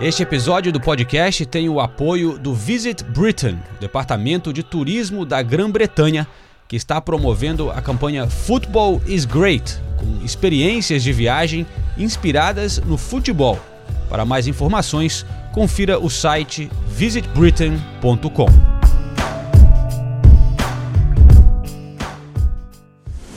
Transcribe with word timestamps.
Este 0.00 0.22
episódio 0.22 0.72
do 0.72 0.80
podcast 0.80 1.44
tem 1.44 1.68
o 1.68 1.78
apoio 1.78 2.38
do 2.38 2.54
Visit 2.54 3.04
Britain, 3.04 3.58
departamento 3.78 4.50
de 4.50 4.62
turismo 4.62 5.26
da 5.26 5.42
Grã-Bretanha, 5.42 6.26
que 6.66 6.74
está 6.74 7.02
promovendo 7.02 7.70
a 7.70 7.82
campanha 7.82 8.26
Football 8.26 9.02
is 9.06 9.26
Great, 9.26 9.78
com 9.98 10.24
experiências 10.24 11.02
de 11.02 11.12
viagem 11.12 11.66
inspiradas 11.98 12.78
no 12.78 12.96
futebol. 12.96 13.60
Para 14.08 14.24
mais 14.24 14.46
informações, 14.46 15.26
confira 15.52 15.98
o 15.98 16.08
site 16.08 16.70
visitbritain.com. 16.88 18.46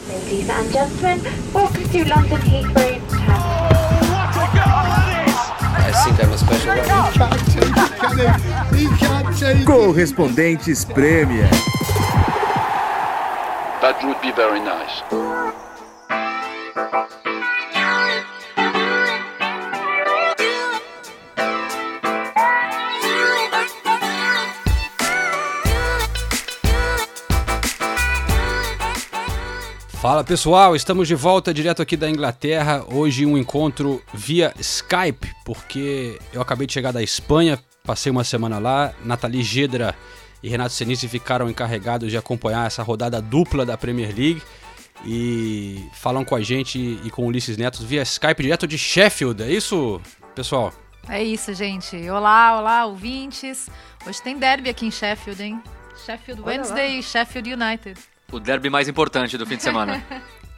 Ladies 0.08 0.50
and 0.50 0.72
gentlemen, 0.72 1.20
welcome 1.54 1.84
to 1.90 1.98
London 2.08 2.38
Heathrow 2.38 2.93
think 6.04 6.20
I'm 6.24 6.34
a 6.34 6.38
special 6.38 6.76
one. 6.76 6.78
Correspondentes 9.66 10.86
Premier. 10.94 11.50
That 13.82 14.04
would 14.04 14.22
be 14.22 14.32
very 14.32 14.60
nice. 14.60 15.02
Fala 30.04 30.22
pessoal, 30.22 30.76
estamos 30.76 31.08
de 31.08 31.16
volta 31.16 31.54
direto 31.54 31.82
aqui 31.82 31.96
da 31.96 32.10
Inglaterra. 32.10 32.84
Hoje 32.92 33.26
um 33.26 33.38
encontro 33.38 34.04
via 34.14 34.54
Skype, 34.60 35.34
porque 35.46 36.20
eu 36.34 36.42
acabei 36.42 36.68
de 36.68 36.74
chegar 36.74 36.92
da 36.92 37.02
Espanha, 37.02 37.58
passei 37.86 38.12
uma 38.12 38.26
semana 38.26 38.60
lá. 38.60 38.94
Nathalie 39.06 39.42
Gedra 39.42 39.96
e 40.44 40.50
Renato 40.50 40.74
Senise 40.74 41.08
ficaram 41.08 41.50
encarregados 41.50 42.12
de 42.12 42.18
acompanhar 42.18 42.68
essa 42.68 42.84
rodada 42.84 43.22
dupla 43.22 43.66
da 43.66 43.78
Premier 43.78 44.14
League 44.14 44.42
e 45.06 45.82
falam 45.94 46.26
com 46.26 46.36
a 46.36 46.42
gente 46.42 47.00
e 47.02 47.10
com 47.10 47.24
o 47.24 47.28
Ulisses 47.28 47.56
Neto 47.56 47.82
via 47.86 48.02
Skype 48.02 48.44
direto 48.44 48.68
de 48.68 48.78
Sheffield. 48.78 49.42
É 49.42 49.50
isso, 49.50 50.02
pessoal? 50.36 50.74
É 51.08 51.24
isso, 51.24 51.54
gente. 51.54 51.96
Olá, 52.10 52.60
olá, 52.60 52.86
ouvintes. 52.88 53.70
Hoje 54.06 54.22
tem 54.22 54.38
derby 54.38 54.70
aqui 54.70 54.86
em 54.86 54.92
Sheffield, 54.92 55.42
hein? 55.42 55.64
Sheffield 56.06 56.42
Wednesday 56.42 57.00
e 57.00 57.04
Sheffield 57.04 57.54
United. 57.54 58.13
O 58.32 58.40
derby 58.40 58.70
mais 58.70 58.88
importante 58.88 59.38
do 59.38 59.46
fim 59.46 59.58
de 59.58 59.64
semana. 59.64 60.04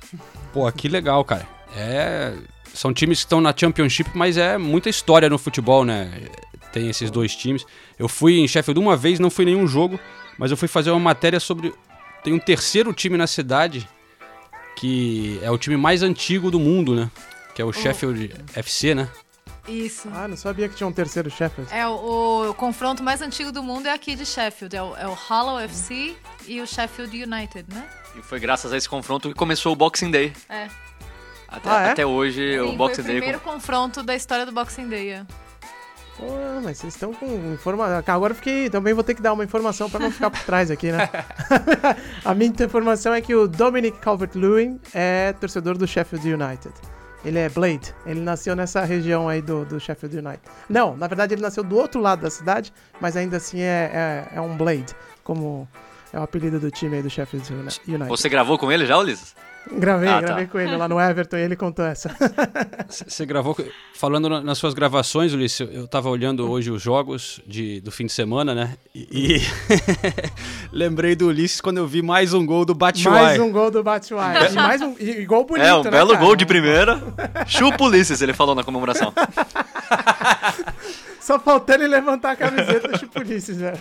Pô, 0.54 0.72
que 0.72 0.88
legal, 0.88 1.24
cara. 1.26 1.48
É, 1.76 2.34
são 2.74 2.94
times 2.94 3.20
que 3.20 3.26
estão 3.26 3.42
na 3.42 3.54
Championship, 3.56 4.10
mas 4.14 4.38
é 4.38 4.58
muita 4.58 4.90
história 4.90 5.30
no 5.30 5.38
futebol, 5.38 5.84
né? 5.84 6.12
Tem 6.72 6.90
esses 6.90 7.12
dois 7.12 7.36
times. 7.36 7.66
Eu 7.98 8.08
fui 8.08 8.40
em 8.40 8.48
Sheffield 8.48 8.80
uma 8.80 8.96
vez, 8.96 9.20
não 9.20 9.30
fui 9.30 9.44
em 9.44 9.54
nenhum 9.54 9.68
jogo, 9.68 10.00
mas 10.38 10.52
eu 10.52 10.58
fui 10.58 10.68
fazer 10.68 10.92
uma 10.92 11.00
matéria 11.00 11.40
sobre. 11.40 11.74
Tem 12.24 12.34
um 12.34 12.40
terceiro 12.40 12.94
time 12.94 13.18
na 13.18 13.28
cidade 13.28 13.88
que 14.76 15.40
é 15.42 15.50
o 15.50 15.58
time 15.58 15.78
mais 15.78 16.04
antigo 16.04 16.52
do 16.52 16.60
mundo, 16.60 16.96
né? 16.96 17.10
Que 17.54 17.62
é 17.62 17.66
o 17.66 17.72
Sheffield 17.72 18.34
FC, 18.54 18.94
né? 18.94 19.10
Isso. 19.68 20.08
Ah, 20.14 20.28
não 20.28 20.38
sabia 20.38 20.70
que 20.70 20.76
tinha 20.76 20.88
um 20.88 20.92
terceiro 20.92 21.30
Sheffield. 21.30 21.74
É, 21.74 21.88
o, 21.88 22.50
o 22.50 22.54
confronto 22.54 23.02
mais 23.04 23.22
antigo 23.22 23.52
do 23.52 23.64
mundo 23.64 23.88
é 23.88 23.92
aqui 23.94 24.16
de 24.16 24.26
Sheffield. 24.26 24.76
É 24.76 24.84
o, 24.84 24.96
é 24.96 25.08
o 25.08 25.14
Hollow 25.14 25.60
FC 25.60 26.16
e 26.48 26.62
o 26.62 26.68
Sheffield 26.68 27.24
United, 27.24 27.66
né? 27.74 27.88
e 28.18 28.22
foi 28.22 28.40
graças 28.40 28.72
a 28.72 28.78
esse 28.78 28.88
confronto 28.88 29.28
que 29.28 29.36
começou 29.36 29.74
o 29.74 29.76
Boxing 29.76 30.10
Day. 30.12 30.32
É. 30.48 30.68
Até, 31.48 31.70
Ah, 31.70 31.82
é? 31.82 31.92
até 31.92 32.06
hoje, 32.06 32.60
o 32.60 32.70
Sim, 32.72 32.78
Boxing 32.78 32.96
foi 32.96 33.04
o 33.04 33.08
Day. 33.08 33.16
primeiro 33.18 33.40
confronto 33.42 34.02
da 34.04 34.16
história 34.16 34.46
do 34.46 34.52
Boxing 34.52 34.88
Day. 34.88 35.10
é. 35.12 35.26
Pô, 36.18 36.26
mas 36.64 36.78
vocês 36.78 36.94
estão 36.94 37.14
com 37.14 37.26
informação. 37.54 38.02
Agora 38.16 38.32
eu 38.32 38.36
fiquei. 38.38 38.70
Também 38.70 38.94
vou 38.94 39.04
ter 39.04 39.16
que 39.16 39.22
dar 39.22 39.34
uma 39.34 39.44
informação 39.44 39.90
pra 39.90 40.00
não 40.00 40.10
ficar 40.10 40.30
por 40.30 40.40
trás 40.44 40.72
aqui, 40.72 40.90
né? 40.90 41.10
a 42.24 42.34
minha 42.34 42.54
informação 42.64 43.14
é 43.14 43.20
que 43.20 43.36
o 43.36 43.50
Dominic 43.50 43.98
Calvert-Lewin 44.00 44.80
é 44.94 45.34
torcedor 45.34 45.78
do 45.78 45.86
Sheffield 45.86 46.26
United. 46.34 46.74
Ele 47.26 47.40
é 47.40 47.50
Blade. 47.50 47.94
Ele 48.06 48.20
nasceu 48.22 48.56
nessa 48.56 48.84
região 48.86 49.28
aí 49.28 49.42
do, 49.42 49.66
do 49.66 49.80
Sheffield 49.80 50.18
United. 50.20 50.42
Não, 50.70 50.96
na 50.96 51.08
verdade 51.08 51.34
ele 51.34 51.42
nasceu 51.42 51.64
do 51.64 51.76
outro 51.76 52.00
lado 52.00 52.22
da 52.22 52.30
cidade, 52.30 52.72
mas 53.02 53.18
ainda 53.18 53.38
assim 53.38 53.60
é, 53.62 54.28
é, 54.34 54.38
é 54.38 54.42
um 54.42 54.56
Blade, 54.56 54.94
como 55.24 55.68
é 56.14 56.20
o 56.20 56.24
apelido 56.24 56.60
do 56.60 56.70
time 56.72 56.98
aí 56.98 57.02
do 57.04 57.10
Sheffield 57.10 57.52
Uni- 57.52 57.70
United. 57.88 58.08
Você 58.10 58.30
gravou 58.30 58.58
com 58.60 58.72
ele 58.72 58.86
já, 58.86 58.98
Ulisses? 58.98 59.36
Gravei, 59.72 60.10
Ah, 60.10 60.14
tá. 60.16 60.22
gravei 60.22 60.48
com 60.48 60.60
ele 60.60 60.76
lá 60.78 60.88
no 60.88 61.00
Everton 61.00 61.38
e 61.38 61.42
ele 61.42 61.56
contou 61.56 61.86
essa. 61.86 62.16
Você 62.88 63.26
gravou, 63.26 63.56
falando 63.94 64.30
na- 64.30 64.42
nas 64.42 64.58
suas 64.58 64.74
gravações, 64.74 65.34
Ulisses, 65.34 65.60
eu- 65.60 65.72
eu 65.72 65.88
tava 65.88 66.10
olhando 66.10 66.50
hoje 66.50 66.70
os 66.72 66.82
jogos 66.82 67.42
de, 67.48 67.82
do 67.82 67.92
fim 67.92 68.06
de 68.06 68.12
semana, 68.14 68.54
né? 68.54 68.76
E, 68.94 69.08
e 69.12 69.42
lembrei 70.72 71.16
do 71.16 71.28
Ulisses 71.28 71.62
quando 71.62 71.78
eu 71.78 71.88
vi 71.88 72.02
mais 72.02 72.34
um 72.34 72.46
gol 72.46 72.66
do 72.66 72.76
Batshuayi. 72.76 73.24
mais 73.26 73.40
um 73.40 73.52
gol 73.52 73.72
do 73.72 73.84
Batshuayi. 73.84 74.52
E 74.52 74.54
mais 74.54 74.82
um 74.82 74.96
e, 75.00 75.26
gol 75.26 75.46
bonito, 75.46 75.66
é, 75.66 75.74
um 75.76 75.84
né, 75.84 75.92
belo 75.92 76.12
cara? 76.14 76.26
gol 76.26 76.36
de 76.36 76.46
primeira. 76.46 77.02
Chupa 77.48 77.84
Ulisses, 77.86 78.22
ele 78.22 78.34
falou 78.34 78.56
na 78.56 78.64
comemoração. 78.64 79.14
Só 81.20 81.40
faltando 81.40 81.84
ele 81.84 81.96
levantar 81.96 82.32
a 82.32 82.36
camiseta 82.36 82.88
do 82.88 82.98
Chipulices, 83.00 83.58
né? 83.58 83.74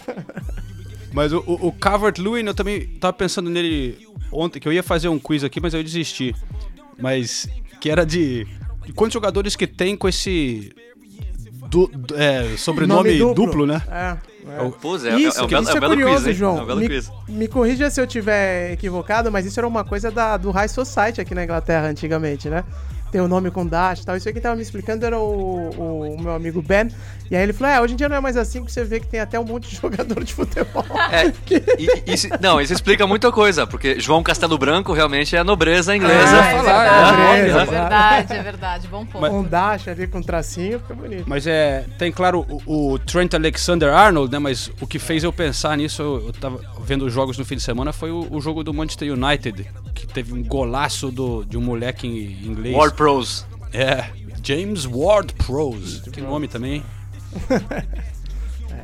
Mas 1.15 1.33
o, 1.33 1.39
o, 1.47 1.69
o 1.69 1.73
Calvert-Lewin, 1.73 2.45
eu 2.45 2.55
também 2.55 2.87
tava 2.99 3.13
pensando 3.13 3.49
nele 3.49 4.07
ontem, 4.33 4.59
que 4.61 4.67
eu 4.69 4.73
ia 4.73 4.83
fazer 4.83 5.09
um 5.09 5.19
quiz 5.19 5.45
aqui, 5.45 5.61
mas 5.61 5.73
eu 5.73 5.83
desisti. 5.83 6.35
Mas 6.99 7.49
que 7.81 7.89
era 7.89 8.05
de, 8.05 8.47
de 8.85 8.93
quantos 8.93 9.15
jogadores 9.15 9.55
que 9.57 9.67
tem 9.67 9.97
com 9.97 10.09
esse 10.09 10.73
du- 11.69 11.87
du- 11.93 12.17
é, 12.17 12.57
sobrenome 12.57 13.17
Nome 13.19 13.35
duplo. 13.35 13.65
né? 13.67 13.81
É. 13.89 14.17
é. 14.67 14.71
Pô, 14.81 14.99
Zé, 14.99 15.11
é, 15.11 15.21
Isso, 15.21 15.41
é 15.41 15.43
um 15.45 15.47
que 15.47 15.55
belo, 15.55 15.63
isso 15.65 15.71
é 15.73 15.75
é, 15.75 15.77
um 15.77 15.81
belo 15.81 15.93
curioso, 15.95 16.25
quiz? 16.25 16.37
João. 16.37 16.71
É 16.71 16.75
me, 16.75 16.89
quiz. 16.89 17.13
me 17.29 17.49
corrija 17.49 17.91
se 17.91 18.01
eu 18.01 18.07
tiver 18.07 18.73
equivocado, 18.73 19.31
mas 19.31 19.47
isso 19.47 19.59
era 19.61 19.67
uma 19.69 19.85
coisa 19.85 20.11
da, 20.11 20.37
do 20.37 20.51
High 20.51 20.69
Society 20.69 21.21
aqui 21.21 21.35
na 21.35 21.45
Inglaterra 21.45 21.87
antigamente, 21.89 22.49
né? 22.49 22.65
Tem 23.15 23.21
o 23.21 23.29
nome 23.29 23.49
com 23.49 23.65
dash 23.65 24.01
e 24.01 24.05
tal. 24.07 24.17
Isso 24.17 24.27
aí 24.27 24.33
quem 24.33 24.43
tava 24.43 24.57
me 24.57 24.63
explicando 24.63 25.07
era 25.07 25.17
o, 25.17 25.71
o- 25.71 26.15
o 26.17 26.21
meu 26.21 26.33
amigo 26.35 26.61
Ben. 26.61 26.89
E 27.31 27.37
aí 27.37 27.45
ele 27.45 27.53
falou: 27.53 27.73
é, 27.73 27.81
hoje 27.81 27.95
em 27.95 27.97
dia 27.97 28.09
não 28.09 28.17
é 28.17 28.21
mais 28.21 28.37
assim 28.37 28.65
que 28.65 28.73
você 28.73 28.83
vê 28.83 28.99
que 28.99 29.07
tem 29.07 29.21
até 29.21 29.39
um 29.39 29.45
monte 29.45 29.71
de 29.71 29.77
jogador 29.81 30.25
de 30.25 30.35
futebol. 30.35 30.85
É, 31.13 31.29
e- 31.29 32.03
e- 32.11 32.13
isso- 32.13 32.27
não, 32.41 32.61
isso 32.61 32.73
explica 32.73 33.07
muita 33.07 33.31
coisa, 33.31 33.69
porque 33.69 34.01
João 34.01 34.21
Castelo 34.21 34.59
Branco 34.59 34.93
realmente 34.93 35.37
é 35.37 35.39
a 35.39 35.45
nobreza 35.45 35.95
inglesa. 35.95 36.41
Ah, 36.43 36.49
É 36.51 36.57
falar, 36.57 36.83
verdade, 36.83 37.21
é, 37.21 37.39
é 37.39 37.47
é. 37.47 37.65
verdade, 37.65 38.33
é 38.33 38.43
verdade. 38.43 38.89
Bom 38.89 39.07
ponto. 39.07 39.27
um 39.33 39.45
dash 39.45 39.87
ali 39.87 40.09
com 40.09 40.21
tracinho, 40.21 40.81
fica 40.81 40.95
bonito. 40.95 41.23
Mas 41.25 41.47
é. 41.47 41.85
Tem, 41.97 42.11
claro, 42.11 42.45
o, 42.67 42.95
o 42.95 42.99
Trent 42.99 43.33
Alexander 43.33 43.95
Arnold, 43.95 44.33
né? 44.33 44.41
Mas 44.41 44.73
o 44.81 44.89
que 44.89 44.99
fez 44.99 45.23
eu 45.23 45.33
pensar 45.33 45.77
nisso, 45.77 46.03
eu, 46.03 46.27
eu 46.27 46.33
tava 46.33 46.59
vendo 46.85 47.05
os 47.07 47.13
jogos 47.13 47.39
no 47.39 47.45
fim 47.45 47.55
de 47.55 47.63
semana, 47.63 47.93
foi 47.93 48.11
o, 48.11 48.27
o 48.29 48.41
jogo 48.41 48.65
do 48.65 48.75
Manchester 48.75 49.13
United, 49.13 49.67
que 49.95 50.05
teve 50.05 50.35
um 50.35 50.43
golaço 50.43 51.13
do, 51.13 51.45
de 51.45 51.57
um 51.57 51.61
moleque 51.61 52.09
em 52.09 52.49
inglês. 52.49 52.75
War 52.75 52.91
Pros. 53.05 53.45
É. 53.71 54.07
James 54.43 54.87
Ward 54.87 55.35
Prose. 55.35 56.01
Que 56.11 56.23
nome 56.23 56.49
também. 56.49 56.83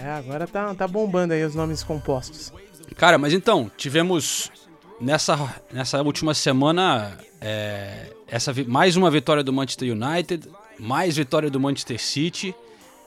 É, 0.03 0.13
agora 0.13 0.47
tá, 0.47 0.75
tá 0.75 0.89
bombando 0.89 1.35
aí 1.35 1.45
os 1.45 1.55
nomes 1.55 1.83
compostos. 1.83 2.51
Cara, 2.97 3.19
mas 3.19 3.35
então, 3.35 3.71
tivemos 3.77 4.51
nessa, 4.99 5.37
nessa 5.71 6.01
última 6.01 6.33
semana 6.33 7.19
é, 7.39 8.11
essa, 8.27 8.51
vi- 8.51 8.65
mais 8.65 8.97
uma 8.97 9.11
vitória 9.11 9.43
do 9.45 9.53
Manchester 9.53 9.93
United, 9.95 10.49
mais 10.79 11.17
vitória 11.17 11.51
do 11.51 11.61
Manchester 11.61 12.01
City 12.01 12.55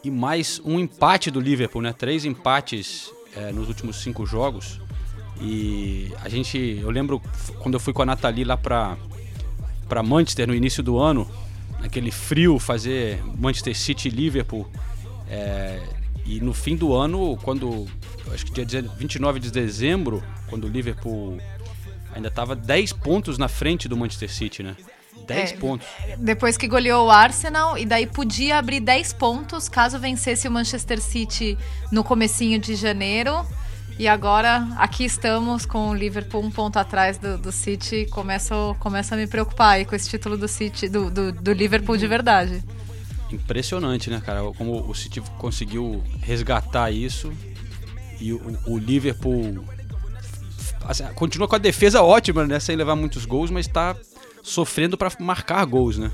e 0.04 0.12
mais 0.12 0.62
um 0.64 0.80
empate 0.80 1.32
do 1.32 1.40
Liverpool, 1.40 1.82
né? 1.82 1.94
Três 1.98 2.26
empates 2.26 3.12
é, 3.36 3.52
nos 3.52 3.68
últimos 3.70 4.00
cinco 4.04 4.24
jogos. 4.24 4.80
E 5.42 6.12
a 6.24 6.30
gente, 6.30 6.78
eu 6.80 6.92
lembro 6.92 7.20
quando 7.60 7.74
eu 7.74 7.80
fui 7.80 7.92
com 7.92 8.04
a 8.04 8.06
Nathalie 8.06 8.44
lá 8.46 8.56
pra, 8.56 8.96
pra 9.94 10.02
Manchester 10.02 10.48
no 10.48 10.56
início 10.56 10.82
do 10.82 10.98
ano, 10.98 11.30
aquele 11.84 12.10
frio, 12.10 12.58
fazer 12.58 13.24
Manchester 13.38 13.78
City 13.78 14.08
e 14.08 14.12
Liverpool. 14.12 14.68
É, 15.30 15.80
e 16.26 16.40
no 16.42 16.52
fim 16.52 16.76
do 16.76 16.96
ano, 16.96 17.38
quando. 17.44 17.86
Acho 18.34 18.44
que 18.44 18.52
dia 18.52 18.66
19 18.66 18.98
29 18.98 19.40
de 19.40 19.52
dezembro, 19.52 20.24
quando 20.50 20.64
o 20.64 20.68
Liverpool 20.68 21.38
ainda 22.16 22.30
estava 22.30 22.56
10 22.56 22.94
pontos 22.94 23.38
na 23.38 23.48
frente 23.48 23.88
do 23.88 23.96
Manchester 23.96 24.32
City, 24.32 24.64
né? 24.64 24.76
10 25.28 25.52
É. 25.52 25.58
pontos. 25.58 25.88
Depois 26.18 26.58
que 26.58 26.68
goleou 26.68 27.06
o 27.06 27.12
Arsenal, 27.12 27.78
e 27.78 27.86
daí 27.86 28.08
podia 28.08 28.58
abrir 28.58 28.80
10 28.80 29.14
pontos 29.14 29.70
caso 29.70 30.00
vencesse 30.00 30.48
o 30.48 30.52
Manchester 30.52 31.00
City 31.00 31.56
no 31.92 32.04
comecinho 32.04 32.58
de 32.58 32.74
janeiro. 32.74 33.46
E 33.98 34.08
agora 34.08 34.68
aqui 34.78 35.06
estamos 35.06 35.66
com 35.66 35.90
o 35.90 35.94
Liverpool 35.94 36.44
um 36.44 36.50
ponto 36.50 36.78
atrás 36.78 37.18
do, 37.18 37.38
do 37.38 37.52
City. 37.52 38.08
Começo, 38.10 38.76
começa 38.80 39.14
a 39.14 39.18
me 39.18 39.28
preocupar 39.28 39.76
aí 39.76 39.86
com 39.86 39.96
esse 39.96 40.10
título 40.10 40.36
do 40.36 40.48
City, 40.48 40.90
do, 40.90 41.12
do, 41.12 41.32
do 41.32 41.54
Liverpool 41.54 41.96
de 41.96 42.08
verdade. 42.08 42.64
Impressionante, 43.32 44.10
né, 44.10 44.22
cara? 44.24 44.42
Como 44.58 44.90
o 44.90 44.96
City 44.96 45.22
conseguiu 45.38 46.04
resgatar 46.22 46.92
isso. 46.92 47.32
E 48.20 48.34
o, 48.34 48.60
o 48.66 48.78
Liverpool 48.78 49.64
assim, 50.86 51.04
continua 51.16 51.48
com 51.48 51.56
a 51.56 51.60
defesa 51.60 52.02
ótima, 52.02 52.46
né? 52.48 52.60
Sem 52.60 52.76
levar 52.76 52.96
muitos 52.96 53.26
gols, 53.26 53.52
mas 53.52 53.68
tá 53.68 53.96
sofrendo 54.42 54.98
para 54.98 55.12
marcar 55.20 55.64
gols, 55.66 55.98
né? 55.98 56.12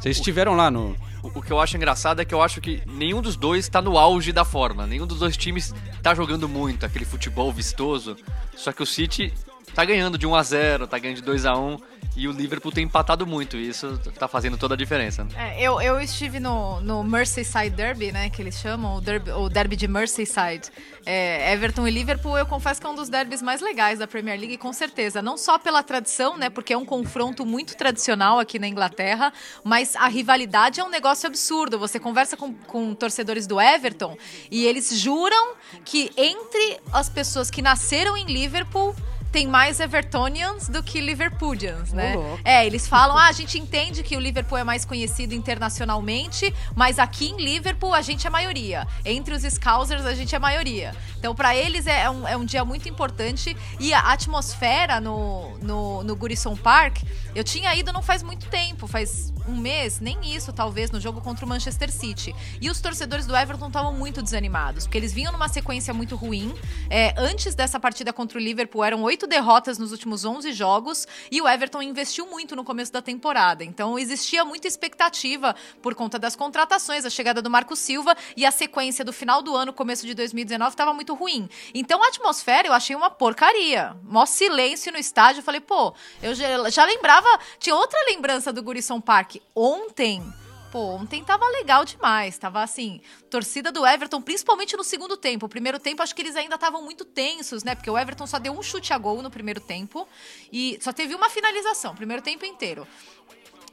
Vocês 0.00 0.16
estiveram 0.16 0.56
lá 0.56 0.70
no. 0.70 0.96
O, 1.22 1.42
que 1.42 1.52
eu 1.52 1.60
acho 1.60 1.76
engraçado 1.76 2.20
é 2.20 2.24
que 2.24 2.32
eu 2.32 2.40
acho 2.40 2.62
que 2.62 2.82
nenhum 2.86 3.20
dos 3.20 3.36
dois 3.36 3.68
tá 3.68 3.82
no 3.82 3.98
auge 3.98 4.32
da 4.32 4.46
forma. 4.46 4.86
Nenhum 4.86 5.06
dos 5.06 5.18
dois 5.18 5.36
times 5.36 5.74
tá 6.02 6.14
jogando 6.14 6.48
muito, 6.48 6.86
aquele 6.86 7.04
futebol 7.04 7.52
vistoso. 7.52 8.16
Só 8.56 8.72
que 8.72 8.82
o 8.82 8.86
City 8.86 9.30
tá 9.74 9.84
ganhando 9.84 10.16
de 10.16 10.26
1 10.26 10.34
a 10.34 10.42
0 10.42 10.86
tá 10.86 10.98
ganhando 10.98 11.18
de 11.18 11.22
2 11.22 11.44
a 11.44 11.54
1 11.54 11.78
e 12.16 12.26
o 12.26 12.32
Liverpool 12.32 12.72
tem 12.72 12.84
empatado 12.84 13.26
muito, 13.26 13.56
e 13.56 13.68
isso 13.68 13.98
tá 14.18 14.26
fazendo 14.26 14.56
toda 14.56 14.74
a 14.74 14.76
diferença. 14.76 15.24
né? 15.24 15.30
É, 15.36 15.62
eu, 15.62 15.80
eu 15.80 16.00
estive 16.00 16.40
no, 16.40 16.80
no 16.80 17.04
Merseyside 17.04 17.70
Derby, 17.70 18.12
né, 18.12 18.28
que 18.30 18.42
eles 18.42 18.58
chamam, 18.58 18.96
o 18.96 19.00
derby, 19.00 19.30
o 19.30 19.48
derby 19.48 19.76
de 19.76 19.86
Merseyside. 19.86 20.70
É, 21.06 21.52
Everton 21.52 21.86
e 21.86 21.90
Liverpool, 21.90 22.36
eu 22.36 22.46
confesso 22.46 22.80
que 22.80 22.86
é 22.86 22.90
um 22.90 22.94
dos 22.94 23.08
derbys 23.08 23.40
mais 23.40 23.60
legais 23.60 24.00
da 24.00 24.06
Premier 24.06 24.38
League, 24.38 24.56
com 24.58 24.72
certeza. 24.72 25.22
Não 25.22 25.38
só 25.38 25.58
pela 25.58 25.82
tradição, 25.82 26.36
né, 26.36 26.50
porque 26.50 26.72
é 26.72 26.76
um 26.76 26.84
confronto 26.84 27.46
muito 27.46 27.76
tradicional 27.76 28.38
aqui 28.38 28.58
na 28.58 28.66
Inglaterra, 28.66 29.32
mas 29.62 29.94
a 29.96 30.08
rivalidade 30.08 30.80
é 30.80 30.84
um 30.84 30.90
negócio 30.90 31.26
absurdo. 31.26 31.78
Você 31.78 31.98
conversa 31.98 32.36
com, 32.36 32.52
com 32.52 32.94
torcedores 32.94 33.46
do 33.46 33.60
Everton 33.60 34.16
e 34.50 34.66
eles 34.66 34.98
juram 34.98 35.54
que 35.84 36.10
entre 36.16 36.80
as 36.92 37.08
pessoas 37.08 37.50
que 37.50 37.62
nasceram 37.62 38.16
em 38.16 38.26
Liverpool 38.26 38.94
tem 39.30 39.46
mais 39.46 39.80
Evertonians 39.80 40.68
do 40.68 40.82
que 40.82 41.00
Liverpoolians, 41.00 41.92
né? 41.92 42.14
É, 42.44 42.66
eles 42.66 42.86
falam, 42.86 43.16
ah, 43.16 43.28
a 43.28 43.32
gente 43.32 43.58
entende 43.58 44.02
que 44.02 44.16
o 44.16 44.20
Liverpool 44.20 44.58
é 44.58 44.64
mais 44.64 44.84
conhecido 44.84 45.34
internacionalmente, 45.34 46.52
mas 46.74 46.98
aqui 46.98 47.30
em 47.30 47.36
Liverpool 47.36 47.94
a 47.94 48.02
gente 48.02 48.26
é 48.26 48.30
maioria. 48.30 48.86
Entre 49.04 49.34
os 49.34 49.42
Scousers 49.42 50.04
a 50.04 50.14
gente 50.14 50.34
é 50.34 50.38
maioria. 50.38 50.94
Então, 51.18 51.34
pra 51.34 51.54
eles 51.54 51.86
é 51.86 52.08
um, 52.10 52.26
é 52.26 52.36
um 52.36 52.44
dia 52.44 52.64
muito 52.64 52.88
importante 52.88 53.56
e 53.78 53.92
a 53.92 54.00
atmosfera 54.00 55.00
no, 55.00 55.56
no, 55.58 56.02
no 56.02 56.16
Goodison 56.16 56.56
Park, 56.56 56.98
eu 57.34 57.44
tinha 57.44 57.74
ido 57.74 57.92
não 57.92 58.02
faz 58.02 58.22
muito 58.22 58.46
tempo, 58.46 58.86
faz 58.86 59.32
um 59.46 59.56
mês, 59.56 60.00
nem 60.00 60.18
isso, 60.34 60.52
talvez, 60.52 60.90
no 60.90 61.00
jogo 61.00 61.20
contra 61.20 61.44
o 61.44 61.48
Manchester 61.48 61.90
City. 61.90 62.34
E 62.60 62.70
os 62.70 62.80
torcedores 62.80 63.26
do 63.26 63.36
Everton 63.36 63.68
estavam 63.68 63.92
muito 63.92 64.22
desanimados, 64.22 64.84
porque 64.84 64.98
eles 64.98 65.12
vinham 65.12 65.32
numa 65.32 65.48
sequência 65.48 65.92
muito 65.92 66.16
ruim. 66.16 66.54
É, 66.88 67.14
antes 67.16 67.54
dessa 67.54 67.78
partida 67.78 68.12
contra 68.12 68.38
o 68.38 68.40
Liverpool, 68.40 68.84
eram 68.84 69.02
oito 69.02 69.19
derrotas 69.26 69.78
nos 69.78 69.92
últimos 69.92 70.24
11 70.24 70.52
jogos, 70.52 71.06
e 71.30 71.40
o 71.40 71.48
Everton 71.48 71.82
investiu 71.82 72.26
muito 72.26 72.54
no 72.56 72.64
começo 72.64 72.92
da 72.92 73.02
temporada. 73.02 73.64
Então, 73.64 73.98
existia 73.98 74.44
muita 74.44 74.66
expectativa 74.66 75.54
por 75.82 75.94
conta 75.94 76.18
das 76.18 76.36
contratações, 76.36 77.04
a 77.04 77.10
chegada 77.10 77.42
do 77.42 77.50
Marco 77.50 77.76
Silva 77.76 78.16
e 78.36 78.44
a 78.46 78.50
sequência 78.50 79.04
do 79.04 79.12
final 79.12 79.42
do 79.42 79.54
ano, 79.54 79.72
começo 79.72 80.06
de 80.06 80.14
2019, 80.14 80.70
estava 80.70 80.92
muito 80.92 81.14
ruim. 81.14 81.48
Então, 81.74 82.02
a 82.02 82.08
atmosfera 82.08 82.68
eu 82.68 82.72
achei 82.72 82.96
uma 82.96 83.10
porcaria. 83.10 83.96
Mó 84.02 84.26
silêncio 84.26 84.92
no 84.92 84.98
estádio. 84.98 85.40
Eu 85.40 85.44
falei, 85.44 85.60
pô, 85.60 85.94
eu 86.22 86.34
já, 86.34 86.70
já 86.70 86.84
lembrava, 86.84 87.28
tinha 87.58 87.74
outra 87.74 87.98
lembrança 88.08 88.52
do 88.52 88.62
Gurison 88.62 89.00
Park. 89.00 89.36
Ontem. 89.54 90.39
Pô, 90.70 90.94
ontem 90.94 91.24
tava 91.24 91.44
legal 91.48 91.84
demais. 91.84 92.38
Tava 92.38 92.62
assim, 92.62 93.00
torcida 93.28 93.72
do 93.72 93.84
Everton, 93.84 94.22
principalmente 94.22 94.76
no 94.76 94.84
segundo 94.84 95.16
tempo. 95.16 95.46
O 95.46 95.48
primeiro 95.48 95.80
tempo, 95.80 96.00
acho 96.02 96.14
que 96.14 96.22
eles 96.22 96.36
ainda 96.36 96.54
estavam 96.54 96.82
muito 96.82 97.04
tensos, 97.04 97.64
né? 97.64 97.74
Porque 97.74 97.90
o 97.90 97.98
Everton 97.98 98.26
só 98.26 98.38
deu 98.38 98.52
um 98.52 98.62
chute 98.62 98.92
a 98.92 98.98
gol 98.98 99.20
no 99.20 99.30
primeiro 99.30 99.60
tempo 99.60 100.06
e 100.52 100.78
só 100.80 100.92
teve 100.92 101.14
uma 101.14 101.28
finalização, 101.28 101.94
primeiro 101.94 102.22
tempo 102.22 102.46
inteiro. 102.46 102.86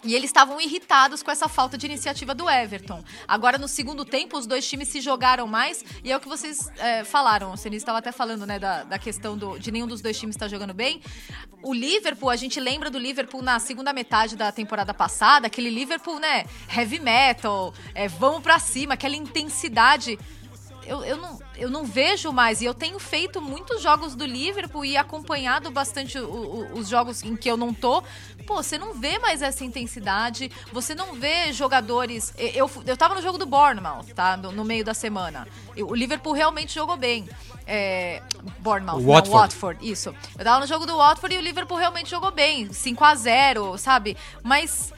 E 0.04 0.14
eles 0.16 0.30
estavam 0.30 0.62
irritados 0.62 1.24
com 1.24 1.32
essa 1.32 1.48
falta 1.48 1.78
de 1.78 1.86
iniciativa 1.86 2.34
do 2.36 2.50
Everton. 2.50 3.04
Agora, 3.28 3.58
no 3.58 3.68
segundo 3.68 4.06
tempo, 4.06 4.38
os 4.38 4.46
dois 4.46 4.68
times 4.68 4.88
se 4.90 5.02
jogaram 5.02 5.48
mais. 5.48 5.84
E 6.04 6.12
é 6.12 6.18
o 6.18 6.20
que 6.20 6.28
vocês 6.28 6.72
é, 6.78 7.04
falaram. 7.04 7.52
O 7.52 7.58
Sinistro 7.58 7.78
estava 7.78 7.98
até 7.98 8.12
falando, 8.12 8.46
né, 8.46 8.60
da, 8.60 8.84
da 8.84 9.00
questão 9.00 9.38
do, 9.38 9.58
de 9.58 9.72
nenhum 9.72 9.88
dos 9.88 10.02
dois 10.02 10.18
times 10.18 10.36
estar 10.36 10.48
jogando 10.48 10.74
bem. 10.74 11.02
O 11.64 11.74
Liverpool, 11.74 12.30
a 12.30 12.36
gente 12.36 12.60
lembra 12.60 12.90
do 12.90 13.00
Liverpool 13.00 13.42
na 13.42 13.60
segunda 13.60 13.92
metade 13.92 14.36
da 14.36 14.52
temporada 14.52 14.94
passada. 14.94 15.48
Aquele 15.48 15.70
Liverpool, 15.70 16.20
né, 16.20 16.46
heavy 16.76 17.00
metal, 17.00 17.74
é, 17.96 18.08
vamos 18.08 18.42
pra 18.42 18.60
cima, 18.60 18.94
aquela 18.94 19.16
intensidade 19.16 20.18
eu, 20.88 21.04
eu, 21.04 21.18
não, 21.18 21.40
eu 21.56 21.70
não 21.70 21.86
vejo 21.86 22.32
mais. 22.32 22.62
E 22.62 22.66
eu 22.66 22.74
tenho 22.74 22.98
feito 23.00 23.42
muitos 23.42 23.82
jogos 23.82 24.16
do 24.16 24.26
Liverpool 24.26 24.86
e 24.86 24.96
acompanhado 24.98 25.70
bastante 25.70 26.18
o- 26.18 26.26
o- 26.28 26.80
os 26.80 26.88
jogos 26.88 27.24
em 27.24 27.36
que 27.36 27.50
eu 27.50 27.58
não 27.58 27.74
tô. 27.74 28.02
Pô, 28.46 28.56
você 28.64 28.78
não 28.78 28.94
vê 28.94 29.20
mais 29.20 29.42
essa 29.42 29.64
intensidade. 29.66 30.50
Você 30.72 30.96
não 30.96 31.14
vê 31.14 31.52
jogadores. 31.54 32.34
e- 32.38 32.58
Eu, 32.58 32.70
eu 32.86 32.96
tava 32.98 33.14
no 33.16 33.22
jogo 33.22 33.38
do 33.38 33.46
Bournemouth, 33.46 34.06
tá? 34.16 34.38
No, 34.38 34.52
no 34.52 34.64
meio 34.64 34.84
da 34.86 34.94
semana. 34.94 35.48
E 35.76 35.84
O 35.84 35.94
Liverpool 35.94 36.34
realmente 36.34 36.74
jogou 36.74 36.96
bem. 36.98 37.28
É, 37.66 38.22
Bournemouth, 38.60 38.98
O 38.98 39.02
não, 39.02 39.08
Watford. 39.14 39.38
Watford, 39.56 39.92
isso. 39.92 40.16
Eu 40.38 40.44
tava 40.44 40.62
no 40.62 40.68
jogo 40.68 40.86
do 40.86 40.96
Watford 40.96 41.36
e 41.36 41.38
o 41.38 41.42
Liverpool 41.42 41.78
realmente 41.78 42.10
jogou 42.10 42.32
bem. 42.32 42.72
5 42.72 43.04
a 43.04 43.14
0 43.14 43.78
sabe? 43.78 44.16
Mas 44.42 44.94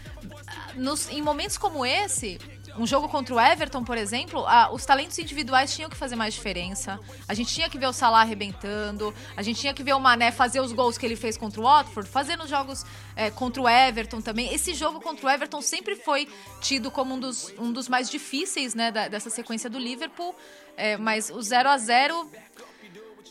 nos- 0.75 1.09
em 1.09 1.21
momentos 1.21 1.57
como 1.57 1.85
esse, 1.85 2.39
um 2.79 2.87
jogo 2.87 3.09
contra 3.09 3.35
o 3.35 3.39
Everton, 3.39 3.83
por 3.83 3.97
exemplo, 3.97 4.45
ah, 4.47 4.69
os 4.71 4.85
talentos 4.85 5.19
individuais 5.19 5.73
tinham 5.75 5.89
que 5.89 5.97
fazer 5.97 6.15
mais 6.15 6.33
diferença. 6.33 6.99
A 7.27 7.33
gente 7.33 7.53
tinha 7.53 7.69
que 7.69 7.77
ver 7.77 7.87
o 7.87 7.93
Salah 7.93 8.21
arrebentando, 8.21 9.13
a 9.35 9.43
gente 9.43 9.59
tinha 9.59 9.73
que 9.73 9.83
ver 9.83 9.93
o 9.93 9.99
Mané 9.99 10.31
fazer 10.31 10.61
os 10.61 10.71
gols 10.71 10.97
que 10.97 11.05
ele 11.05 11.15
fez 11.15 11.37
contra 11.37 11.59
o 11.59 11.63
Watford, 11.63 12.09
fazer 12.09 12.37
nos 12.37 12.49
jogos 12.49 12.85
eh, 13.15 13.29
contra 13.31 13.61
o 13.61 13.67
Everton 13.69 14.21
também. 14.21 14.53
Esse 14.53 14.73
jogo 14.73 15.01
contra 15.01 15.27
o 15.27 15.29
Everton 15.29 15.61
sempre 15.61 15.95
foi 15.97 16.27
tido 16.61 16.89
como 16.89 17.15
um 17.15 17.19
dos, 17.19 17.53
um 17.59 17.71
dos 17.71 17.89
mais 17.89 18.09
difíceis 18.09 18.73
né, 18.73 18.91
da- 18.91 19.07
dessa 19.09 19.29
sequência 19.29 19.69
do 19.69 19.77
Liverpool, 19.77 20.33
Eh, 20.81 20.95
mas 20.95 21.29
o 21.29 21.41
0 21.41 21.67
a 21.67 21.77
0 21.77 22.31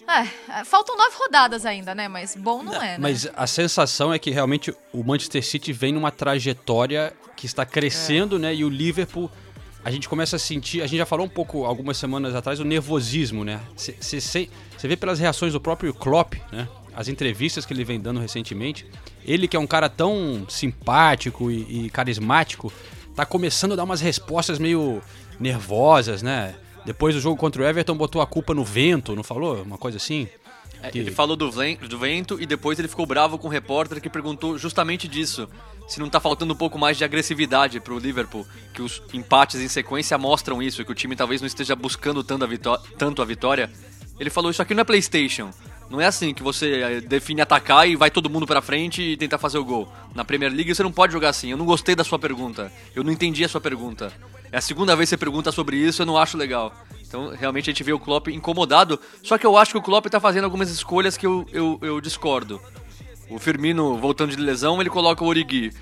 é, 0.08 0.60
é, 0.60 0.64
faltam 0.64 0.96
nove 0.96 1.16
rodadas 1.16 1.66
ainda, 1.66 1.94
né? 1.94 2.08
Mas 2.08 2.34
bom 2.34 2.62
não 2.62 2.75
é, 2.75 2.93
né? 2.93 2.99
Mas 2.99 3.28
a 3.37 3.46
sensação 3.46 4.12
é 4.12 4.19
que 4.19 4.31
realmente 4.31 4.75
o 4.93 5.05
Manchester 5.05 5.44
City 5.44 5.72
vem 5.72 5.93
numa 5.93 6.10
trajetória 6.10 7.12
que 7.37 7.46
está 7.46 7.64
crescendo, 7.66 8.38
né? 8.38 8.55
E 8.55 8.64
o 8.64 8.69
Liverpool, 8.69 9.31
a 9.84 9.90
gente 9.90 10.08
começa 10.08 10.37
a 10.37 10.38
sentir, 10.38 10.82
a 10.82 10.87
gente 10.87 10.99
já 10.99 11.06
falou 11.06 11.26
um 11.26 11.28
pouco 11.28 11.64
algumas 11.64 11.96
semanas 11.96 12.34
atrás, 12.34 12.58
o 12.58 12.64
nervosismo, 12.64 13.44
né? 13.44 13.60
Você 13.76 14.58
vê 14.82 14.96
pelas 14.96 15.19
reações 15.19 15.52
do 15.52 15.60
próprio 15.60 15.93
Klopp, 15.93 16.34
né? 16.50 16.66
As 16.94 17.06
entrevistas 17.06 17.64
que 17.64 17.72
ele 17.72 17.84
vem 17.84 18.00
dando 18.00 18.19
recentemente. 18.19 18.87
Ele 19.25 19.46
que 19.46 19.56
é 19.56 19.61
um 19.61 19.66
cara 19.66 19.88
tão 19.88 20.46
simpático 20.49 21.50
e, 21.50 21.87
e 21.87 21.90
carismático, 21.90 22.72
tá 23.14 23.26
começando 23.26 23.72
a 23.72 23.76
dar 23.76 23.84
umas 23.84 24.00
respostas 24.00 24.58
meio 24.58 25.02
nervosas, 25.38 26.22
né? 26.22 26.54
Depois 26.88 27.14
do 27.14 27.20
jogo 27.20 27.37
contra 27.37 27.61
o 27.61 27.67
Everton, 27.67 27.94
botou 27.94 28.23
a 28.23 28.26
culpa 28.26 28.55
no 28.55 28.64
vento, 28.64 29.14
não 29.14 29.23
falou? 29.23 29.61
Uma 29.62 29.76
coisa 29.76 29.99
assim? 29.99 30.26
É, 30.82 30.90
Que- 30.90 30.99
Ele 31.00 31.11
falou 31.11 31.37
do, 31.37 31.50
do 31.50 31.99
vento 31.99 32.40
e 32.40 32.46
depois 32.46 32.79
ele 32.79 32.88
ficou 32.88 33.05
bravo 33.05 33.37
com 33.37 33.46
o 33.46 33.50
repórter 33.50 34.00
que 34.00 34.08
perguntou 34.08 34.56
justamente 34.56 35.06
disso. 35.06 35.46
Se 35.87 36.00
não 36.00 36.08
tá 36.08 36.19
faltando 36.19 36.55
um 36.55 36.56
pouco 36.56 36.79
mais 36.79 36.96
de 36.96 37.05
agressividade 37.05 37.79
pro 37.79 37.99
Liverpool, 37.99 38.46
que 38.73 38.81
os 38.81 39.02
empates 39.12 39.61
em 39.61 39.68
sequência 39.68 40.16
mostram 40.16 40.62
isso, 40.62 40.83
que 40.83 40.90
o 40.90 40.95
time 40.95 41.14
talvez 41.14 41.42
não 41.42 41.47
esteja 41.47 41.76
buscando 41.76 42.25
tanto 42.25 42.45
a, 42.71 42.78
tanto 42.97 43.21
a 43.21 43.25
vitória. 43.26 43.71
Ele 44.18 44.30
falou, 44.30 44.50
isso 44.50 44.62
aqui 44.62 44.73
não 44.73 44.80
é 44.80 44.85
Playstation. 44.85 45.50
Não 45.90 46.00
é 46.00 46.07
assim 46.07 46.33
que 46.33 46.42
você 46.42 46.80
eh, 46.80 47.00
define 47.02 47.42
atacar 47.42 47.87
e 47.87 47.97
vai 47.97 48.11
todo 48.11 48.30
mundo 48.30 48.47
pra 48.47 48.62
frente 48.62 49.02
e 49.02 49.16
tentar 49.18 49.37
fazer 49.37 49.59
o 49.59 49.64
gol. 49.64 49.92
Na 50.14 50.25
Premier 50.25 50.50
League 50.52 50.75
você 50.75 50.83
não 50.83 50.92
pode 50.92 51.12
jogar 51.12 51.28
assim. 51.28 51.50
Eu 51.50 51.57
não 51.59 51.66
gostei 51.66 51.95
da 51.95 52.04
sua 52.04 52.18
pergunta. 52.18 52.73
Eu 52.95 53.04
não 53.04 53.12
entendi 53.12 53.45
a 53.45 53.49
sua 53.49 53.61
pergunta. 53.61 54.11
É 54.50 54.59
a 54.59 54.61
segunda 54.61 54.97
vez 54.97 55.09
que 55.09 55.11
você 55.11 55.17
pergunta 55.17 55.52
sobre 55.52 55.76
isso, 55.76 56.02
eu 56.02 56.07
não 56.07 56.17
acho 56.17 56.37
legal. 56.37 56.73
Então, 57.07 57.31
realmente 57.31 57.71
a 57.71 57.73
gente 57.73 57.83
vê 57.83 57.93
o 57.93 57.99
Klopp 57.99 58.28
incomodado. 58.28 58.99
Só 59.23 59.37
que 59.38 59.47
eu 59.47 59.57
acho 59.57 59.73
que 59.73 59.78
o 59.78 59.83
Klopp 59.83 60.07
tá 60.07 60.21
fazendo 60.21 60.45
algumas 60.45 60.71
escolhas 60.71 61.17
que 61.17 61.26
eu, 61.26 61.47
eu, 61.52 61.78
eu 61.83 62.00
discordo. 62.00 62.61
O 63.31 63.38
Firmino, 63.38 63.97
voltando 63.97 64.35
de 64.35 64.43
lesão, 64.43 64.81
ele 64.81 64.90
coloca 64.90 65.23
o 65.23 65.26
Origi. 65.26 65.73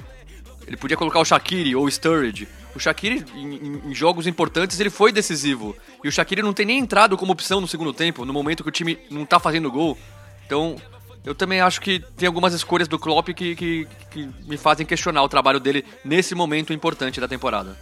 Ele 0.67 0.77
podia 0.77 0.97
colocar 0.97 1.21
o 1.21 1.25
Shaqiri 1.25 1.77
ou 1.77 1.85
o 1.85 1.91
Sturridge. 1.91 2.49
O 2.75 2.81
Shaqiri, 2.81 3.25
em, 3.35 3.55
em- 3.89 3.95
jogos 3.95 4.27
importantes, 4.27 4.79
ele 4.81 4.91
foi 4.91 5.13
decisivo. 5.13 5.77
E 6.03 6.09
o 6.09 6.13
Shaqiri 6.13 6.43
não 6.43 6.53
tem 6.53 6.67
nem 6.67 6.79
entrado 6.79 7.17
como 7.17 7.33
opção 7.33 7.61
no 7.61 7.69
segundo 7.69 7.93
tempo, 7.93 8.25
no 8.25 8.33
momento 8.33 8.65
que 8.65 8.69
o 8.69 8.73
time 8.73 8.99
não 9.09 9.25
tá 9.25 9.39
fazendo 9.39 9.71
gol. 9.71 9.97
Então, 10.45 10.77
eu 11.25 11.35
também 11.35 11.61
acho 11.61 11.81
que 11.81 12.01
tem 12.17 12.27
algumas 12.27 12.53
escolhas 12.53 12.89
do 12.89 12.99
Klopp 12.99 13.29
que, 13.29 13.55
que, 13.55 13.89
que 14.11 14.29
me 14.47 14.57
fazem 14.57 14.85
questionar 14.85 15.23
o 15.23 15.29
trabalho 15.29 15.61
dele 15.61 15.85
nesse 16.05 16.35
momento 16.35 16.73
importante 16.73 17.21
da 17.21 17.29
temporada. 17.29 17.77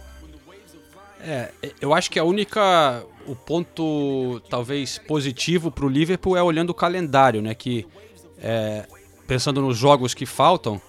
É, 1.25 1.51
eu 1.81 1.93
acho 1.93 2.09
que 2.11 2.19
a 2.19 2.23
única. 2.23 3.03
O 3.27 3.35
ponto 3.35 4.39
talvez 4.49 4.99
positivo 4.99 5.71
pro 5.71 5.87
Liverpool 5.89 6.37
é 6.37 6.43
olhando 6.43 6.69
o 6.69 6.73
calendário, 6.75 7.41
né? 7.41 7.55
Que 7.55 7.87
é, 8.37 8.85
pensando 9.27 9.61
nos 9.61 9.75
jogos 9.77 10.13
que 10.13 10.27
faltam, 10.27 10.79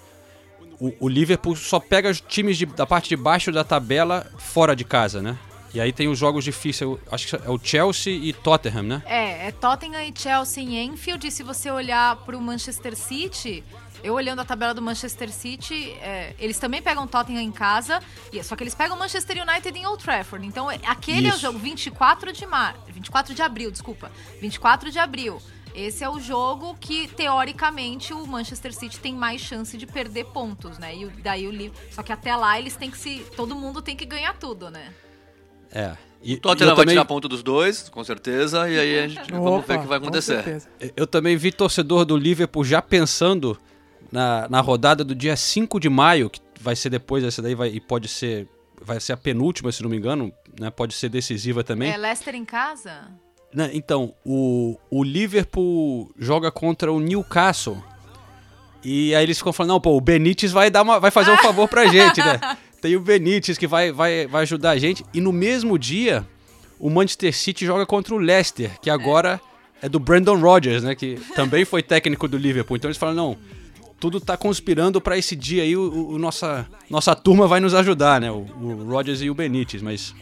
o, 0.79 0.93
o 1.01 1.09
Liverpool 1.09 1.57
só 1.57 1.81
pega 1.81 2.11
os 2.11 2.21
times 2.21 2.59
de- 2.59 2.67
da 2.67 2.85
parte 2.87 3.09
de 3.09 3.17
baixo 3.17 3.51
da 3.51 3.65
tabela 3.65 4.27
fora 4.39 4.77
de 4.77 4.85
casa, 4.85 5.23
né? 5.23 5.39
E 5.75 5.81
aí 5.81 5.93
tem 5.93 6.09
os 6.09 6.19
jogos 6.19 6.45
difíceis, 6.45 6.99
acho 7.11 7.29
que 7.29 7.37
é 7.47 7.51
o 7.51 7.59
Chelsea 7.63 8.13
e 8.15 8.33
Tottenham, 8.33 8.83
né? 8.83 9.03
É, 9.07 9.49
é 9.49 9.53
Tottenham 9.53 10.03
e 10.03 10.13
Chelsea 10.15 10.63
em 10.63 10.79
Enfield. 10.87 11.27
E 11.27 11.31
se 11.31 11.43
você 11.43 11.71
olhar 11.71 12.17
pro 12.25 12.41
Manchester 12.41 12.95
City, 12.97 13.63
eu 14.03 14.15
olhando 14.15 14.41
a 14.41 14.45
tabela 14.45 14.73
do 14.75 14.83
Manchester 14.83 15.31
City, 15.33 15.93
é, 16.01 16.35
eles 16.39 16.59
também 16.59 16.81
pegam 16.83 17.07
Tottenham 17.07 17.41
em 17.43 17.53
casa, 17.53 18.01
e- 18.33 18.43
só 18.43 18.55
que 18.57 18.63
eles 18.63 18.75
pegam 18.75 18.97
Manchester 18.99 19.43
United 19.43 19.79
em 19.79 19.87
Old 19.87 20.03
Trafford. 20.03 20.47
Então, 20.47 20.71
é- 20.71 20.79
aquele 20.87 21.27
é 21.27 21.31
o 21.31 21.35
Isso. 21.35 21.41
jogo 21.41 21.59
24 21.59 22.33
de 22.33 22.47
mar, 22.47 22.77
24 22.89 23.35
de 23.35 23.43
abril, 23.43 23.71
desculpa. 23.71 24.11
24 24.41 24.91
de 24.91 24.99
abril. 24.99 25.41
Esse 25.75 26.03
é 26.03 26.09
o 26.09 26.19
jogo 26.19 26.75
que, 26.81 27.07
teoricamente, 27.09 28.15
o 28.15 28.27
Manchester 28.27 28.73
City 28.73 28.99
tem 28.99 29.15
mais 29.15 29.43
chance 29.43 29.77
de 29.77 29.87
perder 29.87 30.25
pontos, 30.27 30.79
né? 30.79 30.95
E 30.97 31.07
daí 31.23 31.47
o 31.47 31.51
Liverpool. 31.51 31.83
Só 31.93 32.03
que 32.03 32.11
até 32.13 32.35
lá 32.35 32.59
eles 32.59 32.77
têm 32.77 32.91
que 32.91 32.97
se. 32.97 33.27
Todo 33.37 33.55
mundo 33.55 33.83
tem 33.83 33.95
que 33.95 34.07
ganhar 34.07 34.33
tudo, 34.39 34.71
né? 34.71 34.91
É. 35.71 35.95
E, 36.23 36.35
O 36.35 36.41
Tottenham 36.41 36.69
vai 36.75 36.77
também- 36.85 36.95
tirar 36.95 37.05
ponto 37.05 37.29
dos 37.29 37.43
dois, 37.43 37.91
com 37.91 38.03
certeza, 38.03 38.69
e 38.71 38.79
aí 38.79 38.99
a 39.01 39.09
gente 39.09 39.31
vamos 39.31 39.67
ver 39.67 39.77
o 39.77 39.81
que 39.83 39.87
vai 39.87 39.99
com 40.01 40.07
acontecer. 40.07 40.43
certeza. 40.43 40.69
Eu 40.97 41.07
também 41.07 41.37
vi 41.37 41.53
torcedor 41.53 42.07
do 42.07 42.17
Liverpool 42.17 42.65
já 42.65 42.81
pensando 42.81 43.59
na, 44.11 44.49
na 44.49 44.61
rodada 44.61 45.05
do 45.05 45.15
dia 45.15 45.37
5 45.37 45.81
de 45.81 45.89
maio, 45.89 46.31
que 46.31 46.41
vai 46.61 46.77
ser 46.77 46.91
depois 46.91 47.23
dessa 47.23 47.43
daí, 47.43 47.55
vai, 47.55 47.69
e 47.69 47.81
pode 47.81 48.09
ser. 48.09 48.47
Vai 48.81 49.01
ser 49.01 49.15
a 49.15 49.17
penúltima, 49.17 49.73
se 49.73 49.83
não 49.83 49.89
me 49.89 49.97
engano, 49.97 50.31
né? 50.61 50.71
Pode 50.71 50.95
ser 50.95 51.09
decisiva 51.09 51.65
também. 51.65 51.91
É 51.91 51.97
Leicester 51.97 52.35
em 52.35 52.45
casa? 52.45 53.09
Né, 53.55 53.71
Então, 53.73 54.13
o, 54.25 54.79
o 54.91 55.03
Liverpool 55.03 56.13
joga 56.19 56.51
contra 56.51 56.93
o 56.93 57.01
Newcastle. 57.01 57.83
E 58.85 59.15
aí 59.15 59.25
eles 59.25 59.39
ficam 59.39 59.53
falando, 59.53 59.71
não, 59.71 59.81
pô, 59.81 59.97
o 59.97 60.01
Benítez 60.01 60.53
vai, 60.53 60.71
dar 60.71 60.83
uma, 60.83 61.01
vai 61.01 61.11
fazer 61.11 61.31
um 61.31 61.39
favor 61.39 61.67
pra 61.67 61.87
gente, 61.87 62.21
né? 62.21 62.39
Tem 62.81 62.95
o 62.95 63.01
Benítez 63.01 63.57
que 63.57 63.67
vai, 63.67 63.91
vai, 63.91 64.27
vai 64.27 64.43
ajudar 64.43 64.73
a 64.73 64.79
gente. 64.79 65.05
E 65.13 65.21
no 65.21 65.33
mesmo 65.33 65.79
dia, 65.79 66.25
o 66.79 66.91
Manchester 66.91 67.35
City 67.35 67.65
joga 67.65 67.87
contra 67.87 68.15
o 68.15 68.19
Leicester, 68.19 68.79
que 68.81 68.91
agora 68.91 69.41
é 69.81 69.89
do 69.89 69.99
Brandon 69.99 70.39
Rodgers, 70.39 70.85
né? 70.85 70.95
Que 70.95 71.19
também 71.35 71.65
foi 71.65 71.83
técnico 71.83 72.29
do 72.29 72.37
Liverpool. 72.37 72.77
Então 72.77 72.89
eles 72.89 72.99
falam, 72.99 73.15
não, 73.15 73.39
tudo 73.99 74.21
tá 74.21 74.37
conspirando 74.37 75.01
pra 75.01 75.17
esse 75.17 75.35
dia 75.35 75.63
aí, 75.63 75.77
o, 75.77 76.11
o 76.11 76.19
nossa, 76.19 76.67
nossa 76.91 77.15
turma 77.15 77.47
vai 77.47 77.61
nos 77.61 77.75
ajudar, 77.75 78.21
né? 78.21 78.31
O, 78.31 78.47
o 78.61 78.91
Rodgers 78.91 79.23
e 79.23 79.31
o 79.31 79.35
Benítez, 79.35 79.83
mas... 79.83 80.15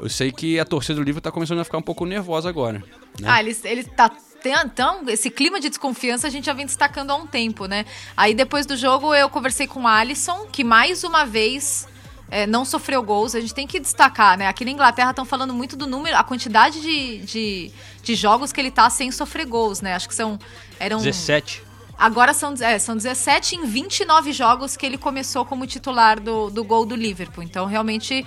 Eu 0.00 0.08
sei 0.08 0.32
que 0.32 0.58
a 0.58 0.64
torcida 0.64 0.96
do 0.96 1.02
Liverpool 1.02 1.22
tá 1.22 1.30
começando 1.30 1.60
a 1.60 1.64
ficar 1.64 1.78
um 1.78 1.82
pouco 1.82 2.04
nervosa 2.04 2.48
agora. 2.48 2.82
né? 3.20 3.28
Ah, 3.28 3.40
ele, 3.40 3.56
ele 3.64 3.84
tá. 3.84 4.10
Então, 4.44 5.08
esse 5.08 5.30
clima 5.30 5.58
de 5.58 5.68
desconfiança 5.70 6.26
a 6.26 6.30
gente 6.30 6.44
já 6.44 6.52
vem 6.52 6.66
destacando 6.66 7.10
há 7.10 7.16
um 7.16 7.26
tempo, 7.26 7.66
né? 7.66 7.86
Aí 8.14 8.34
depois 8.34 8.66
do 8.66 8.76
jogo 8.76 9.14
eu 9.14 9.30
conversei 9.30 9.66
com 9.66 9.82
o 9.82 9.86
Alisson, 9.86 10.46
que 10.52 10.62
mais 10.62 11.04
uma 11.04 11.24
vez 11.24 11.88
é, 12.30 12.46
não 12.46 12.64
sofreu 12.64 13.02
gols. 13.02 13.34
A 13.34 13.40
gente 13.40 13.54
tem 13.54 13.66
que 13.66 13.80
destacar, 13.80 14.36
né? 14.36 14.46
Aqui 14.48 14.64
na 14.64 14.72
Inglaterra 14.72 15.10
estão 15.10 15.24
falando 15.24 15.54
muito 15.54 15.76
do 15.76 15.86
número, 15.86 16.16
a 16.16 16.24
quantidade 16.24 16.80
de, 16.82 17.20
de, 17.20 17.70
de 18.02 18.14
jogos 18.14 18.52
que 18.52 18.60
ele 18.60 18.70
tá 18.70 18.90
sem 18.90 19.10
sofrer 19.10 19.46
gols, 19.46 19.80
né? 19.80 19.94
Acho 19.94 20.08
que 20.08 20.14
são. 20.14 20.38
Eram, 20.78 20.98
17. 20.98 21.62
Agora 21.98 22.34
são, 22.34 22.54
é, 22.60 22.78
são 22.78 22.96
17 22.96 23.56
em 23.56 23.66
29 23.66 24.32
jogos 24.32 24.76
que 24.76 24.84
ele 24.84 24.98
começou 24.98 25.44
como 25.44 25.66
titular 25.66 26.20
do, 26.20 26.50
do 26.50 26.64
gol 26.64 26.84
do 26.84 26.94
Liverpool. 26.94 27.42
Então, 27.42 27.66
realmente, 27.66 28.26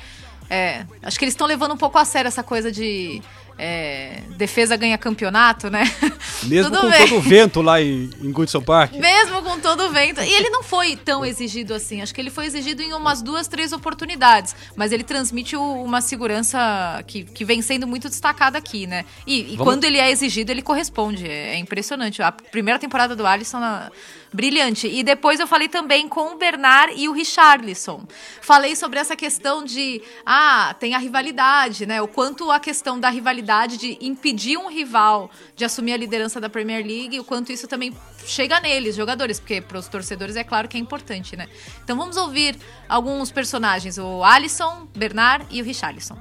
é, 0.49 0.85
acho 1.03 1.19
que 1.19 1.25
eles 1.25 1.33
estão 1.33 1.47
levando 1.47 1.73
um 1.73 1.77
pouco 1.77 1.97
a 1.97 2.05
sério 2.05 2.27
essa 2.27 2.43
coisa 2.43 2.71
de 2.71 3.21
é, 3.57 4.21
defesa 4.37 4.75
ganha 4.75 4.97
campeonato, 4.97 5.69
né? 5.69 5.83
Mesmo 6.47 6.71
Tudo 6.71 6.81
com 6.81 6.89
bem. 6.89 6.99
todo 7.07 7.17
o 7.17 7.21
vento 7.21 7.61
lá 7.61 7.81
em, 7.81 8.09
em 8.21 8.31
Goodson 8.31 8.61
Park. 8.61 8.93
Mesmo 8.93 9.41
com 9.41 9.59
todo 9.59 9.85
o 9.85 9.89
vento. 9.91 10.21
E 10.21 10.33
ele 10.33 10.49
não 10.49 10.63
foi 10.63 10.95
tão 10.95 11.25
exigido 11.25 11.73
assim. 11.73 12.01
Acho 12.01 12.13
que 12.13 12.21
ele 12.21 12.29
foi 12.29 12.45
exigido 12.45 12.81
em 12.81 12.93
umas 12.93 13.21
duas, 13.21 13.47
três 13.47 13.71
oportunidades. 13.73 14.55
Mas 14.75 14.91
ele 14.91 15.03
transmite 15.03 15.55
o- 15.55 15.83
uma 15.83 16.01
segurança 16.01 17.03
que, 17.07 17.23
que 17.23 17.43
vem 17.45 17.61
sendo 17.61 17.85
muito 17.87 18.09
destacada 18.09 18.57
aqui, 18.57 18.87
né? 18.87 19.05
E, 19.25 19.53
e 19.53 19.57
quando 19.57 19.83
ele 19.83 19.97
é 19.97 20.09
exigido, 20.09 20.51
ele 20.51 20.61
corresponde. 20.61 21.27
É, 21.27 21.55
é 21.55 21.57
impressionante. 21.57 22.21
A 22.21 22.31
primeira 22.31 22.79
temporada 22.79 23.15
do 23.15 23.25
Alisson, 23.25 23.59
na- 23.59 23.91
brilhante. 24.33 24.87
E 24.87 25.03
depois 25.03 25.39
eu 25.39 25.47
falei 25.47 25.67
também 25.67 26.07
com 26.07 26.33
o 26.33 26.37
Bernard 26.37 26.93
e 26.95 27.07
o 27.07 27.11
Richarlison. 27.11 28.05
Falei 28.41 28.75
sobre 28.75 28.99
essa 28.99 29.15
questão 29.15 29.63
de, 29.63 30.01
ah, 30.25 30.75
tem 30.79 30.93
a 30.93 30.97
rivalidade, 30.97 31.85
né? 31.85 32.01
O 32.01 32.07
quanto 32.07 32.51
a 32.51 32.59
questão 32.59 32.99
da 32.99 33.09
rivalidade 33.09 33.77
de 33.77 33.97
impedir 34.01 34.57
um 34.57 34.69
rival 34.69 35.29
de 35.55 35.65
assumir 35.65 35.93
a 35.93 35.97
liderança 35.97 36.39
da 36.39 36.49
Premier 36.49 36.85
League, 36.85 37.19
o 37.19 37.23
quanto 37.23 37.51
isso 37.51 37.67
também 37.67 37.93
chega 38.25 38.59
neles, 38.59 38.95
jogadores, 38.95 39.39
porque 39.39 39.61
para 39.61 39.77
os 39.77 39.87
torcedores 39.87 40.35
é 40.35 40.43
claro 40.43 40.67
que 40.67 40.77
é 40.77 40.79
importante, 40.79 41.35
né? 41.35 41.47
Então 41.83 41.97
vamos 41.97 42.17
ouvir 42.17 42.55
alguns 42.87 43.31
personagens, 43.31 43.97
o 43.97 44.23
Alisson, 44.23 44.87
Bernard 44.95 45.45
e 45.49 45.61
o 45.61 45.65
Richarlison. 45.65 46.17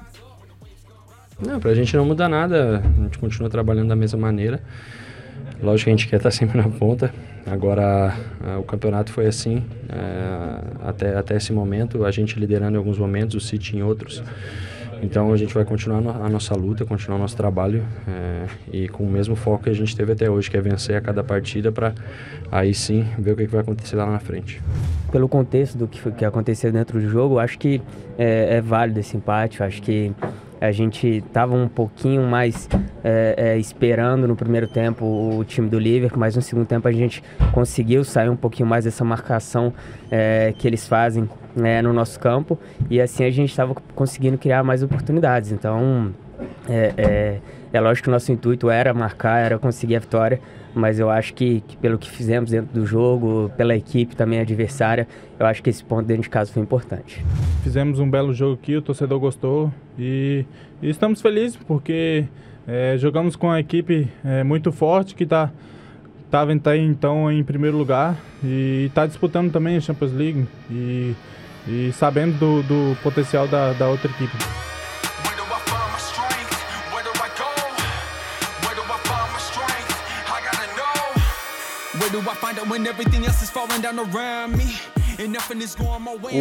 Não, 1.39 1.61
pra 1.61 1.75
gente 1.75 1.95
não 1.95 2.07
muda 2.07 2.29
nada, 2.29 2.83
a 2.99 3.03
gente 3.03 3.19
continua 3.19 3.51
trabalhando 3.51 3.89
da 3.89 3.97
mesma 3.97 4.19
maneira. 4.19 4.63
Lógico 5.63 5.85
que 5.85 5.91
a 5.91 5.97
gente 5.97 6.09
quer 6.09 6.17
estar 6.17 6.31
sempre 6.31 6.57
na 6.57 6.69
ponta. 6.69 7.13
Agora, 7.47 8.13
o 8.59 8.63
campeonato 8.65 9.13
foi 9.13 9.27
assim, 9.27 9.63
eh, 9.89 10.61
até, 10.83 11.17
até 11.17 11.37
esse 11.37 11.53
momento, 11.53 12.05
a 12.05 12.11
gente 12.11 12.39
liderando 12.41 12.75
em 12.75 12.79
alguns 12.79 12.99
momentos, 12.99 13.37
o 13.37 13.41
City 13.41 13.77
em 13.77 13.83
outros. 13.83 14.23
Então 15.03 15.33
a 15.33 15.37
gente 15.37 15.53
vai 15.53 15.65
continuar 15.65 15.99
a 15.99 16.29
nossa 16.29 16.55
luta, 16.55 16.85
continuar 16.85 17.19
o 17.19 17.21
nosso 17.21 17.37
trabalho 17.37 17.85
eh, 18.09 18.47
e 18.73 18.89
com 18.89 19.05
o 19.05 19.11
mesmo 19.11 19.37
foco 19.37 19.65
que 19.65 19.71
a 19.71 19.75
gente 19.75 19.95
teve 19.95 20.13
até 20.13 20.31
hoje, 20.31 20.51
que 20.51 20.57
é 20.57 20.61
vencer 20.61 20.97
a 20.97 21.01
cada 21.01 21.23
partida 21.23 21.71
para 21.71 21.95
aí 22.51 22.73
sim 22.73 23.07
ver 23.19 23.33
o 23.33 23.37
que 23.37 23.47
vai 23.47 23.61
acontecer 23.61 23.97
lá 23.97 24.07
na 24.07 24.19
frente. 24.19 24.63
pelo 25.13 25.29
contexto 25.29 25.77
do 25.79 25.87
que, 25.87 26.11
que 26.13 26.25
aconteceu 26.25 26.73
dentro 26.73 27.01
do 27.01 27.09
jogo, 27.09 27.39
acho 27.39 27.59
que 27.59 27.81
é, 28.19 28.57
é 28.57 28.61
válido 28.61 29.01
esse 29.01 29.17
empate. 29.17 29.63
Acho 29.63 29.83
que 29.83 30.13
a 30.61 30.73
gente 30.73 31.07
estava 31.07 31.55
um 31.55 31.69
pouquinho 31.69 32.23
mais 32.23 32.69
é, 33.05 33.35
é, 33.37 33.59
esperando 33.59 34.27
no 34.27 34.35
primeiro 34.35 34.67
tempo 34.67 35.05
o 35.05 35.45
time 35.45 35.69
do 35.69 35.79
Liverpool, 35.79 36.19
mas 36.19 36.35
no 36.35 36.43
segundo 36.43 36.67
tempo 36.67 36.89
a 36.89 36.93
gente 36.93 37.23
conseguiu 37.53 38.05
sair 38.05 38.29
um 38.29 38.37
pouquinho 38.37 38.69
mais 38.69 38.85
dessa 38.85 39.05
marcação 39.05 39.73
é, 40.11 40.55
que 40.57 40.67
eles 40.67 40.87
fazem 40.89 41.29
né, 41.55 41.83
no 41.83 41.93
nosso 41.93 42.19
campo 42.19 42.59
e 42.89 43.01
assim 43.01 43.25
a 43.25 43.31
gente 43.31 43.51
estava 43.51 43.75
conseguindo 43.95 44.39
criar 44.39 44.63
mais 44.63 44.83
oportunidades. 44.83 45.53
Então 45.53 46.13
é, 46.69 46.93
é, 46.97 47.39
é 47.73 47.81
lógico 47.81 48.05
que 48.05 48.09
o 48.09 48.13
nosso 48.13 48.33
intuito 48.33 48.71
era 48.71 48.93
marcar, 48.95 49.45
era 49.45 49.59
conseguir 49.59 49.97
a 49.97 50.01
vitória, 50.01 50.41
mas 50.77 51.01
eu 51.01 51.09
acho 51.09 51.33
que, 51.33 51.63
que 51.63 51.75
pelo 51.79 51.97
que 51.97 52.09
fizemos 52.11 52.51
dentro 52.51 52.79
do 52.79 52.85
jogo, 52.85 53.51
pela 53.57 53.75
equipe 53.75 54.15
também 54.15 54.41
adversária, 54.41 55.09
eu 55.41 55.47
acho 55.47 55.63
que 55.63 55.71
esse 55.71 55.83
ponto 55.83 56.07
dentro 56.07 56.25
de 56.25 56.29
casa 56.29 56.53
foi 56.53 56.63
importante. 56.63 57.25
Fizemos 57.63 57.99
um 57.99 58.11
belo 58.11 58.35
jogo 58.35 58.59
aqui, 58.63 58.77
o 58.77 58.83
torcedor 58.83 59.19
gostou 59.19 59.73
e, 59.99 60.45
e 60.83 60.91
estamos 60.91 61.23
felizes 61.23 61.57
porque 61.57 62.27
eh, 62.69 62.97
jogamos 62.99 63.37
com 63.37 63.47
uma 63.47 63.59
equipe 63.59 64.07
eh, 64.23 64.45
muito 64.45 64.71
forte 64.71 65.15
que 65.15 65.25
está 65.25 65.51
estava 66.27 66.53
então 66.53 67.33
em 67.33 67.43
primeiro 67.43 67.79
lugar 67.79 68.15
e 68.45 68.87
está 68.89 69.07
disputando 69.07 69.51
também 69.51 69.77
a 69.77 69.81
Champions 69.81 70.13
League 70.13 70.47
e, 70.71 71.15
e 71.67 71.93
sabendo 71.93 72.37
do, 72.39 72.63
do 72.65 72.97
potencial 73.03 73.49
da, 73.49 73.73
da 73.73 73.89
outra 73.89 74.11
equipe. 74.11 74.76
Where 82.07 82.23
do 82.23 82.31
I 82.31 82.35
find 82.35 82.57
it 82.57 82.69
when 82.69 82.87
everything 82.87 83.27
else 83.27 83.43
is 83.43 83.51
falling 83.51 83.81
down 83.81 83.99
around 83.99 84.57
me? 84.57 84.79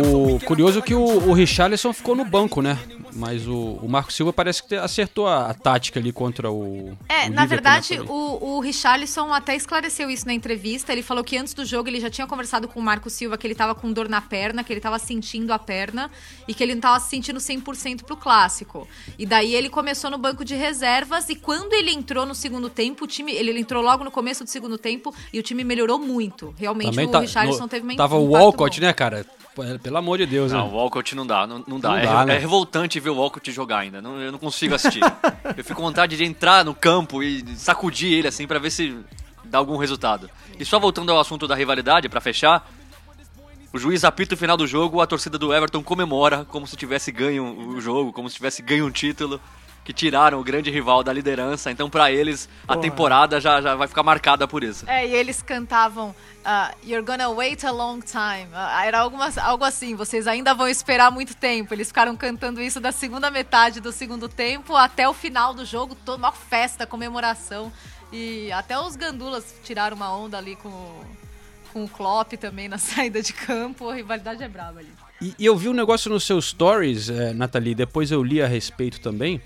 O 0.03 0.39
curioso 0.45 0.79
é 0.79 0.81
que 0.81 0.93
o, 0.93 1.03
o 1.03 1.33
Richarlison 1.33 1.93
ficou 1.93 2.15
no 2.15 2.25
banco, 2.25 2.61
né? 2.61 2.77
Mas 3.13 3.47
o, 3.47 3.79
o 3.81 3.87
Marco 3.87 4.11
Silva 4.11 4.33
parece 4.33 4.61
que 4.61 4.75
acertou 4.75 5.25
a, 5.25 5.49
a 5.49 5.53
tática 5.53 5.99
ali 5.99 6.11
contra 6.11 6.51
o. 6.51 6.97
É, 7.07 7.27
o 7.27 7.31
na 7.31 7.45
verdade, 7.45 7.99
o, 8.01 8.55
o 8.55 8.59
Richarlison 8.59 9.33
até 9.33 9.55
esclareceu 9.55 10.09
isso 10.09 10.25
na 10.25 10.33
entrevista. 10.33 10.91
Ele 10.91 11.01
falou 11.01 11.23
que 11.23 11.37
antes 11.37 11.53
do 11.53 11.63
jogo 11.63 11.87
ele 11.87 12.01
já 12.01 12.09
tinha 12.09 12.27
conversado 12.27 12.67
com 12.67 12.79
o 12.79 12.83
Marco 12.83 13.09
Silva 13.09 13.37
que 13.37 13.47
ele 13.47 13.55
tava 13.55 13.73
com 13.73 13.91
dor 13.93 14.09
na 14.09 14.19
perna, 14.19 14.63
que 14.63 14.73
ele 14.73 14.81
tava 14.81 14.99
sentindo 14.99 15.53
a 15.53 15.59
perna 15.59 16.11
e 16.45 16.53
que 16.53 16.61
ele 16.61 16.73
não 16.73 16.81
tava 16.81 16.99
se 16.99 17.09
sentindo 17.09 17.39
100% 17.39 18.03
pro 18.03 18.17
clássico. 18.17 18.85
E 19.17 19.25
daí 19.25 19.55
ele 19.55 19.69
começou 19.69 20.11
no 20.11 20.17
banco 20.17 20.43
de 20.43 20.55
reservas 20.55 21.29
e 21.29 21.35
quando 21.35 21.73
ele 21.73 21.91
entrou 21.91 22.25
no 22.25 22.35
segundo 22.35 22.69
tempo, 22.69 23.05
o 23.05 23.07
time, 23.07 23.31
ele, 23.31 23.57
entrou 23.57 23.81
logo 23.81 24.03
no 24.03 24.11
começo 24.11 24.43
do 24.43 24.49
segundo 24.49 24.77
tempo 24.77 25.15
e 25.31 25.39
o 25.39 25.43
time 25.43 25.63
melhorou 25.63 25.99
muito. 25.99 26.53
Realmente 26.57 26.89
Também 26.89 27.07
o 27.07 27.11
tá- 27.11 27.19
Richarlison 27.21 27.61
no- 27.63 27.67
teve 27.69 27.85
uma 27.85 27.95
Tava 27.95 28.17
um 28.17 28.23
o 28.25 28.29
impacto 28.29 28.45
Walcott, 28.65 28.81
né, 28.81 28.93
cara? 28.93 29.25
Pelo 29.81 29.97
amor 29.97 30.17
de 30.17 30.25
Deus, 30.25 30.51
Não, 30.51 30.67
né? 30.67 30.73
o 30.73 30.75
Walcott 30.75 31.15
não 31.15 31.25
dá, 31.25 31.47
não, 31.47 31.63
não 31.65 31.79
dá. 31.79 31.89
Não 31.89 31.97
é, 31.97 32.05
dá, 32.05 32.25
né? 32.25 32.35
é 32.35 32.37
revoltante 32.37 32.99
ver 32.99 33.09
o 33.09 33.15
Walcott 33.15 33.49
jogar 33.53 33.79
ainda. 33.79 34.01
Não, 34.01 34.19
eu 34.19 34.31
não 34.31 34.39
consigo 34.39 34.75
assistir. 34.75 34.99
eu 35.55 35.63
fico 35.63 35.75
com 35.75 35.81
vontade 35.81 36.17
de 36.17 36.25
entrar 36.25 36.65
no 36.65 36.75
campo 36.75 37.23
e 37.23 37.55
sacudir 37.55 38.11
ele 38.11 38.27
assim 38.27 38.45
pra 38.45 38.59
ver 38.59 38.69
se 38.69 38.97
dá 39.45 39.57
algum 39.57 39.77
resultado. 39.77 40.29
E 40.59 40.65
só 40.65 40.77
voltando 40.77 41.11
ao 41.11 41.19
assunto 41.19 41.47
da 41.47 41.55
rivalidade, 41.55 42.09
pra 42.09 42.19
fechar, 42.19 42.69
o 43.71 43.77
juiz 43.77 44.03
apita 44.03 44.35
o 44.35 44.37
final 44.37 44.57
do 44.57 44.67
jogo, 44.67 44.99
a 44.99 45.07
torcida 45.07 45.37
do 45.37 45.53
Everton 45.53 45.81
comemora 45.81 46.43
como 46.45 46.67
se 46.67 46.75
tivesse 46.75 47.11
ganho 47.11 47.45
o 47.69 47.79
jogo, 47.79 48.11
como 48.11 48.29
se 48.29 48.35
tivesse 48.35 48.61
ganho 48.61 48.85
um 48.85 48.91
título, 48.91 49.39
que 49.85 49.93
tiraram 49.93 50.39
o 50.39 50.43
grande 50.43 50.69
rival 50.71 51.03
da 51.03 51.13
liderança. 51.13 51.71
Então 51.71 51.89
pra 51.89 52.11
eles 52.11 52.49
a 52.63 52.73
Porra. 52.73 52.81
temporada 52.81 53.39
já, 53.39 53.61
já 53.61 53.75
vai 53.75 53.87
ficar 53.87 54.03
marcada 54.03 54.45
por 54.47 54.63
isso. 54.63 54.83
É, 54.89 55.07
e 55.07 55.13
eles 55.13 55.41
cantavam 55.43 56.13
ah, 56.43 56.73
You're 56.83 57.05
gonna 57.05 57.29
wait 57.29 57.63
a 57.63 57.71
long 57.71 57.99
time. 58.01 58.49
Ah, 58.53 58.83
era 58.85 58.99
algumas, 58.99 59.37
algo 59.37 59.63
assim, 59.63 59.95
vocês 59.95 60.27
ainda 60.27 60.53
vão 60.53 60.67
esperar 60.67 61.11
muito 61.11 61.35
tempo. 61.35 61.73
Eles 61.73 61.87
ficaram 61.89 62.17
cantando 62.17 62.59
isso 62.61 62.79
da 62.81 62.91
segunda 62.91 63.29
metade 63.31 63.79
do 63.79 63.91
segundo 63.91 64.27
tempo 64.27 64.75
até 64.75 65.07
o 65.07 65.13
final 65.13 65.53
do 65.53 65.63
jogo, 65.63 65.95
toda 66.03 66.17
uma 66.17 66.31
festa, 66.31 66.85
comemoração. 66.87 67.71
E 68.11 68.51
até 68.51 68.79
os 68.79 68.95
gandulas 68.95 69.53
tiraram 69.63 69.95
uma 69.95 70.15
onda 70.17 70.37
ali 70.37 70.55
com, 70.55 70.69
o- 70.69 71.05
com 71.73 71.83
o 71.83 71.87
Klopp 71.89 72.33
também 72.33 72.67
na 72.67 72.77
saída 72.79 73.21
de 73.21 73.33
campo. 73.33 73.89
A 73.89 73.93
rivalidade 73.95 74.41
é 74.43 74.47
brava 74.47 74.79
ali. 74.79 74.89
E, 75.21 75.33
e 75.39 75.45
eu 75.45 75.55
vi 75.55 75.69
um 75.69 75.73
negócio 75.73 76.11
nos 76.11 76.23
seus 76.25 76.49
stories, 76.49 77.09
é, 77.09 77.33
Nathalie, 77.33 77.73
depois 77.73 78.11
eu 78.11 78.21
li 78.23 78.41
a 78.41 78.47
respeito 78.47 78.99
também. 78.99 79.41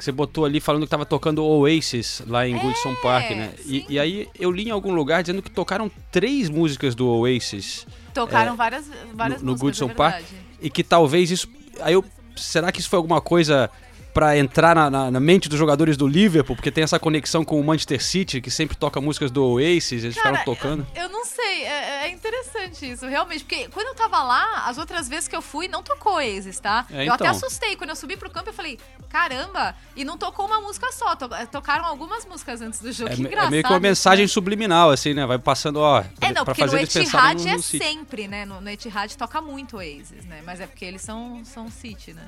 Que 0.00 0.04
você 0.04 0.12
botou 0.12 0.44
ali 0.44 0.60
falando 0.60 0.82
que 0.84 0.88
tava 0.88 1.06
tocando 1.06 1.44
Oasis 1.44 2.22
lá 2.26 2.48
em 2.48 2.58
Goodson 2.58 2.94
Park, 2.96 3.30
né? 3.30 3.52
E, 3.66 3.84
e 3.88 3.98
aí 3.98 4.28
eu 4.38 4.50
li 4.50 4.68
em 4.68 4.70
algum 4.70 4.92
lugar 4.92 5.22
dizendo 5.22 5.42
que 5.42 5.50
tocaram 5.50 5.90
três 6.10 6.48
músicas 6.48 6.94
do 6.94 7.06
Oasis 7.06 7.86
Tocaram 8.12 8.54
É, 8.54 8.56
várias, 8.56 8.90
várias 9.14 9.40
no, 9.40 9.46
no 9.46 9.52
músicas, 9.52 9.60
Goodson 9.60 9.90
é 9.90 9.94
Park 9.94 10.24
e 10.60 10.70
que 10.70 10.82
talvez 10.82 11.30
isso. 11.30 11.48
Aí 11.80 11.94
eu. 11.94 12.04
Será 12.36 12.72
que 12.72 12.80
isso 12.80 12.88
foi 12.88 12.96
alguma 12.96 13.20
coisa 13.20 13.70
pra 14.12 14.36
entrar 14.36 14.74
na, 14.74 14.90
na- 14.90 15.10
na 15.10 15.20
mente 15.20 15.48
dos 15.48 15.58
jogadores 15.58 15.96
do 15.96 16.06
Liverpool? 16.06 16.56
Porque 16.56 16.70
tem 16.70 16.84
essa 16.84 16.98
conexão 16.98 17.44
com 17.44 17.60
o 17.60 17.64
Manchester 17.64 18.02
City, 18.02 18.40
que 18.40 18.50
sempre 18.50 18.76
toca 18.76 19.00
músicas 19.00 19.30
do 19.30 19.44
Oasis, 19.44 20.04
eles 20.04 20.14
Cara, 20.16 20.38
ficaram 20.38 20.44
tocando. 20.44 20.86
Eu 20.94 21.08
não 21.08 21.24
sei, 21.24 21.64
é, 21.64 22.04
é 22.06 22.10
interessante 22.10 22.90
isso, 22.90 23.06
realmente. 23.06 23.44
Porque 23.44 23.68
quando 23.68 23.88
eu 23.88 23.94
tava 23.94 24.22
lá, 24.22 24.64
as 24.66 24.78
outras 24.78 25.08
vezes 25.08 25.28
que 25.28 25.36
eu 25.36 25.42
fui, 25.42 25.68
não 25.68 25.82
tocou 25.82 26.14
Oasis, 26.14 26.58
tá? 26.58 26.86
É, 26.90 27.06
Eu 27.06 27.12
até 27.12 27.24
então. 27.24 27.36
assustei. 27.36 27.76
Quando 27.76 27.90
eu 27.90 27.96
subi 27.96 28.16
pro 28.16 28.30
campo, 28.30 28.48
eu 28.50 28.54
falei, 28.54 28.78
caramba! 29.08 29.74
E 29.96 30.04
não 30.04 30.16
tocou 30.16 30.46
uma 30.46 30.60
música 30.60 30.90
só, 30.92 31.14
to- 31.16 31.34
eh, 31.34 31.46
tocaram 31.46 31.84
algumas 31.84 32.24
músicas 32.26 32.60
antes 32.60 32.80
do 32.80 32.90
jogo. 32.92 33.10
É, 33.12 33.16
que 33.16 33.22
é 33.22 33.26
engraçado. 33.26 33.50
meio 33.50 33.62
que 33.62 33.68
uma 33.68 33.76
isso, 33.76 33.82
mensagem 33.82 34.24
né? 34.24 34.28
subliminal, 34.28 34.90
assim, 34.90 35.14
né? 35.14 35.26
Vai 35.26 35.38
passando, 35.38 35.78
ó, 35.80 36.00
É, 36.00 36.02
pra, 36.18 36.28
não, 36.28 36.34
pra 36.34 36.44
porque 36.46 36.60
fazer 36.62 36.76
no 36.76 36.82
eles 36.82 36.92
pensarem 36.92 37.42
no, 37.44 37.48
é 37.48 37.52
no 37.56 37.62
City. 37.62 37.84
sempre, 37.84 38.28
né? 38.28 38.44
No, 38.44 38.60
no 38.60 38.68
Etihad 38.70 39.14
toca 39.16 39.40
muito 39.40 39.76
Oasis, 39.76 40.24
né? 40.26 40.40
Mas 40.44 40.60
é 40.60 40.66
porque 40.66 40.84
eles 40.84 41.02
são, 41.02 41.42
são 41.44 41.70
City, 41.70 42.12
né? 42.12 42.26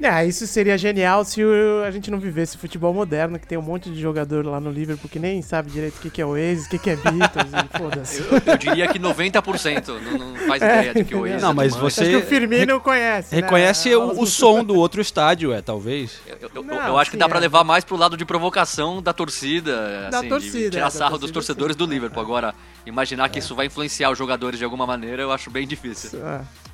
É, 0.00 0.24
isso 0.24 0.46
seria 0.46 0.78
genial 0.78 1.24
se 1.24 1.42
o- 1.42 1.82
a 1.84 1.90
gente 1.90 2.08
não 2.10 2.20
vivesse 2.20 2.56
futebol 2.56 2.94
moderno, 2.94 3.36
que 3.38 3.46
tem 3.46 3.58
um 3.58 3.62
monte 3.62 3.90
de 3.90 4.00
jogador 4.00 4.46
lá 4.46 4.60
no 4.60 4.70
Liverpool 4.70 5.10
que 5.10 5.18
nem 5.18 5.42
sabe 5.42 5.70
direito 5.72 5.96
o 5.96 6.00
que, 6.00 6.08
que 6.08 6.22
é 6.22 6.26
Oasis, 6.26 6.66
o 6.66 6.70
que, 6.70 6.78
que 6.78 6.90
é 6.90 6.96
Beatles, 6.96 7.50
e 7.52 7.78
foda-se. 7.78 8.20
Eu, 8.20 8.40
eu 8.52 8.56
diria 8.56 8.86
que 8.86 8.98
90% 8.98 9.88
não, 10.00 10.18
não 10.18 10.36
faz 10.46 10.62
É, 10.62 10.78
ideia 10.78 10.94
de 10.94 11.04
que 11.04 11.14
o 11.16 11.22
Oasis 11.22 11.42
Não, 11.42 11.48
é 11.50 11.52
do 11.52 11.56
mas 11.56 11.74
você 11.74 12.02
Acho 12.02 12.10
que 12.10 12.16
o 12.16 12.22
Firmino 12.22 12.80
conhece, 12.80 13.34
né? 13.34 13.40
reconhece 13.42 13.92
o, 13.94 14.20
o 14.22 14.26
som 14.26 14.62
do 14.62 14.76
outro 14.76 15.00
estádio, 15.00 15.52
é, 15.52 15.60
talvez. 15.60 16.20
Eu, 16.26 16.48
eu- 16.54 16.62
Não, 16.62 16.76
eu 16.86 16.96
acho 16.98 17.10
que 17.10 17.16
dá 17.16 17.28
pra 17.28 17.38
é. 17.38 17.40
levar 17.40 17.64
mais 17.64 17.82
pro 17.84 17.96
lado 17.96 18.16
de 18.16 18.24
provocação 18.24 19.02
da 19.02 19.12
torcida, 19.12 20.08
Da 20.12 20.18
assim, 20.20 20.28
torcida, 20.28 20.58
de 20.60 20.66
é, 20.66 20.70
tirar 20.70 20.90
sarro 20.90 21.18
dos 21.18 21.30
torcida, 21.32 21.34
torcedores 21.56 21.74
sim. 21.74 21.78
do 21.78 21.86
Liverpool. 21.92 22.22
Agora, 22.22 22.54
imaginar 22.86 23.28
que 23.30 23.40
isso 23.40 23.54
vai 23.56 23.66
influenciar 23.66 24.10
os 24.10 24.18
jogadores 24.18 24.58
de 24.60 24.64
alguma 24.64 24.86
maneira, 24.86 25.22
eu 25.22 25.32
acho 25.32 25.50
bem 25.50 25.66
difícil. 25.66 26.20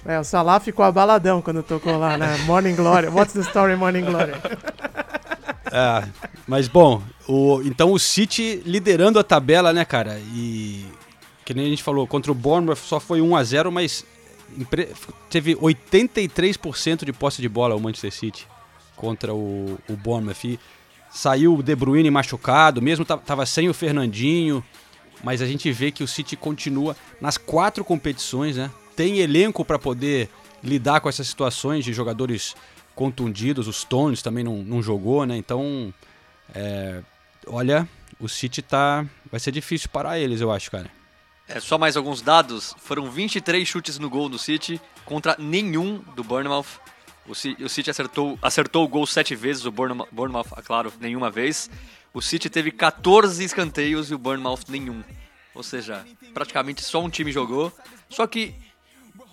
É, 0.07 0.21
o 0.21 0.25
Salah 0.25 0.61
ficou 0.61 0.85
abaladão 0.85 1.41
quando 1.41 1.63
tocou 1.63 1.97
lá, 1.99 2.19
né? 2.19 2.37
Morning 2.45 2.75
Glory. 2.75 3.09
What's 3.15 3.33
the 3.33 3.41
story, 3.43 3.77
Morning 3.77 4.03
Glory? 4.11 4.33
É, 5.73 6.09
mas 6.47 6.69
bom, 6.69 7.03
o, 7.29 7.61
então 7.65 7.93
o 7.93 7.99
City 7.99 8.63
liderando 8.65 9.19
a 9.19 9.25
tabela, 9.25 9.73
né, 9.73 9.85
cara? 9.85 10.21
E 10.35 10.85
que 11.45 11.55
nem 11.55 11.67
a 11.67 11.69
gente 11.69 11.83
falou, 11.83 12.07
contra 12.07 12.31
o 12.33 12.35
Bournemouth 12.35 12.77
só 12.77 12.99
foi 12.99 13.21
1 13.21 13.37
a 13.37 13.45
0 13.45 13.73
mas 13.73 14.05
teve 15.29 15.55
83% 15.57 17.05
de 17.05 17.13
posse 17.13 17.43
de 17.43 17.49
bola 17.49 17.75
o 17.75 17.81
Manchester 17.81 18.13
City 18.13 18.47
contra 18.97 19.35
o, 19.35 19.79
o 19.89 19.97
Bournemouth. 19.97 20.45
E 20.45 20.59
saiu 21.11 21.55
o 21.57 21.63
De 21.63 21.75
Bruyne 21.75 22.11
machucado, 22.11 22.81
mesmo 22.83 23.05
ta- 23.05 23.17
tava 23.19 23.45
sem 23.47 23.69
o 23.69 23.75
Fernandinho, 23.75 24.63
mas 25.23 25.41
a 25.43 25.47
gente 25.47 25.71
vê 25.73 25.91
que 25.91 26.03
o 26.05 26.09
City 26.09 26.37
continua 26.37 26.97
nas 27.21 27.37
quatro 27.39 27.85
competições, 27.85 28.57
né? 28.57 28.71
Tem 28.97 29.19
elenco 29.19 29.65
para 29.65 29.79
poder 29.79 30.29
lidar 30.63 31.01
com 31.01 31.09
essas 31.09 31.27
situações 31.27 31.85
de 31.85 31.93
jogadores 31.93 32.55
contundidos, 32.95 33.67
o 33.69 33.73
Stones 33.73 34.23
também 34.23 34.45
não, 34.45 34.59
não 34.63 34.83
jogou, 34.83 35.25
né? 35.27 35.37
Então, 35.37 35.93
é, 36.55 37.03
olha, 37.47 37.89
o 38.21 38.29
City 38.29 38.63
tá. 38.63 39.05
Vai 39.31 39.41
ser 39.41 39.53
difícil 39.53 39.89
parar 39.89 40.19
eles, 40.19 40.41
eu 40.41 40.51
acho, 40.53 40.71
cara. 40.71 40.91
É, 41.49 41.61
só 41.61 41.77
mais 41.77 41.97
alguns 41.97 42.23
dados. 42.23 42.75
Foram 42.79 43.11
23 43.11 43.67
chutes 43.67 43.99
no 43.99 44.09
gol 44.09 44.29
do 44.29 44.39
City 44.39 44.81
contra 45.05 45.37
nenhum 45.39 45.99
do 46.17 46.25
Bournemouth. 46.25 46.67
O 47.27 47.35
Ci- 47.35 47.57
o 47.61 47.69
City 47.69 47.91
acertou, 47.91 48.39
acertou 48.43 48.85
o 48.85 48.89
gol 48.89 49.07
sete 49.07 49.35
vezes, 49.35 49.65
o 49.65 49.71
Bournemouth, 49.73 50.47
é 50.57 50.63
claro, 50.63 50.93
nenhuma 51.01 51.31
vez. 51.31 51.71
O 52.13 52.21
City 52.23 52.49
teve 52.49 52.71
14 52.71 53.43
escanteios 53.43 54.11
e 54.11 54.15
o 54.15 54.19
Bournemouth 54.19 54.61
nenhum. 54.69 55.03
Ou 55.55 55.63
seja, 55.63 56.05
praticamente 56.33 56.83
só 56.83 57.03
um 57.03 57.09
time 57.11 57.33
jogou. 57.33 57.73
Só 58.09 58.27
que, 58.27 58.55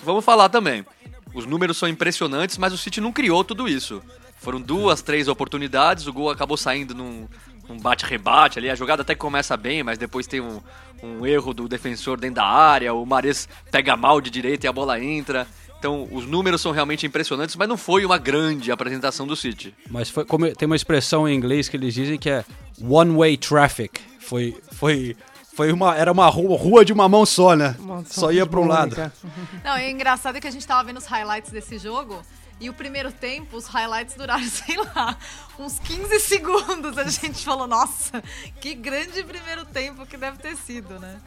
vamos 0.02 0.24
falar 0.26 0.50
também, 0.50 0.86
os 1.34 1.46
números 1.46 1.78
são 1.78 1.88
impressionantes, 1.88 2.58
mas 2.58 2.74
o 2.74 2.78
City 2.78 3.00
não 3.00 3.12
criou 3.12 3.44
tudo 3.44 3.68
isso. 3.68 4.02
Foram 4.40 4.60
duas, 4.60 5.02
três 5.02 5.28
oportunidades, 5.28 6.08
o 6.08 6.14
gol 6.14 6.30
acabou 6.30 6.58
saindo 6.58 6.96
num, 6.96 7.28
num 7.70 7.78
bate-rebate 7.80 8.58
ali. 8.58 8.70
A 8.70 8.76
jogada 8.76 9.04
até 9.04 9.14
começa 9.14 9.56
bem, 9.56 9.84
mas 9.84 9.98
depois 9.98 10.26
tem 10.26 10.42
um, 10.42 10.60
um 11.04 11.26
erro 11.26 11.54
do 11.54 11.68
defensor 11.68 12.20
dentro 12.20 12.36
da 12.36 12.46
área. 12.46 12.94
O 12.94 13.06
Mares 13.06 13.48
pega 13.70 13.96
mal 13.96 14.20
de 14.20 14.30
direita 14.30 14.66
e 14.66 14.70
a 14.70 14.74
bola 14.74 15.00
entra. 15.00 15.48
Então, 15.78 16.08
os 16.12 16.28
números 16.28 16.62
são 16.62 16.72
realmente 16.72 17.08
impressionantes, 17.08 17.56
mas 17.56 17.68
não 17.68 17.78
foi 17.78 18.06
uma 18.06 18.18
grande 18.18 18.72
apresentação 18.72 19.26
do 19.26 19.36
City. 19.36 19.74
Mas 19.90 20.10
foi, 20.10 20.24
como, 20.26 20.48
tem 20.56 20.68
uma 20.68 20.76
expressão 20.76 21.28
em 21.28 21.36
inglês 21.36 21.68
que 21.68 21.76
eles 21.76 21.94
dizem 21.94 22.20
que 22.20 22.30
é 22.30 22.46
one-way 22.80 23.36
traffic. 23.38 24.00
Foi. 24.20 24.56
foi 24.74 25.16
foi 25.54 25.72
uma, 25.72 25.96
era 25.96 26.12
uma 26.12 26.28
rua, 26.28 26.58
rua 26.58 26.86
de 26.86 26.94
uma 26.94 27.08
mão 27.10 27.26
só, 27.26 27.56
né? 27.56 27.76
Só 28.06 28.32
ia 28.32 28.46
para 28.46 28.60
um 28.60 28.68
lado. 28.68 28.96
Não, 29.64 29.78
e 29.78 29.88
o 29.88 29.90
engraçado 29.90 30.38
é 30.38 30.42
que 30.42 30.48
a 30.48 30.52
gente 30.52 30.66
tava 30.66 30.84
vendo 30.84 30.98
os 30.98 31.06
highlights 31.06 31.52
desse 31.52 31.78
jogo. 31.78 32.22
E 32.60 32.70
o 32.70 32.74
primeiro 32.74 33.12
tempo, 33.12 33.58
os 33.58 33.66
highlights 33.66 34.16
duraram, 34.16 34.44
sei 34.46 34.78
lá, 34.78 35.18
uns 35.58 35.80
15 35.80 36.20
segundos. 36.20 36.96
A 36.98 37.04
gente 37.06 37.44
falou, 37.44 37.66
nossa, 37.68 38.24
que 38.60 38.76
grande 38.76 39.24
primeiro 39.24 39.66
tempo 39.66 40.06
que 40.06 40.16
deve 40.16 40.38
ter 40.38 40.56
sido, 40.56 41.00
né? 41.00 41.18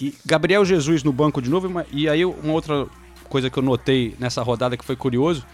E 0.00 0.14
Gabriel 0.24 0.64
Jesus 0.64 1.02
no 1.02 1.12
banco 1.12 1.40
de 1.42 1.48
novo. 1.50 1.68
E 1.92 2.08
aí 2.08 2.24
uma 2.24 2.52
outra 2.52 2.86
coisa 3.28 3.48
que 3.50 3.58
eu 3.58 3.62
notei 3.62 4.14
nessa 4.18 4.42
rodada 4.42 4.76
que 4.76 4.84
foi 4.84 4.96
curioso, 4.96 5.44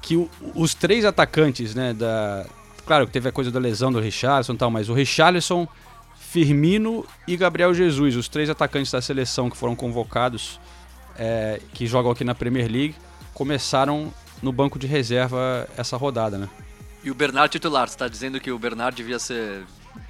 que 0.00 0.16
o- 0.16 0.28
os 0.54 0.74
três 0.74 1.04
atacantes, 1.04 1.74
né, 1.74 1.92
da... 1.94 2.46
Claro 2.86 3.06
que 3.06 3.12
teve 3.12 3.28
a 3.28 3.32
coisa 3.32 3.50
da 3.50 3.60
lesão 3.60 3.92
do 3.92 4.00
Richarlison 4.00 4.54
e 4.54 4.56
tal, 4.56 4.70
mas 4.70 4.88
o 4.88 4.94
Richarlison, 4.94 5.68
Firmino 6.32 7.04
e 7.28 7.36
Gabriel 7.36 7.74
Jesus, 7.74 8.16
os 8.16 8.26
três 8.26 8.48
atacantes 8.48 8.90
da 8.90 9.02
seleção 9.02 9.50
que 9.50 9.56
foram 9.56 9.76
convocados, 9.76 10.58
é, 11.14 11.60
que 11.74 11.86
jogam 11.86 12.10
aqui 12.10 12.24
na 12.24 12.34
Premier 12.34 12.72
League, 12.72 12.94
começaram 13.34 14.10
no 14.42 14.50
banco 14.50 14.78
de 14.78 14.86
reserva 14.86 15.68
essa 15.76 15.94
rodada, 15.94 16.38
né? 16.38 16.48
E 17.04 17.10
o 17.10 17.14
Bernard 17.14 17.52
titular. 17.52 17.86
Você 17.86 17.98
tá 17.98 18.08
dizendo 18.08 18.40
que 18.40 18.50
o 18.50 18.58
Bernard 18.58 18.96
devia 18.96 19.18
ser 19.18 19.64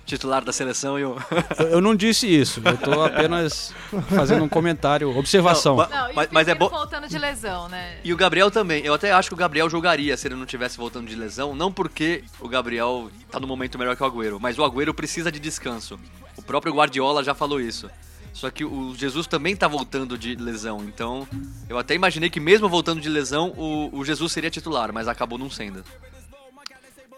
titular 0.04 0.44
da 0.44 0.52
seleção 0.52 0.98
e 0.98 1.04
o... 1.04 1.16
Eu, 1.58 1.66
eu 1.68 1.80
não 1.80 1.94
disse 1.94 2.26
isso, 2.26 2.60
eu 2.64 2.76
tô 2.76 3.00
apenas 3.04 3.72
fazendo 4.08 4.44
um 4.44 4.48
comentário, 4.48 5.16
observação. 5.16 5.76
Não, 5.76 5.88
Não, 5.88 6.10
e 6.10 6.14
mas- 6.14 6.26
o 6.28 6.34
mas 6.34 6.48
é 6.48 6.54
bom- 6.54 6.68
voltando 6.68 7.08
de 7.08 7.18
lesão, 7.18 7.68
né? 7.68 7.98
E 8.04 8.12
o 8.12 8.16
Gabriel 8.16 8.50
também. 8.50 8.84
Eu 8.84 8.94
até 8.94 9.12
acho 9.12 9.28
que 9.28 9.34
o 9.34 9.36
Gabriel 9.36 9.70
jogaria 9.70 10.16
se 10.16 10.26
ele 10.28 10.34
não 10.34 10.44
tivesse 10.46 10.76
voltando 10.76 11.06
de 11.08 11.14
lesão. 11.14 11.54
Não 11.54 11.72
porque 11.72 12.24
o 12.40 12.48
Gabriel 12.48 13.10
tá 13.30 13.38
no 13.38 13.46
momento 13.46 13.78
melhor 13.78 13.96
que 13.96 14.02
o 14.02 14.06
Agüero, 14.06 14.38
mas 14.40 14.58
o 14.58 14.64
Agüero 14.64 14.92
precisa 14.92 15.30
de 15.30 15.38
descanso. 15.38 15.98
O 16.36 16.42
próprio 16.42 16.74
Guardiola 16.74 17.22
já 17.22 17.34
falou 17.34 17.60
isso. 17.60 17.88
Só 18.32 18.50
que 18.50 18.64
o 18.64 18.94
Jesus 18.96 19.26
também 19.26 19.54
tá 19.54 19.68
voltando 19.68 20.16
de 20.16 20.34
lesão. 20.34 20.82
Então, 20.84 21.28
eu 21.68 21.76
até 21.78 21.94
imaginei 21.94 22.30
que 22.30 22.40
mesmo 22.40 22.66
voltando 22.68 23.00
de 23.00 23.08
lesão, 23.08 23.50
o, 23.58 23.90
o 23.92 24.04
Jesus 24.04 24.32
seria 24.32 24.50
titular, 24.50 24.90
mas 24.92 25.06
acabou 25.06 25.38
não 25.38 25.50
sendo. 25.50 25.84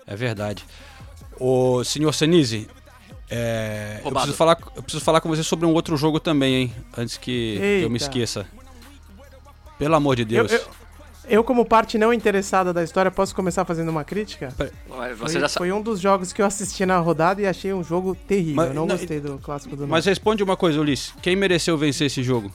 É 0.07 0.17
verdade. 0.17 0.65
O 1.39 1.83
senhor 1.85 2.13
Senise, 2.13 2.69
é, 3.31 4.01
eu, 4.05 4.13
preciso 4.13 4.35
falar, 4.35 4.59
eu 4.77 4.83
preciso 4.83 5.05
falar 5.05 5.21
com 5.21 5.29
você 5.29 5.43
sobre 5.43 5.67
um 5.67 5.73
outro 5.73 5.97
jogo 5.97 6.21
também, 6.21 6.55
hein? 6.55 6.75
Antes 6.97 7.17
que 7.17 7.59
eu 7.83 7.91
me 7.91 7.97
esqueça. 7.97 8.47
Pelo 9.79 9.95
amor 9.97 10.15
de 10.17 10.23
Eu, 10.23 10.27
Deus. 10.47 10.53
eu, 10.53 10.61
eu, 11.29 11.45
como 11.45 11.65
parte 11.65 11.99
não 11.99 12.13
interessada 12.13 12.73
da 12.73 12.83
história, 12.85 13.11
posso 13.11 13.35
começar 13.35 13.65
fazendo 13.65 13.89
uma 13.89 14.05
crítica? 14.05 14.51
Você 14.57 15.17
Foi, 15.17 15.29
já 15.41 15.49
sabe. 15.49 15.53
foi 15.59 15.73
um 15.73 15.83
dos 15.83 15.99
jogos 16.01 16.33
que 16.33 16.41
eu 16.41 16.47
assisti 16.47 16.87
na 16.87 16.99
rodada 16.99 17.41
e 17.43 17.47
achei 17.47 17.73
um 17.73 17.83
jogo 17.83 18.15
terrível. 18.15 18.55
Mas- 18.57 18.69
eu 18.69 18.75
não 18.75 18.87
não, 18.87 18.97
gostei 18.97 19.19
do 19.21 19.39
clássico 19.39 19.75
do 19.75 19.83
Mas 19.83 19.91
Norte. 19.91 20.09
responde 20.11 20.43
uma 20.45 20.57
coisa, 20.57 20.81
Ulisses. 20.81 21.13
Quem 21.21 21.35
mereceu 21.35 21.77
vencer 21.77 22.07
esse 22.07 22.23
jogo? 22.23 22.53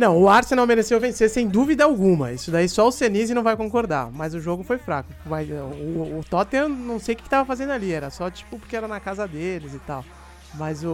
Não, 0.00 0.16
o 0.18 0.30
Arsenal 0.30 0.66
mereceu 0.66 0.98
vencer 0.98 1.28
sem 1.28 1.46
dúvida 1.46 1.84
alguma. 1.84 2.32
Isso 2.32 2.50
daí 2.50 2.66
só 2.70 2.88
o 2.88 2.90
Senise 2.90 3.34
não 3.34 3.42
vai 3.42 3.54
concordar. 3.54 4.10
Mas 4.10 4.32
o 4.32 4.40
jogo 4.40 4.62
foi 4.64 4.78
fraco. 4.78 5.12
Mas, 5.26 5.46
uh, 5.50 5.52
o, 5.52 6.20
o 6.20 6.24
Tottenham, 6.24 6.70
não 6.70 6.98
sei 6.98 7.12
o 7.14 7.18
que, 7.18 7.24
que 7.24 7.28
tava 7.28 7.44
fazendo 7.44 7.72
ali. 7.72 7.92
Era 7.92 8.08
só 8.08 8.30
tipo 8.30 8.58
porque 8.58 8.74
era 8.74 8.88
na 8.88 8.98
casa 8.98 9.28
deles 9.28 9.74
e 9.74 9.78
tal. 9.80 10.02
Mas 10.54 10.82
o, 10.82 10.88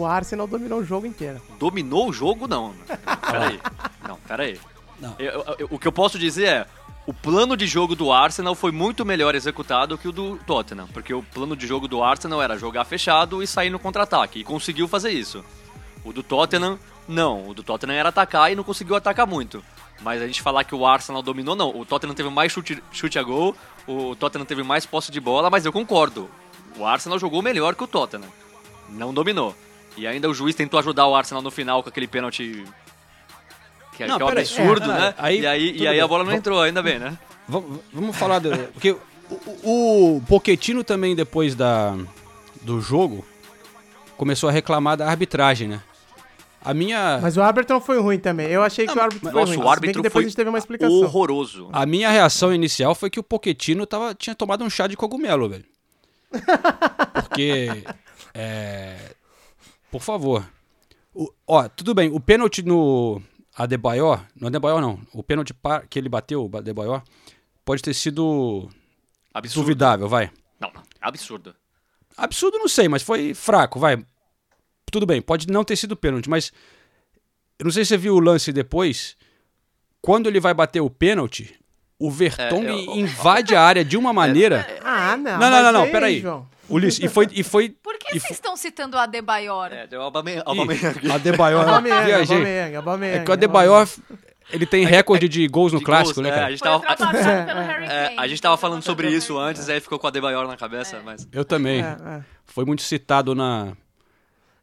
o 0.00 0.06
Arsenal 0.06 0.46
dominou 0.46 0.78
o 0.80 0.84
jogo 0.84 1.06
inteiro. 1.06 1.38
Dominou 1.60 2.08
o 2.08 2.12
jogo, 2.14 2.48
não. 2.48 2.72
Peraí. 3.30 3.60
Não, 4.08 4.16
peraí. 4.26 4.58
Eu- 5.18 5.26
eu- 5.32 5.56
eu- 5.58 5.68
o 5.72 5.78
que 5.78 5.86
eu 5.86 5.92
posso 5.92 6.18
dizer 6.18 6.44
é. 6.46 6.66
O 7.06 7.12
plano 7.12 7.56
de 7.58 7.66
jogo 7.66 7.94
do 7.94 8.10
Arsenal 8.10 8.54
foi 8.54 8.72
muito 8.72 9.04
melhor 9.04 9.34
executado 9.34 9.96
que 9.98 10.08
o 10.08 10.12
do 10.12 10.38
Tottenham, 10.46 10.88
porque 10.92 11.12
o 11.14 11.22
plano 11.22 11.54
de 11.54 11.64
jogo 11.66 11.86
do 11.86 12.02
Arsenal 12.02 12.42
era 12.42 12.56
jogar 12.58 12.84
fechado 12.84 13.40
e 13.42 13.46
sair 13.46 13.70
no 13.70 13.78
contra-ataque, 13.78 14.40
e 14.40 14.44
conseguiu 14.44 14.88
fazer 14.88 15.10
isso. 15.12 15.44
O 16.06 16.12
do 16.12 16.22
Tottenham, 16.22 16.78
não. 17.08 17.48
O 17.48 17.54
do 17.54 17.62
Tottenham 17.62 17.96
era 17.96 18.08
atacar 18.08 18.50
e 18.50 18.54
não 18.54 18.64
conseguiu 18.64 18.94
atacar 18.96 19.26
muito. 19.26 19.62
Mas 20.02 20.22
a 20.22 20.26
gente 20.26 20.40
falar 20.42 20.64
que 20.64 20.74
o 20.74 20.86
Arsenal 20.86 21.22
dominou, 21.22 21.56
não. 21.56 21.70
O 21.76 21.84
Tottenham 21.84 22.14
teve 22.14 22.28
mais 22.30 22.52
chute, 22.52 22.82
chute 22.92 23.18
a 23.18 23.22
gol, 23.22 23.56
o 23.86 24.14
Tottenham 24.14 24.44
teve 24.46 24.62
mais 24.62 24.86
posse 24.86 25.10
de 25.10 25.20
bola, 25.20 25.50
mas 25.50 25.64
eu 25.64 25.72
concordo. 25.72 26.30
O 26.78 26.84
Arsenal 26.86 27.18
jogou 27.18 27.42
melhor 27.42 27.74
que 27.74 27.82
o 27.84 27.86
Tottenham. 27.86 28.28
Não 28.88 29.12
dominou. 29.12 29.54
E 29.96 30.06
ainda 30.06 30.28
o 30.28 30.34
juiz 30.34 30.54
tentou 30.54 30.78
ajudar 30.78 31.06
o 31.06 31.14
Arsenal 31.16 31.42
no 31.42 31.50
final 31.50 31.82
com 31.82 31.88
aquele 31.88 32.06
pênalti 32.06 32.64
que 33.96 34.02
é, 34.02 34.06
Não, 34.06 34.16
que 34.18 34.22
é 34.22 34.26
um 34.26 34.28
absurdo, 34.28 34.84
É, 34.92 35.00
né? 35.00 35.14
aí, 35.16 35.40
e 35.40 35.46
aí, 35.46 35.76
e 35.78 35.88
aí 35.88 35.98
a 36.00 36.06
bola 36.06 36.22
não 36.22 36.32
entrou, 36.32 36.60
ainda 36.60 36.82
bem, 36.82 36.98
né? 36.98 37.18
Vamos, 37.48 37.80
vamos 37.92 38.14
falar 38.16 38.38
do. 38.38 38.50
Porque 38.74 38.94
O, 39.64 40.16
o 40.16 40.22
Pochettino 40.28 40.84
também, 40.84 41.16
depois 41.16 41.54
da, 41.54 41.96
do 42.62 42.80
jogo, 42.80 43.24
começou 44.16 44.48
a 44.48 44.52
reclamar 44.52 44.96
da 44.98 45.08
arbitragem, 45.08 45.66
né? 45.66 45.82
A 46.66 46.74
minha, 46.74 47.18
Mas 47.22 47.36
o 47.36 47.42
árbitro 47.42 47.74
não 47.74 47.80
foi 47.80 47.98
ruim 48.00 48.18
também. 48.18 48.48
Eu 48.48 48.62
achei 48.62 48.86
que 48.86 48.96
o 48.96 49.00
árbitro 49.00 49.30
foi 49.30 49.32
Nossa, 49.40 49.52
ruim. 49.52 49.56
o 49.56 49.60
se 49.60 49.62
bem 49.64 49.70
árbitro 49.70 50.02
que 50.02 50.08
depois 50.08 50.12
foi 50.12 50.22
a 50.24 50.28
gente 50.28 50.36
teve 50.36 50.48
uma 50.50 50.58
explicação. 50.58 50.96
horroroso. 51.02 51.68
a 51.72 51.86
minha 51.86 52.10
reação 52.10 52.52
inicial 52.52 52.94
foi 52.94 53.08
que 53.08 53.20
o 53.20 53.22
Pochettino 53.22 53.86
tava, 53.86 54.14
tinha 54.14 54.34
tomado 54.34 54.64
um 54.64 54.70
chá 54.70 54.86
de 54.86 54.96
cogumelo, 54.96 55.48
velho. 55.48 55.64
Porque. 57.14 57.68
é, 58.34 58.96
por 59.90 60.00
favor. 60.02 60.44
O- 61.14 61.32
ó, 61.46 61.68
tudo 61.68 61.94
bem, 61.94 62.10
o 62.12 62.20
pênalti 62.20 62.62
no 62.62 63.22
Adebayor. 63.56 64.20
No 64.38 64.48
Adebayor 64.48 64.80
não. 64.80 65.00
O 65.12 65.22
pênalti 65.22 65.54
que 65.88 65.98
ele 65.98 66.08
bateu, 66.08 66.50
o 66.52 66.56
Adebayor, 66.56 67.02
pode 67.64 67.82
ter 67.82 67.94
sido 67.94 68.68
Absurdo. 69.32 69.64
duvidável, 69.64 70.08
vai. 70.08 70.30
Não, 70.60 70.70
não, 70.74 70.82
absurdo. 71.00 71.54
Absurdo, 72.16 72.58
não 72.58 72.68
sei, 72.68 72.88
mas 72.88 73.02
foi 73.02 73.34
fraco, 73.34 73.78
vai. 73.78 74.04
Tudo 74.90 75.06
bem, 75.06 75.20
pode 75.20 75.48
não 75.48 75.64
ter 75.64 75.76
sido 75.76 75.96
pênalti, 75.96 76.28
mas 76.28 76.52
eu 77.58 77.64
não 77.64 77.70
sei 77.70 77.84
se 77.84 77.88
você 77.90 77.96
viu 77.96 78.14
o 78.14 78.20
lance 78.20 78.52
depois. 78.52 79.16
Quando 80.00 80.28
ele 80.28 80.38
vai 80.38 80.54
bater 80.54 80.80
o 80.80 80.88
pênalti, 80.88 81.58
o 81.98 82.10
Vertonghen 82.10 82.86
eu- 82.86 82.96
invade 82.96 83.54
a 83.56 83.62
área 83.62 83.84
de 83.84 83.96
uma 83.96 84.12
maneira. 84.12 84.66
Ah, 84.84 85.16
não. 85.16 85.38
Não, 85.38 85.50
não, 85.50 85.62
não, 85.62 85.72
não, 85.72 85.82
aí, 85.82 85.90
peraí. 85.90 86.20
João. 86.20 86.48
Ulisses, 86.68 87.02
e 87.02 87.08
foi. 87.08 87.28
E 87.32 87.42
foi 87.42 87.70
Por 87.70 87.96
que 87.96 88.16
e 88.16 88.20
vocês 88.20 88.32
estão 88.32 88.56
citando 88.56 88.96
o 88.96 89.00
Adebayor? 89.00 89.72
É, 89.72 89.86
deu 89.86 90.02
Aubameyang. 90.02 90.42
Adebayor. 91.12 91.62
Aubameyang. 91.68 92.76
Aubameyang, 92.76 93.18
É 93.18 93.24
que 93.24 93.30
o 93.30 93.32
Adebayor, 93.32 93.88
ele 94.50 94.66
tem 94.66 94.84
recorde 94.84 95.28
de 95.28 95.46
gols 95.46 95.72
no 95.72 95.78
De 95.78 95.84
clássico, 95.84 96.20
gols, 96.20 96.26
né, 96.26 96.30
é, 96.30 96.34
cara? 96.34 96.46
a 96.46 96.50
gente 96.50 96.60
tava, 96.60 96.84
é, 97.88 98.14
a 98.16 98.26
gente 98.26 98.42
tava 98.42 98.56
falando 98.56 98.82
sobre 98.82 99.08
isso 99.08 99.38
antes, 99.38 99.68
aí 99.68 99.80
ficou 99.80 99.98
com 99.98 100.06
a 100.06 100.10
Adebayor 100.10 100.46
na 100.48 100.56
cabeça, 100.56 101.00
mas... 101.04 101.26
Eu 101.32 101.44
também. 101.44 101.82
É, 101.82 101.96
é. 102.18 102.20
Foi 102.44 102.64
muito 102.64 102.82
citado 102.82 103.34
na. 103.34 103.76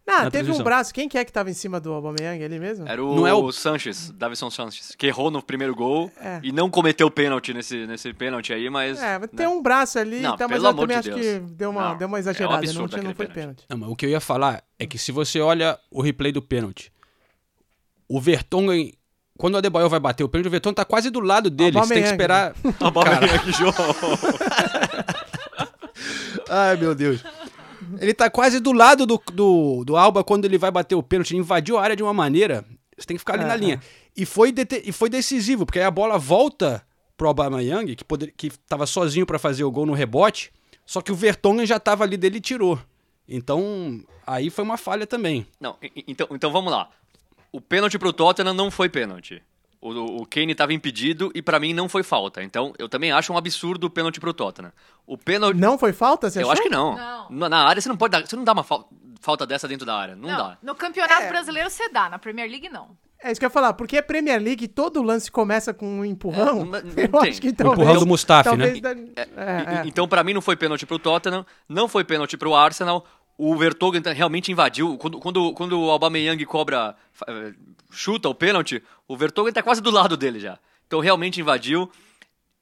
Não, 0.06 0.30
teve 0.30 0.52
um 0.52 0.62
braço. 0.62 0.94
Quem 0.94 1.08
que 1.08 1.18
é 1.18 1.24
que 1.24 1.32
tava 1.32 1.50
em 1.50 1.54
cima 1.54 1.80
do 1.80 1.94
Aubameyang 1.94 2.44
ali 2.44 2.60
mesmo? 2.60 2.86
Era 2.88 3.04
o, 3.04 3.16
Não 3.16 3.26
é 3.26 3.34
o- 3.34 3.52
Sanches, 3.54 4.12
Davison 4.12 4.50
Sanches, 4.50 4.94
que 4.96 5.08
errou 5.08 5.32
no 5.32 5.42
primeiro 5.42 5.74
gol 5.74 6.12
É. 6.20 6.40
e 6.44 6.52
não 6.52 6.70
cometeu 6.70 7.10
pênalti 7.10 7.54
nesse, 7.54 7.88
nesse 7.88 8.14
pênalti 8.14 8.52
aí, 8.52 8.70
mas... 8.70 9.02
É, 9.02 9.18
mas 9.18 9.30
né? 9.32 9.38
tem 9.38 9.48
um 9.48 9.62
braço 9.62 9.98
ali, 9.98 10.20
Não, 10.20 10.36
tá, 10.36 10.46
mas 10.48 10.58
pelo 10.58 10.66
eu 10.66 10.70
amor 10.72 10.82
também 10.88 11.02
de 11.02 11.10
acho 11.10 11.20
Deus. 11.20 11.40
que 11.48 11.54
deu 11.54 11.70
uma, 11.70 11.90
Não, 11.90 11.98
deu 11.98 12.08
uma 12.08 12.18
é 12.18 12.20
um 12.20 12.20
exagerada, 12.20 12.58
absurdo 12.58 12.82
não, 12.82 12.88
tinha- 12.90 13.04
não 13.04 13.16
foi 13.16 13.28
pênalti. 13.28 13.64
Não, 13.70 13.78
mas 13.78 13.90
o 13.90 13.96
que 13.96 14.06
eu 14.06 14.10
ia 14.10 14.20
falar 14.20 14.62
é 14.78 14.86
que 14.86 14.98
se 14.98 15.12
você 15.14 15.40
olha 15.40 15.80
o 15.90 16.02
replay 16.02 16.34
do 16.34 16.42
pênalti, 16.42 16.92
o 18.08 18.20
Vertonghen. 18.20 18.94
Quando 19.36 19.56
o 19.56 19.58
Adebayor 19.58 19.90
vai 19.90 20.00
bater 20.00 20.24
o 20.24 20.30
pênalti, 20.30 20.48
o 20.48 20.52
Vertonghen 20.52 20.76
tá 20.76 20.86
quase 20.86 21.10
do 21.10 21.20
lado 21.20 21.50
dele. 21.50 21.72
Você 21.80 21.96
tem 21.96 22.04
que 22.04 22.10
esperar. 22.10 22.54
Aubameyang, 22.80 23.52
João. 23.54 23.74
Ai, 26.50 26.76
meu 26.78 26.94
Deus. 26.94 27.24
Ele 28.00 28.14
tá 28.14 28.30
quase 28.30 28.60
do 28.60 28.72
lado 28.72 29.06
do, 29.06 29.22
do, 29.32 29.84
do 29.86 29.98
Alba 29.98 30.24
quando 30.24 30.46
ele 30.46 30.58
vai 30.58 30.72
bater 30.72 30.96
o 30.96 31.04
pênalti. 31.04 31.36
Invadiu 31.36 31.78
a 31.78 31.84
área 31.84 31.96
de 31.96 32.04
uma 32.04 32.14
maneira. 32.14 32.66
Você 32.98 33.08
tem 33.08 33.16
que 33.16 33.20
ficar 33.20 33.34
ali 33.34 33.46
na 33.46 33.56
linha. 33.56 33.82
E 34.16 34.26
foi, 34.26 34.54
e 34.84 34.92
foi 34.92 35.10
decisivo, 35.10 35.66
porque 35.66 35.80
aí 35.80 35.86
a 35.86 35.92
bola 35.92 36.18
volta 36.18 36.86
pro 37.18 37.28
Aubameyang, 37.28 37.96
que, 37.96 38.04
poder, 38.04 38.34
que 38.36 38.52
tava 38.68 38.86
sozinho 38.86 39.26
pra 39.26 39.40
fazer 39.40 39.64
o 39.64 39.72
gol 39.72 39.86
no 39.86 39.94
rebote. 39.94 40.52
Só 40.86 41.02
que 41.02 41.12
o 41.12 41.16
Vertonghen 41.16 41.66
já 41.66 41.80
tava 41.80 42.04
ali 42.04 42.18
dele 42.18 42.38
e 42.38 42.42
tirou. 42.42 42.80
Então, 43.28 44.04
aí 44.28 44.50
foi 44.50 44.64
uma 44.64 44.78
falha 44.78 45.08
também. 45.08 45.48
Não, 45.60 45.78
então, 46.08 46.28
então 46.32 46.52
vamos 46.52 46.72
lá. 46.72 46.90
O 47.52 47.62
pênalti 47.62 47.98
pro 47.98 48.14
Tottenham 48.14 48.54
não 48.54 48.70
foi 48.70 48.90
pênalti. 48.90 49.42
O, 49.86 50.22
o 50.22 50.26
Kane 50.26 50.54
estava 50.54 50.72
impedido 50.72 51.30
e 51.36 51.42
pra 51.42 51.60
mim 51.60 51.74
não 51.74 51.90
foi 51.90 52.04
falta. 52.04 52.42
Então 52.42 52.74
eu 52.80 52.88
também 52.88 53.12
acho 53.12 53.34
um 53.34 53.38
absurdo 53.38 53.88
o 53.88 53.90
pênalti 53.90 54.20
pro 54.20 54.34
Tottenham. 54.34 54.72
O 55.06 55.18
pênalti. 55.18 55.58
Não 55.60 55.78
foi 55.78 55.92
falta, 55.92 56.30
você 56.30 56.40
eu 56.40 56.44
achou? 56.44 56.54
acho 56.54 56.62
que 56.64 56.70
não. 56.70 56.96
Não. 57.30 57.50
Na, 57.50 57.66
área 57.68 57.82
você 57.82 57.90
não 57.90 57.98
pode 57.98 58.12
dar. 58.14 58.26
Você 58.26 58.36
não 58.36 58.44
dá 58.46 58.54
uma 58.54 58.64
fal- 58.64 58.88
falta 59.20 59.46
dessa 59.46 59.68
dentro 59.68 59.86
da 59.86 59.96
área. 59.96 60.16
Não, 60.16 60.30
dá. 60.30 60.58
No 60.64 60.74
campeonato 60.74 61.28
brasileiro 61.28 61.70
você 61.70 61.90
dá, 61.90 62.10
na 62.10 62.18
Premier 62.18 62.50
League 62.50 62.70
não. 62.70 62.92
É 63.22 63.32
isso 63.32 63.40
que 63.40 63.46
eu 63.46 63.48
ia 63.48 63.52
falar, 63.54 63.74
porque 63.74 63.96
é 63.98 64.02
Premier 64.02 64.42
League 64.42 64.68
todo 64.68 65.02
lance 65.02 65.32
começa 65.32 65.74
com 65.74 65.86
um 66.00 66.04
empurrão. 66.06 66.60
É, 66.62 66.64
não- 66.64 66.66
não 66.84 66.94
eu 66.98 67.10
tem. 67.22 67.30
acho 67.32 67.42
que 67.42 67.50
O 67.50 67.54
talvez, 67.54 67.80
empurrão 67.80 68.00
do 68.00 68.08
Mustafi, 68.08 68.56
né? 68.58 68.74
da- 68.82 68.92
é, 68.92 68.96
é. 69.82 69.86
e- 69.86 69.88
Então, 69.90 70.08
pra 70.08 70.24
mim, 70.24 70.34
não 70.34 70.42
foi 70.42 70.56
pênalti 70.58 70.86
pro 70.86 71.00
Tottenham, 71.00 71.46
não 71.68 71.88
foi 71.88 72.04
pênalti 72.04 72.36
pro 72.38 72.54
Arsenal. 72.56 73.06
O 73.38 73.56
Vertonghen 73.56 74.02
tá- 74.02 74.12
realmente 74.14 74.52
invadiu. 74.52 74.98
Quando, 74.98 75.20
quando, 75.20 75.54
quando 75.54 75.80
o 75.80 75.90
Aubameyang 75.90 76.46
cobra, 76.46 76.96
eh, 77.28 77.54
chuta 77.92 78.30
o 78.30 78.36
pênalti, 78.36 78.82
o 79.08 79.18
Vertonghen 79.18 79.52
tá 79.54 79.64
quase 79.64 79.82
do 79.82 79.90
lado 79.92 80.16
dele 80.16 80.40
já. 80.40 80.60
Então, 80.88 81.00
realmente 81.00 81.40
invadiu. 81.42 81.90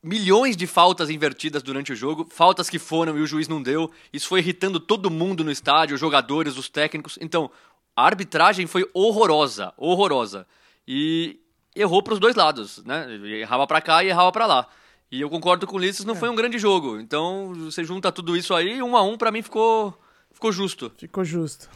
Milhões 0.03 0.57
de 0.57 0.65
faltas 0.65 1.11
invertidas 1.11 1.61
durante 1.61 1.91
o 1.93 1.95
jogo, 1.95 2.25
faltas 2.31 2.67
que 2.69 2.79
foram 2.79 3.15
e 3.17 3.21
o 3.21 3.27
juiz 3.27 3.47
não 3.47 3.61
deu. 3.61 3.91
Isso 4.11 4.27
foi 4.27 4.39
irritando 4.39 4.79
todo 4.79 5.11
mundo 5.11 5.43
no 5.43 5.51
estádio, 5.51 5.93
os 5.93 5.99
jogadores, 6.01 6.57
os 6.57 6.67
técnicos. 6.69 7.19
Então, 7.21 7.51
a 7.95 8.05
arbitragem 8.05 8.65
foi 8.65 8.89
horrorosa, 8.95 9.71
horrorosa. 9.77 10.47
E 10.87 11.39
errou 11.75 12.01
pros 12.01 12.17
dois 12.19 12.35
lados, 12.35 12.83
né? 12.83 13.07
Errava 13.39 13.67
pra 13.67 13.79
cá 13.79 14.03
e 14.03 14.07
errava 14.07 14.31
pra 14.31 14.47
lá. 14.47 14.67
E 15.11 15.21
eu 15.21 15.29
concordo 15.29 15.67
com 15.67 15.75
o 15.75 15.77
Ulisses, 15.77 16.03
não 16.05 16.15
foi 16.15 16.29
um 16.29 16.35
grande 16.35 16.57
jogo. 16.57 16.97
Então, 16.99 17.53
você 17.55 17.83
junta 17.83 18.11
tudo 18.11 18.35
isso 18.35 18.55
aí, 18.55 18.81
um 18.81 18.97
a 18.97 19.03
um, 19.03 19.17
pra 19.17 19.29
mim 19.31 19.43
ficou, 19.43 19.93
ficou 20.33 20.51
justo. 20.51 20.91
Ficou 20.97 21.23
justo. 21.23 21.69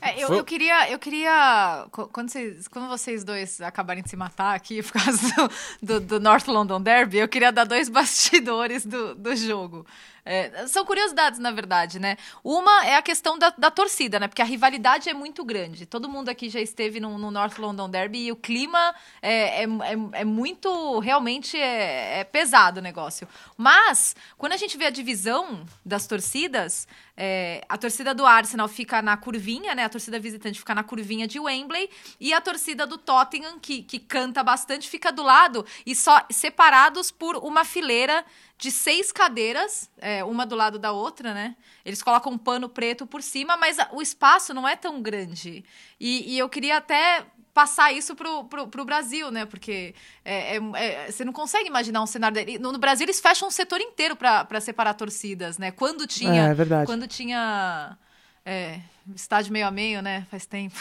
É, 0.00 0.22
eu, 0.22 0.28
eu 0.28 0.44
queria, 0.44 0.90
eu 0.90 0.98
queria 0.98 1.86
quando 1.90 2.30
vocês, 2.30 2.68
quando 2.68 2.88
vocês 2.88 3.24
dois 3.24 3.60
acabarem 3.60 4.02
de 4.02 4.10
se 4.10 4.16
matar 4.16 4.54
aqui 4.54 4.82
por 4.82 4.92
causa 4.92 5.34
do, 5.34 5.50
do, 5.82 6.00
do 6.00 6.20
North 6.20 6.46
London 6.46 6.80
Derby, 6.80 7.18
eu 7.18 7.28
queria 7.28 7.50
dar 7.50 7.64
dois 7.64 7.88
bastidores 7.88 8.86
do, 8.86 9.14
do 9.14 9.34
jogo. 9.34 9.86
É, 10.24 10.66
são 10.66 10.84
curiosidades, 10.84 11.38
na 11.38 11.50
verdade, 11.50 11.98
né? 11.98 12.16
Uma 12.44 12.84
é 12.84 12.96
a 12.96 13.02
questão 13.02 13.38
da, 13.38 13.50
da 13.56 13.70
torcida, 13.70 14.20
né? 14.20 14.28
Porque 14.28 14.42
a 14.42 14.44
rivalidade 14.44 15.08
é 15.08 15.14
muito 15.14 15.44
grande. 15.44 15.86
Todo 15.86 16.08
mundo 16.08 16.28
aqui 16.28 16.48
já 16.48 16.60
esteve 16.60 17.00
no, 17.00 17.18
no 17.18 17.30
North 17.30 17.58
London 17.58 17.88
Derby 17.88 18.26
e 18.26 18.32
o 18.32 18.36
clima 18.36 18.94
é, 19.22 19.62
é, 19.62 19.64
é, 19.64 20.20
é 20.20 20.24
muito, 20.24 20.98
realmente 20.98 21.56
é, 21.56 22.20
é 22.20 22.24
pesado 22.24 22.80
o 22.80 22.82
negócio. 22.82 23.26
Mas, 23.56 24.14
quando 24.36 24.52
a 24.52 24.56
gente 24.56 24.76
vê 24.76 24.86
a 24.86 24.90
divisão 24.90 25.64
das 25.84 26.06
torcidas, 26.06 26.86
é, 27.16 27.62
a 27.68 27.76
torcida 27.76 28.14
do 28.14 28.24
Arsenal 28.24 28.66
fica 28.66 29.02
na 29.02 29.14
curvinha, 29.16 29.74
né? 29.74 29.84
A 29.84 29.88
torcida 29.90 30.18
visitante 30.18 30.58
fica 30.58 30.74
na 30.74 30.82
curvinha 30.82 31.26
de 31.26 31.38
Wembley 31.38 31.90
e 32.18 32.32
a 32.32 32.40
torcida 32.40 32.86
do 32.86 32.96
Tottenham, 32.96 33.58
que, 33.58 33.82
que 33.82 33.98
canta 33.98 34.42
bastante, 34.42 34.88
fica 34.88 35.12
do 35.12 35.22
lado 35.22 35.66
e 35.84 35.94
só 35.94 36.24
separados 36.30 37.10
por 37.10 37.36
uma 37.36 37.62
fileira 37.62 38.24
de 38.60 38.70
seis 38.70 39.10
cadeiras, 39.10 39.90
é, 39.98 40.22
uma 40.22 40.44
do 40.44 40.54
lado 40.54 40.78
da 40.78 40.92
outra, 40.92 41.32
né? 41.32 41.56
Eles 41.82 42.02
colocam 42.02 42.30
um 42.32 42.38
pano 42.38 42.68
preto 42.68 43.06
por 43.06 43.22
cima, 43.22 43.56
mas 43.56 43.78
o 43.90 44.02
espaço 44.02 44.52
não 44.52 44.68
é 44.68 44.76
tão 44.76 45.00
grande. 45.00 45.64
E, 45.98 46.34
e 46.34 46.38
eu 46.38 46.46
queria 46.46 46.76
até 46.76 47.24
passar 47.54 47.90
isso 47.90 48.14
pro, 48.14 48.44
pro, 48.44 48.68
pro 48.68 48.84
Brasil, 48.84 49.30
né? 49.30 49.46
Porque 49.46 49.94
é, 50.22 50.56
é- 50.56 50.60
é- 50.74 51.10
você 51.10 51.24
não 51.24 51.32
consegue 51.32 51.68
imaginar 51.68 52.02
um 52.02 52.06
cenário... 52.06 52.34
dele. 52.34 52.58
No, 52.58 52.70
no 52.70 52.78
Brasil, 52.78 53.06
eles 53.06 53.18
fecham 53.18 53.48
um 53.48 53.50
setor 53.50 53.80
inteiro 53.80 54.14
para 54.14 54.60
separar 54.60 54.92
torcidas, 54.92 55.56
né? 55.56 55.70
Quando 55.70 56.06
tinha... 56.06 56.48
É, 56.48 56.50
é 56.50 56.54
verdade. 56.54 56.84
Quando 56.86 57.06
tinha... 57.08 57.96
É, 58.44 58.80
estádio 59.14 59.52
meio 59.52 59.66
a 59.66 59.70
meio, 59.70 60.02
né? 60.02 60.26
Faz 60.30 60.44
tempo. 60.44 60.76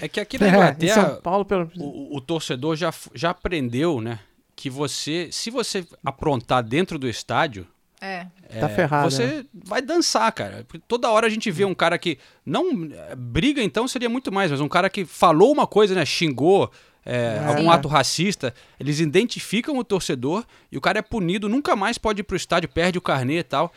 É 0.00 0.08
que 0.08 0.20
aqui 0.20 0.38
na 0.38 0.46
É, 0.46 0.48
em 0.48 0.52
Inglaterra, 0.52 1.10
São 1.10 1.22
Paulo, 1.22 1.44
pelo 1.44 1.70
o, 1.76 2.16
o 2.16 2.20
torcedor 2.20 2.76
já, 2.76 2.92
já 3.14 3.30
aprendeu, 3.30 4.00
né? 4.00 4.20
Que 4.56 4.70
você, 4.70 5.28
se 5.30 5.50
você 5.50 5.86
aprontar 6.02 6.62
dentro 6.62 6.98
do 6.98 7.06
estádio, 7.08 7.66
É. 8.00 8.26
Tá 8.60 8.68
é, 8.68 8.74
ferrado, 8.74 9.10
Você 9.10 9.46
vai 9.52 9.80
dançar, 9.82 10.30
cara. 10.32 10.64
Porque 10.66 10.82
toda 10.88 11.10
hora 11.10 11.26
a 11.26 11.30
gente 11.30 11.50
vê 11.50 11.64
um 11.64 11.74
cara 11.74 11.98
que. 11.98 12.18
Não. 12.44 12.84
eh, 12.84 13.14
Briga 13.16 13.62
então 13.62 13.86
seria 13.88 14.08
muito 14.08 14.30
mais, 14.32 14.50
mas 14.50 14.60
um 14.60 14.68
cara 14.68 14.88
que 14.90 15.04
falou 15.04 15.52
uma 15.52 15.66
coisa, 15.66 15.94
né? 15.94 16.04
Xingou. 16.04 16.70
é, 17.04 17.38
algum 17.46 17.62
Sim. 17.62 17.68
ato 17.68 17.86
racista, 17.88 18.52
eles 18.80 18.98
identificam 18.98 19.78
o 19.78 19.84
torcedor 19.84 20.44
e 20.72 20.76
o 20.76 20.80
cara 20.80 20.98
é 20.98 21.02
punido, 21.02 21.48
nunca 21.48 21.76
mais 21.76 21.96
pode 21.98 22.20
ir 22.20 22.24
pro 22.24 22.36
estádio, 22.36 22.68
perde 22.68 22.98
o 22.98 23.00
carnê 23.00 23.38
e 23.38 23.44
tal. 23.44 23.72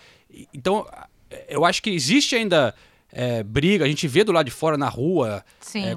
Então, 0.52 0.88
eh, 1.30 1.46
eu 1.50 1.64
acho 1.64 1.82
que 1.84 1.92
existe 1.92 2.36
ainda 2.36 2.74
eh, 3.12 3.44
briga, 3.44 3.86
a 3.86 3.88
gente 3.88 4.08
vê 4.08 4.24
do 4.24 4.32
lado 4.32 4.46
de 4.46 4.52
fora 4.52 4.78
na 4.78 4.90
rua, 4.90 5.44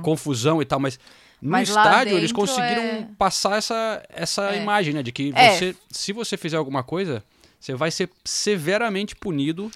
confusão 0.02 0.60
e 0.60 0.64
tal, 0.66 0.78
mas 0.78 0.98
no 1.42 1.50
Mas 1.50 1.68
estádio 1.68 2.16
eles 2.16 2.30
conseguiram 2.30 2.82
é- 2.82 3.06
passar 3.18 3.58
essa, 3.58 4.02
essa 4.08 4.54
É. 4.54 4.62
imagem, 4.62 4.94
né? 4.94 5.02
De 5.02 5.10
que 5.10 5.32
É. 5.34 5.50
você, 5.56 5.76
se 5.90 6.12
você 6.12 6.36
fizer 6.36 6.56
alguma 6.56 6.84
coisa, 6.84 7.22
você 7.58 7.74
vai 7.74 7.90
ser 7.90 8.08
severamente 8.24 9.16
punido 9.16 9.70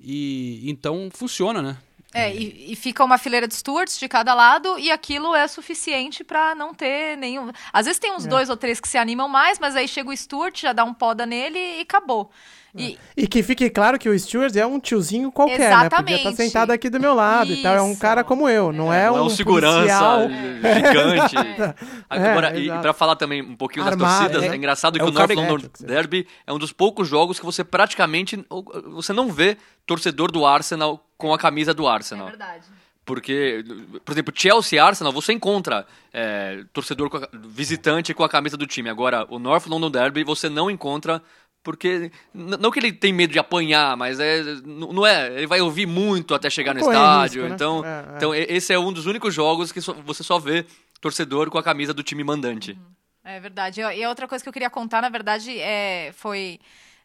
e 0.00 0.62
então 0.70 1.08
funciona, 1.12 1.60
né? 1.60 1.76
É, 2.14 2.34
e, 2.34 2.72
e 2.72 2.76
fica 2.76 3.02
uma 3.02 3.16
fileira 3.16 3.48
de 3.48 3.54
stewards 3.54 3.98
de 3.98 4.06
cada 4.06 4.34
lado 4.34 4.78
e 4.78 4.90
aquilo 4.90 5.34
é 5.34 5.48
suficiente 5.48 6.22
pra 6.22 6.54
não 6.54 6.74
ter 6.74 7.16
nenhum. 7.16 7.50
Às 7.72 7.86
vezes 7.86 7.98
tem 7.98 8.12
uns 8.12 8.26
É. 8.26 8.28
dois 8.28 8.50
ou 8.50 8.56
três 8.56 8.80
que 8.80 8.88
se 8.88 8.98
animam 8.98 9.28
mais, 9.28 9.58
mas 9.58 9.74
aí 9.76 9.88
chega 9.88 10.10
o 10.10 10.16
Stewart, 10.16 10.58
já 10.60 10.72
dá 10.74 10.84
um 10.84 10.92
poda 10.92 11.24
nele 11.24 11.58
e 11.58 11.80
acabou. 11.80 12.30
E, 12.74 12.98
E 13.14 13.26
que 13.26 13.42
fique 13.42 13.68
claro 13.68 13.98
que 13.98 14.08
o 14.08 14.18
Stewart 14.18 14.54
é 14.56 14.64
um 14.66 14.80
tiozinho 14.80 15.30
qualquer, 15.30 15.58
né? 15.58 15.66
Podia 15.90 16.16
estar 16.16 16.30
Exatamente. 16.30 16.36
sentado 16.36 16.70
aqui 16.70 16.88
do 16.88 16.98
meu 16.98 17.12
lado 17.12 17.52
e 17.52 17.62
tal. 17.62 17.74
É 17.76 17.82
um 17.82 17.94
cara 17.94 18.24
como 18.24 18.48
eu, 18.48 18.72
não 18.72 18.90
é, 18.92 19.08
Não 19.08 19.16
é 19.18 19.20
um 19.20 19.26
um 19.26 19.28
segurança 19.30 19.76
policial. 19.78 20.20
gigante. 20.76 21.36
Agora, 22.08 22.56
É, 22.56 22.60
e, 22.60 22.68
pra 22.80 22.92
falar 22.92 23.16
também 23.16 23.42
um 23.42 23.56
pouquinho 23.56 23.84
das 23.84 23.92
Armado, 23.94 24.20
torcidas, 24.24 24.42
é. 24.44 24.54
é, 24.54 24.56
engraçado 24.56 24.96
É 24.96 24.98
que 25.00 25.04
o 25.04 25.08
o 25.08 25.12
North 25.12 25.28
cara 25.28 25.40
London 25.40 25.68
Derby 25.80 26.26
é 26.46 26.52
um 26.52 26.58
dos 26.58 26.72
poucos 26.72 27.06
jogos 27.08 27.38
que 27.38 27.44
você 27.44 27.62
praticamente 27.62 28.42
você 28.86 29.12
não 29.12 29.30
vê 29.30 29.56
torcedor 29.86 30.30
do 30.32 30.46
Arsenal 30.46 31.04
com 31.18 31.32
a 31.34 31.38
camisa 31.38 31.74
do 31.74 31.86
Arsenal. 31.86 32.28
É 32.28 32.30
verdade. 32.30 32.64
Porque, 33.04 33.64
por 34.04 34.12
exemplo, 34.12 34.32
Chelsea 34.34 34.76
e 34.76 34.78
Arsenal, 34.80 35.12
você 35.12 35.32
encontra 35.32 35.84
é, 36.12 36.62
torcedor 36.72 37.10
com 37.10 37.16
a- 37.16 37.28
visitante 37.32 38.14
com 38.14 38.22
a 38.22 38.28
camisa 38.28 38.56
do 38.56 38.64
time. 38.64 38.88
Agora, 38.88 39.26
o 39.28 39.40
North 39.40 39.66
London 39.66 39.90
Derby 39.90 40.22
você 40.22 40.48
não 40.48 40.70
encontra 40.70 41.20
porque 41.62 42.10
não 42.34 42.70
que 42.70 42.78
ele 42.80 42.92
tem 42.92 43.12
medo 43.12 43.32
de 43.32 43.38
apanhar, 43.38 43.96
mas 43.96 44.18
é 44.18 44.42
não 44.64 45.06
é, 45.06 45.32
ele 45.34 45.46
vai 45.46 45.60
ouvir 45.60 45.86
muito 45.86 46.34
até 46.34 46.50
chegar 46.50 46.74
no 46.74 46.80
estádio. 46.80 47.42
risco, 47.42 47.48
né? 47.48 47.54
Então, 47.54 47.84
É, 47.84 47.88
é. 47.88 48.16
então 48.16 48.34
esse 48.34 48.72
é 48.72 48.78
um 48.78 48.92
dos 48.92 49.06
únicos 49.06 49.32
jogos 49.34 49.70
que 49.70 49.80
só- 49.80 49.92
você 49.94 50.22
só 50.22 50.38
vê 50.38 50.66
torcedor 51.00 51.50
com 51.50 51.58
a 51.58 51.62
camisa 51.62 51.94
do 51.94 52.02
time 52.02 52.24
mandante. 52.24 52.78
É 53.24 53.38
verdade. 53.38 53.80
E 53.80 54.06
outra 54.06 54.26
coisa 54.26 54.42
que 54.42 54.48
eu 54.48 54.52
queria 54.52 54.70
contar, 54.70 55.00
na 55.00 55.08
verdade, 55.08 55.56
é, 55.58 56.10
foi. 56.14 56.58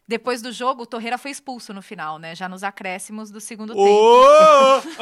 Depois 0.06 0.40
do 0.40 0.50
jogo, 0.50 0.82
o 0.84 0.86
Torreira 0.86 1.18
foi 1.18 1.30
expulso 1.30 1.72
no 1.74 1.82
final, 1.82 2.18
né? 2.18 2.34
Já 2.34 2.48
nos 2.48 2.64
acréscimos 2.64 3.30
do 3.30 3.40
segundo 3.40 3.74
Ô! 3.76 3.84
tempo. 4.80 4.96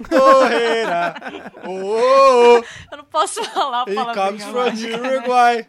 Torreira! 0.08 1.14
Ô! 1.66 2.56
Eu 2.90 2.96
não 2.98 3.04
posso 3.04 3.44
falar 3.44 3.84
a 3.86 3.90
He 3.90 4.14
comes 4.14 4.44
from? 4.44 5.06
Uruguay. 5.08 5.66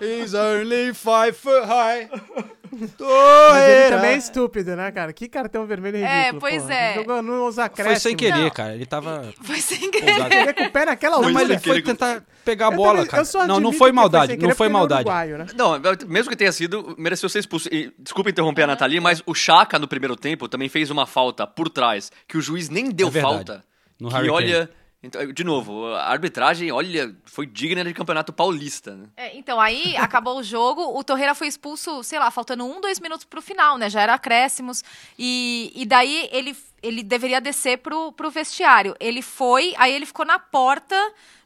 He's 0.00 0.34
only 0.34 0.92
five 0.94 1.32
foot 1.32 1.64
high. 1.66 2.08
Mas 2.72 3.62
ele 3.62 3.90
também 3.90 4.10
é 4.10 4.16
estúpido, 4.16 4.76
né, 4.76 4.90
cara? 4.90 5.12
Que 5.12 5.28
cartão 5.28 5.64
vermelho 5.66 5.96
ridículo. 5.98 6.18
É, 6.20 6.32
pois 6.34 6.62
porra. 6.62 6.74
é. 6.74 6.94
Jogou 6.94 7.22
nos 7.22 7.58
acréscimos. 7.58 8.02
Foi 8.02 8.10
sem 8.10 8.16
querer, 8.16 8.50
cara. 8.50 8.74
Ele 8.74 8.84
tava. 8.84 9.32
Foi 9.42 9.60
sem 9.60 9.84
empolgado. 9.84 10.34
Ele 10.34 10.52
com 10.52 10.64
o 10.64 10.70
pé 10.70 10.84
naquela 10.84 11.12
Não, 11.16 11.24
altura. 11.24 11.34
mas 11.34 11.50
ele 11.50 11.58
foi 11.58 11.80
tentar 11.82 12.22
pegar 12.44 12.68
a 12.68 12.72
Eu 12.72 12.76
bola, 12.76 13.06
também- 13.06 13.24
cara. 13.24 13.46
Não, 13.46 13.60
não 13.60 13.72
foi 13.72 13.92
maldade. 13.92 14.32
Não 14.32 14.40
querer 14.40 14.54
foi 14.54 14.66
é 14.66 14.70
maldade. 14.70 15.02
uruguaio, 15.02 15.38
né? 15.38 15.46
Não, 15.54 15.80
mesmo 16.08 16.28
que 16.30 16.36
tenha 16.36 16.52
sido, 16.52 16.94
mereceu 16.98 17.28
ser 17.28 17.38
expulso. 17.38 17.68
E, 17.72 17.92
desculpa 17.98 18.28
interromper 18.30 18.62
a 18.62 18.66
Nathalie, 18.66 19.00
mas 19.00 19.22
o 19.24 19.34
Chaka 19.34 19.78
no 19.78 19.88
primeiro 19.88 20.16
tempo 20.16 20.48
também 20.48 20.68
fez 20.68 20.90
uma 20.90 21.06
falta 21.06 21.46
por 21.46 21.70
trás, 21.70 22.10
que 22.28 22.36
o 22.36 22.42
juiz 22.42 22.68
nem 22.68 22.90
deu 22.90 23.08
É 23.08 23.20
falta. 23.22 23.64
No 23.98 24.08
que 24.08 24.14
Harry 24.14 24.28
Kane. 24.28 24.68
Então, 25.06 25.32
de 25.32 25.44
novo, 25.44 25.86
a 25.94 26.08
arbitragem, 26.08 26.70
olha, 26.70 27.14
foi 27.24 27.46
digna 27.46 27.84
de 27.84 27.94
campeonato 27.94 28.32
paulista. 28.32 28.94
Né? 28.94 29.06
É, 29.16 29.36
então, 29.36 29.60
aí 29.60 29.96
acabou 29.98 30.38
o 30.38 30.42
jogo, 30.42 30.98
o 30.98 31.04
Torreira 31.04 31.34
foi 31.34 31.46
expulso, 31.46 32.02
sei 32.02 32.18
lá, 32.18 32.30
faltando 32.30 32.64
um, 32.64 32.80
dois 32.80 33.00
minutos 33.00 33.24
pro 33.24 33.40
final, 33.40 33.78
né? 33.78 33.88
Já 33.88 34.02
era 34.02 34.14
acréscimos. 34.14 34.82
E, 35.18 35.72
e 35.74 35.86
daí 35.86 36.28
ele, 36.32 36.56
ele 36.82 37.02
deveria 37.02 37.40
descer 37.40 37.78
pro, 37.78 38.12
pro 38.12 38.30
vestiário. 38.30 38.94
Ele 39.00 39.22
foi, 39.22 39.74
aí 39.76 39.92
ele 39.92 40.06
ficou 40.06 40.24
na 40.24 40.38
porta 40.38 40.96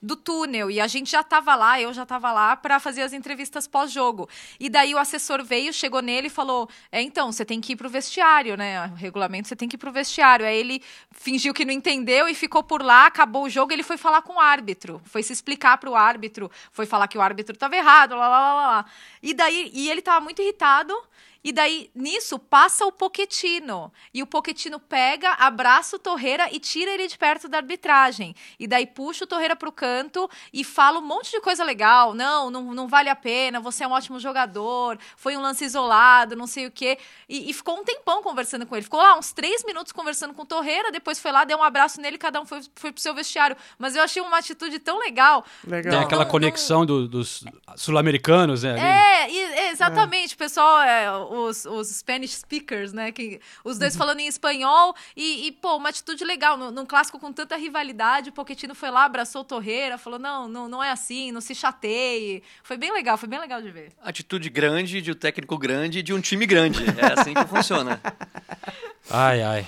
do 0.02 0.16
túnel. 0.16 0.70
E 0.70 0.80
a 0.80 0.86
gente 0.86 1.10
já 1.10 1.22
tava 1.22 1.54
lá, 1.54 1.80
eu 1.80 1.92
já 1.92 2.06
tava 2.06 2.32
lá 2.32 2.56
pra 2.56 2.80
fazer 2.80 3.02
as 3.02 3.12
entrevistas 3.12 3.66
pós-jogo. 3.66 4.28
E 4.58 4.68
daí 4.68 4.94
o 4.94 4.98
assessor 4.98 5.44
veio, 5.44 5.72
chegou 5.72 6.00
nele 6.00 6.26
e 6.28 6.30
falou: 6.30 6.68
É, 6.90 7.00
então, 7.02 7.30
você 7.30 7.44
tem 7.44 7.60
que 7.60 7.74
ir 7.74 7.76
pro 7.76 7.88
vestiário, 7.88 8.56
né? 8.56 8.86
O 8.88 8.94
regulamento 8.94 9.48
você 9.48 9.56
tem 9.56 9.68
que 9.68 9.76
ir 9.76 9.78
pro 9.78 9.92
vestiário. 9.92 10.46
Aí 10.46 10.56
ele 10.56 10.82
fingiu 11.12 11.54
que 11.54 11.64
não 11.64 11.72
entendeu 11.72 12.28
e 12.28 12.34
ficou 12.34 12.62
por 12.62 12.82
lá, 12.82 13.06
acabou 13.06 13.44
o 13.44 13.50
jogo, 13.50 13.72
ele 13.72 13.82
foi 13.82 13.96
falar 13.96 14.22
com 14.22 14.34
o 14.34 14.40
árbitro. 14.40 15.00
Foi 15.04 15.22
se 15.22 15.32
explicar 15.32 15.78
pro 15.78 15.94
árbitro, 15.94 16.50
foi 16.72 16.86
falar 16.86 17.08
que 17.08 17.18
o 17.18 17.22
árbitro 17.22 17.56
tava 17.56 17.76
errado, 17.76 18.16
lá, 18.16 18.28
lá, 18.28 18.54
lá, 18.54 18.66
lá. 18.66 18.84
E 19.22 19.34
daí, 19.34 19.70
e 19.72 19.90
ele 19.90 20.02
tava 20.02 20.20
muito 20.20 20.40
irritado. 20.42 20.94
E 21.42 21.52
daí, 21.52 21.90
nisso, 21.94 22.38
passa 22.38 22.84
o 22.84 22.92
Poquetino. 22.92 23.92
E 24.12 24.22
o 24.22 24.26
Poquetino 24.26 24.78
pega, 24.78 25.32
abraça 25.32 25.96
o 25.96 25.98
Torreira 25.98 26.48
e 26.52 26.60
tira 26.60 26.90
ele 26.90 27.06
de 27.08 27.16
perto 27.16 27.48
da 27.48 27.58
arbitragem. 27.58 28.34
E 28.58 28.66
daí 28.66 28.86
puxa 28.86 29.24
o 29.24 29.26
Torreira 29.26 29.56
pro 29.56 29.72
canto 29.72 30.28
e 30.52 30.62
fala 30.64 30.98
um 30.98 31.02
monte 31.02 31.30
de 31.30 31.40
coisa 31.40 31.64
legal. 31.64 32.12
Não, 32.14 32.50
não, 32.50 32.74
não 32.74 32.86
vale 32.88 33.08
a 33.08 33.16
pena, 33.16 33.58
você 33.60 33.84
é 33.84 33.88
um 33.88 33.92
ótimo 33.92 34.18
jogador, 34.20 34.98
foi 35.16 35.36
um 35.36 35.40
lance 35.40 35.64
isolado, 35.64 36.36
não 36.36 36.46
sei 36.46 36.66
o 36.66 36.70
quê. 36.70 36.98
E, 37.28 37.50
e 37.50 37.54
ficou 37.54 37.78
um 37.78 37.84
tempão 37.84 38.22
conversando 38.22 38.66
com 38.66 38.74
ele. 38.76 38.82
Ficou 38.84 39.00
lá 39.00 39.16
uns 39.18 39.32
três 39.32 39.64
minutos 39.64 39.92
conversando 39.92 40.34
com 40.34 40.42
o 40.42 40.46
Torreira, 40.46 40.90
depois 40.92 41.18
foi 41.18 41.32
lá, 41.32 41.44
deu 41.44 41.56
um 41.58 41.62
abraço 41.62 42.00
nele, 42.00 42.18
cada 42.18 42.40
um 42.40 42.44
foi, 42.46 42.60
foi 42.74 42.92
pro 42.92 43.00
seu 43.00 43.14
vestiário. 43.14 43.56
Mas 43.78 43.96
eu 43.96 44.02
achei 44.02 44.20
uma 44.22 44.38
atitude 44.38 44.78
tão 44.78 44.98
legal. 44.98 45.44
Tem 45.90 45.98
aquela 46.00 46.26
conexão 46.26 46.84
do- 46.84 47.08
dos 47.08 47.44
sul-americanos, 47.76 48.62
né? 48.62 48.78
É, 48.78 49.30
e- 49.30 49.38
é, 49.38 49.70
exatamente, 49.70 50.36
pessoal, 50.36 50.80
é, 50.82 51.10
os, 51.30 51.64
os 51.64 51.88
Spanish 51.88 52.32
speakers, 52.34 52.92
né? 52.92 53.12
Que, 53.12 53.40
os 53.64 53.78
dois 53.78 53.94
falando 53.96 54.20
em 54.20 54.26
espanhol 54.26 54.94
e, 55.16 55.46
e, 55.46 55.52
pô, 55.52 55.76
uma 55.76 55.88
atitude 55.88 56.24
legal. 56.24 56.56
Num, 56.56 56.70
num 56.70 56.84
clássico 56.86 57.18
com 57.18 57.32
tanta 57.32 57.56
rivalidade, 57.56 58.30
o 58.30 58.32
Pochettino 58.32 58.74
foi 58.74 58.90
lá, 58.90 59.04
abraçou 59.04 59.42
o 59.42 59.44
Torreira, 59.44 59.96
falou: 59.98 60.18
não, 60.18 60.48
não, 60.48 60.68
não 60.68 60.82
é 60.82 60.90
assim, 60.90 61.30
não 61.32 61.40
se 61.40 61.54
chateie. 61.54 62.42
Foi 62.62 62.76
bem 62.76 62.92
legal, 62.92 63.16
foi 63.16 63.28
bem 63.28 63.38
legal 63.38 63.62
de 63.62 63.70
ver. 63.70 63.92
Atitude 64.02 64.48
grande 64.50 65.00
de 65.00 65.12
um 65.12 65.14
técnico 65.14 65.56
grande 65.56 66.02
de 66.02 66.12
um 66.12 66.20
time 66.20 66.46
grande. 66.46 66.80
É 66.98 67.20
assim 67.20 67.34
que 67.34 67.44
funciona. 67.46 68.00
Ai, 69.10 69.42
ai. 69.42 69.66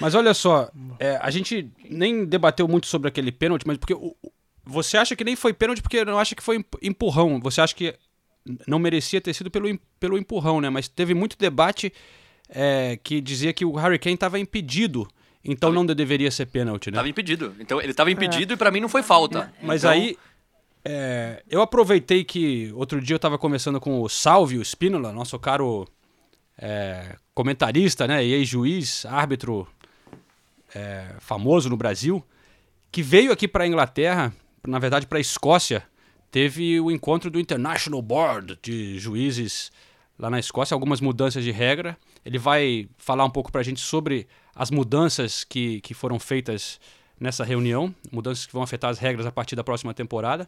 Mas 0.00 0.14
olha 0.14 0.32
só, 0.32 0.70
é, 0.98 1.18
a 1.20 1.30
gente 1.30 1.70
nem 1.88 2.24
debateu 2.24 2.66
muito 2.66 2.86
sobre 2.86 3.08
aquele 3.08 3.30
pênalti, 3.32 3.66
mas 3.66 3.76
porque 3.76 3.92
o- 3.94 4.16
você 4.64 4.96
acha 4.96 5.14
que 5.16 5.24
nem 5.24 5.34
foi 5.36 5.52
pênalti 5.52 5.82
porque 5.82 6.04
não 6.04 6.18
acha 6.18 6.34
que 6.34 6.42
foi 6.42 6.56
emp- 6.56 6.76
empurrão. 6.82 7.40
Você 7.40 7.60
acha 7.60 7.74
que 7.74 7.94
não 8.66 8.78
merecia 8.78 9.20
ter 9.20 9.34
sido 9.34 9.50
pelo, 9.50 9.78
pelo 9.98 10.18
empurrão, 10.18 10.60
né? 10.60 10.70
Mas 10.70 10.88
teve 10.88 11.14
muito 11.14 11.36
debate 11.38 11.92
é, 12.48 12.98
que 13.02 13.20
dizia 13.20 13.52
que 13.52 13.64
o 13.64 13.74
Harry 13.74 13.98
Kane 13.98 14.14
estava 14.14 14.38
impedido, 14.38 15.06
então 15.44 15.72
não 15.72 15.86
deveria 15.86 16.30
ser 16.30 16.46
pênalti, 16.46 16.90
né? 16.90 16.96
Tava 16.96 17.08
impedido. 17.08 17.54
Então 17.58 17.80
ele 17.80 17.94
tava 17.94 18.10
impedido 18.10 18.54
e 18.54 18.56
pra 18.56 18.70
mim 18.70 18.80
não 18.80 18.88
foi 18.88 19.02
falta. 19.02 19.52
Mas 19.62 19.84
Então, 19.84 19.90
aí, 19.90 20.16
é, 20.84 21.42
eu 21.48 21.62
aproveitei 21.62 22.24
que 22.24 22.72
outro 22.74 23.00
dia 23.00 23.14
eu 23.14 23.18
estava 23.18 23.38
conversando 23.38 23.80
com 23.80 24.00
o 24.00 24.08
Salvio 24.08 24.62
Spínola, 24.62 25.12
nosso 25.12 25.38
caro 25.38 25.86
é, 26.58 27.16
comentarista, 27.34 28.06
né, 28.06 28.24
e 28.24 28.32
ex-juiz, 28.32 29.06
árbitro 29.06 29.66
é, 30.74 31.14
famoso 31.18 31.68
no 31.68 31.76
Brasil, 31.76 32.24
que 32.90 33.02
veio 33.02 33.32
aqui 33.32 33.46
para 33.46 33.64
a 33.64 33.66
Inglaterra, 33.66 34.32
na 34.66 34.78
verdade 34.78 35.06
para 35.06 35.18
a 35.18 35.20
Escócia, 35.20 35.82
teve 36.30 36.80
o 36.80 36.90
encontro 36.90 37.30
do 37.30 37.40
International 37.40 38.00
Board 38.00 38.58
de 38.62 38.98
juízes 38.98 39.70
lá 40.18 40.28
na 40.30 40.38
Escócia, 40.38 40.74
algumas 40.74 41.00
mudanças 41.00 41.42
de 41.44 41.50
regra. 41.50 41.96
Ele 42.24 42.38
vai 42.38 42.88
falar 42.98 43.24
um 43.24 43.30
pouco 43.30 43.50
para 43.50 43.60
a 43.60 43.64
gente 43.64 43.80
sobre 43.80 44.26
as 44.54 44.70
mudanças 44.70 45.44
que, 45.44 45.80
que 45.80 45.94
foram 45.94 46.18
feitas 46.18 46.78
nessa 47.18 47.44
reunião, 47.44 47.94
mudanças 48.10 48.46
que 48.46 48.52
vão 48.52 48.62
afetar 48.62 48.90
as 48.90 48.98
regras 48.98 49.26
a 49.26 49.32
partir 49.32 49.56
da 49.56 49.64
próxima 49.64 49.92
temporada. 49.94 50.46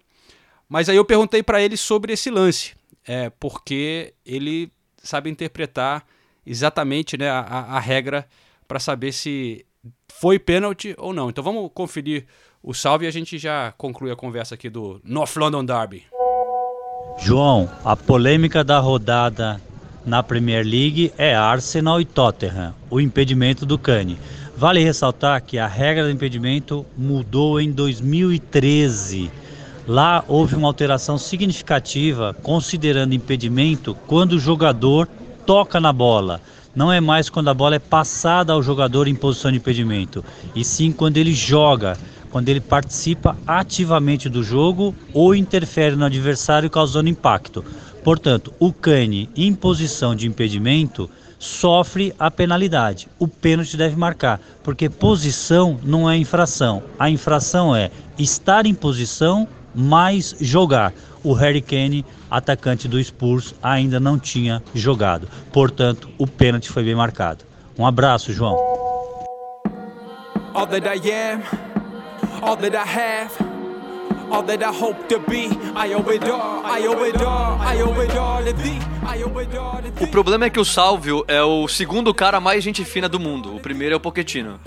Mas 0.69 0.89
aí 0.89 0.97
eu 0.97 1.05
perguntei 1.05 1.43
para 1.43 1.61
ele 1.63 1.77
sobre 1.77 2.13
esse 2.13 2.31
lance, 2.31 2.75
é, 3.07 3.29
porque 3.31 4.15
ele 4.25 4.71
sabe 5.03 5.29
interpretar 5.31 6.07
exatamente 6.47 7.17
né, 7.19 7.29
a, 7.29 7.41
a- 7.41 7.81
regra 7.81 8.27
para 8.67 8.79
saber 8.81 9.13
se 9.13 9.67
foi 10.09 10.39
pênalti 10.39 10.95
ou 10.99 11.13
não. 11.13 11.29
Então 11.29 11.43
vamos 11.45 11.71
conferir 11.75 12.27
o 12.63 12.73
salve 12.73 13.07
e 13.07 13.09
a 13.09 13.11
gente 13.11 13.39
já 13.39 13.73
conclui 13.77 14.13
a 14.13 14.17
conversa 14.17 14.55
aqui 14.55 14.71
do 14.71 15.01
North 15.05 15.35
London 15.37 15.65
Derby. 15.65 16.05
João, 17.19 17.69
a 17.85 17.97
polêmica 17.97 18.63
da 18.63 18.79
rodada 18.79 19.61
na 20.07 20.23
Premier 20.23 20.65
League 20.65 21.13
é 21.19 21.35
Arsenal 21.35 22.01
e 22.01 22.05
Tottenham, 22.05 22.73
o 22.89 23.01
impedimento 23.01 23.67
do 23.67 23.77
Cane. 23.77 24.19
Vale 24.57 24.83
ressaltar 24.83 25.43
que 25.43 25.59
a 25.59 25.67
regra 25.67 26.05
do 26.05 26.11
impedimento 26.11 26.87
mudou 26.97 27.61
em 27.61 27.73
2013. 27.73 29.31
Lá 29.87 30.25
houve 30.29 30.55
uma 30.55 30.69
alteração 30.69 31.19
significativa, 31.19 32.37
considerando 32.43 33.15
impedimento 33.15 33.97
quando 34.07 34.35
o 34.35 34.39
jogador 34.39 35.09
toca 35.45 35.81
na 35.81 35.93
bola. 35.93 36.41
Não 36.75 36.93
é 36.93 37.01
mais 37.01 37.29
quando 37.29 37.49
a 37.49 37.55
bola 37.55 37.75
é 37.75 37.81
passada 37.81 38.53
ao 38.53 38.63
jogador 38.63 39.09
em 39.09 39.15
posição 39.15 39.51
de 39.51 39.59
impedimento, 39.59 40.25
e 40.55 40.65
sim 40.65 40.93
quando 40.93 41.19
ele 41.19 41.35
joga, 41.35 41.99
quando 42.33 42.49
ele 42.49 42.61
participa 42.61 43.37
ativamente 43.47 44.29
do 44.29 44.43
jogo 44.43 44.93
ou 45.13 45.35
interfere 45.35 45.95
no 45.95 46.05
adversário 46.05 46.69
causando 46.69 47.09
impacto. 47.09 47.65
Portanto, 48.03 48.53
o 48.59 48.73
Cane 48.73 49.31
em 49.37 49.55
posição 49.55 50.17
de 50.17 50.27
impedimento 50.27 51.09
sofre 51.39 52.13
a 52.19 52.31
penalidade. 52.31 53.07
O 53.19 53.29
pênalti 53.29 53.77
deve 53.77 53.95
marcar, 53.95 54.41
porque 54.65 54.89
posição 54.89 55.79
não 55.85 56.11
é 56.11 56.17
infração. 56.17 56.83
A 56.99 57.09
infração 57.11 57.77
é 57.77 57.91
estar 58.19 58.67
em 58.67 58.75
posição 58.75 59.47
mais 59.75 60.35
jogar. 60.41 60.93
O 61.23 61.35
Harry 61.35 61.61
Kane, 61.61 62.05
atacante 62.29 62.89
do 62.89 63.03
Spurs, 63.03 63.55
ainda 63.63 64.01
não 64.01 64.19
tinha 64.19 64.61
jogado. 64.75 65.29
Portanto, 65.53 66.09
o 66.19 66.27
pênalti 66.27 66.69
foi 66.69 66.83
bem 66.83 66.95
marcado. 66.97 67.45
Um 67.79 67.87
abraço, 67.87 68.33
João. 68.33 68.73
all 70.55 70.67
that 70.67 70.87
I 70.87 70.97
am, 71.11 71.43
all 72.43 72.57
that 72.57 72.75
I 72.75 72.85
have, 72.85 73.31
all 74.31 74.43
that 74.43 74.63
I 74.63 74.73
hope 74.73 75.09
to 75.09 75.21
be. 75.21 75.49
I 75.75 75.95
owe 75.95 76.11
it 76.11 76.29
all, 76.29 76.65
I 76.65 76.87
owe 76.87 77.05
it 77.05 77.23
all, 77.23 77.59
I 77.61 77.81
owe 77.81 78.01
it 78.01 78.17
all 78.17 78.45
to 78.45 78.53
thee. 78.53 78.79
O 80.01 80.07
problema 80.07 80.47
é 80.47 80.51
que 80.51 80.61
o 80.61 80.65
Salvio 80.65 81.25
é 81.29 81.43
o 81.43 81.69
segundo 81.69 82.15
cara 82.15 82.41
mais 82.41 82.63
gente 82.65 82.85
fina 82.85 83.09
do 83.09 83.21
mundo. 83.21 83.55
O 83.55 83.61
primeiro 83.61 83.95
é 83.95 83.97
o 83.97 84.01
Pochettino. 84.01 84.59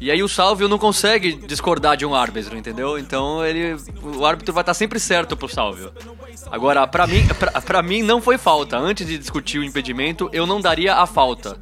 E 0.00 0.10
aí 0.10 0.22
o 0.22 0.28
Salvio 0.28 0.68
não 0.68 0.78
consegue 0.78 1.32
discordar 1.32 1.96
de 1.96 2.06
um 2.06 2.14
árbitro, 2.14 2.56
entendeu? 2.56 2.98
Então 2.98 3.44
ele, 3.44 3.76
o 4.02 4.24
árbitro 4.24 4.54
vai 4.54 4.62
estar 4.62 4.74
sempre 4.74 5.00
certo 5.00 5.36
pro 5.36 5.48
Salvio. 5.48 5.92
Agora, 6.50 6.86
pra 6.86 7.06
mim, 7.06 7.26
pra 7.64 7.82
mim 7.82 8.02
não 8.02 8.20
foi 8.22 8.38
falta. 8.38 8.78
Antes 8.78 9.06
de 9.06 9.18
discutir 9.18 9.58
o 9.58 9.64
impedimento, 9.64 10.30
eu 10.32 10.46
não 10.46 10.60
daria 10.60 10.96
a 10.96 11.06
falta. 11.06 11.58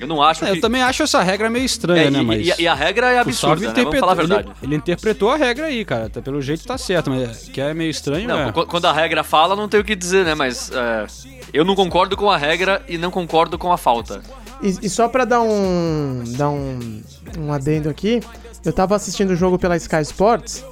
Eu 0.00 0.06
não 0.06 0.22
acho 0.22 0.44
É, 0.44 0.50
que... 0.52 0.56
eu 0.58 0.60
também 0.60 0.82
acho 0.82 1.02
essa 1.02 1.22
regra 1.22 1.48
meio 1.50 1.64
estranha, 1.64 2.04
É, 2.04 2.10
né? 2.10 2.20
e- 2.20 2.24
Mas 2.24 2.46
e- 2.58 2.62
e 2.62 2.68
a 2.68 2.74
regra 2.74 3.10
é 3.12 3.18
absurda, 3.18 3.72
né? 3.72 3.84
Vamos 3.84 3.98
falar 4.00 4.12
a 4.12 4.14
verdade. 4.14 4.48
Ele, 4.48 4.56
ele 4.62 4.76
interpretou 4.76 5.30
a 5.30 5.36
regra 5.36 5.66
aí, 5.66 5.84
cara. 5.84 6.08
Tá- 6.08 6.20
Pelo 6.22 6.40
jeito 6.42 6.64
tá 6.64 6.76
certo, 6.78 7.10
mas 7.10 7.48
que 7.48 7.60
é 7.60 7.72
meio 7.74 7.90
estranho, 7.90 8.26
Não, 8.28 8.38
é. 8.48 8.52
qu- 8.52 8.66
quando 8.66 8.86
a 8.86 8.92
regra 8.92 9.22
fala, 9.22 9.54
não 9.54 9.68
tem 9.68 9.80
o 9.80 9.84
que 9.84 9.94
dizer, 9.94 10.24
né? 10.24 10.34
Mas 10.34 10.70
é, 10.72 11.06
eu 11.52 11.64
não 11.64 11.74
concordo 11.74 12.16
com 12.16 12.30
a 12.30 12.36
regra 12.36 12.82
e 12.88 12.96
não 12.98 13.10
concordo 13.10 13.58
com 13.58 13.72
a 13.72 13.76
falta. 13.78 14.20
E, 14.62 14.86
e 14.86 14.88
só 14.88 15.08
pra 15.08 15.24
dar 15.24 15.40
um, 15.42 16.22
dar 16.36 16.48
um, 16.50 17.02
um 17.38 17.52
adendo 17.52 17.88
aqui, 17.90 18.20
eu 18.64 18.72
tava 18.72 18.94
assistindo 18.96 19.30
o 19.30 19.36
jogo 19.36 19.58
pela 19.58 19.76
Sky 19.76 20.00
Sports 20.02 20.64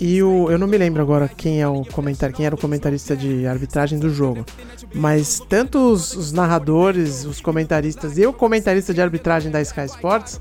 e 0.00 0.22
o, 0.22 0.50
eu 0.50 0.58
não 0.58 0.66
me 0.66 0.78
lembro 0.78 1.02
agora 1.02 1.28
quem 1.28 1.60
é 1.60 1.68
o 1.68 1.84
comentar, 1.84 2.32
quem 2.32 2.46
era 2.46 2.54
o 2.54 2.58
comentarista 2.58 3.14
de 3.14 3.46
arbitragem 3.46 3.98
do 3.98 4.08
jogo. 4.08 4.46
Mas 4.94 5.42
tanto 5.46 5.92
os, 5.92 6.16
os 6.16 6.32
narradores, 6.32 7.26
os 7.26 7.40
comentaristas 7.40 8.16
e 8.16 8.26
o 8.26 8.32
comentarista 8.32 8.94
de 8.94 9.02
arbitragem 9.02 9.50
da 9.50 9.60
Sky 9.60 9.84
Sports 9.84 10.40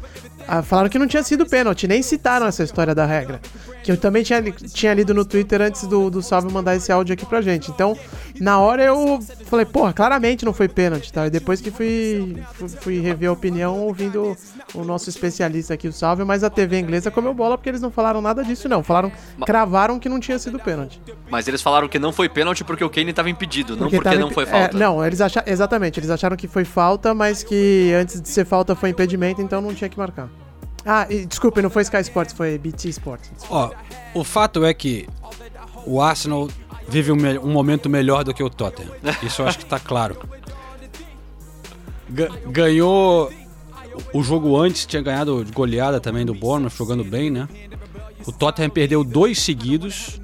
ah, 0.49 0.63
falaram 0.63 0.89
que 0.89 0.97
não 0.97 1.07
tinha 1.07 1.21
sido 1.21 1.45
pênalti, 1.45 1.87
nem 1.87 2.01
citaram 2.01 2.47
essa 2.47 2.63
história 2.63 2.95
da 2.95 3.05
regra. 3.05 3.39
Que 3.83 3.91
eu 3.91 3.97
também 3.97 4.23
tinha, 4.23 4.41
tinha 4.41 4.93
lido 4.93 5.13
no 5.13 5.23
Twitter 5.23 5.61
antes 5.61 5.85
do, 5.87 6.09
do 6.09 6.21
Salve 6.21 6.51
mandar 6.51 6.75
esse 6.75 6.91
áudio 6.91 7.13
aqui 7.13 7.25
pra 7.25 7.41
gente. 7.41 7.71
Então, 7.71 7.97
na 8.39 8.59
hora 8.59 8.83
eu 8.83 9.19
falei, 9.45 9.65
porra, 9.65 9.93
claramente 9.93 10.43
não 10.43 10.53
foi 10.53 10.67
pênalti, 10.67 11.13
tá? 11.13 11.27
E 11.27 11.29
depois 11.29 11.61
que 11.61 11.71
fui, 11.71 12.35
fui, 12.53 12.69
fui 12.69 12.99
rever 12.99 13.29
a 13.29 13.31
opinião 13.31 13.79
ouvindo 13.79 14.35
o 14.73 14.83
nosso 14.83 15.09
especialista 15.09 15.73
aqui, 15.75 15.87
o 15.87 15.93
Salve, 15.93 16.23
mas 16.23 16.43
a 16.43 16.49
TV 16.49 16.79
inglesa 16.79 17.09
comeu 17.11 17.33
bola 17.33 17.57
porque 17.57 17.69
eles 17.69 17.81
não 17.81 17.91
falaram 17.91 18.21
nada 18.21 18.43
disso, 18.43 18.67
não. 18.67 18.83
Falaram, 18.83 19.11
cravaram 19.45 19.99
que 19.99 20.09
não 20.09 20.19
tinha 20.19 20.37
sido 20.39 20.59
pênalti. 20.59 21.01
Mas 21.29 21.47
eles 21.47 21.61
falaram 21.61 21.87
que 21.87 21.99
não 21.99 22.11
foi 22.11 22.27
pênalti 22.27 22.63
porque 22.63 22.83
o 22.83 22.89
Kane 22.89 23.11
estava 23.11 23.29
impedido, 23.29 23.77
não 23.77 23.89
porque 23.89 24.03
tava 24.03 24.17
não 24.17 24.25
impe- 24.25 24.33
foi 24.35 24.43
é, 24.43 24.47
falta. 24.47 24.77
não, 24.77 25.05
eles 25.05 25.21
acharam. 25.21 25.51
Exatamente, 25.51 25.99
eles 25.99 26.09
acharam 26.09 26.35
que 26.35 26.47
foi 26.47 26.65
falta, 26.65 27.13
mas 27.13 27.43
que 27.43 27.93
antes 27.99 28.19
de 28.21 28.29
ser 28.29 28.45
falta 28.45 28.75
foi 28.75 28.89
impedimento, 28.89 29.41
então 29.41 29.61
não 29.61 29.73
tinha 29.73 29.89
que 29.89 29.97
marcar. 29.97 30.29
Ah, 30.85 31.05
e, 31.09 31.25
desculpe, 31.25 31.61
não 31.61 31.69
foi 31.69 31.81
Sky 31.83 31.97
Sports, 32.01 32.33
foi 32.33 32.57
BT 32.57 32.89
Sports. 32.89 33.29
Ó, 33.49 33.71
o 34.13 34.23
fato 34.23 34.63
é 34.63 34.73
que 34.73 35.07
o 35.85 36.01
Arsenal 36.01 36.47
vive 36.87 37.11
um, 37.11 37.17
um 37.43 37.51
momento 37.51 37.89
melhor 37.89 38.23
do 38.23 38.33
que 38.33 38.41
o 38.43 38.49
Tottenham. 38.49 38.91
Isso 39.21 39.41
eu 39.41 39.47
acho 39.47 39.59
que 39.59 39.65
tá 39.65 39.79
claro. 39.79 40.17
Ga- 42.09 42.29
ganhou 42.47 43.31
o 44.13 44.23
jogo 44.23 44.57
antes, 44.57 44.85
tinha 44.85 45.01
ganhado 45.01 45.43
de 45.43 45.51
goleada 45.51 45.99
também 45.99 46.25
do 46.25 46.33
Bournemouth, 46.33 46.71
jogando 46.75 47.03
bem, 47.03 47.29
né? 47.29 47.47
O 48.25 48.31
Tottenham 48.31 48.69
perdeu 48.69 49.03
dois 49.03 49.39
seguidos 49.41 50.19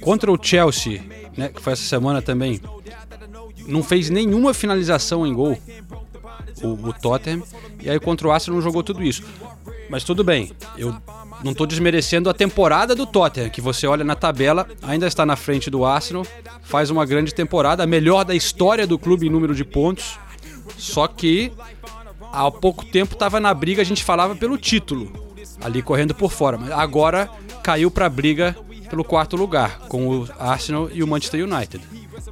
contra 0.00 0.30
o 0.32 0.38
Chelsea, 0.40 1.02
né, 1.36 1.48
que 1.48 1.60
foi 1.60 1.72
essa 1.72 1.82
semana 1.82 2.20
também. 2.20 2.60
Não 3.66 3.82
fez 3.82 4.10
nenhuma 4.10 4.52
finalização 4.52 5.26
em 5.26 5.32
gol 5.32 5.58
o, 6.62 6.88
o 6.88 6.92
Tottenham. 6.92 7.42
E 7.80 7.90
aí 7.90 7.98
contra 7.98 8.28
o 8.28 8.30
Arsenal 8.30 8.56
não 8.56 8.62
jogou 8.62 8.82
tudo 8.82 9.02
isso. 9.02 9.22
Mas 9.88 10.04
tudo 10.04 10.24
bem, 10.24 10.50
eu 10.78 10.94
não 11.42 11.52
tô 11.52 11.66
desmerecendo 11.66 12.30
a 12.30 12.34
temporada 12.34 12.94
do 12.94 13.06
Tottenham, 13.06 13.50
que 13.50 13.60
você 13.60 13.86
olha 13.86 14.02
na 14.02 14.14
tabela, 14.14 14.66
ainda 14.82 15.06
está 15.06 15.26
na 15.26 15.36
frente 15.36 15.70
do 15.70 15.84
Arsenal, 15.84 16.26
faz 16.62 16.90
uma 16.90 17.04
grande 17.04 17.34
temporada, 17.34 17.82
a 17.82 17.86
melhor 17.86 18.24
da 18.24 18.34
história 18.34 18.86
do 18.86 18.98
clube 18.98 19.26
em 19.26 19.30
número 19.30 19.54
de 19.54 19.64
pontos. 19.64 20.18
Só 20.78 21.06
que 21.06 21.52
há 22.32 22.50
pouco 22.50 22.84
tempo 22.84 23.12
estava 23.12 23.38
na 23.38 23.52
briga, 23.52 23.82
a 23.82 23.84
gente 23.84 24.02
falava 24.02 24.34
pelo 24.34 24.56
título, 24.56 25.12
ali 25.62 25.82
correndo 25.82 26.14
por 26.14 26.32
fora, 26.32 26.56
mas 26.56 26.70
agora 26.70 27.28
caiu 27.62 27.90
para 27.90 28.06
a 28.06 28.10
briga 28.10 28.56
pelo 28.88 29.04
quarto 29.04 29.36
lugar, 29.36 29.80
com 29.88 30.06
o 30.08 30.28
Arsenal 30.38 30.88
e 30.92 31.02
o 31.02 31.06
Manchester 31.06 31.44
United. 31.44 31.82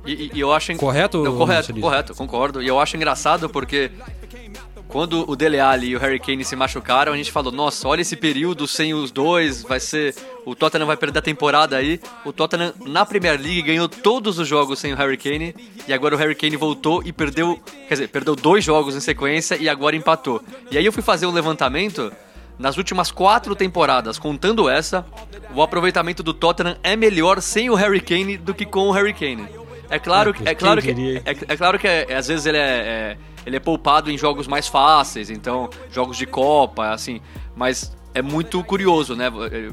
E, 0.07 0.31
e- 0.35 0.41
eu 0.41 0.53
acho. 0.53 0.75
Correto, 0.77 1.23
Não, 1.23 1.37
correto, 1.37 1.75
correto, 1.75 2.15
concordo. 2.15 2.63
E 2.63 2.67
eu 2.69 2.79
acho 2.81 2.97
engraçado 2.97 3.49
porque 3.49 3.91
quando 4.89 5.29
o 5.31 5.35
Dele 5.35 5.59
Alli 5.59 5.89
e 5.89 5.97
o 5.97 5.99
Harry 5.99 6.21
Kane 6.21 6.45
se 6.45 6.55
machucaram, 6.55 7.13
a 7.13 7.17
gente 7.17 7.33
falou: 7.33 7.53
nossa, 7.53 7.89
olha 7.89 8.03
esse 8.03 8.17
período 8.17 8.67
sem 8.67 8.93
os 8.95 9.11
dois, 9.11 9.63
vai 9.63 9.81
ser. 9.81 10.15
O 10.45 10.55
Tottenham 10.55 10.87
vai 10.87 10.97
perder 10.97 11.21
a 11.21 11.23
temporada 11.23 11.77
aí. 11.77 12.01
O 12.25 12.33
Tottenham 12.33 12.73
na 12.85 13.07
Premier 13.07 13.41
League 13.41 13.63
ganhou 13.63 13.89
todos 13.89 14.39
os 14.39 14.47
jogos 14.49 14.79
sem 14.79 14.93
o 14.93 14.97
Harry 14.97 15.17
Kane. 15.17 15.55
E 15.87 15.93
agora 15.93 16.15
o 16.15 16.19
Harry 16.19 16.35
Kane 16.35 16.57
voltou 16.57 17.03
e 17.05 17.13
perdeu. 17.13 17.59
Quer 17.89 17.95
dizer, 17.95 18.09
perdeu 18.09 18.35
dois 18.37 18.65
jogos 18.65 18.95
em 18.97 19.01
sequência 19.01 19.57
e 19.57 19.69
agora 19.69 19.97
empatou. 19.97 20.43
E 20.71 20.77
aí 20.77 20.85
eu 20.85 20.93
fui 20.93 21.03
fazer 21.03 21.27
um 21.27 21.33
levantamento. 21.33 22.13
Nas 22.63 22.77
últimas 22.79 23.11
quatro 23.11 23.57
temporadas, 23.57 24.19
contando 24.21 24.69
essa, 24.71 25.05
o 25.53 25.61
aproveitamento 25.61 26.23
do 26.23 26.33
Tottenham 26.33 26.77
é 26.83 26.95
melhor 26.95 27.43
sem 27.43 27.69
o 27.69 27.75
Harry 27.75 28.01
Kane 28.01 28.37
do 28.37 28.55
que 28.55 28.65
com 28.65 28.89
o 28.89 28.93
Harry 28.93 29.13
Kane. 29.13 29.47
É 29.91 29.99
claro, 29.99 30.33
que- 30.33 30.49
é 30.49 30.55
claro 30.55 30.81
que 30.81 30.89
é, 31.25 31.31
é 31.53 31.57
claro 31.57 31.79
que 31.79 31.87
é- 31.89 32.15
às 32.15 32.29
vezes 32.29 32.47
ele 32.47 32.57
é, 32.59 32.61
é- 32.63 33.17
ele 33.45 33.57
é 33.57 33.61
poupado 33.61 34.11
em 34.13 34.17
jogos 34.17 34.47
mais 34.47 34.69
fáceis, 34.69 35.29
então 35.29 35.69
jogos 35.91 36.17
de 36.17 36.25
Copa, 36.25 36.91
assim, 36.93 37.21
mas 37.57 37.95
é 38.15 38.23
muito 38.23 38.63
curioso, 38.63 39.17
né? 39.17 39.27
É, 39.51 39.71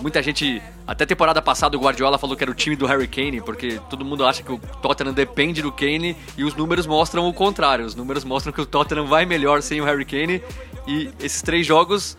Muita 0.00 0.22
gente, 0.22 0.62
até 0.86 1.04
temporada 1.04 1.42
passada 1.42 1.76
o 1.76 1.80
Guardiola 1.80 2.16
falou 2.16 2.34
que 2.36 2.42
era 2.44 2.50
o 2.50 2.54
time 2.54 2.74
do 2.76 2.86
Harry 2.86 3.08
Kane, 3.08 3.40
porque 3.42 3.78
todo 3.90 4.04
mundo 4.04 4.24
acha 4.24 4.40
que 4.42 4.50
o 4.52 4.56
Tottenham 4.80 5.12
depende 5.12 5.60
do 5.60 5.70
Kane 5.70 6.16
e 6.38 6.44
os 6.44 6.54
números 6.54 6.86
mostram 6.86 7.28
o 7.28 7.34
contrário. 7.34 7.84
Os 7.84 7.94
números 7.96 8.24
mostram 8.24 8.52
que 8.52 8.60
o 8.60 8.64
Tottenham 8.64 9.06
vai 9.06 9.26
melhor 9.26 9.60
sem 9.60 9.80
o 9.80 9.84
Harry 9.84 10.04
Kane 10.06 10.40
e 10.86 11.10
esses 11.20 11.42
três 11.42 11.66
jogos 11.66 12.16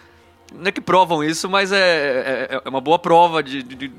não 0.52 0.66
é 0.68 0.72
que 0.72 0.82
provam 0.82 1.24
isso, 1.24 1.50
mas 1.50 1.72
é, 1.72 2.48
é, 2.52 2.62
é 2.66 2.70
uma 2.70 2.82
boa 2.82 3.00
prova 3.00 3.42
de, 3.42 3.64
de- 3.64 3.76
de- 3.76 3.92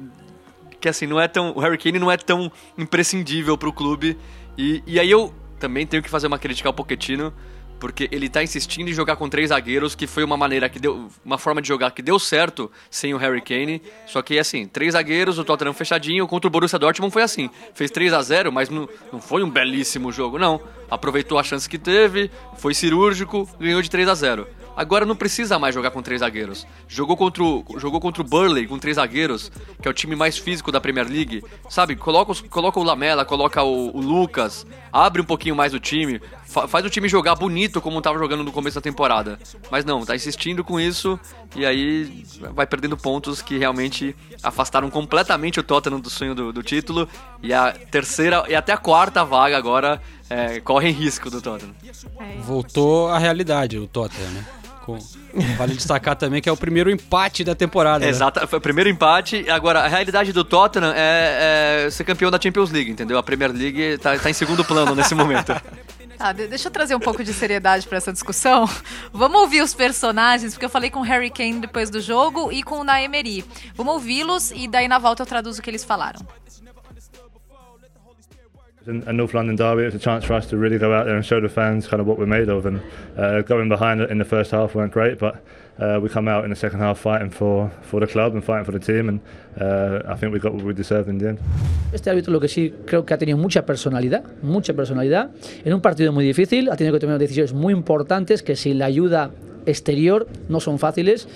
que 0.80 0.88
assim, 0.88 1.06
não 1.06 1.20
é 1.20 1.28
tão. 1.28 1.52
O 1.56 1.60
Harry 1.60 1.78
Kane 1.78 1.98
não 1.98 2.10
é 2.10 2.16
tão 2.16 2.50
imprescindível 2.76 3.56
pro 3.56 3.72
clube. 3.72 4.18
E, 4.58 4.82
e 4.86 4.98
aí 5.00 5.10
eu 5.10 5.32
também 5.58 5.86
tenho 5.86 6.02
que 6.02 6.10
fazer 6.10 6.26
uma 6.26 6.38
crítica 6.38 6.68
ao 6.68 6.72
Pochettino, 6.74 7.32
porque 7.78 8.08
ele 8.12 8.28
tá 8.28 8.42
insistindo 8.42 8.90
em 8.90 8.92
jogar 8.92 9.14
com 9.16 9.28
três 9.28 9.48
zagueiros, 9.50 9.94
que 9.94 10.06
foi 10.08 10.22
uma 10.24 10.36
maneira 10.36 10.68
que 10.68 10.78
deu. 10.80 11.08
Uma 11.24 11.38
forma 11.38 11.62
de 11.62 11.68
jogar 11.68 11.92
que 11.92 12.02
deu 12.02 12.18
certo 12.18 12.70
sem 12.90 13.14
o 13.14 13.16
Harry 13.16 13.40
Kane. 13.40 13.80
Só 14.06 14.20
que 14.22 14.38
assim, 14.38 14.66
três 14.66 14.92
zagueiros, 14.94 15.38
o 15.38 15.44
Tottenham 15.44 15.72
fechadinho, 15.72 16.26
contra 16.26 16.48
o 16.48 16.50
Borussia 16.50 16.78
Dortmund 16.78 17.12
foi 17.12 17.22
assim. 17.22 17.48
Fez 17.74 17.90
3 17.90 18.12
a 18.12 18.20
0 18.22 18.50
mas 18.52 18.68
não, 18.68 18.88
não 19.12 19.20
foi 19.20 19.42
um 19.44 19.50
belíssimo 19.50 20.10
jogo, 20.12 20.36
não. 20.38 20.60
Aproveitou 20.90 21.38
a 21.38 21.42
chance 21.44 21.68
que 21.68 21.78
teve, 21.78 22.28
foi 22.58 22.74
cirúrgico, 22.74 23.48
ganhou 23.58 23.80
de 23.80 23.88
3 23.88 24.08
a 24.08 24.14
0 24.14 24.46
Agora 24.76 25.04
não 25.04 25.14
precisa 25.14 25.58
mais 25.58 25.74
jogar 25.74 25.90
com 25.90 26.00
três 26.02 26.20
zagueiros. 26.20 26.66
Jogou 26.88 27.16
contra 27.16 27.42
o, 27.42 27.64
jogou 27.76 28.00
contra 28.00 28.22
o 28.22 28.24
Burley 28.24 28.66
com 28.66 28.78
três 28.78 28.96
zagueiros, 28.96 29.50
que 29.80 29.86
é 29.86 29.90
o 29.90 29.94
time 29.94 30.16
mais 30.16 30.38
físico 30.38 30.72
da 30.72 30.80
Premier 30.80 31.06
League. 31.08 31.42
Sabe, 31.68 31.94
coloca, 31.96 32.32
os- 32.32 32.40
coloca 32.40 32.80
o 32.80 32.82
Lamela, 32.82 33.24
coloca 33.24 33.62
o, 33.62 33.96
o 33.96 34.00
Lucas, 34.00 34.66
abre 34.92 35.20
um 35.20 35.24
pouquinho 35.24 35.54
mais 35.54 35.74
o 35.74 35.80
time, 35.80 36.20
fa- 36.46 36.66
faz 36.66 36.84
o 36.86 36.90
time 36.90 37.08
jogar 37.08 37.34
bonito 37.34 37.80
como 37.80 38.00
tava 38.00 38.18
jogando 38.18 38.42
no 38.42 38.50
começo 38.52 38.76
da 38.76 38.80
temporada. 38.80 39.38
Mas 39.70 39.84
não, 39.84 40.04
tá 40.06 40.14
insistindo 40.16 40.64
com 40.64 40.80
isso 40.80 41.18
e 41.54 41.66
aí 41.66 42.24
vai 42.54 42.66
perdendo 42.66 42.96
pontos 42.96 43.42
que 43.42 43.58
realmente 43.58 44.16
afastaram 44.42 44.88
completamente 44.88 45.60
o 45.60 45.62
Tottenham 45.62 46.00
do 46.00 46.08
sonho 46.08 46.34
do, 46.34 46.52
do 46.52 46.62
título. 46.62 47.06
E 47.42 47.52
a 47.52 47.72
terceira 47.72 48.44
e 48.48 48.54
até 48.54 48.72
a 48.72 48.78
quarta 48.78 49.22
vaga 49.24 49.56
agora 49.56 50.00
é, 50.30 50.60
correm 50.60 50.92
risco 50.92 51.28
do 51.28 51.42
Tottenham. 51.42 51.74
Voltou 52.40 53.08
à 53.08 53.18
realidade 53.18 53.78
o 53.78 53.86
Tottenham, 53.86 54.30
né? 54.30 54.44
Com- 54.84 54.98
Vale 55.56 55.74
destacar 55.74 56.16
também 56.16 56.42
que 56.42 56.48
é 56.48 56.52
o 56.52 56.56
primeiro 56.56 56.90
empate 56.90 57.44
da 57.44 57.54
temporada. 57.54 58.04
né? 58.04 58.10
Exato, 58.10 58.46
foi 58.48 58.58
o 58.58 58.62
primeiro 58.62 58.90
empate. 58.90 59.48
Agora, 59.48 59.80
a 59.80 59.88
realidade 59.88 60.32
do 60.32 60.44
Tottenham 60.44 60.92
é, 60.94 61.84
é 61.86 61.90
ser 61.90 62.04
campeão 62.04 62.30
da 62.30 62.40
Champions 62.40 62.70
League, 62.70 62.90
entendeu? 62.90 63.16
A 63.18 63.22
Premier 63.22 63.52
League 63.52 63.98
tá, 63.98 64.18
tá 64.18 64.28
em 64.28 64.32
segundo 64.34 64.64
plano 64.64 64.94
nesse 64.94 65.14
momento. 65.14 65.52
Tá, 66.18 66.32
de- 66.32 66.46
deixa 66.46 66.68
eu 66.68 66.72
trazer 66.72 66.94
um 66.94 67.00
pouco 67.00 67.24
de 67.24 67.32
seriedade 67.32 67.86
pra 67.88 67.98
essa 67.98 68.12
discussão. 68.12 68.68
Vamos 69.12 69.40
ouvir 69.40 69.62
os 69.62 69.72
personagens, 69.74 70.52
porque 70.52 70.66
eu 70.66 70.70
falei 70.70 70.90
com 70.90 71.00
o 71.00 71.02
Harry 71.02 71.30
Kane 71.30 71.60
depois 71.60 71.88
do 71.90 72.00
jogo 72.00 72.52
e 72.52 72.62
com 72.62 72.80
o 72.80 72.84
Naemery. 72.84 73.44
Vamos 73.74 73.94
ouvi-los 73.94 74.50
e 74.52 74.68
daí 74.68 74.86
na 74.88 74.98
volta 74.98 75.22
eu 75.22 75.26
traduzo 75.26 75.60
o 75.60 75.62
que 75.62 75.70
eles 75.70 75.82
falaram. 75.84 76.20
In 78.84 79.04
a 79.06 79.12
North 79.12 79.32
London 79.32 79.54
derby, 79.54 79.82
it 79.82 79.86
was 79.86 79.94
a 79.94 79.98
chance 80.00 80.24
for 80.24 80.32
us 80.32 80.46
to 80.48 80.56
really 80.56 80.76
go 80.76 80.92
out 80.92 81.06
there 81.06 81.14
and 81.14 81.24
show 81.24 81.40
the 81.40 81.48
fans 81.48 81.86
kind 81.86 82.00
of 82.00 82.06
what 82.08 82.18
we're 82.18 82.26
made 82.26 82.48
of. 82.48 82.66
And 82.66 82.82
uh, 83.16 83.42
going 83.42 83.68
behind 83.68 84.00
in 84.00 84.18
the 84.18 84.24
first 84.24 84.50
half 84.50 84.74
weren't 84.74 84.92
great, 84.92 85.20
but 85.20 85.36
uh, 85.78 86.00
we 86.02 86.08
come 86.08 86.26
out 86.26 86.42
in 86.42 86.50
the 86.50 86.56
second 86.56 86.80
half 86.80 86.98
fighting 86.98 87.30
for, 87.30 87.70
for 87.82 88.00
the 88.00 88.08
club 88.08 88.34
and 88.34 88.42
fighting 88.42 88.64
for 88.64 88.72
the 88.72 88.80
team. 88.80 89.08
And 89.08 89.20
uh, 89.60 90.02
I 90.12 90.16
think 90.16 90.32
we 90.32 90.40
got 90.40 90.52
what 90.52 90.64
we 90.64 90.74
deserved 90.74 91.08
in 91.08 91.18
the 91.18 91.28
end. 91.28 91.38
Este 91.92 92.10
árbitro 92.10 92.32
lo 92.32 92.40
que 92.40 92.48
sí 92.48 92.74
creo 92.84 93.06
que 93.06 93.14
ha 93.14 93.18
tenido 93.18 93.38
mucha 93.38 93.64
personalidad, 93.64 94.24
mucha 94.42 94.74
personalidad. 94.74 95.30
En 95.64 95.74
un 95.74 95.80
partido 95.80 96.12
muy 96.12 96.24
difícil 96.24 96.68
ha 96.68 96.76
tenido 96.76 96.94
que 96.94 97.00
tomar 97.00 97.18
decisiones 97.20 97.52
muy 97.52 97.72
importantes 97.72 98.42
que 98.42 98.56
sin 98.56 98.78
la 98.78 98.86
ayuda 98.86 99.30
exterior 99.64 100.26
no 100.48 100.58
son 100.58 100.80
fáciles 100.80 101.28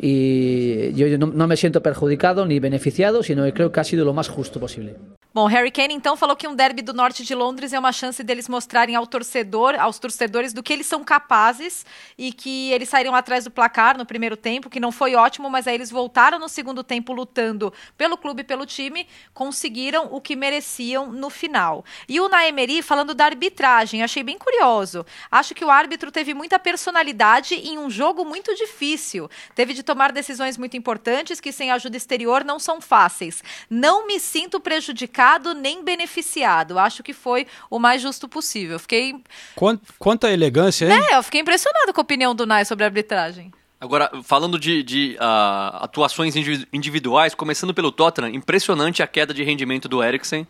y 0.00 0.92
yo 0.94 1.16
no, 1.16 1.26
no 1.26 1.46
me 1.46 1.56
siento 1.56 1.80
perjudicado 1.80 2.44
ni 2.44 2.58
beneficiado, 2.58 3.22
sino 3.22 3.44
que 3.44 3.52
creo 3.52 3.70
que 3.70 3.78
ha 3.78 3.84
sido 3.84 4.04
lo 4.04 4.14
más 4.14 4.28
justo 4.28 4.58
posible. 4.58 4.96
Bom, 5.34 5.44
Harry 5.44 5.70
Kane 5.70 5.92
então 5.92 6.16
falou 6.16 6.34
que 6.34 6.48
um 6.48 6.54
derby 6.54 6.80
do 6.80 6.94
norte 6.94 7.22
de 7.22 7.34
Londres 7.34 7.74
é 7.74 7.78
uma 7.78 7.92
chance 7.92 8.24
deles 8.24 8.48
mostrarem 8.48 8.96
ao 8.96 9.06
torcedor, 9.06 9.74
aos 9.78 9.98
torcedores 9.98 10.54
do 10.54 10.62
que 10.62 10.72
eles 10.72 10.86
são 10.86 11.04
capazes 11.04 11.84
e 12.16 12.32
que 12.32 12.72
eles 12.72 12.88
saíram 12.88 13.14
atrás 13.14 13.44
do 13.44 13.50
placar 13.50 13.98
no 13.98 14.06
primeiro 14.06 14.38
tempo, 14.38 14.70
que 14.70 14.80
não 14.80 14.90
foi 14.90 15.14
ótimo, 15.14 15.50
mas 15.50 15.66
aí 15.66 15.74
eles 15.74 15.90
voltaram 15.90 16.38
no 16.38 16.48
segundo 16.48 16.82
tempo 16.82 17.12
lutando 17.12 17.70
pelo 17.94 18.16
clube 18.16 18.40
e 18.40 18.44
pelo 18.44 18.64
time, 18.64 19.06
conseguiram 19.34 20.08
o 20.10 20.18
que 20.18 20.34
mereciam 20.34 21.12
no 21.12 21.28
final. 21.28 21.84
E 22.08 22.18
o 22.20 22.28
Naemeri 22.30 22.80
falando 22.80 23.14
da 23.14 23.26
arbitragem, 23.26 24.02
achei 24.02 24.22
bem 24.22 24.38
curioso. 24.38 25.04
Acho 25.30 25.54
que 25.54 25.64
o 25.64 25.70
árbitro 25.70 26.10
teve 26.10 26.32
muita 26.32 26.58
personalidade 26.58 27.54
em 27.54 27.76
um 27.76 27.90
jogo 27.90 28.24
muito 28.24 28.54
difícil. 28.54 29.30
Teve 29.54 29.74
de 29.74 29.82
tomar 29.82 30.10
decisões 30.10 30.56
muito 30.56 30.74
importantes 30.74 31.38
que 31.38 31.52
sem 31.52 31.70
ajuda 31.70 31.98
exterior 31.98 32.42
não 32.44 32.58
são 32.58 32.80
fáceis. 32.80 33.44
Não 33.68 34.06
me 34.06 34.18
sinto 34.18 34.58
prejudicado 34.58 35.18
nem 35.54 35.84
beneficiado. 35.84 36.78
Acho 36.78 37.02
que 37.02 37.12
foi 37.12 37.46
o 37.68 37.78
mais 37.78 38.00
justo 38.00 38.28
possível. 38.28 38.78
Fiquei. 38.78 39.14
Quant, 39.54 39.80
quanta 39.98 40.30
elegância, 40.30 40.86
hein? 40.86 41.04
É, 41.10 41.16
eu 41.16 41.22
fiquei 41.22 41.40
impressionado 41.40 41.92
com 41.92 42.00
a 42.00 42.02
opinião 42.02 42.34
do 42.34 42.46
Nai 42.46 42.64
sobre 42.64 42.84
a 42.84 42.86
arbitragem. 42.86 43.52
Agora, 43.80 44.10
falando 44.24 44.58
de, 44.58 44.82
de 44.82 45.16
uh, 45.20 45.84
atuações 45.84 46.34
individuais, 46.72 47.34
começando 47.34 47.72
pelo 47.72 47.92
Tottenham, 47.92 48.34
impressionante 48.34 49.02
a 49.02 49.06
queda 49.06 49.32
de 49.32 49.42
rendimento 49.44 49.88
do 49.88 50.02
Eriksen. 50.02 50.46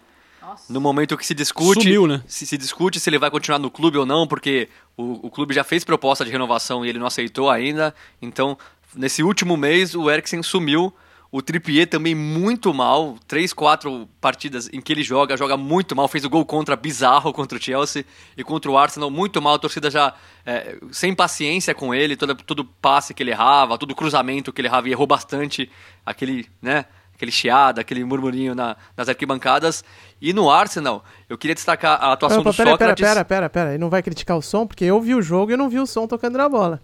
No 0.69 0.81
momento 0.81 1.15
que 1.15 1.27
se 1.27 1.35
discute, 1.35 1.83
Sumiu, 1.83 2.07
né? 2.07 2.23
se, 2.27 2.47
se 2.47 2.57
discute 2.57 2.99
se 2.99 3.11
ele 3.11 3.19
vai 3.19 3.31
continuar 3.31 3.59
no 3.59 3.71
clube 3.71 3.99
ou 3.99 4.07
não, 4.07 4.27
porque 4.27 4.71
o, 4.97 5.27
o 5.27 5.31
clube 5.31 5.55
já 5.55 5.63
fez 5.63 5.85
proposta 5.85 6.25
de 6.25 6.31
renovação 6.31 6.87
e 6.87 6.89
ele 6.89 6.99
não 6.99 7.07
aceitou 7.07 7.51
ainda. 7.51 7.95
Então, 8.21 8.57
nesse 8.95 9.23
último 9.23 9.59
mês, 9.59 9.95
o 9.95 10.11
Eriksen 10.11 10.43
sumiu. 10.43 10.93
O 11.31 11.43
Trippier 11.43 11.87
também 11.87 12.15
muito 12.15 12.73
mal. 12.73 13.17
Três, 13.27 13.53
quatro 13.53 14.09
partidas 14.19 14.71
em 14.73 14.81
que 14.81 14.93
ele 14.93 15.03
joga, 15.03 15.37
joga 15.37 15.59
muito 15.59 15.95
mal. 15.95 16.09
Fez 16.09 16.25
o 16.25 16.31
gol 16.31 16.45
contra 16.47 16.75
bizarro 16.75 17.33
contra 17.35 17.59
o 17.59 17.63
Chelsea 17.63 18.05
e 18.35 18.43
contra 18.43 18.71
o 18.71 18.79
Arsenal, 18.79 19.11
muito 19.11 19.41
mal. 19.43 19.55
A 19.55 19.59
torcida 19.59 19.91
já 19.91 20.15
é, 20.47 20.79
sem 20.91 21.15
paciência 21.15 21.75
com 21.75 21.95
ele, 21.95 22.17
todo, 22.17 22.35
todo 22.35 22.65
passe 22.65 23.13
que 23.13 23.23
ele 23.23 23.31
errava, 23.31 23.77
todo 23.77 23.95
cruzamento 23.95 24.53
que 24.53 24.61
ele 24.63 24.69
errava 24.69 24.89
e 24.89 24.93
errou 24.93 25.07
bastante. 25.07 25.71
Aquele, 26.05 26.47
né? 26.63 26.87
Aquele 27.15 27.33
chiado, 27.33 27.79
aquele 27.79 28.03
murmurinho 28.05 28.55
na, 28.55 28.77
nas 28.97 29.09
arquibancadas. 29.11 29.85
E 30.23 30.33
no 30.33 30.51
Arsenal, 30.51 31.05
eu 31.29 31.37
queria 31.37 31.55
destacar 31.55 32.03
a 32.03 32.13
atuação 32.13 32.41
Opa, 32.41 32.53
do 32.53 32.57
pera, 32.57 32.71
Sócrates. 32.71 33.03
Pera, 33.03 33.15
pera, 33.17 33.25
pera, 33.25 33.51
pera. 33.51 33.71
Ele 33.71 33.79
não 33.79 33.91
vai 33.91 34.03
criticar 34.03 34.37
o 34.37 34.41
som, 34.41 34.67
porque 34.67 34.85
eu 34.85 34.99
vi 35.01 35.15
o 35.15 35.21
jogo 35.21 35.51
e 35.51 35.55
eu 35.55 35.59
não 35.59 35.69
vi 35.69 35.79
o 35.79 35.87
som 35.87 36.07
tocando 36.07 36.39
na 36.39 36.49
bola. 36.49 36.81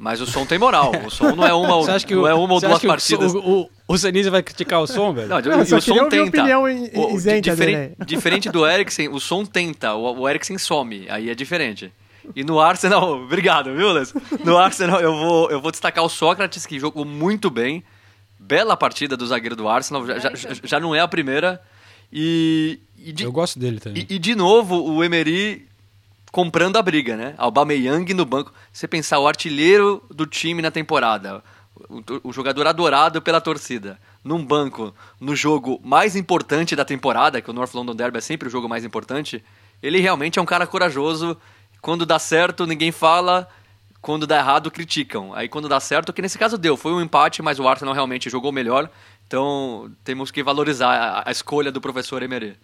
Mas 0.00 0.20
o 0.20 0.26
som 0.26 0.46
tem 0.46 0.58
moral. 0.60 0.92
O 1.04 1.10
som 1.10 1.34
não 1.34 1.44
é 1.44 1.52
uma, 1.52 1.74
Você 1.78 1.90
acha 1.90 2.06
que 2.06 2.14
não 2.14 2.22
o- 2.22 2.26
é 2.28 2.32
uma 2.34 2.54
ou 2.54 2.60
você 2.60 2.66
duas 2.68 2.76
acha 2.76 2.80
que 2.80 2.86
o- 2.86 2.90
partidas. 2.90 3.34
O, 3.34 3.38
o, 3.62 3.70
o 3.88 3.98
Senise 3.98 4.30
vai 4.30 4.42
criticar 4.44 4.80
o 4.80 4.86
som, 4.86 5.12
velho? 5.12 5.26
Não, 5.28 5.40
Não, 5.40 5.58
e 5.64 5.74
o 5.74 5.80
som 5.80 6.08
tenta. 6.08 6.28
opinião 6.38 6.68
in- 6.70 6.88
O- 6.94 7.16
isenta 7.16 7.50
diferen- 7.50 7.76
dele 7.76 7.94
aí. 7.98 8.06
diferente 8.06 8.48
do 8.48 8.64
Eriksen, 8.64 9.08
o 9.08 9.18
som 9.18 9.44
tenta, 9.44 9.94
o, 9.94 10.20
o 10.20 10.28
Eriksen 10.28 10.56
some, 10.56 11.04
aí 11.10 11.28
é 11.28 11.34
diferente. 11.34 11.92
E 12.36 12.44
no 12.44 12.60
Arsenal, 12.60 13.10
obrigado, 13.24 13.74
viu, 13.74 13.90
Les? 13.92 14.14
No 14.44 14.56
Arsenal 14.56 15.00
eu 15.00 15.12
vou, 15.16 15.50
eu 15.50 15.60
vou 15.60 15.72
destacar 15.72 16.04
o 16.04 16.08
Sócrates, 16.08 16.64
que 16.64 16.78
jogou 16.78 17.04
muito 17.04 17.50
bem. 17.50 17.82
Bela 18.38 18.76
partida 18.76 19.16
do 19.16 19.26
zagueiro 19.26 19.56
do 19.56 19.68
Arsenal, 19.68 20.06
já, 20.06 20.18
já, 20.18 20.30
já 20.62 20.78
não 20.80 20.94
é 20.94 21.00
a 21.00 21.08
primeira. 21.08 21.60
E, 22.12 22.78
e 22.96 23.12
de, 23.12 23.24
Eu 23.24 23.32
gosto 23.32 23.58
dele 23.58 23.80
também. 23.80 24.06
e, 24.08 24.14
e 24.14 24.18
de 24.18 24.34
novo 24.36 24.76
o 24.80 25.02
Emery 25.02 25.66
comprando 26.30 26.76
a 26.76 26.82
briga, 26.82 27.16
né? 27.16 27.34
Aubameyang 27.38 28.12
no 28.14 28.24
banco. 28.24 28.52
Você 28.72 28.86
pensar 28.86 29.18
o 29.18 29.26
artilheiro 29.26 30.02
do 30.10 30.26
time 30.26 30.62
na 30.62 30.70
temporada, 30.70 31.42
o, 32.24 32.32
jogador 32.32 32.66
adorado 32.66 33.22
pela 33.22 33.40
torcida, 33.40 33.98
num 34.24 34.44
banco, 34.44 34.94
no 35.20 35.34
jogo 35.34 35.80
mais 35.82 36.16
importante 36.16 36.74
da 36.74 36.84
temporada, 36.84 37.40
que 37.40 37.50
o 37.50 37.52
North 37.52 37.74
London 37.74 37.94
Derby 37.94 38.18
é 38.18 38.20
sempre 38.20 38.48
o 38.48 38.50
jogo 38.50 38.68
mais 38.68 38.84
importante, 38.84 39.44
ele 39.82 40.00
realmente 40.00 40.38
é 40.38 40.42
um 40.42 40.46
cara 40.46 40.66
corajoso. 40.66 41.36
Quando 41.80 42.04
dá 42.04 42.18
certo, 42.18 42.66
ninguém 42.66 42.90
fala. 42.90 43.48
Quando 44.00 44.26
dá 44.26 44.38
errado, 44.38 44.70
criticam. 44.70 45.34
Aí 45.34 45.48
quando 45.48 45.68
dá 45.68 45.80
certo, 45.80 46.12
que 46.12 46.22
nesse 46.22 46.38
caso 46.38 46.58
deu, 46.58 46.76
foi 46.76 46.92
um 46.92 47.00
empate, 47.00 47.42
mas 47.42 47.58
o 47.58 47.66
Arsenal 47.66 47.94
realmente 47.94 48.30
jogou 48.30 48.52
melhor. 48.52 48.90
Então 49.26 49.90
temos 50.02 50.30
que 50.30 50.42
valorizar 50.42 50.90
a, 50.90 51.28
a 51.28 51.30
escolha 51.30 51.70
do 51.70 51.80
professor 51.80 52.22
Emery. 52.22 52.56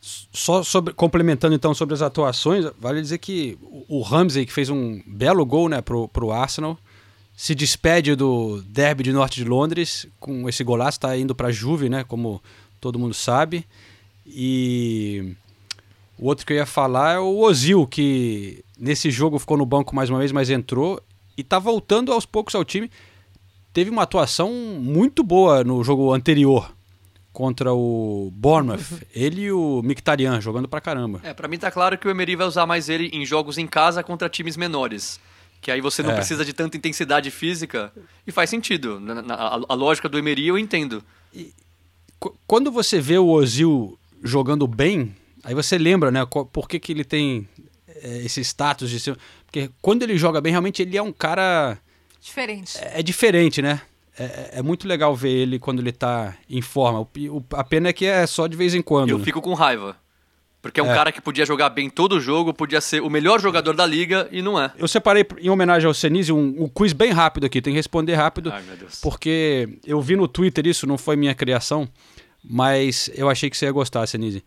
Só 0.00 0.62
sobre, 0.62 0.94
complementando 0.94 1.54
então 1.54 1.74
sobre 1.74 1.94
as 1.94 2.00
atuações, 2.00 2.64
vale 2.78 3.02
dizer 3.02 3.18
que 3.18 3.58
o, 3.86 4.00
Ramsey, 4.00 4.46
que 4.46 4.52
fez 4.52 4.70
um 4.70 5.02
belo 5.06 5.44
gol 5.44 5.68
né, 5.68 5.82
pro, 5.82 6.08
pro 6.08 6.32
Arsenal, 6.32 6.78
se 7.36 7.54
despede 7.54 8.14
do 8.14 8.62
derby 8.62 9.02
de 9.02 9.12
Norte 9.12 9.42
de 9.42 9.48
Londres 9.48 10.06
com 10.18 10.48
esse 10.48 10.64
golaço, 10.64 10.96
está 10.96 11.16
indo 11.18 11.34
para 11.34 11.48
a 11.48 11.52
Juve, 11.52 11.90
né, 11.90 12.02
como 12.04 12.42
todo 12.80 12.98
mundo 12.98 13.12
sabe. 13.12 13.66
E 14.26 15.34
o 16.18 16.26
outro 16.26 16.46
que 16.46 16.54
eu 16.54 16.56
ia 16.56 16.66
falar 16.66 17.16
é 17.16 17.18
o 17.18 17.38
Ozil, 17.38 17.86
que 17.86 18.64
nesse 18.78 19.10
jogo 19.10 19.38
ficou 19.38 19.58
no 19.58 19.66
banco 19.66 19.94
mais 19.94 20.08
uma 20.08 20.18
vez, 20.20 20.32
mas 20.32 20.48
entrou 20.48 20.98
e 21.36 21.44
tá 21.44 21.58
voltando 21.58 22.10
aos 22.10 22.24
poucos 22.24 22.54
ao 22.54 22.64
time. 22.64 22.90
Teve 23.70 23.90
uma 23.90 24.02
atuação 24.02 24.50
muito 24.80 25.22
boa 25.22 25.62
no 25.62 25.84
jogo 25.84 26.12
anterior 26.14 26.72
contra 27.32 27.72
o 27.72 28.30
Bournemouth. 28.34 28.80
Ele 29.14 29.42
e 29.42 29.52
o 29.52 29.82
Mkhitaryan 29.84 30.40
jogando 30.40 30.68
pra 30.68 30.80
caramba. 30.80 31.20
É, 31.22 31.32
pra 31.32 31.46
mim 31.48 31.58
tá 31.58 31.70
claro 31.70 31.96
que 31.96 32.06
o 32.06 32.10
Emery 32.10 32.36
vai 32.36 32.46
usar 32.46 32.66
mais 32.66 32.88
ele 32.88 33.08
em 33.12 33.24
jogos 33.24 33.56
em 33.58 33.66
casa 33.66 34.02
contra 34.02 34.28
times 34.28 34.56
menores. 34.56 35.20
Que 35.60 35.70
aí 35.70 35.80
você 35.80 36.02
não 36.02 36.10
É. 36.12 36.14
precisa 36.14 36.44
de 36.44 36.52
tanta 36.52 36.76
intensidade 36.76 37.30
física. 37.30 37.92
E 38.26 38.32
faz 38.32 38.48
sentido. 38.50 38.98
Na- 38.98 39.20
na- 39.22 39.34
a, 39.34 39.54
a 39.68 39.74
lógica 39.74 40.08
do 40.08 40.18
Emery 40.18 40.46
eu 40.48 40.58
entendo. 40.58 41.04
Qu- 42.18 42.34
Quando 42.46 42.70
você 42.72 43.00
vê 43.00 43.18
o 43.18 43.28
Ozil 43.28 43.98
jogando 44.22 44.66
bem, 44.66 45.14
aí 45.44 45.54
você 45.54 45.78
lembra, 45.78 46.10
né, 46.10 46.24
por 46.26 46.68
que, 46.68 46.78
que 46.80 46.92
ele 46.92 47.04
tem 47.04 47.48
é, 48.02 48.18
esse 48.24 48.40
status 48.42 48.88
de 48.90 48.98
ser... 48.98 49.16
Porque 49.46 49.70
quando 49.82 50.02
ele 50.02 50.16
joga 50.16 50.40
bem, 50.40 50.50
realmente 50.52 50.82
ele 50.82 50.96
é 50.96 51.02
um 51.02 51.12
cara... 51.12 51.78
Diferente. 52.20 52.76
É 52.80 53.02
diferente, 53.02 53.60
né? 53.62 53.80
É, 54.18 54.24
é- 54.24 54.50
é 54.54 54.62
muito 54.62 54.86
legal 54.88 55.14
ver 55.14 55.30
ele 55.30 55.58
quando 55.58 55.78
ele 55.80 55.92
tá 55.92 56.34
em 56.48 56.60
forma. 56.60 57.00
O, 57.00 57.08
o- 57.38 57.44
a 57.52 57.64
pena 57.64 57.88
é 57.88 57.92
que 57.92 58.04
é 58.06 58.26
só 58.26 58.46
de 58.46 58.56
vez 58.56 58.74
em 58.74 58.82
quando. 58.82 59.10
Eu 59.10 59.18
né? 59.18 59.24
fico 59.24 59.40
com 59.40 59.54
raiva. 59.54 59.96
Porque 60.62 60.78
é 60.78 60.82
um 60.82 60.90
É. 60.90 60.94
cara 60.94 61.10
que 61.10 61.22
podia 61.22 61.46
jogar 61.46 61.70
bem 61.70 61.88
todo 61.88 62.16
o 62.16 62.20
jogo, 62.20 62.52
podia 62.52 62.82
ser 62.82 63.00
o 63.02 63.08
melhor 63.08 63.40
jogador 63.40 63.74
da 63.74 63.86
liga 63.86 64.28
e 64.30 64.42
não 64.42 64.60
é. 64.60 64.70
Eu 64.76 64.86
separei 64.86 65.24
em 65.38 65.48
homenagem 65.48 65.86
ao 65.86 65.94
Senise 65.94 66.30
um, 66.32 66.64
um 66.64 66.68
quiz 66.68 66.92
bem 66.92 67.12
rápido 67.12 67.46
aqui, 67.46 67.62
tem 67.62 67.72
que 67.72 67.78
responder 67.78 68.12
rápido. 68.14 68.52
Ai, 68.52 68.62
meu 68.62 68.76
Deus. 68.76 69.00
Porque 69.00 69.78
eu 69.86 70.02
vi 70.02 70.16
no 70.16 70.28
Twitter 70.28 70.66
isso, 70.66 70.86
não 70.86 70.98
foi 70.98 71.16
minha 71.16 71.34
criação, 71.34 71.88
mas 72.44 73.10
eu 73.14 73.30
achei 73.30 73.48
que 73.48 73.56
você 73.56 73.64
ia 73.64 73.72
gostar, 73.72 74.06
Senise. 74.06 74.44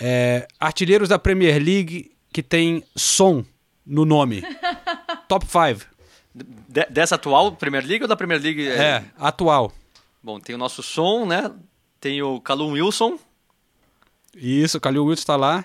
É, 0.00 0.46
artilheiros 0.60 1.08
da 1.08 1.18
Premier 1.18 1.60
League 1.60 2.12
que 2.32 2.44
tem 2.44 2.84
som 2.94 3.44
no 3.84 4.04
nome. 4.04 4.44
Top 5.26 5.44
5. 5.44 5.84
De- 6.34 6.86
dessa 6.90 7.16
atual 7.16 7.52
Premier 7.52 7.84
League 7.84 8.02
ou 8.02 8.08
da 8.08 8.16
Premier 8.16 8.40
League? 8.40 8.66
É, 8.68 9.04
atual. 9.18 9.72
Bom, 10.22 10.38
tem 10.38 10.54
o 10.54 10.58
nosso 10.58 10.82
som, 10.82 11.26
né? 11.26 11.50
Tem 12.00 12.22
o 12.22 12.40
Callum 12.40 12.72
Wilson. 12.72 13.18
Isso, 14.34 14.78
o 14.78 14.80
Calil 14.80 15.04
Wilson 15.04 15.24
tá 15.26 15.36
lá. 15.36 15.64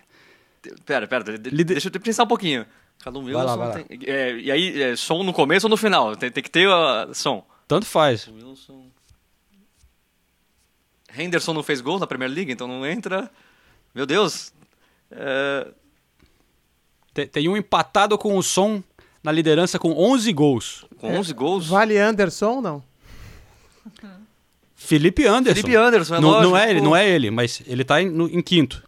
Pera, 0.86 1.08
pera, 1.08 1.38
de- 1.38 1.64
deixa 1.64 1.90
eu 1.94 2.00
pensar 2.02 2.24
um 2.24 2.28
pouquinho. 2.28 2.66
Callum 3.04 3.24
Vai 3.26 3.36
Wilson. 3.36 3.46
lá, 3.46 3.56
vai 3.56 3.68
lá. 3.68 3.74
tem- 3.84 4.00
é, 4.08 4.36
e 4.40 4.52
aí, 4.52 4.82
é, 4.82 4.96
som 4.96 5.24
no 5.24 5.32
começo 5.34 5.68
ou 5.68 5.70
no 5.70 5.78
final? 5.78 6.16
Tem, 6.16 6.32
tem 6.32 6.42
que 6.44 6.50
ter 6.50 6.68
uh, 6.68 7.14
som. 7.14 7.46
Tanto 7.68 7.86
faz. 7.86 8.28
Wilson. 8.28 8.86
Henderson 11.18 11.54
não 11.54 11.64
fez 11.64 11.80
gol 11.82 12.00
na 12.00 12.08
Premier 12.08 12.30
League, 12.30 12.52
então 12.52 12.68
não 12.68 12.86
entra. 12.86 13.30
Meu 13.94 14.06
Deus. 14.06 14.52
É, 15.12 15.68
Tem, 17.14 17.28
tem 17.28 17.48
um 17.50 17.56
empatado 17.56 18.18
com 18.18 18.38
o 18.38 18.44
som 18.44 18.84
na 19.26 19.32
liderança 19.32 19.78
com 19.80 19.92
11 19.92 20.32
gols. 20.32 20.86
com 21.00 21.12
11 21.18 21.34
gols. 21.34 21.68
Vale 21.68 21.98
Anderson, 21.98 22.62
não? 22.62 22.84
Felipe 24.76 25.26
Anderson. 25.26 25.62
Felipe 25.62 25.76
Anderson, 25.76 26.16
é 26.16 26.20
não, 26.22 26.30
lógico, 26.30 26.50
não 26.52 26.58
é 26.58 26.70
ele, 26.70 26.82
não 26.82 26.96
é 26.96 27.10
ele, 27.10 27.32
mas 27.32 27.62
ele 27.66 27.84
tá 27.84 28.02
em, 28.02 28.10
no- 28.10 28.30
em 28.30 28.42
quinto. 28.42 28.84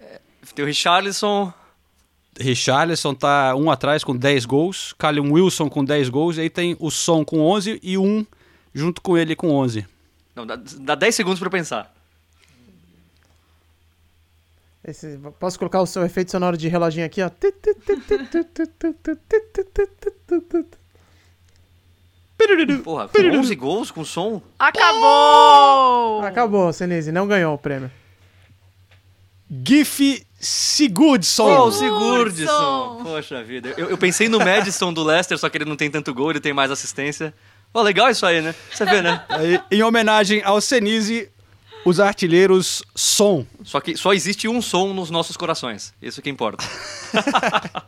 Tem 0.54 0.64
o 0.64 0.68
Richarlison. 0.68 1.52
Richarlison 2.40 3.16
tá 3.16 3.56
um 3.56 3.72
atrás 3.72 4.04
com 4.04 4.16
10 4.16 4.46
gols, 4.46 4.94
Callum 4.98 5.32
Wilson 5.34 5.70
com 5.70 5.84
10 5.84 6.10
gols, 6.10 6.38
e 6.38 6.42
aí 6.42 6.50
tem 6.52 6.76
o 6.80 6.92
Son 6.92 7.26
com 7.26 7.40
11 7.42 7.80
e 7.82 7.98
um 7.98 8.26
junto 8.74 9.02
com 9.02 9.18
ele 9.18 9.36
com 9.36 9.50
11. 9.50 9.88
Não, 10.36 10.46
dá, 10.46 10.56
dá 10.80 10.94
10 10.94 11.16
segundos 11.16 11.40
pra 11.40 11.48
eu 11.48 11.52
pensar. 11.52 11.92
Esse- 14.88 15.20
posso 15.38 15.60
colocar 15.60 15.82
o 15.82 15.86
seu 15.86 16.04
efeito 16.06 16.32
sonoro 16.32 16.56
de 16.58 16.70
reloginho 16.70 17.06
aqui, 17.06 17.22
ó? 17.22 17.30
Porra, 22.84 23.08
com 23.08 23.22
11 23.40 23.56
gols 23.56 23.92
com 23.92 24.06
som? 24.06 24.42
Acabou! 24.58 26.22
Acabou, 26.22 26.72
Senise, 26.72 27.12
não 27.12 27.28
ganhou 27.28 27.54
o 27.54 27.58
prêmio. 27.58 27.92
Gif 29.66 30.26
Sigurdsson. 30.40 31.68
Oh, 31.68 31.72
Sigurdsson. 31.72 33.02
Poxa 33.04 33.44
vida. 33.44 33.74
Eu, 33.78 33.90
eu 33.90 33.98
pensei 33.98 34.30
no 34.30 34.40
Madison 34.40 34.94
do 34.94 35.04
Leicester, 35.04 35.38
só 35.38 35.50
que 35.50 35.58
ele 35.58 35.66
não 35.66 35.76
tem 35.76 35.90
tanto 35.90 36.14
gol, 36.14 36.30
ele 36.32 36.40
tem 36.40 36.54
mais 36.54 36.70
assistência. 36.70 37.34
Pô, 37.74 37.82
legal 37.82 38.10
isso 38.10 38.26
aí, 38.26 38.42
né? 38.42 38.54
Você 38.72 38.86
vê, 38.86 39.02
né? 39.02 39.24
Aí, 39.30 39.60
em 39.72 39.84
homenagem 39.84 40.42
ao 40.44 40.62
Senise, 40.62 41.30
os 41.86 42.00
artilheiros 42.00 42.84
som. 42.96 43.46
Só 43.64 43.80
que 43.80 43.96
só 43.98 44.14
existe 44.14 44.48
um 44.48 44.62
som 44.62 44.94
nos 44.94 45.10
nossos 45.10 45.38
corações. 45.38 45.94
Isso 46.02 46.22
que 46.22 46.30
importa. 46.30 46.64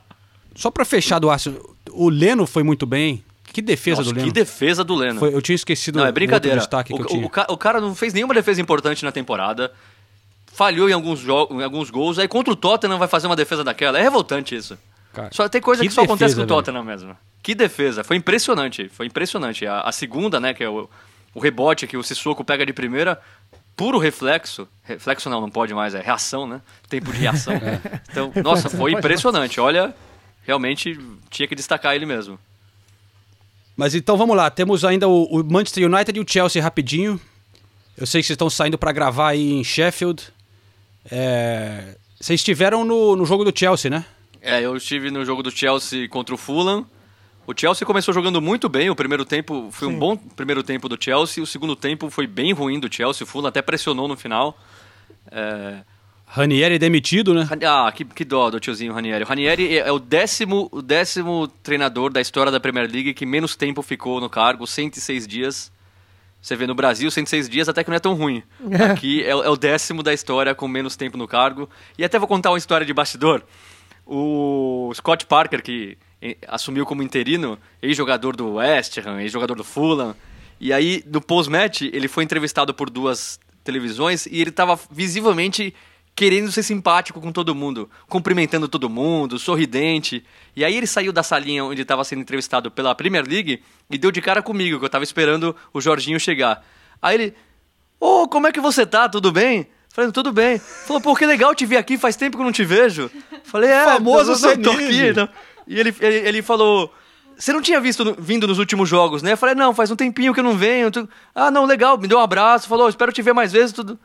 Só 0.56 0.70
pra 0.70 0.84
fechar 0.84 1.20
do 1.20 1.30
Arsenal, 1.30 1.62
o 1.92 2.10
Leno 2.10 2.46
foi 2.46 2.64
muito 2.64 2.86
bem. 2.86 3.24
Que 3.52 3.62
defesa 3.62 4.02
Nossa, 4.02 4.12
do 4.14 4.16
Leno. 4.18 4.28
Que 4.28 4.34
defesa 4.34 4.84
do 4.84 4.94
Leno. 4.96 5.20
Foi- 5.20 5.34
eu 5.34 5.42
tinha 5.42 5.56
esquecido 5.56 5.98
Não, 6.00 6.06
é 6.06 6.10
o 6.10 6.14
brincadeira. 6.14 6.58
outro 6.58 6.68
destaque 6.68 6.94
que 6.94 7.00
o, 7.00 7.04
eu 7.04 7.08
tinha. 7.08 7.26
o 7.26 7.30
ca- 7.30 7.48
o 7.50 7.58
cara 7.58 7.80
não 7.82 7.96
fez 7.96 8.14
nenhuma 8.14 8.34
defesa 8.34 8.62
importante 8.62 9.04
na 9.06 9.12
temporada. 9.12 9.72
Falhou 10.52 10.90
em 10.90 10.94
alguns, 10.94 11.24
em 11.24 11.64
alguns 11.64 11.90
gols. 11.90 12.20
Aí 12.20 12.28
contra 12.28 12.52
o 12.54 12.56
Tottenham 12.56 13.00
vai 13.00 13.08
fazer 13.08 13.28
uma 13.28 13.36
defesa 13.36 13.64
daquela. 13.64 13.98
É 13.98 14.02
revoltante 14.02 14.54
isso. 14.56 14.78
Cara, 15.14 15.30
só 15.32 15.48
tem 15.50 15.62
coisa 15.62 15.82
que 15.82 15.88
que, 15.88 15.94
só 15.94 16.02
acontece 16.02 16.36
com 16.36 16.42
defesa, 16.42 16.54
o 16.54 16.58
Tottenham 16.64 16.84
mesmo. 16.84 17.18
Que 17.42 17.56
defesa. 17.56 18.04
Foi 18.04 18.18
impressionante. 18.18 18.90
Foi 18.90 19.06
impressionante. 19.08 19.66
A, 19.66 19.82
a 19.82 19.92
segunda, 19.92 20.40
né, 20.40 20.54
que 20.54 20.64
é 20.64 20.70
o, 20.70 20.88
o 21.34 21.40
rebote 21.40 21.88
que 21.88 21.98
o 21.98 22.04
Sissoko 22.04 22.44
pega 22.44 22.66
de 22.66 22.74
primeira, 22.74 23.20
puro 23.80 23.98
reflexo. 23.98 24.68
Reflexo 24.84 25.30
não, 25.30 25.40
não 25.40 25.50
pode 25.50 25.74
mais, 25.74 25.96
é 25.96 26.02
reação, 26.02 26.46
né? 26.46 26.62
Tempo 26.90 27.14
de 27.14 27.20
reação. 27.20 27.54
É. 27.54 27.80
Então, 28.12 28.34
nossa, 28.44 28.70
foi 28.70 28.92
impressionante. 28.92 29.58
Olha, 29.62 29.96
realmente 30.44 31.00
tinha 31.30 31.48
que 31.48 31.56
destacar 31.56 31.96
ele 31.96 32.06
mesmo. 32.06 32.38
Mas 33.78 33.96
então 33.96 34.18
vamos 34.18 34.36
lá, 34.36 34.50
temos 34.50 34.84
ainda 34.84 35.08
o, 35.08 35.24
o 35.24 35.44
Manchester 35.44 35.86
United 35.86 36.20
e 36.20 36.22
o 36.22 36.26
Chelsea 36.28 36.62
rapidinho. 36.62 37.22
Eu 37.98 38.06
sei 38.06 38.20
que 38.22 38.28
vocês 38.28 38.36
estão 38.36 38.50
saindo 38.50 38.78
pra 38.78 38.92
gravar 38.92 39.30
aí 39.30 39.54
em 39.54 39.64
Sheffield. 39.64 40.24
É, 41.10 41.96
Vocês 42.20 42.42
estiveram 42.42 42.84
no, 42.84 43.16
no 43.16 43.26
jogo 43.26 43.46
do 43.46 43.58
Chelsea, 43.58 43.90
né? 43.90 44.04
É, 44.42 44.62
eu 44.62 44.76
estive 44.76 45.10
no 45.10 45.24
jogo 45.24 45.42
do 45.42 45.52
Chelsea 45.52 46.10
contra 46.10 46.36
o 46.36 46.38
Fulham. 46.38 46.86
O 47.50 47.54
Chelsea 47.60 47.84
começou 47.84 48.14
jogando 48.14 48.39
muito 48.39 48.70
bem. 48.70 48.91
O 48.91 48.95
primeiro 48.95 49.26
tempo 49.26 49.70
foi 49.72 49.88
um 49.88 49.91
Sim. 49.93 49.97
bom 49.97 50.16
primeiro 50.16 50.62
tempo 50.62 50.88
do 50.88 50.95
Chelsea. 51.04 51.43
O 51.43 51.47
segundo 51.47 51.76
tempo 51.76 52.08
foi 52.12 52.28
bem 52.28 52.54
ruim 52.54 52.80
do 52.80 52.93
Chelsea. 52.93 53.24
O 53.24 53.28
Fulham 53.28 53.47
até 53.47 53.60
pressionou 53.60 54.08
no 54.08 54.16
final. 54.16 54.56
É... 55.32 55.80
Ranieri 56.28 56.78
demitido, 56.78 57.34
né? 57.34 57.50
Ah, 57.68 57.91
que, 57.91 58.06
que 58.06 58.24
dó 58.24 58.52
do 58.52 58.60
tiozinho 58.60 58.93
Ranieri. 58.93 59.24
O 59.24 59.28
Ranieri 59.28 59.80
é 59.80 59.88
é 59.88 59.91
o 59.91 59.97
décimo, 59.97 60.70
o 60.72 60.80
décimo 60.80 61.47
treinador 61.64 62.12
da 62.14 62.22
história 62.22 62.52
da 62.52 62.60
Premier 62.60 62.88
League 62.88 63.16
que 63.16 63.26
menos 63.26 63.56
tempo 63.56 63.82
ficou 63.82 64.22
no 64.22 64.30
cargo, 64.30 64.68
106 64.68 65.26
dias. 65.28 65.72
Você 66.39 66.56
vê 66.56 66.68
no 66.68 66.76
Brasil, 66.76 67.10
106 67.10 67.50
dias 67.50 67.68
até 67.68 67.84
que 67.84 67.89
não 67.89 67.97
é 67.97 68.00
tão 68.00 68.14
ruim. 68.14 68.43
Aqui 68.91 69.24
é, 69.24 69.36
o- 69.36 69.43
é 69.43 69.50
o 69.50 69.58
décimo 69.58 70.04
da 70.04 70.14
história 70.14 70.54
com 70.54 70.68
menos 70.68 70.95
tempo 70.95 71.18
no 71.18 71.28
cargo. 71.28 71.68
E 71.97 72.04
até 72.06 72.20
vou 72.20 72.28
contar 72.28 72.52
uma 72.52 72.60
história 72.60 72.86
de 72.86 72.93
bastidor. 72.93 73.41
O 74.06 74.91
Scott 74.93 75.26
Parker, 75.26 75.64
que 75.64 75.97
assumiu 76.48 76.86
como 76.86 77.04
interino, 77.04 77.58
ex-jogador 77.82 78.36
do 78.36 78.56
West 78.56 78.98
Ham, 78.98 79.22
ex-jogador 79.22 79.56
do 79.56 79.64
Fulham. 79.64 80.16
E 80.60 80.74
aí, 80.74 81.04
no 81.08 81.22
post-match, 81.22 81.84
ele 81.84 82.08
foi 82.08 82.24
entrevistado 82.24 82.74
por 82.74 82.90
duas 82.90 83.40
televisões 83.64 84.26
e 84.26 84.42
ele 84.42 84.50
estava 84.50 84.78
visivelmente 84.92 85.74
querendo 86.16 86.52
ser 86.52 86.64
simpático 86.64 87.22
com 87.22 87.32
todo 87.32 87.56
mundo, 87.56 87.90
cumprimentando 88.08 88.68
todo 88.68 88.90
mundo, 88.90 89.40
sorridente. 89.40 90.26
E 90.54 90.66
aí 90.66 90.76
ele 90.76 90.88
saiu 90.88 91.14
da 91.14 91.24
salinha 91.24 91.64
onde 91.64 91.82
estava 91.82 92.04
sendo 92.04 92.22
entrevistado 92.22 92.70
pela 92.70 92.94
Premier 92.94 93.26
League 93.26 93.64
e 93.90 93.98
deu 93.98 94.12
de 94.12 94.22
cara 94.22 94.42
comigo, 94.42 94.78
que 94.78 94.84
eu 94.84 94.88
estava 94.88 95.04
esperando 95.04 95.56
o 95.74 95.80
Jorginho 95.80 96.20
chegar. 96.20 96.66
Aí 97.02 97.16
ele, 97.16 97.36
Ô, 98.00 98.28
como 98.28 98.48
é 98.48 98.52
que 98.52 98.62
você 98.62 98.86
tá? 98.86 99.10
Tudo 99.10 99.32
bem? 99.32 99.68
Falei, 99.90 100.12
tudo 100.12 100.32
bem. 100.32 100.58
Falou, 100.60 101.02
pô, 101.02 101.16
que 101.16 101.26
legal 101.26 101.54
te 101.54 101.66
ver 101.66 101.78
aqui, 101.78 101.98
faz 101.98 102.16
tempo 102.16 102.38
que 102.38 102.42
eu 102.42 102.46
não 102.46 102.52
te 102.52 102.64
vejo. 102.64 103.12
Falei, 103.44 103.70
é, 103.70 103.84
Famoso 103.84 104.32
eu 104.32 104.62
tô 104.62 104.72
aqui. 104.72 105.08
Então. 105.08 105.28
E 105.70 105.80
ele, 105.80 105.96
ele, 106.02 106.16
ele 106.28 106.42
falou, 106.42 106.92
você 107.38 107.54
não 107.54 107.62
tinha 107.62 107.80
visto 107.80 108.16
vindo 108.20 108.48
nos 108.48 108.58
últimos 108.58 108.90
jogos, 108.90 109.22
né? 109.22 109.34
Eu 109.34 109.38
falei, 109.38 109.54
não, 109.54 109.74
faz 109.74 109.92
um 109.92 109.96
tempinho 109.96 110.34
que 110.34 110.40
eu 110.40 110.44
não 110.44 110.58
venho. 110.58 110.90
tu- 110.90 111.08
Ah, 111.34 111.52
não, 111.52 111.64
legal, 111.66 111.96
me 111.98 112.08
deu 112.08 112.18
um 112.18 112.22
abraço, 112.22 112.68
falou, 112.68 112.90
espero 112.90 113.12
te 113.14 113.22
ver 113.22 113.34
mais 113.34 113.52
vezes, 113.52 113.72
tudo. 113.72 113.98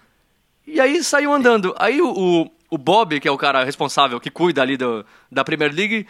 E 0.66 0.78
aí 0.78 1.02
saiu 1.02 1.32
andando. 1.32 1.74
Aí 1.78 2.02
o, 2.02 2.10
o, 2.10 2.50
o 2.70 2.76
Bob, 2.78 3.18
que 3.18 3.26
é 3.26 3.30
o 3.30 3.38
cara 3.38 3.64
responsável, 3.64 4.20
que 4.20 4.30
cuida 4.30 4.60
ali 4.60 4.76
do, 4.76 5.04
da 5.32 5.42
Premier 5.42 5.74
League, 5.74 6.06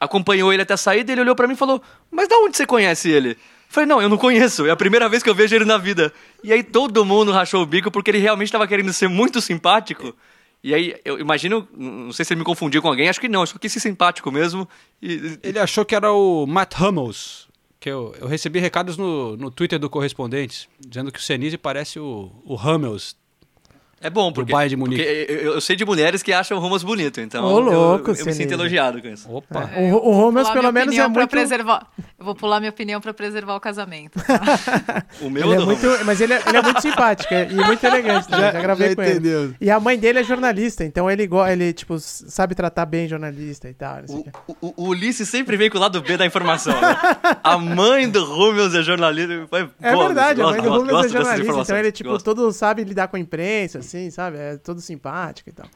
acompanhou 0.00 0.52
ele 0.52 0.62
até 0.62 0.74
a 0.74 0.78
saída, 0.78 1.12
ele 1.12 1.20
olhou 1.20 1.36
pra 1.36 1.46
mim 1.46 1.52
e 1.52 1.56
falou, 1.56 1.82
mas 2.10 2.26
da 2.28 2.36
onde 2.38 2.56
você 2.56 2.66
conhece 2.66 3.10
ele? 3.10 3.30
Eu 3.32 3.36
Falei, 3.68 3.86
não, 3.86 4.00
eu 4.00 4.08
não 4.08 4.16
conheço, 4.16 4.66
é 4.66 4.70
a 4.70 4.76
primeira 4.76 5.06
vez 5.08 5.22
que 5.22 5.28
eu 5.28 5.34
vejo 5.34 5.54
ele 5.54 5.66
na 5.66 5.76
vida. 5.76 6.10
E 6.42 6.50
aí 6.52 6.62
todo 6.62 7.04
mundo 7.04 7.30
rachou 7.30 7.62
o 7.62 7.66
bico 7.66 7.90
porque 7.90 8.10
ele 8.10 8.18
realmente 8.18 8.48
estava 8.48 8.66
querendo 8.66 8.92
ser 8.94 9.08
muito 9.08 9.40
simpático. 9.42 10.14
E 10.62 10.74
aí, 10.74 10.94
eu 11.04 11.18
imagino, 11.20 11.68
não 11.76 12.12
sei 12.12 12.24
se 12.24 12.32
ele 12.32 12.40
me 12.40 12.44
confundiu 12.44 12.82
com 12.82 12.88
alguém, 12.88 13.08
acho 13.08 13.20
que 13.20 13.28
não, 13.28 13.40
eu 13.40 13.46
só 13.46 13.58
quis 13.58 13.72
ser 13.72 13.80
simpático 13.80 14.30
mesmo. 14.30 14.68
E, 15.00 15.38
Ele 15.42 15.58
achou 15.58 15.84
que 15.84 15.94
era 15.94 16.12
o 16.12 16.46
Matt 16.46 16.74
Hummels. 16.80 17.48
Que 17.80 17.88
eu, 17.88 18.12
eu 18.20 18.26
recebi 18.26 18.58
recados 18.58 18.96
no, 18.96 19.36
no 19.36 19.52
Twitter 19.52 19.78
do 19.78 19.88
Correspondentes, 19.88 20.68
dizendo 20.80 21.12
que 21.12 21.20
o 21.20 21.22
Senise 21.22 21.56
parece 21.56 22.00
o, 22.00 22.32
o 22.44 22.56
Hummels. 22.56 23.16
É 24.00 24.08
bom, 24.10 24.32
porque, 24.32 24.52
de 24.68 24.76
Munique. 24.76 25.02
porque 25.02 25.26
eu, 25.32 25.54
eu 25.54 25.60
sei 25.60 25.74
de 25.74 25.84
mulheres 25.84 26.22
que 26.22 26.32
acham 26.32 26.56
o 26.56 26.60
Romans 26.60 26.82
bonito, 26.82 27.20
então 27.20 27.44
Ô, 27.44 27.50
eu- 27.50 27.60
louco, 27.60 28.10
eu, 28.12 28.16
eu, 28.16 28.26
me 28.26 28.32
sinto 28.32 28.52
elogiado 28.52 29.02
com 29.02 29.08
isso. 29.08 29.28
Opa! 29.30 29.68
O, 29.76 30.10
o 30.10 30.12
Romans, 30.12 30.48
Pular 30.48 30.60
pelo 30.60 30.72
menos, 30.72 30.96
é 30.96 31.08
muito. 31.08 31.28
preservar. 31.30 31.86
Eu 32.18 32.24
vou 32.24 32.34
pular 32.34 32.58
minha 32.60 32.70
opinião 32.70 33.00
pra 33.00 33.12
preservar 33.14 33.54
o 33.56 33.60
casamento. 33.60 34.18
O 35.20 35.30
meu 35.30 35.52
Ele 35.52 35.62
é 35.62 35.64
muito, 35.64 35.86
mas 36.04 36.20
ele 36.20 36.32
é, 36.32 36.42
ele 36.46 36.56
é 36.58 36.62
muito 36.62 36.80
simpático 36.80 37.32
é- 37.34 37.48
e 37.50 37.54
muito 37.54 37.82
elegante. 37.84 38.28
também, 38.28 38.46
Já, 38.46 38.52
Já- 38.52 38.60
gravei 38.60 38.88
já 38.90 38.96
com 38.96 39.02
entendeu. 39.02 39.42
ele. 39.44 39.56
E 39.60 39.70
a 39.70 39.80
mãe 39.80 39.98
dele 39.98 40.20
é 40.20 40.22
jornalista, 40.24 40.84
então 40.84 41.10
ele, 41.10 41.28
ele 41.50 41.72
tipo, 41.72 41.98
sabe 41.98 42.54
tratar 42.54 42.86
bem 42.86 43.08
jornalista 43.08 43.68
e 43.68 43.74
tal. 43.74 43.98
o. 44.08 44.56
O, 44.60 44.74
o 44.76 44.88
Ulisses 44.88 45.28
sempre 45.28 45.56
vem 45.56 45.68
com 45.70 45.78
o 45.78 45.80
lado 45.80 46.00
B 46.00 46.16
da 46.16 46.24
informação. 46.26 46.72
né? 46.80 46.96
A 47.42 47.56
mãe 47.58 48.08
do 48.08 48.24
Rúmeus 48.24 48.74
é 48.74 48.82
jornalista. 48.82 49.32
É 49.80 49.92
gosto, 49.92 50.06
verdade, 50.06 50.42
a 50.42 50.46
mãe 50.46 50.60
do 50.62 50.70
Rubens 50.70 51.04
é 51.06 51.08
jornalista, 51.08 51.60
então 51.62 51.76
ele, 51.76 51.92
tipo, 51.92 52.10
gosto. 52.10 52.24
todo 52.24 52.52
sabe 52.52 52.84
lidar 52.84 53.08
com 53.08 53.16
a 53.16 53.20
imprensa, 53.20 53.80
assim, 53.88 54.10
sabe? 54.10 54.36
É 54.38 54.56
todo 54.56 54.80
simpático 54.80 55.48
e 55.48 55.52
tal. 55.52 55.66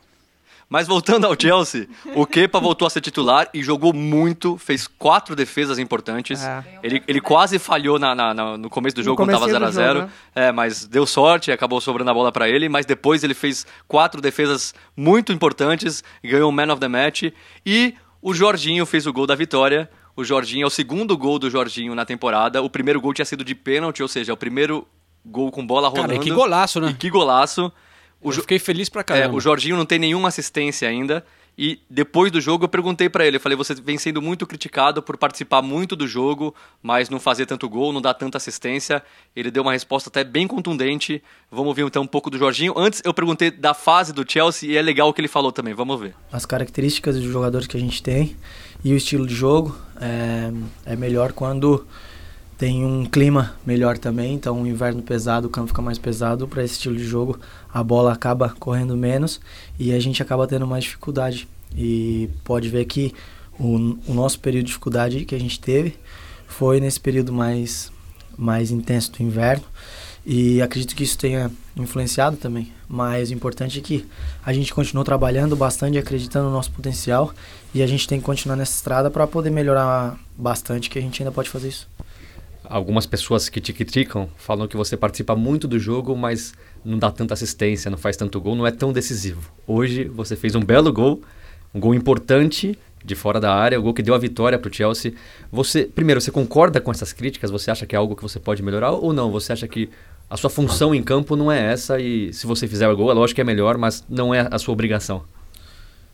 Mas 0.69 0.87
voltando 0.89 1.27
ao 1.27 1.39
Chelsea, 1.39 1.87
o 2.15 2.25
Kepa 2.25 2.59
voltou 2.59 2.87
a 2.87 2.91
ser 2.91 3.03
titular 3.03 3.47
e 3.53 3.63
jogou 3.63 3.93
muito, 3.93 4.57
fez 4.57 4.87
quatro 4.87 5.37
defesas 5.37 5.79
importantes. 5.79 6.43
É. 6.43 6.65
Ele, 6.83 7.03
ele 7.07 7.21
quase 7.21 7.59
falhou 7.59 7.99
na, 7.99 8.15
na- 8.15 8.33
na- 8.33 8.57
no 8.57 8.71
começo 8.71 8.97
do 8.97 9.03
jogo 9.03 9.17
quando 9.19 9.31
estava 9.35 9.45
comecinho 9.53 9.71
do 9.71 9.79
0x0. 9.79 9.95
jogo, 9.95 10.07
né? 10.07 10.11
É, 10.35 10.53
mas 10.53 10.87
deu 10.87 11.05
sorte, 11.05 11.53
acabou 11.53 11.79
sobrando 11.79 12.11
a 12.11 12.15
bola 12.15 12.33
para 12.33 12.49
ele. 12.49 12.71
Mas 12.71 12.87
depois 12.87 13.23
ele 13.23 13.35
fez 13.35 13.67
quatro 13.87 14.19
defesas 14.23 14.75
muito 14.97 15.31
importantes, 15.31 16.03
ganhou 16.25 16.49
o 16.49 16.53
Man 16.53 16.73
of 16.73 16.81
the 16.81 16.89
Match. 16.89 17.25
E 17.67 17.95
o 18.23 18.33
Jorginho 18.33 18.87
fez 18.87 19.07
o 19.07 19.13
gol 19.13 19.27
da 19.27 19.35
vitória. 19.35 19.91
O 20.17 20.25
Jorginho 20.25 20.65
é 20.65 20.67
o 20.67 20.71
segundo 20.71 21.19
gol 21.19 21.39
do 21.39 21.51
Jorginho 21.51 21.95
na 21.95 22.07
temporada. 22.07 22.63
O 22.63 22.71
primeiro 22.71 22.99
gol 22.99 23.13
tinha 23.13 23.27
sido 23.27 23.45
de 23.45 23.55
pênalti, 23.55 24.01
ou 24.03 24.09
seja, 24.09 24.33
o 24.33 24.37
primeiro 24.39 24.87
gol 25.25 25.51
com 25.51 25.67
bola 25.67 25.89
rolando. 25.89 26.09
Cara, 26.09 26.21
e 26.21 26.25
que 26.25 26.31
golaço, 26.31 26.81
né? 26.81 26.91
E 26.91 26.95
que 26.95 27.11
golaço. 27.11 27.71
O 28.23 28.33
Jo- 28.33 28.41
fiquei 28.43 28.59
feliz 28.59 28.89
pra 28.89 29.01
é, 29.01 29.05
caramba. 29.05 29.35
o 29.37 29.41
Jorginho 29.41 29.77
não 29.77 29.85
tem 29.87 29.99
nenhuma 29.99 30.29
assistência 30.29 30.89
ainda. 30.89 31.25
E 31.59 31.81
depois 31.91 32.33
do 32.33 32.41
jogo 32.41 32.64
eu 32.64 32.68
perguntei 32.68 33.11
pra 33.11 33.27
ele, 33.27 33.37
eu 33.37 33.41
falei, 33.41 33.55
você 33.59 33.75
vem 33.75 33.99
sendo 33.99 34.23
muito 34.23 34.47
criticado 34.47 35.03
por 35.03 35.18
participar 35.18 35.61
muito 35.61 35.95
do 35.95 36.09
jogo, 36.09 36.55
mas 36.83 37.11
não 37.11 37.20
fazer 37.20 37.45
tanto 37.45 37.68
gol, 37.68 37.93
não 37.93 38.01
dar 38.01 38.14
tanta 38.14 38.39
assistência. 38.39 39.03
Ele 39.37 39.51
deu 39.51 39.62
uma 39.62 39.73
resposta 39.73 40.09
até 40.09 40.25
bem 40.25 40.47
contundente. 40.47 41.23
Vamos 41.51 41.66
ouvir 41.66 41.83
então 41.85 42.05
um 42.05 42.07
pouco 42.07 42.31
do 42.31 42.39
Jorginho. 42.39 42.73
Antes 42.75 43.03
eu 43.05 43.12
perguntei 43.12 43.51
da 43.51 43.75
fase 43.75 44.14
do 44.14 44.25
Chelsea 44.27 44.70
e 44.70 44.77
é 44.79 44.81
legal 44.83 45.11
o 45.11 45.12
que 45.12 45.20
ele 45.20 45.29
falou 45.29 45.53
também. 45.53 45.75
Vamos 45.75 46.01
ver. 46.01 46.14
as 46.33 46.47
características 46.47 47.16
dos 47.16 47.31
jogadores 47.31 47.66
que 47.66 47.77
a 47.77 47.81
gente 47.81 48.03
tem 48.03 48.35
e 48.83 48.95
o 48.95 48.97
estilo 48.97 49.27
de 49.27 49.35
jogo 49.35 49.77
é, 50.01 50.51
é 50.93 50.97
melhor 50.97 51.33
quando 51.35 51.87
tem 52.59 52.84
um 52.84 53.05
clima 53.05 53.55
melhor 53.66 53.98
também. 53.98 54.34
Então, 54.34 54.62
o 54.62 54.66
inverno 54.66 55.03
pesado, 55.03 55.46
o 55.46 55.50
campo 55.50 55.68
fica 55.68 55.82
mais 55.82 55.98
pesado 55.98 56.46
para 56.46 56.62
esse 56.62 56.74
estilo 56.74 56.96
de 56.96 57.05
jogo, 57.05 57.38
a 57.72 57.82
bola 57.82 58.12
acaba 58.12 58.55
correndo 58.59 58.96
menos 58.96 59.40
e 59.78 59.92
a 59.92 59.98
gente 59.98 60.22
acaba 60.22 60.46
tendo 60.46 60.66
mais 60.66 60.84
dificuldade. 60.84 61.48
E 61.76 62.28
pode 62.44 62.68
ver 62.68 62.84
que 62.84 63.14
o, 63.59 63.96
o 64.07 64.14
nosso 64.14 64.38
período 64.40 64.64
de 64.64 64.68
dificuldade 64.68 65.24
que 65.24 65.34
a 65.34 65.40
gente 65.40 65.59
teve 65.59 65.96
foi 66.46 66.80
nesse 66.80 67.00
período 67.00 67.32
mais, 67.32 67.90
mais 68.36 68.70
intenso 68.70 69.12
do 69.12 69.22
inverno. 69.22 69.64
E 70.24 70.62
acredito 70.62 70.94
que 70.94 71.03
isso 71.03 71.18
tenha 71.18 71.50
influenciado 71.76 72.36
também. 72.36 72.72
Mas 72.88 73.30
o 73.30 73.34
importante 73.34 73.78
é 73.78 73.82
que 73.82 74.07
a 74.44 74.53
gente 74.53 74.72
continuou 74.72 75.05
trabalhando 75.05 75.57
bastante, 75.57 75.98
acreditando 75.98 76.46
no 76.46 76.53
nosso 76.53 76.70
potencial. 76.70 77.32
E 77.74 77.82
a 77.82 77.86
gente 77.86 78.07
tem 78.07 78.20
que 78.20 78.24
continuar 78.24 78.55
nessa 78.55 78.74
estrada 78.74 79.11
para 79.11 79.26
poder 79.26 79.50
melhorar 79.50 80.16
bastante, 80.36 80.88
que 80.88 80.98
a 80.98 81.03
gente 81.03 81.22
ainda 81.22 81.32
pode 81.32 81.48
fazer 81.48 81.68
isso. 81.68 81.88
Algumas 82.73 83.05
pessoas 83.05 83.51
que 83.51 83.61
te 83.61 83.70
criticam 83.70 84.31
falam 84.35 84.66
que 84.66 84.79
você 84.79 84.97
participa 84.97 85.37
muito 85.37 85.68
do 85.68 85.79
jogo, 85.79 86.16
mas 86.16 86.55
não 86.83 86.99
dá 86.99 87.11
tanta 87.11 87.35
assistência, 87.35 87.91
não 87.91 87.99
faz 87.99 88.16
tanto 88.16 88.41
gol, 88.41 88.57
não 88.57 88.66
é 88.66 88.70
tão 88.70 88.95
decisivo. 88.95 89.53
Hoje 89.66 90.05
você 90.05 90.35
fez 90.35 90.55
um 90.55 90.61
belo 90.61 90.91
gol, 90.91 91.20
um 91.75 91.79
gol 91.79 91.95
importante 91.95 92.79
de 93.05 93.14
fora 93.14 93.39
da 93.39 93.55
área, 93.55 93.79
o 93.79 93.83
gol 93.83 93.93
que 93.93 94.03
deu 94.03 94.14
a 94.14 94.18
vitória 94.18 94.59
para 94.59 94.70
o 94.70 94.73
Chelsea. 94.73 95.12
Você, 95.53 95.85
primeiro, 95.85 96.18
você 96.18 96.31
concorda 96.31 96.81
com 96.81 96.91
essas 96.91 97.12
críticas? 97.12 97.51
Você 97.51 97.70
acha 97.70 97.85
que 97.85 97.95
é 97.95 97.99
algo 97.99 98.16
que 98.16 98.23
você 98.23 98.41
pode 98.41 98.62
melhorar 98.62 98.93
ou 98.93 99.12
não? 99.12 99.31
Você 99.33 99.53
acha 99.53 99.68
que 99.68 99.91
a 100.31 100.39
sua 100.39 100.49
função 100.49 100.95
em 100.95 101.03
campo 101.03 101.37
não 101.37 101.53
é 101.53 101.61
essa 101.75 102.01
e 102.01 102.33
se 102.33 102.47
você 102.47 102.66
fizer 102.66 102.89
o 102.89 102.97
gol, 102.97 103.11
é 103.11 103.14
lógico 103.14 103.35
que 103.35 103.43
é 103.43 103.45
melhor, 103.45 103.77
mas 103.77 104.03
não 104.09 104.35
é 104.35 104.49
a 104.51 104.59
sua 104.59 104.73
obrigação. 104.73 105.25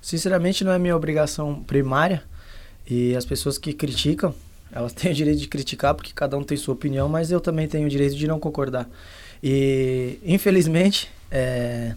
Sinceramente, 0.03 0.65
não 0.65 0.73
é 0.73 0.79
minha 0.81 0.97
obrigação 0.97 1.63
primária 1.63 2.25
e 2.85 3.15
as 3.15 3.25
pessoas 3.25 3.59
que 3.59 3.73
criticam, 3.73 4.35
elas 4.73 4.93
têm 4.95 5.13
o 5.13 5.15
direito 5.15 5.39
de 5.39 5.49
criticar 5.49 5.95
porque 5.95 6.13
cada 6.15 6.37
um 6.37 6.43
tem 6.43 6.57
sua 6.57 6.75
opinião, 6.75 7.09
mas 7.09 7.31
eu 7.31 7.41
também 7.41 7.69
tenho 7.69 7.87
o 7.87 7.91
direito 7.91 8.17
de 8.17 8.27
não 8.27 8.39
concordar. 8.39 8.89
E 9.43 10.19
infelizmente, 10.25 11.11
é, 11.31 11.95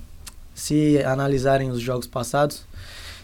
se 0.53 1.03
analisarem 1.03 1.69
os 1.69 1.81
jogos 1.81 2.07
passados, 2.07 2.65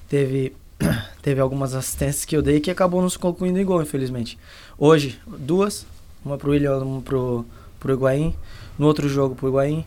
teve 0.10 0.54
teve 1.22 1.42
algumas 1.42 1.74
assistências 1.74 2.26
que 2.26 2.36
eu 2.36 2.42
dei 2.42 2.60
que 2.60 2.72
acabou 2.72 3.02
nos 3.02 3.18
concluindo 3.18 3.60
em 3.60 3.66
gol, 3.66 3.82
infelizmente. 3.82 4.38
Hoje, 4.78 5.20
duas, 5.26 5.86
uma 6.24 6.38
pro 6.38 6.52
William, 6.52 6.78
uma 6.78 7.02
pro, 7.02 7.46
pro 7.80 7.94
Higuaín. 7.94 8.34
No 8.78 8.86
outro 8.86 9.10
jogo 9.10 9.36
pro 9.36 9.48
Higuaín, 9.48 9.86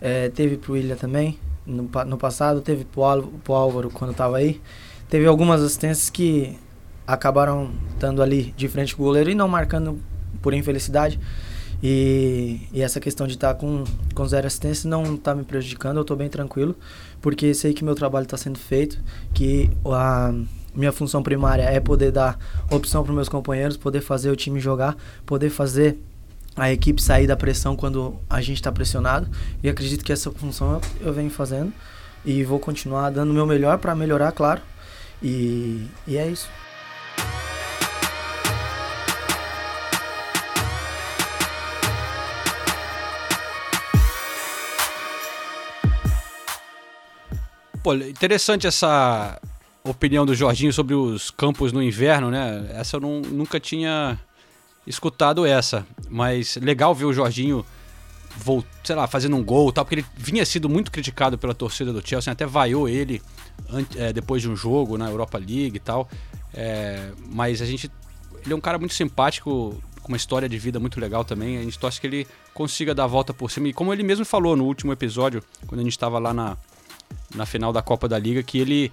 é, 0.00 0.28
teve 0.30 0.56
pro 0.56 0.72
William 0.72 0.96
também. 0.96 1.38
No, 1.64 1.88
no 2.06 2.18
passado, 2.18 2.60
teve 2.60 2.84
pro, 2.84 3.54
Álvaro, 3.54 3.90
quando 3.90 4.12
tava 4.14 4.38
aí. 4.38 4.60
Teve 5.08 5.26
algumas 5.26 5.62
assistências 5.62 6.10
que 6.10 6.58
acabaram 7.12 7.70
estando 7.90 8.22
ali 8.22 8.54
de 8.56 8.68
frente 8.68 8.96
com 8.96 9.02
o 9.02 9.06
goleiro 9.06 9.30
e 9.30 9.34
não 9.34 9.46
marcando 9.46 10.00
por 10.40 10.54
infelicidade. 10.54 11.20
E, 11.82 12.68
e 12.72 12.80
essa 12.80 13.00
questão 13.00 13.26
de 13.26 13.34
estar 13.34 13.54
com, 13.54 13.84
com 14.14 14.26
zero 14.26 14.46
assistência 14.46 14.88
não 14.88 15.14
está 15.16 15.34
me 15.34 15.42
prejudicando, 15.42 15.96
eu 15.96 16.02
estou 16.02 16.16
bem 16.16 16.28
tranquilo, 16.28 16.76
porque 17.20 17.52
sei 17.54 17.74
que 17.74 17.84
meu 17.84 17.94
trabalho 17.94 18.24
está 18.24 18.36
sendo 18.36 18.58
feito, 18.58 19.00
que 19.34 19.68
a 19.84 20.32
minha 20.74 20.92
função 20.92 21.22
primária 21.22 21.64
é 21.64 21.80
poder 21.80 22.12
dar 22.12 22.38
opção 22.70 23.02
para 23.02 23.12
meus 23.12 23.28
companheiros, 23.28 23.76
poder 23.76 24.00
fazer 24.00 24.30
o 24.30 24.36
time 24.36 24.60
jogar, 24.60 24.96
poder 25.26 25.50
fazer 25.50 25.98
a 26.54 26.70
equipe 26.70 27.02
sair 27.02 27.26
da 27.26 27.36
pressão 27.36 27.74
quando 27.74 28.16
a 28.30 28.40
gente 28.40 28.56
está 28.56 28.70
pressionado. 28.70 29.28
E 29.62 29.68
acredito 29.68 30.04
que 30.04 30.12
essa 30.12 30.30
função 30.30 30.74
eu, 30.74 31.08
eu 31.08 31.12
venho 31.12 31.30
fazendo 31.30 31.72
e 32.24 32.44
vou 32.44 32.60
continuar 32.60 33.10
dando 33.10 33.30
o 33.30 33.34
meu 33.34 33.46
melhor 33.46 33.78
para 33.78 33.94
melhorar, 33.94 34.30
claro. 34.32 34.60
E, 35.22 35.86
e 36.06 36.16
é 36.16 36.28
isso. 36.28 36.48
Pô, 47.82 47.94
interessante 47.94 48.66
essa 48.66 49.40
opinião 49.82 50.24
do 50.24 50.34
Jorginho 50.34 50.72
sobre 50.72 50.94
os 50.94 51.30
campos 51.30 51.72
no 51.72 51.82
inverno, 51.82 52.30
né? 52.30 52.70
Essa 52.74 52.96
eu 52.96 53.00
não- 53.00 53.20
nunca 53.20 53.58
tinha 53.58 54.18
escutado 54.86 55.44
essa, 55.44 55.84
mas 56.08 56.56
legal 56.56 56.94
ver 56.94 57.06
o 57.06 57.12
Jorginho 57.12 57.66
vol- 58.36 58.64
sei 58.84 58.94
lá, 58.94 59.06
fazendo 59.08 59.36
um 59.36 59.42
gol 59.42 59.72
tal, 59.72 59.84
porque 59.84 59.96
ele 59.96 60.06
vinha 60.16 60.44
sido 60.46 60.68
muito 60.68 60.90
criticado 60.92 61.36
pela 61.36 61.54
torcida 61.54 61.92
do 61.92 62.06
Chelsea, 62.06 62.32
até 62.32 62.46
vaiou 62.46 62.88
ele 62.88 63.20
é, 63.96 64.12
depois 64.12 64.40
de 64.42 64.48
um 64.48 64.54
jogo 64.56 64.96
na 64.96 65.08
Europa 65.08 65.36
League 65.38 65.72
e 65.76 65.80
tal. 65.80 66.08
É, 66.54 67.10
mas 67.30 67.62
a 67.62 67.66
gente. 67.66 67.90
Ele 68.44 68.52
é 68.52 68.56
um 68.56 68.60
cara 68.60 68.78
muito 68.78 68.94
simpático, 68.94 69.80
com 70.02 70.08
uma 70.08 70.16
história 70.16 70.48
de 70.48 70.58
vida 70.58 70.80
muito 70.80 70.98
legal 70.98 71.24
também. 71.24 71.58
A 71.58 71.62
gente 71.62 71.78
torce 71.78 72.00
que 72.00 72.06
ele 72.06 72.26
consiga 72.52 72.94
dar 72.94 73.04
a 73.04 73.06
volta 73.06 73.32
por 73.32 73.50
cima. 73.50 73.68
E 73.68 73.72
como 73.72 73.92
ele 73.92 74.02
mesmo 74.02 74.24
falou 74.24 74.56
no 74.56 74.64
último 74.64 74.92
episódio, 74.92 75.42
quando 75.66 75.80
a 75.80 75.84
gente 75.84 75.92
estava 75.92 76.18
lá 76.18 76.34
na, 76.34 76.56
na 77.34 77.46
final 77.46 77.72
da 77.72 77.82
Copa 77.82 78.08
da 78.08 78.18
Liga, 78.18 78.42
que 78.42 78.58
ele 78.58 78.92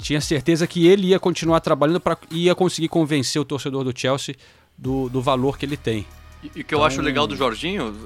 tinha 0.00 0.20
certeza 0.20 0.66
que 0.66 0.86
ele 0.86 1.08
ia 1.08 1.18
continuar 1.18 1.60
trabalhando 1.60 2.00
para 2.00 2.18
ia 2.30 2.54
conseguir 2.54 2.88
convencer 2.88 3.40
o 3.40 3.44
torcedor 3.44 3.82
do 3.82 3.98
Chelsea 3.98 4.36
do, 4.76 5.08
do 5.08 5.22
valor 5.22 5.56
que 5.56 5.64
ele 5.64 5.76
tem. 5.76 6.06
E 6.42 6.50
e 6.54 6.60
o 6.60 6.64
que 6.64 6.74
eu 6.74 6.84
acho 6.84 7.00
legal 7.00 7.26
do 7.26 7.34
Jorginho, 7.34 7.96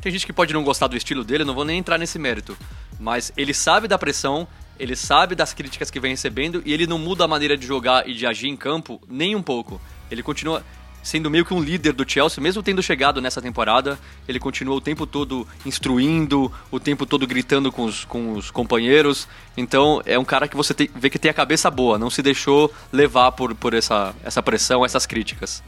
tem 0.00 0.10
gente 0.10 0.26
que 0.26 0.32
pode 0.32 0.54
não 0.54 0.64
gostar 0.64 0.86
do 0.86 0.96
estilo 0.96 1.22
dele, 1.22 1.44
não 1.44 1.54
vou 1.54 1.64
nem 1.64 1.78
entrar 1.78 1.98
nesse 1.98 2.18
mérito. 2.18 2.56
Mas 2.98 3.32
ele 3.36 3.52
sabe 3.52 3.86
da 3.86 3.98
pressão, 3.98 4.48
ele 4.78 4.96
sabe 4.96 5.34
das 5.34 5.52
críticas 5.52 5.90
que 5.90 6.00
vem 6.00 6.12
recebendo 6.12 6.62
e 6.64 6.72
ele 6.72 6.86
não 6.86 6.98
muda 6.98 7.24
a 7.24 7.28
maneira 7.28 7.56
de 7.56 7.66
jogar 7.66 8.08
e 8.08 8.14
de 8.14 8.26
agir 8.26 8.48
em 8.48 8.56
campo 8.56 9.00
nem 9.08 9.34
um 9.34 9.42
pouco. 9.42 9.80
Ele 10.10 10.22
continua 10.22 10.64
sendo 11.02 11.30
meio 11.30 11.44
que 11.44 11.54
um 11.54 11.62
líder 11.62 11.92
do 11.92 12.08
Chelsea, 12.08 12.42
mesmo 12.42 12.62
tendo 12.62 12.82
chegado 12.82 13.20
nessa 13.20 13.40
temporada, 13.40 13.98
ele 14.26 14.38
continua 14.38 14.74
o 14.74 14.80
tempo 14.80 15.06
todo 15.06 15.46
instruindo, 15.64 16.52
o 16.70 16.78
tempo 16.78 17.06
todo 17.06 17.26
gritando 17.26 17.72
com 17.72 17.84
os, 17.84 18.04
com 18.04 18.32
os 18.34 18.50
companheiros. 18.50 19.26
Então 19.56 20.02
é 20.04 20.18
um 20.18 20.24
cara 20.24 20.46
que 20.46 20.56
você 20.56 20.74
tem- 20.74 20.90
vê 20.94 21.08
que 21.08 21.18
tem 21.18 21.30
a 21.30 21.34
cabeça 21.34 21.70
boa, 21.70 21.98
não 21.98 22.10
se 22.10 22.22
deixou 22.22 22.72
levar 22.92 23.32
por, 23.32 23.54
por 23.54 23.74
essa, 23.74 24.14
essa 24.22 24.42
pressão, 24.42 24.84
essas 24.84 25.06
críticas. 25.06 25.62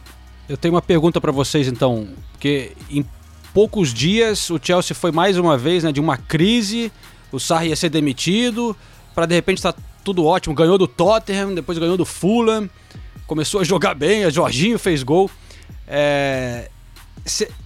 Eu 0.48 0.56
tenho 0.56 0.74
uma 0.74 0.82
pergunta 0.82 1.20
para 1.20 1.32
vocês 1.32 1.68
então, 1.68 2.08
porque 2.32 2.72
em 2.90 3.04
poucos 3.54 3.94
dias 3.94 4.50
o 4.50 4.58
Chelsea 4.62 4.94
foi 4.94 5.12
mais 5.12 5.38
uma 5.38 5.56
vez 5.56 5.84
né, 5.84 5.92
de 5.92 6.00
uma 6.00 6.16
crise, 6.16 6.92
o 7.32 7.38
Sarri 7.38 7.68
ia 7.68 7.76
ser 7.76 7.88
demitido, 7.88 8.76
para 9.20 9.26
de 9.26 9.34
repente 9.34 9.58
estar 9.58 9.74
tudo 10.02 10.24
ótimo, 10.24 10.54
ganhou 10.54 10.78
do 10.78 10.88
Tottenham, 10.88 11.54
depois 11.54 11.76
ganhou 11.76 11.94
do 11.96 12.06
Fulham, 12.06 12.70
começou 13.26 13.60
a 13.60 13.64
jogar 13.64 13.94
bem, 13.94 14.24
a 14.24 14.30
Jorginho 14.30 14.78
fez 14.78 15.02
gol. 15.02 15.30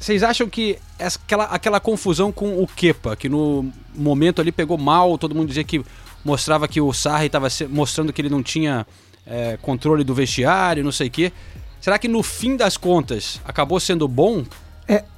Vocês 0.00 0.24
acham 0.24 0.48
que 0.48 0.76
essa- 0.98 1.18
aquela, 1.24 1.44
aquela 1.44 1.78
confusão 1.80 2.32
com 2.32 2.60
o 2.60 2.66
Kepa, 2.66 3.14
que 3.14 3.28
no 3.28 3.70
momento 3.94 4.40
ali 4.40 4.50
pegou 4.50 4.76
mal, 4.76 5.16
todo 5.16 5.32
mundo 5.34 5.46
dizia 5.46 5.62
que 5.62 5.84
mostrava 6.24 6.66
que 6.66 6.80
o 6.80 6.92
Sarri 6.92 7.26
estava 7.26 7.46
mostrando 7.70 8.12
que 8.12 8.20
ele 8.20 8.28
não 8.30 8.42
tinha 8.42 8.84
é, 9.26 9.56
controle 9.62 10.02
do 10.04 10.12
vestiário, 10.12 10.82
não 10.82 10.90
sei 10.92 11.06
o 11.06 11.10
quê. 11.10 11.32
Será 11.80 11.98
que 12.00 12.08
no 12.08 12.22
fim 12.22 12.56
das 12.56 12.76
contas 12.76 13.40
acabou 13.44 13.78
sendo 13.78 14.08
bom 14.08 14.44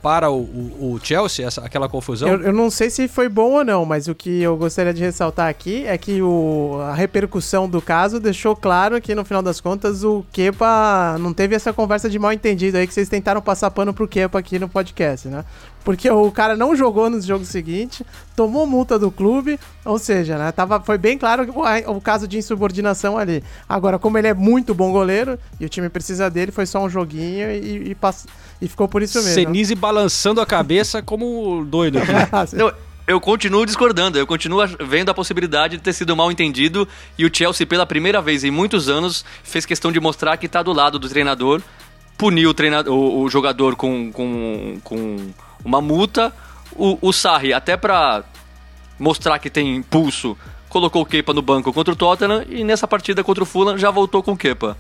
para 0.03 0.31
o, 0.31 0.39
o- 0.43 0.93
o 0.95 1.01
Chelsea, 1.03 1.45
essa, 1.47 1.61
aquela 1.65 1.89
confusão? 1.89 2.29
Eu, 2.29 2.41
eu 2.43 2.53
não 2.53 2.71
sei 2.71 2.89
se 2.91 3.09
foi 3.09 3.29
bom 3.29 3.53
ou 3.55 3.65
não, 3.65 3.85
mas 3.85 4.07
o 4.07 4.15
que 4.15 4.41
eu 4.43 4.57
gostaria 4.57 4.95
de 4.95 5.01
ressaltar 5.03 5.49
aqui 5.49 5.85
é 5.87 5.99
que 5.99 6.23
o, 6.23 6.79
a 6.83 6.95
repercussão 6.95 7.69
do 7.69 7.83
caso 7.83 8.21
deixou 8.21 8.55
claro 8.55 9.01
que, 9.01 9.15
no 9.15 9.25
final 9.25 9.43
das 9.43 9.61
contas, 9.61 10.05
o 10.05 10.25
Kepa 10.33 11.17
não 11.19 11.33
teve 11.33 11.55
essa 11.55 11.73
conversa 11.73 12.09
de 12.09 12.19
mal 12.19 12.33
entendido 12.33 12.79
aí 12.79 12.87
que 12.87 12.95
vocês 12.95 13.09
tentaram 13.09 13.41
passar 13.43 13.71
pano 13.73 13.93
pro 13.93 14.07
Kepa 14.07 14.39
aqui 14.39 14.59
no 14.59 14.69
podcast, 14.69 15.27
né? 15.29 15.45
Porque 15.87 16.11
o 16.11 16.33
cara 16.33 16.57
não 16.57 16.75
jogou 16.75 17.09
no 17.09 17.21
jogo 17.21 17.45
seguinte, 17.45 18.05
tomou 18.35 18.67
multa 18.67 18.99
do 18.99 19.09
clube, 19.09 19.57
ou 19.85 20.01
seja, 20.01 20.37
né, 20.37 20.51
tava, 20.51 20.81
foi 20.81 20.99
bem 20.99 21.17
claro 21.17 21.47
o, 21.55 21.93
o 21.93 22.01
caso 22.01 22.27
de 22.27 22.37
insubordinação 22.37 23.17
ali. 23.17 23.41
Agora, 23.69 23.97
como 23.97 24.19
ele 24.19 24.27
é 24.27 24.35
muito 24.35 24.75
bom 24.75 24.91
goleiro 24.91 25.39
e 25.61 25.65
o 25.65 25.69
time 25.69 25.89
precisa 25.89 26.29
dele, 26.29 26.51
foi 26.51 26.67
só 26.67 26.85
um 26.85 26.91
joguinho 26.91 27.53
e, 27.53 27.91
e, 27.91 27.95
pass- 27.95 28.27
e 28.61 28.67
ficou 28.67 28.89
por 28.89 29.01
isso 29.01 29.19
mesmo. 29.19 29.33
Senise 29.33 29.77
balançando 29.77 30.41
a 30.41 30.45
cabeça 30.45 31.01
como 31.01 31.65
doido 31.65 31.99
aqui. 31.99 32.11
Não, 32.59 32.73
eu 33.07 33.21
continuo 33.21 33.65
discordando, 33.65 34.19
eu 34.19 34.27
continuo 34.27 34.67
vendo 34.85 35.11
a 35.11 35.15
possibilidade 35.15 35.77
de 35.77 35.83
ter 35.85 35.93
sido 35.93 36.17
mal 36.17 36.33
entendido 36.33 36.89
e 37.17 37.25
o 37.25 37.31
Chelsea, 37.33 37.65
pela 37.65 37.87
primeira 37.87 38.21
vez 38.21 38.43
em 38.43 38.51
muitos 38.51 38.89
anos, 38.89 39.25
fez 39.45 39.65
questão 39.65 39.93
de 39.93 40.01
mostrar 40.01 40.37
que 40.37 40.49
tá 40.49 40.65
do 40.65 40.73
lado 40.73 40.99
do 40.99 41.09
treinador, 41.09 41.63
puniu 42.19 42.51
o, 42.51 42.55
treinador, 42.55 42.93
o, 42.93 43.21
o 43.23 43.29
jogador 43.29 43.77
com, 43.77 44.11
com, 44.11 44.79
com 44.83 45.17
uma 45.67 45.81
multa, 45.81 46.33
o, 46.73 46.97
o 47.03 47.13
Sarri, 47.13 47.53
até 47.53 47.77
pra 47.77 48.23
mostrar 48.99 49.39
que 49.41 49.51
tem 49.51 49.83
pulso, 49.83 50.39
colocou 50.69 51.03
o 51.03 51.07
Kepa 51.07 51.35
no 51.35 51.43
banco 51.43 51.73
contra 51.73 51.93
o 51.93 51.97
Tottenham 51.97 52.45
e 52.49 52.63
nessa 52.63 52.87
partida 52.87 53.25
contra 53.25 53.43
o 53.43 53.47
Fulham 53.47 53.77
já 53.77 53.91
voltou 53.91 54.23
com 54.23 54.33
o 54.33 54.37
Kepa. 54.37 54.77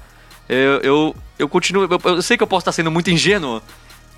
Eu, 0.49 0.81
eu, 0.81 1.17
eu 1.39 1.49
continuo. 1.49 1.83
Eu, 1.85 2.01
eu 2.13 2.23
sei 2.23 2.37
que 2.37 2.43
eu 2.43 2.47
posso 2.47 2.63
estar 2.63 2.73
sendo 2.73 2.91
muito 2.91 3.11
ingênuo, 3.11 3.61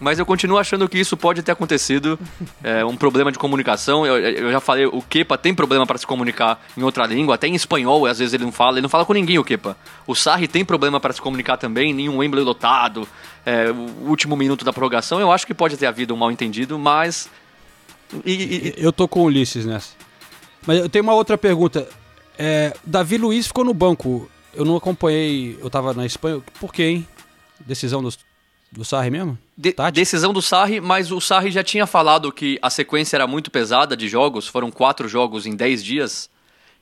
mas 0.01 0.18
eu 0.18 0.24
continuo 0.26 0.59
achando 0.59 0.88
que 0.88 0.99
isso 0.99 1.16
pode 1.16 1.42
ter 1.42 1.53
acontecido. 1.53 2.18
É 2.62 2.84
um 2.84 2.96
problema 2.96 3.32
de 3.32 3.38
comunicação. 3.38 4.07
Eu, 4.07 4.16
eu 4.18 4.53
já 4.53 4.61
falei, 4.61 4.86
o 4.86 5.03
Kepa 5.03 5.36
tem 5.36 5.55
problema 5.55 5.86
para 5.86 5.99
se 5.99 6.07
comunicar 6.07 6.64
em 6.76 6.82
outra 6.82 7.05
língua, 7.07 7.34
até 7.34 7.46
em 7.49 7.55
espanhol, 7.55 8.07
às 8.07 8.18
vezes 8.18 8.34
ele 8.34 8.44
não 8.44 8.53
fala. 8.53 8.72
Ele 8.76 8.82
não 8.82 8.88
fala 8.88 9.05
com 9.05 9.12
ninguém, 9.12 9.38
o 9.38 9.44
Kepa. 9.44 9.76
O 10.07 10.14
Sarri 10.14 10.46
tem 10.49 10.64
problema 10.64 11.01
para 11.01 11.12
se 11.12 11.20
comunicar 11.20 11.57
também, 11.57 11.92
nenhum 11.92 12.18
Wembley 12.18 12.44
lotado, 12.44 13.09
é, 13.44 13.70
o 13.70 14.09
último 14.09 14.36
minuto 14.36 14.64
da 14.64 14.72
prorrogação. 14.72 15.20
Eu 15.20 15.32
acho 15.32 15.46
que 15.46 15.55
pode 15.55 15.76
ter 15.76 15.86
havido 15.86 16.14
um 16.14 16.16
mal 16.16 16.30
entendido, 16.30 16.78
mas. 16.78 17.28
E, 18.24 18.32
e- 18.32 18.74
Eu 18.78 18.92
tô 18.92 19.07
com 19.09 19.20
o 19.20 19.24
Ulisses 19.24 19.66
nessa. 19.66 19.90
Mas 20.66 20.78
eu 20.78 20.88
tenho 20.88 21.03
uma 21.03 21.14
outra 21.14 21.36
pergunta. 21.38 21.88
É, 22.38 22.72
Davi 22.84 23.18
Luiz 23.18 23.46
ficou 23.49 23.64
no 23.64 23.74
banco. 23.74 24.30
Eu 24.55 24.64
não 24.64 24.76
acompanhei, 24.76 25.59
eu 25.61 25.68
tava 25.68 25.92
na 25.92 26.07
Espanha. 26.07 26.40
Por 26.61 26.72
quê, 26.72 26.82
hein? 26.84 27.09
Decisão 27.61 28.03
do, 28.03 28.09
do 28.71 28.85
Sarri 28.85 29.11
mesmo? 29.11 29.39
De- 29.57 29.75
decisão 29.93 30.33
do 30.33 30.43
Sarri, 30.43 30.81
mas 30.81 31.11
o 31.11 31.21
Sarri 31.21 31.51
já 31.51 31.64
tinha 31.64 31.87
falado 31.87 32.31
que 32.33 32.59
a 32.62 32.71
sequência 32.71 33.16
era 33.16 33.27
muito 33.27 33.51
pesada 33.51 33.97
de 33.97 34.09
jogos, 34.09 34.47
foram 34.47 34.71
quatro 34.71 35.09
jogos 35.09 35.47
em 35.47 35.57
dez 35.57 35.83
dias, 35.83 36.31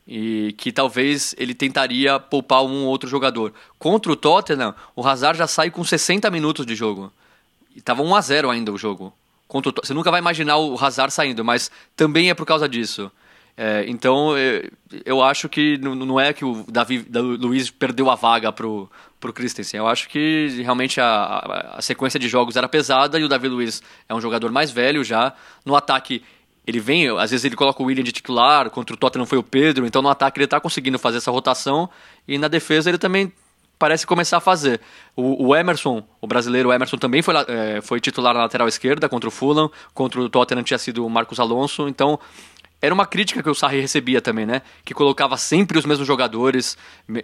e 0.07 0.55
que 0.57 0.71
talvez 0.71 1.35
ele 1.39 1.55
tentaria 1.55 2.21
poupar 2.21 2.65
um 2.65 2.85
ou 2.85 2.89
outro 2.89 3.09
jogador. 3.09 3.53
Contra 3.79 4.13
o 4.13 4.17
Tottenham, 4.17 4.75
o 4.95 5.07
Hazard 5.07 5.39
já 5.39 5.47
sai 5.47 5.71
com 5.71 5.83
60 5.83 6.31
minutos 6.31 6.65
de 6.65 6.75
jogo. 6.75 7.13
E 7.75 7.81
tava 7.81 8.03
1 8.03 8.15
a 8.15 8.21
0 8.21 8.51
ainda 8.51 8.73
o 8.73 8.79
jogo. 8.79 9.13
Contra 9.49 9.71
o 9.71 9.75
Você 9.83 9.93
nunca 9.93 10.11
vai 10.11 10.21
imaginar 10.21 10.59
o 10.59 10.79
Hazard 10.83 11.13
saindo, 11.13 11.45
mas 11.45 11.71
também 11.97 12.31
é 12.31 12.35
por 12.35 12.47
causa 12.47 12.69
disso. 12.69 13.11
É, 13.57 13.85
então, 13.89 14.37
é, 14.37 14.69
eu 15.05 15.23
acho 15.23 15.49
que 15.49 15.79
não, 15.79 16.21
é 16.21 16.33
que 16.33 16.45
o 16.45 16.65
Davi 16.69 16.99
da 16.99 17.21
Luiz 17.21 17.71
perdeu 17.71 18.11
a 18.11 18.15
vaga 18.15 18.53
pro, 18.53 18.91
pro 19.21 19.33
Christensen. 19.33 19.79
Eu 19.79 19.87
acho 19.87 20.09
que 20.09 20.49
realmente 20.63 21.01
a, 21.01 21.75
a, 21.77 21.83
sequência 21.83 22.19
de 22.21 22.29
jogos 22.29 22.57
era 22.57 22.69
pesada 22.69 23.19
e 23.19 23.25
o 23.25 23.29
Davi 23.29 23.49
Luiz 23.49 23.83
é 24.09 24.15
um 24.15 24.21
jogador 24.21 24.51
mais 24.53 24.71
velho 24.71 25.03
já. 25.03 25.33
No 25.65 25.75
ataque, 25.75 26.23
ele 26.67 26.81
vem, 26.81 27.09
às 27.19 27.31
vezes 27.31 27.45
ele 27.45 27.57
coloca 27.57 27.83
o 27.83 27.87
William 27.87 28.05
de 28.05 28.13
titular, 28.13 28.71
contra 28.71 28.95
o 28.95 28.99
Tottenham 28.99 29.27
foi 29.27 29.39
o 29.39 29.43
Pedro, 29.43 29.87
então 29.87 30.03
no 30.03 30.09
ataque 30.09 30.39
ele 30.39 30.47
tá 30.47 30.61
conseguindo 30.61 30.99
fazer 30.99 31.19
essa 31.19 31.31
rotação 31.31 31.89
e 32.27 32.39
na 32.39 32.49
defesa 32.49 32.91
ele 32.91 32.99
também 32.99 33.33
parece 33.79 34.07
começar 34.07 34.39
a 34.39 34.41
fazer. 34.41 34.81
O, 35.15 35.49
o 35.49 35.57
Emerson, 35.57 36.03
o 36.21 36.27
brasileiro 36.27 36.73
Emerson 36.73 36.97
também 36.97 37.23
foi, 37.23 37.35
é, 37.49 37.81
foi 37.83 38.01
titular 38.01 38.35
na 38.35 38.41
lateral 38.41 38.67
esquerda 38.67 39.09
contra 39.09 39.29
o 39.29 39.33
Fulham, 39.33 39.71
contra 39.95 40.21
o 40.21 40.29
Tottenham 40.29 40.63
tinha 40.63 40.79
sido 40.79 41.05
o 41.05 41.11
Marcos 41.11 41.39
Alonso, 41.39 41.89
então 41.89 42.19
era 42.87 42.95
uma 42.95 43.07
crítica 43.07 43.43
que 43.43 43.51
o 43.51 43.55
Sarri 43.55 43.81
recebia 43.81 44.21
também, 44.23 44.47
né? 44.47 44.63
Que 44.85 44.95
colocava 44.95 45.37
sempre 45.37 45.79
os 45.79 45.85
mesmos 45.85 46.07
jogadores, 46.07 46.77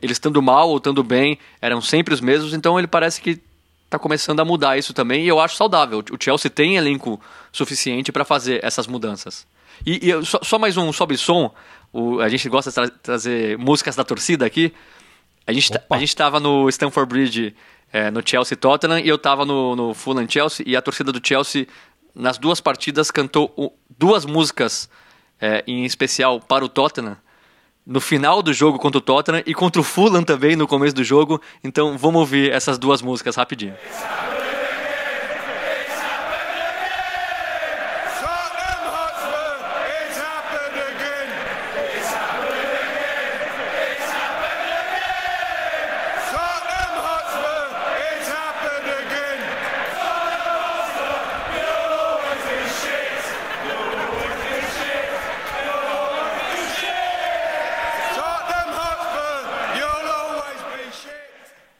eles 0.02 0.12
estando 0.16 0.42
mal 0.42 0.68
ou 0.68 0.76
estando 0.76 1.02
bem, 1.02 1.38
eram 1.60 1.80
sempre 1.80 2.12
os 2.12 2.20
mesmos, 2.20 2.52
então 2.52 2.78
ele 2.78 2.86
parece 2.86 3.20
que 3.20 3.40
tá 3.88 3.98
começando 3.98 4.40
a 4.40 4.44
mudar 4.44 4.76
isso 4.78 4.92
também 4.92 5.24
e 5.24 5.28
eu 5.28 5.38
acho 5.38 5.56
saudável. 5.56 6.02
O 6.10 6.22
Chelsea 6.22 6.50
tem 6.50 6.76
elenco 6.76 7.20
suficiente 7.52 8.10
para 8.10 8.24
fazer 8.24 8.64
essas 8.64 8.86
mudanças. 8.86 9.46
E, 9.86 10.10
e 10.10 10.24
só, 10.24 10.40
só 10.42 10.58
mais 10.58 10.76
um 10.76 10.92
sobe 10.92 11.16
som, 11.16 11.54
o, 11.92 12.20
a 12.20 12.28
gente 12.28 12.48
gosta 12.48 12.70
de 12.70 12.74
tra- 12.74 12.98
trazer 13.02 13.58
músicas 13.58 13.94
da 13.96 14.04
torcida 14.04 14.46
aqui. 14.46 14.72
A 15.46 15.52
gente, 15.52 15.72
tá- 15.72 15.82
a 15.90 15.98
gente 15.98 16.16
tava 16.16 16.40
no 16.40 16.68
Stamford 16.68 17.08
Bridge, 17.08 17.54
é, 17.92 18.10
no 18.10 18.22
Chelsea 18.24 18.56
Tottenham, 18.56 18.98
e 19.00 19.08
eu 19.08 19.18
tava 19.18 19.44
no, 19.44 19.76
no 19.76 19.92
Fulham 19.92 20.26
Chelsea, 20.28 20.64
e 20.66 20.74
a 20.74 20.80
torcida 20.80 21.12
do 21.12 21.20
Chelsea, 21.22 21.66
nas 22.14 22.38
duas 22.38 22.60
partidas, 22.60 23.10
cantou 23.10 23.76
duas 23.98 24.24
músicas, 24.24 24.88
é, 25.42 25.64
em 25.66 25.84
especial 25.84 26.40
para 26.40 26.64
o 26.64 26.68
Tottenham, 26.68 27.16
no 27.84 28.00
final 28.00 28.40
do 28.42 28.52
jogo 28.52 28.78
contra 28.78 28.98
o 28.98 29.00
Tottenham 29.00 29.42
e 29.44 29.52
contra 29.52 29.80
o 29.80 29.84
Fulham 29.84 30.22
também 30.22 30.54
no 30.54 30.68
começo 30.68 30.94
do 30.94 31.02
jogo. 31.02 31.40
Então 31.64 31.98
vamos 31.98 32.20
ouvir 32.20 32.52
essas 32.52 32.78
duas 32.78 33.02
músicas 33.02 33.34
rapidinho. 33.34 33.74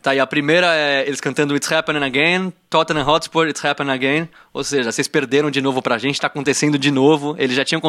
Tá, 0.03 0.12
e 0.16 0.18
a 0.18 0.26
primeira 0.26 0.66
é 0.74 1.07
eles 1.07 1.20
cantando 1.20 1.55
It's 1.55 1.70
Happening 1.70 2.05
Again, 2.05 2.53
Tottenham 2.68 3.07
Hotspur, 3.07 3.46
It's 3.46 3.64
Happening 3.64 3.92
Again. 3.92 4.28
Ou 4.53 4.64
seja, 4.64 4.90
vocês 4.90 5.07
perderam 5.07 5.48
de 5.48 5.61
novo 5.61 5.80
pra 5.80 5.96
gente, 5.96 6.20
tá 6.20 6.26
acontecendo 6.26 6.76
de 6.76 6.90
novo. 6.90 7.36
Eles 7.38 7.55
já 7.55 7.64
tinham 7.64 7.80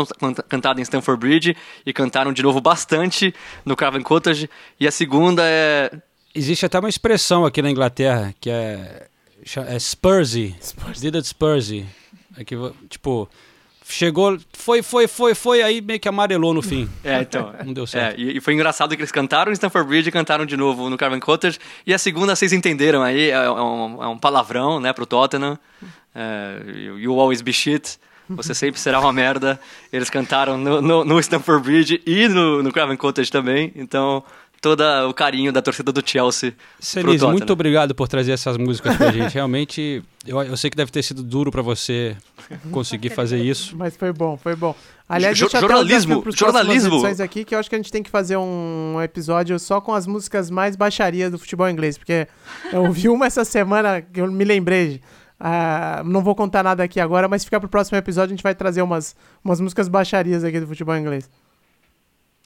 cantado 0.48 0.80
em 0.80 0.84
Stamford 0.84 1.20
Bridge 1.20 1.58
e 1.84 1.92
cantaram 1.92 2.32
de 2.32 2.44
novo 2.44 2.62
bastante 2.62 3.34
no 3.66 3.76
Craven 3.76 4.04
Cottage. 4.04 4.48
E 4.80 4.88
a 4.88 4.92
segunda 4.92 5.42
é. 5.44 5.92
Existe 6.36 6.68
até 6.68 6.80
uma 6.80 6.90
expressão 6.90 7.46
aqui 7.46 7.64
na 7.64 7.72
Inglaterra 7.72 8.34
que 8.40 8.50
é, 8.50 9.08
é 9.68 9.80
Spursy. 9.80 10.56
Did 11.00 11.16
it 11.16 11.28
Spursy. 11.28 11.86
É 12.38 12.44
que, 12.44 12.56
tipo, 12.90 13.28
chegou, 13.94 14.38
foi, 14.52 14.82
foi, 14.82 15.08
foi, 15.08 15.36
foi, 15.36 15.62
aí 15.62 15.82
meio 15.82 16.00
que 16.00 16.10
amarelou 16.10 16.54
no 16.54 16.62
fim. 16.62 16.90
É, 17.04 17.22
então. 17.22 17.54
Não 17.66 17.74
deu 17.74 17.86
certo. 17.86 18.20
É, 18.20 18.22
e, 18.22 18.38
e 18.38 18.42
foi 18.42 18.54
engraçado 18.54 18.96
que 18.96 19.02
eles 19.02 19.12
cantaram 19.12 19.52
em 19.52 19.54
Stamford 19.54 19.88
Bridge 19.88 20.10
e 20.10 20.12
cantaram 20.12 20.46
de 20.46 20.56
novo 20.56 20.90
no 20.90 20.98
Craven 20.98 21.20
Cottage. 21.20 21.60
E 21.86 21.94
a 21.94 21.98
segunda, 21.98 22.36
vocês 22.36 22.54
entenderam 22.54 23.04
aí, 23.04 23.30
é, 23.30 23.50
um, 23.52 24.04
é 24.04 24.08
um 24.08 24.18
palavrão, 24.18 24.80
né, 24.80 24.94
pro 24.94 25.06
Tottenham. 25.06 25.60
É, 26.16 26.62
you, 26.98 27.20
always 27.20 27.42
be 27.42 27.52
shit. 27.52 27.98
Você 28.30 28.56
sempre 28.56 28.80
será 28.80 29.00
uma 29.00 29.12
merda. 29.12 29.60
Eles 29.92 30.10
cantaram 30.10 30.58
no, 30.58 30.82
no, 30.82 31.04
no 31.04 31.20
Stamford 31.20 31.64
Bridge 31.64 32.02
e 32.06 32.28
no, 32.28 32.64
no 32.64 32.72
Craven 32.72 32.96
Cottage 32.96 33.30
também. 33.30 33.72
Então, 33.76 34.24
todo 34.64 34.82
o 35.10 35.14
carinho 35.14 35.52
da 35.52 35.62
torcida 35.62 35.92
do 35.92 36.02
Chelsea 36.04 36.54
Celis, 36.80 37.22
muito 37.22 37.52
obrigado 37.52 37.94
por 37.94 38.08
trazer 38.08 38.32
essas 38.32 38.58
músicas 38.58 38.96
pra 38.96 39.12
gente. 39.12 39.34
Realmente, 39.34 40.02
eu, 40.26 40.42
eu 40.42 40.56
sei 40.56 40.70
que 40.70 40.78
deve 40.78 40.90
ter 40.90 41.04
sido 41.04 41.22
duro 41.22 41.52
pra 41.52 41.62
você 41.62 42.16
conseguir 42.72 43.10
fazer 43.10 43.38
isso. 43.44 43.76
Mas 43.78 43.96
foi 43.98 44.14
bom, 44.14 44.38
foi 44.38 44.56
bom. 44.56 44.74
Aliás, 45.08 45.38
Jo- 45.38 45.48
um 45.48 45.50
jornalismo, 45.50 46.24
jornalismo. 46.32 46.94
edições 46.96 47.20
aqui, 47.20 47.44
que 47.44 47.54
eu 47.54 47.60
acho 47.60 47.70
que 47.70 47.76
a 47.76 47.78
gente 47.78 47.92
tem 47.92 48.02
que 48.02 48.10
fazer 48.10 48.38
um 48.38 49.00
episódio 49.04 49.60
só 49.60 49.82
com 49.82 49.94
as 49.94 50.08
músicas 50.08 50.50
mais 50.50 50.78
baixarias 50.78 51.30
do 51.30 51.38
futebol 51.38 51.70
inglês, 51.70 51.98
porque 51.98 52.26
eu 52.72 52.86
ouvi 52.86 53.10
uma 53.10 53.26
essa 53.26 53.44
semana 53.44 54.02
que 54.02 54.22
eu 54.22 54.32
me 54.32 54.46
lembrei. 54.46 55.02
ah, 55.40 56.02
não 56.06 56.24
vou 56.24 56.34
contar 56.34 56.64
nada 56.64 56.82
aqui 56.84 57.02
agora, 57.02 57.28
mas 57.28 57.44
fica 57.44 57.60
pro 57.60 57.68
próximo 57.68 57.98
episódio, 57.98 58.34
a 58.34 58.36
gente 58.38 58.44
vai 58.44 58.56
trazer 58.56 58.82
umas, 58.82 59.14
umas 59.44 59.60
músicas 59.60 59.90
baixarias 59.90 60.44
aqui 60.46 60.58
do 60.60 60.68
futebol 60.68 60.96
inglês. 60.96 61.30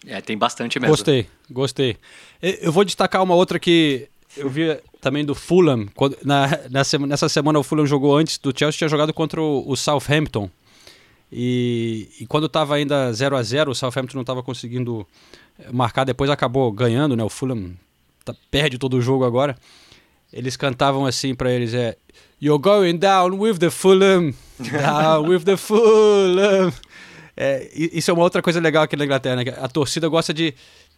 É, 0.05 0.21
tem 0.21 0.37
bastante 0.37 0.79
mesmo. 0.79 0.91
Gostei, 0.95 1.27
gostei. 1.49 1.97
Eu 2.41 2.71
vou 2.71 2.83
destacar 2.85 3.23
uma 3.23 3.33
outra 3.35 3.57
que 3.59 4.07
eu 4.35 4.49
vi 4.49 4.77
também 5.01 5.25
do 5.25 5.33
Fulham. 5.33 5.87
quando- 5.95 6.17
na, 6.23 6.47
nessa 6.69 7.27
semana 7.29 7.57
o 7.59 7.63
Fulham 7.63 7.85
jogou 7.85 8.15
antes 8.15 8.37
do 8.37 8.53
Chelsea, 8.57 8.77
tinha 8.77 8.87
jogado 8.89 9.13
contra 9.13 9.41
o, 9.41 9.75
Southampton. 9.75 10.49
E, 11.31 12.07
e 12.21 12.25
quando 12.27 12.45
estava 12.45 12.75
ainda 12.75 13.11
0 13.11 13.35
a 13.35 13.43
0 13.43 13.71
o 13.71 13.75
Southampton 13.75 14.15
não 14.15 14.21
estava 14.21 14.41
conseguindo 14.41 15.05
eh, 15.59 15.67
marcar, 15.73 16.05
depois 16.05 16.29
acabou 16.29 16.71
ganhando, 16.71 17.15
né? 17.17 17.23
O 17.23 17.29
Fulham 17.29 17.71
tá- 18.23 18.35
perde 18.49 18.77
todo 18.77 18.95
o 18.95 19.01
jogo 19.01 19.25
agora. 19.25 19.57
Eles 20.31 20.55
cantavam 20.55 21.05
assim 21.05 21.33
pra 21.35 21.51
eles, 21.51 21.73
é... 21.73 21.97
You're 22.41 22.61
going 22.61 22.97
down 22.97 23.37
with 23.39 23.57
the 23.57 23.69
Fulham, 23.71 24.33
down 24.59 25.27
with 25.27 25.39
the 25.43 25.57
Fulham. 25.57 26.71
É, 27.39 27.69
isso 27.73 28.09
é 28.09 28.13
uma 28.13 28.23
outra 28.23 28.41
coisa 28.41 28.59
legal 28.59 28.83
aqui 28.83 28.95
na 28.95 29.05
Inglaterra, 29.05 29.35
né? 29.35 29.43
que 29.43 29.49
A 29.51 29.67
torcida 29.67 30.07
gosta 30.07 30.33
de, 30.33 30.55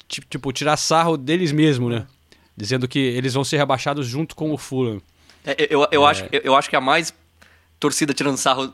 ti- 0.07 0.23
tipo, 0.29 0.51
tirar 0.53 0.77
sarro 0.77 1.17
deles 1.17 1.51
mesmo, 1.51 1.89
né? 1.89 2.07
Dizendo 2.55 2.87
que 2.87 2.97
eles 2.97 3.33
vão 3.33 3.43
ser 3.43 3.57
rebaixados 3.57 4.07
junto 4.07 4.35
com 4.35 4.51
o 4.53 4.57
Fulham. 4.57 5.01
É, 5.45 5.67
eu, 5.69 5.85
eu, 5.91 6.07
É. 6.07 6.09
acho, 6.11 6.25
eu, 6.31 6.41
eu 6.45 6.55
acho 6.55 6.69
que 6.69 6.75
a 6.77 6.81
mais 6.81 7.13
torcida 7.79 8.13
tirando 8.13 8.37
sarro 8.37 8.73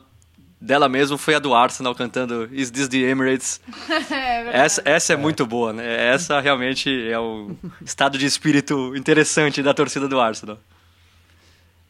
dela 0.60 0.88
mesmo 0.88 1.18
foi 1.18 1.34
a 1.34 1.38
do 1.38 1.52
Arsenal 1.54 1.94
cantando 1.94 2.48
Is 2.52 2.70
This 2.70 2.88
the 2.88 2.98
Emirates? 2.98 3.60
Essa, 4.52 4.82
essa 4.84 5.12
é, 5.12 5.16
muito 5.16 5.44
boa, 5.44 5.72
né? 5.72 6.06
Essa 6.14 6.40
realmente 6.40 6.88
é 7.10 7.18
o 7.18 7.50
estado 7.84 8.16
de 8.16 8.26
espírito 8.26 8.94
interessante 8.96 9.60
da 9.62 9.74
torcida 9.74 10.06
do 10.08 10.20
Arsenal. 10.20 10.58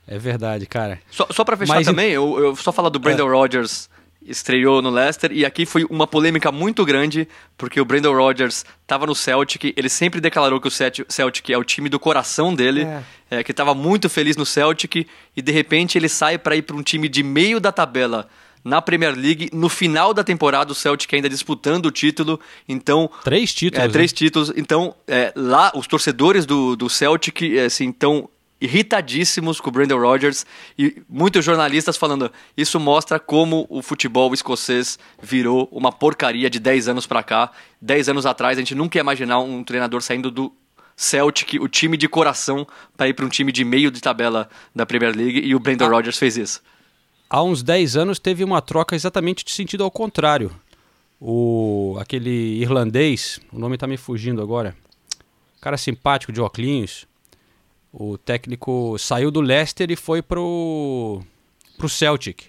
É 0.08 0.18
verdade, 0.18 0.66
cara. 0.66 1.00
Só, 1.10 1.26
só 1.30 1.44
pra 1.44 1.56
fechar 1.56 1.74
Mas 1.74 1.86
também, 1.86 2.10
eu, 2.12 2.38
eu 2.38 2.56
só 2.56 2.72
falar 2.72 2.88
do 2.88 2.98
Brandon 2.98 3.28
Rodgers 3.28 3.88
estreou 4.28 4.80
no 4.82 4.90
Leicester 4.90 5.30
e 5.32 5.44
aqui 5.44 5.64
foi 5.66 5.84
uma 5.90 6.06
polêmica 6.06 6.50
muito 6.52 6.84
grande 6.84 7.26
porque 7.56 7.80
o 7.80 7.84
Brandon 7.84 8.12
Rodgers 8.14 8.64
estava 8.82 9.06
no 9.06 9.14
Celtic, 9.14 9.72
ele 9.76 9.88
sempre 9.88 10.20
declarou 10.20 10.60
que 10.60 10.68
o 10.68 10.70
Celtic 10.70 11.50
é 11.50 11.58
o 11.58 11.64
time 11.64 11.88
do 11.88 11.98
coração 11.98 12.54
dele, 12.54 12.82
É. 12.82 13.02
é, 13.38 13.44
que 13.44 13.50
estava 13.50 13.74
muito 13.74 14.08
feliz 14.08 14.36
no 14.36 14.46
Celtic 14.46 15.06
e 15.36 15.42
de 15.42 15.52
repente 15.52 15.96
ele 15.98 16.08
sai 16.08 16.38
para 16.38 16.56
ir 16.56 16.62
para 16.62 16.76
um 16.76 16.82
time 16.82 17.08
de 17.08 17.22
meio 17.22 17.58
da 17.60 17.72
tabela 17.72 18.28
na 18.64 18.82
Premier 18.82 19.14
League, 19.16 19.48
no 19.52 19.68
final 19.68 20.12
da 20.12 20.24
temporada 20.24 20.72
o 20.72 20.74
Celtic 20.74 21.14
ainda 21.14 21.28
disputando 21.28 21.86
o 21.86 21.90
título, 21.92 22.40
então... 22.68 23.08
Três 23.22 23.54
títulos, 23.54 23.84
É, 23.86 23.88
três 23.88 24.10
né? 24.12 24.16
títulos, 24.16 24.52
então 24.56 24.92
é, 25.06 25.32
lá 25.36 25.70
os 25.72 25.86
torcedores 25.86 26.44
do, 26.44 26.74
do 26.74 26.90
Celtic, 26.90 27.42
é, 27.42 27.66
assim, 27.66 27.90
estão 27.90 28.28
irritadíssimos 28.60 29.60
com 29.60 29.68
o 29.68 29.72
Brandon 29.72 29.98
Rodgers 29.98 30.46
e 30.78 31.02
muitos 31.08 31.44
jornalistas 31.44 31.96
falando 31.96 32.32
isso 32.56 32.80
mostra 32.80 33.18
como 33.18 33.66
o 33.68 33.82
futebol 33.82 34.32
escocês 34.32 34.98
virou 35.22 35.68
uma 35.70 35.92
porcaria 35.92 36.48
de 36.48 36.58
10 36.58 36.88
anos 36.88 37.06
pra 37.06 37.22
cá. 37.22 37.50
10 37.80 38.10
anos 38.10 38.26
atrás 38.26 38.56
a 38.56 38.60
gente 38.60 38.74
nunca 38.74 38.98
ia 38.98 39.02
imaginar 39.02 39.40
um 39.40 39.62
treinador 39.62 40.00
saindo 40.00 40.30
do 40.30 40.52
Celtic, 40.96 41.60
o 41.60 41.68
time 41.68 41.96
de 41.96 42.08
coração, 42.08 42.66
para 42.96 43.08
ir 43.08 43.12
para 43.12 43.26
um 43.26 43.28
time 43.28 43.52
de 43.52 43.62
meio 43.64 43.90
de 43.90 44.00
tabela 44.00 44.48
da 44.74 44.86
Premier 44.86 45.14
League 45.14 45.40
e 45.40 45.54
o 45.54 45.60
Brandon 45.60 45.88
Rodgers 45.88 46.18
fez 46.18 46.38
isso. 46.38 46.62
Há 47.28 47.42
uns 47.42 47.62
10 47.62 47.96
anos 47.96 48.18
teve 48.18 48.42
uma 48.42 48.62
troca 48.62 48.96
exatamente 48.96 49.44
de 49.44 49.50
sentido 49.50 49.84
ao 49.84 49.90
contrário. 49.90 50.50
O, 51.20 51.96
aquele 52.00 52.60
irlandês, 52.60 53.40
o 53.52 53.58
nome 53.58 53.76
tá 53.76 53.86
me 53.86 53.96
fugindo 53.96 54.40
agora, 54.40 54.76
cara 55.60 55.76
simpático 55.76 56.32
de 56.32 56.40
óculos, 56.40 57.06
o 57.98 58.18
técnico 58.18 58.98
saiu 58.98 59.30
do 59.30 59.40
Leicester 59.40 59.90
e 59.90 59.96
foi 59.96 60.20
pro, 60.20 61.22
pro 61.78 61.88
Celtic. 61.88 62.44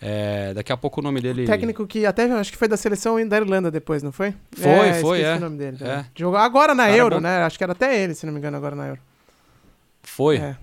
É, 0.00 0.54
daqui 0.54 0.72
a 0.72 0.78
pouco 0.78 1.00
o 1.00 1.04
nome 1.04 1.20
dele... 1.20 1.44
Técnico 1.44 1.86
que 1.86 2.06
até 2.06 2.24
acho 2.24 2.50
que 2.50 2.56
foi 2.56 2.66
da 2.66 2.78
seleção 2.78 3.22
da 3.28 3.36
Irlanda 3.36 3.70
depois, 3.70 4.02
não 4.02 4.10
foi? 4.10 4.34
Foi, 4.52 4.70
é, 4.70 4.94
foi, 4.94 5.18
esqueci 5.18 5.34
é. 5.34 5.36
o 5.36 5.40
nome 5.40 5.58
dele. 5.58 5.76
É. 5.82 5.88
É. 5.88 6.06
Jogou 6.16 6.38
agora 6.38 6.74
na 6.74 6.84
Cara 6.84 6.96
Euro, 6.96 7.16
bom. 7.16 7.20
né? 7.20 7.42
Acho 7.42 7.58
que 7.58 7.64
era 7.64 7.74
até 7.74 8.02
ele, 8.02 8.14
se 8.14 8.24
não 8.24 8.32
me 8.32 8.38
engano, 8.38 8.56
agora 8.56 8.74
na 8.74 8.88
Euro. 8.88 9.00
Foi. 10.02 10.38
É. 10.38 10.56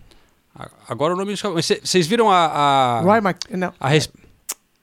Agora 0.90 1.14
o 1.14 1.16
nome... 1.16 1.36
Vocês 1.36 2.08
viram 2.08 2.32
a... 2.32 2.46
a... 2.48 3.02
Roy 3.02 3.22
Mac... 3.22 3.44
Não. 3.52 3.72
a 3.80 3.88
res- 3.90 4.10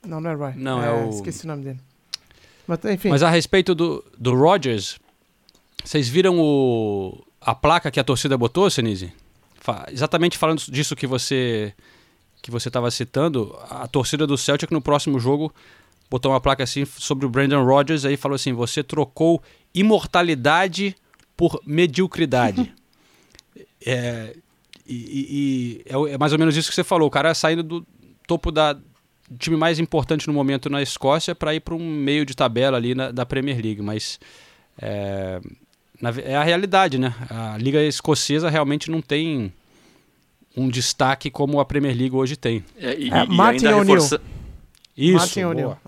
Não, 0.07 0.21
não 0.21 0.31
é 0.31 0.35
Roy. 0.35 0.53
Não, 0.55 0.81
é 0.81 0.93
o- 0.93 1.11
Esqueci 1.11 1.47
o 1.47 1.49
nome 1.49 1.65
dele. 1.65 1.81
Mas, 2.65 2.85
enfim. 2.85 3.09
Mas 3.09 3.25
a 3.25 3.29
respeito 3.29 3.75
do, 3.75 4.05
do 4.17 4.37
Rodgers, 4.37 5.01
vocês 5.85 6.09
viram 6.09 6.39
o, 6.39 7.25
a 7.45 7.55
placa 7.55 7.91
que 7.91 8.01
a 8.01 8.05
torcida 8.05 8.37
botou, 8.37 8.69
Senise? 8.71 9.13
Fa- 9.61 9.87
exatamente 9.91 10.37
falando 10.39 10.61
disso 10.71 10.95
que 10.97 11.07
você 11.07 11.73
que 12.43 12.51
você 12.51 12.69
estava 12.69 12.91
citando, 12.91 13.59
a 13.71 13.89
torcida 13.89 14.27
do 14.27 14.37
Celtic 14.37 14.71
no 14.71 14.83
próximo 14.83 15.19
jogo 15.19 15.51
botou 16.11 16.31
uma 16.31 16.41
placa 16.41 16.63
assim 16.63 16.85
sobre 16.85 17.25
o 17.25 17.29
Brandon 17.31 17.65
Rodgers 17.65 18.05
aí 18.05 18.17
falou 18.19 18.37
assim: 18.37 18.53
você 18.53 18.83
trocou 18.83 19.43
imortalidade 19.75 20.95
por 21.37 21.61
mediocridade. 21.67 22.73
é, 23.87 24.37
e, 24.87 24.95
e- 24.95 25.27
e 25.31 26.09
é, 26.11 26.15
é 26.15 26.19
mais 26.19 26.33
ou 26.33 26.39
menos 26.39 26.57
isso 26.57 26.69
que 26.69 26.75
você 26.75 26.85
falou. 26.85 27.09
O 27.09 27.11
cara 27.11 27.35
saindo 27.35 27.63
do 27.63 27.87
topo 28.27 28.51
da 28.53 28.73
do 29.27 29.39
time 29.39 29.57
mais 29.57 29.79
importante 29.79 30.27
no 30.27 30.35
momento 30.35 30.69
na 30.69 30.83
Escócia 30.83 31.35
para 31.35 31.55
ir 31.55 31.61
para 31.61 31.75
um 31.75 31.79
meio 31.91 32.27
de 32.27 32.35
tabela 32.37 32.77
ali 32.77 32.95
na- 32.95 33.11
da 33.11 33.25
Premier 33.25 33.57
League, 33.59 33.81
mas 33.81 34.21
é, 34.79 35.41
na 36.05 36.11
é 36.21 36.37
a 36.37 36.43
realidade, 36.43 36.99
né? 36.99 37.15
A 37.31 37.57
liga 37.57 37.83
escocesa 37.83 38.51
realmente 38.51 38.91
não 38.91 39.01
tem 39.01 39.53
um 40.55 40.69
destaque 40.69 41.31
como 41.31 41.59
a 41.59 41.65
Premier 41.65 41.97
League 41.97 42.15
hoje 42.15 42.37
tem. 42.37 42.63
É, 42.77 42.95
e, 42.95 43.11
É, 43.11 43.25
e 43.25 43.29
Martin 43.29 43.67
ainda 43.67 43.79
O'Neill. 43.79 43.95
reforça... 43.95 44.21
Isso. 44.97 45.17
Martin 45.17 45.45
O'Neill. 45.45 45.79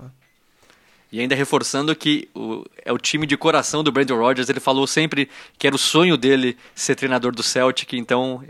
E 1.12 1.20
ainda 1.20 1.34
reforçando 1.34 1.94
que 1.94 2.28
o, 2.34 2.64
é 2.84 2.92
o 2.92 2.98
time 2.98 3.26
de 3.26 3.36
coração 3.36 3.84
do 3.84 3.92
Brandon 3.92 4.16
Rodgers. 4.16 4.48
Ele 4.48 4.58
falou 4.58 4.86
sempre 4.86 5.28
que 5.58 5.66
era 5.66 5.76
o 5.76 5.78
sonho 5.78 6.16
dele 6.16 6.56
ser 6.74 6.94
treinador 6.96 7.32
do 7.32 7.42
Celtic, 7.42 7.92
então 7.92 8.42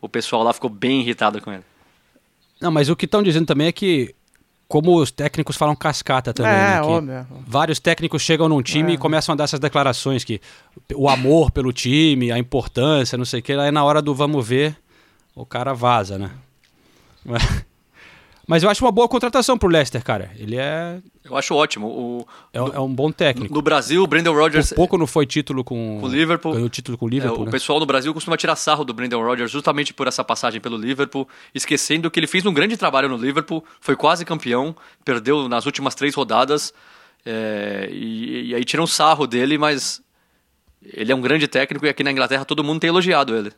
o 0.00 0.08
pessoal 0.08 0.42
lá 0.42 0.52
ficou 0.52 0.70
bem 0.70 1.02
irritado 1.02 1.40
com 1.40 1.52
ele. 1.52 1.62
Não, 2.60 2.70
mas 2.70 2.88
o 2.88 2.96
que 2.96 3.04
estão 3.04 3.22
dizendo 3.22 3.46
também 3.46 3.68
é 3.68 3.72
que 3.72 4.14
como 4.70 4.96
os 4.96 5.10
técnicos 5.10 5.56
falam 5.56 5.74
cascata 5.74 6.32
também, 6.32 6.52
É, 6.52 6.54
né? 6.54 6.82
Óbvio, 6.82 7.12
é. 7.12 7.26
Vários 7.44 7.80
técnicos 7.80 8.22
chegam 8.22 8.48
num 8.48 8.62
time 8.62 8.92
e 8.92 8.96
começam 8.96 9.32
a 9.32 9.36
dar 9.36 9.42
essas 9.42 9.58
declarações 9.58 10.22
que 10.22 10.40
o 10.94 11.08
amor 11.08 11.50
pelo 11.50 11.72
time, 11.72 12.30
a 12.30 12.38
importância, 12.38 13.18
não 13.18 13.24
sei 13.24 13.40
o 13.40 13.42
que, 13.42 13.52
aí 13.52 13.72
na 13.72 13.82
hora 13.82 14.00
do 14.00 14.14
vamos 14.14 14.46
ver, 14.46 14.76
o 15.34 15.44
cara 15.44 15.74
vaza, 15.74 16.16
né? 16.18 16.30
Mas 18.50 18.64
eu 18.64 18.68
acho 18.68 18.84
uma 18.84 18.90
boa 18.90 19.08
contratação 19.08 19.56
pro 19.56 19.68
Leicester, 19.68 20.02
cara. 20.02 20.32
Ele 20.36 20.56
é 20.56 20.98
Eu 21.24 21.36
acho 21.36 21.54
ótimo. 21.54 21.86
O, 21.86 22.26
é, 22.52 22.58
é 22.58 22.80
um 22.80 22.92
bom 22.92 23.12
técnico. 23.12 23.54
no 23.54 23.62
Brasil, 23.62 24.02
o 24.02 24.06
Brandon 24.08 24.32
Rodgers 24.34 24.70
Por 24.70 24.74
pouco 24.74 24.98
não 24.98 25.06
foi 25.06 25.24
título 25.24 25.62
com, 25.62 25.98
Com 26.00 26.06
o 26.06 26.10
Liverpool. 26.10 26.54
Ganhou 26.54 26.68
título 26.68 26.98
com 26.98 27.04
o 27.06 27.08
É, 27.08 27.12
Liverpool, 27.12 27.42
o 27.42 27.44
né? 27.44 27.50
pessoal 27.52 27.78
no 27.78 27.86
Brasil 27.86 28.12
costuma 28.12 28.36
tirar 28.36 28.56
sarro 28.56 28.84
do 28.84 28.92
Brandon 28.92 29.22
Rodgers 29.22 29.52
justamente 29.52 29.94
por 29.94 30.08
essa 30.08 30.24
passagem 30.24 30.60
pelo 30.60 30.76
Liverpool, 30.76 31.28
esquecendo 31.54 32.10
que 32.10 32.18
ele 32.18 32.26
fez 32.26 32.44
um 32.44 32.52
grande 32.52 32.76
trabalho 32.76 33.08
no 33.08 33.16
Liverpool, 33.16 33.64
foi 33.80 33.94
quase 33.94 34.24
campeão, 34.24 34.74
perdeu 35.04 35.48
nas 35.48 35.64
últimas 35.64 35.94
três 35.94 36.12
rodadas, 36.16 36.74
é, 37.24 37.88
e, 37.92 38.48
e 38.48 38.54
aí 38.56 38.64
tiram 38.64 38.84
sarro 38.84 39.28
dele, 39.28 39.58
mas 39.58 40.02
ele 40.82 41.12
é 41.12 41.14
um 41.14 41.20
grande 41.20 41.46
técnico 41.46 41.86
e 41.86 41.88
aqui 41.88 42.02
na 42.02 42.10
Inglaterra 42.10 42.44
todo 42.44 42.64
mundo 42.64 42.80
tem 42.80 42.88
elogiado 42.88 43.32
ele. 43.36 43.52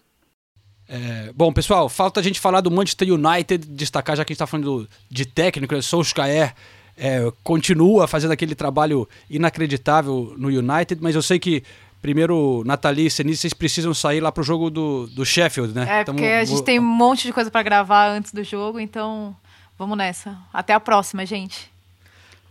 É, 0.89 1.30
bom, 1.35 1.53
pessoal, 1.53 1.89
falta 1.89 2.20
a 2.20 2.22
gente 2.22 2.39
falar 2.41 2.61
do 2.61 2.70
Manchester 2.70 3.09
United, 3.12 3.66
destacar, 3.68 4.16
já 4.16 4.24
que 4.24 4.33
a 4.33 4.35
gente 4.35 4.37
está 4.37 4.47
falando 4.47 4.80
do- 4.83 4.89
de 5.11 5.24
técnico, 5.24 5.74
né, 5.74 5.80
Solskjaer 5.80 6.55
é, 6.99 7.33
continua 7.43 8.07
fazendo 8.07 8.33
aquele 8.33 8.55
trabalho 8.55 9.09
inacreditável 9.30 10.35
no 10.37 10.49
United, 10.49 11.01
mas 11.03 11.14
eu 11.14 11.22
sei 11.22 11.39
que 11.39 11.62
primeiro, 12.03 12.62
Nathalie 12.66 13.07
e 13.07 13.11
Senise, 13.11 13.39
vocês 13.43 13.55
precisam 13.55 13.95
sair 13.95 14.20
lá 14.20 14.33
pro 14.33 14.43
jogo 14.43 14.68
do, 14.70 15.07
do 15.07 15.24
Sheffield, 15.24 15.72
né? 15.72 15.87
É, 15.89 16.01
Então, 16.03 16.14
porque 16.14 16.26
a 16.28 16.45
gente 16.45 16.57
vou- 16.57 16.62
tem 16.64 16.78
um 16.80 16.83
monte 16.83 17.22
de 17.28 17.33
coisa 17.33 17.49
pra 17.51 17.62
gravar 17.62 18.09
antes 18.09 18.33
do 18.33 18.43
jogo, 18.43 18.80
então 18.80 19.35
vamos 19.78 19.97
nessa. 19.97 20.37
Até 20.53 20.74
a 20.74 20.80
próxima, 20.80 21.24
gente. 21.24 21.70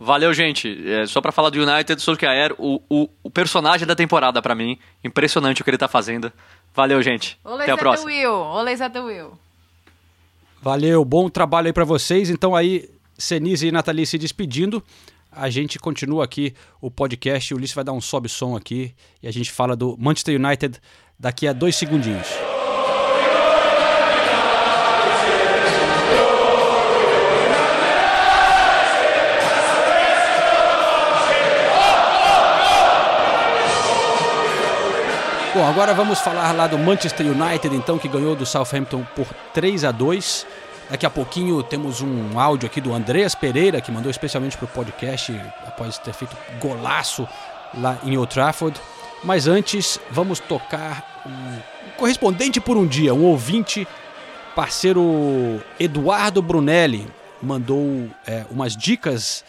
Valeu, 0.00 0.32
gente. 0.34 0.82
É, 0.90 1.06
só 1.06 1.20
pra 1.20 1.30
falar 1.30 1.50
do 1.50 1.62
United, 1.62 2.00
Solskjaer, 2.00 2.54
o, 2.58 2.82
o, 2.88 3.08
o 3.22 3.30
personagem 3.30 3.86
da 3.86 3.94
temporada 3.94 4.40
pra 4.42 4.54
mim, 4.54 4.78
impressionante 5.04 5.60
o 5.60 5.64
que 5.64 5.70
ele 5.70 5.78
tá 5.78 5.86
fazendo. 5.86 6.32
Valeu, 6.74 7.02
gente. 7.02 7.38
Até 7.44 7.70
a 7.70 7.74
at 7.74 7.78
the 7.78 7.82
próxima. 7.82 8.10
at 8.80 8.92
the 8.92 9.00
wheel. 9.00 9.38
Valeu, 10.62 11.04
bom 11.04 11.28
trabalho 11.28 11.66
aí 11.66 11.72
pra 11.72 11.84
vocês. 11.84 12.30
Então 12.30 12.54
aí, 12.54 12.88
Senise 13.18 13.66
e 13.66 13.72
Nathalie 13.72 14.06
se 14.06 14.16
despedindo. 14.16 14.82
A 15.30 15.50
gente 15.50 15.78
continua 15.78 16.24
aqui 16.24 16.54
o 16.80 16.90
podcast. 16.90 17.52
O 17.52 17.56
Ulisses 17.56 17.74
vai 17.74 17.84
dar 17.84 17.92
um 17.92 18.00
sobe-som 18.00 18.54
aqui 18.56 18.94
e 19.22 19.26
a 19.26 19.32
gente 19.32 19.50
fala 19.50 19.74
do 19.74 19.96
Manchester 19.98 20.38
United 20.38 20.78
daqui 21.18 21.48
a 21.48 21.52
dois 21.52 21.74
segundinhos. 21.74 22.51
Bom, 35.54 35.66
agora 35.66 35.92
vamos 35.92 36.18
falar 36.20 36.52
lá 36.52 36.66
do 36.66 36.78
Manchester 36.78 37.26
United, 37.26 37.76
então, 37.76 37.98
que 37.98 38.08
ganhou 38.08 38.34
do 38.34 38.46
Southampton 38.46 39.04
por 39.14 39.26
3 39.52 39.84
a 39.84 39.90
2 39.90 40.46
Daqui 40.92 41.06
a 41.06 41.10
pouquinho 41.10 41.62
temos 41.62 42.02
um 42.02 42.38
áudio 42.38 42.66
aqui 42.66 42.78
do 42.78 42.92
Andreas 42.92 43.34
Pereira, 43.34 43.80
que 43.80 43.90
mandou 43.90 44.10
especialmente 44.10 44.58
para 44.58 44.66
o 44.66 44.68
podcast, 44.68 45.32
após 45.66 45.96
ter 45.96 46.12
feito 46.12 46.36
golaço 46.60 47.26
lá 47.74 47.98
em 48.04 48.16
Old 48.16 48.30
Trafford. 48.30 48.78
Mas 49.24 49.46
antes, 49.46 49.98
vamos 50.10 50.38
tocar 50.38 51.22
um 51.24 51.58
correspondente 51.96 52.60
por 52.60 52.76
um 52.76 52.86
dia, 52.86 53.14
um 53.14 53.24
ouvinte, 53.24 53.88
parceiro 54.54 55.62
Eduardo 55.80 56.42
Brunelli, 56.42 57.06
mandou 57.42 58.08
é, 58.26 58.44
umas 58.50 58.76
dicas 58.76 59.42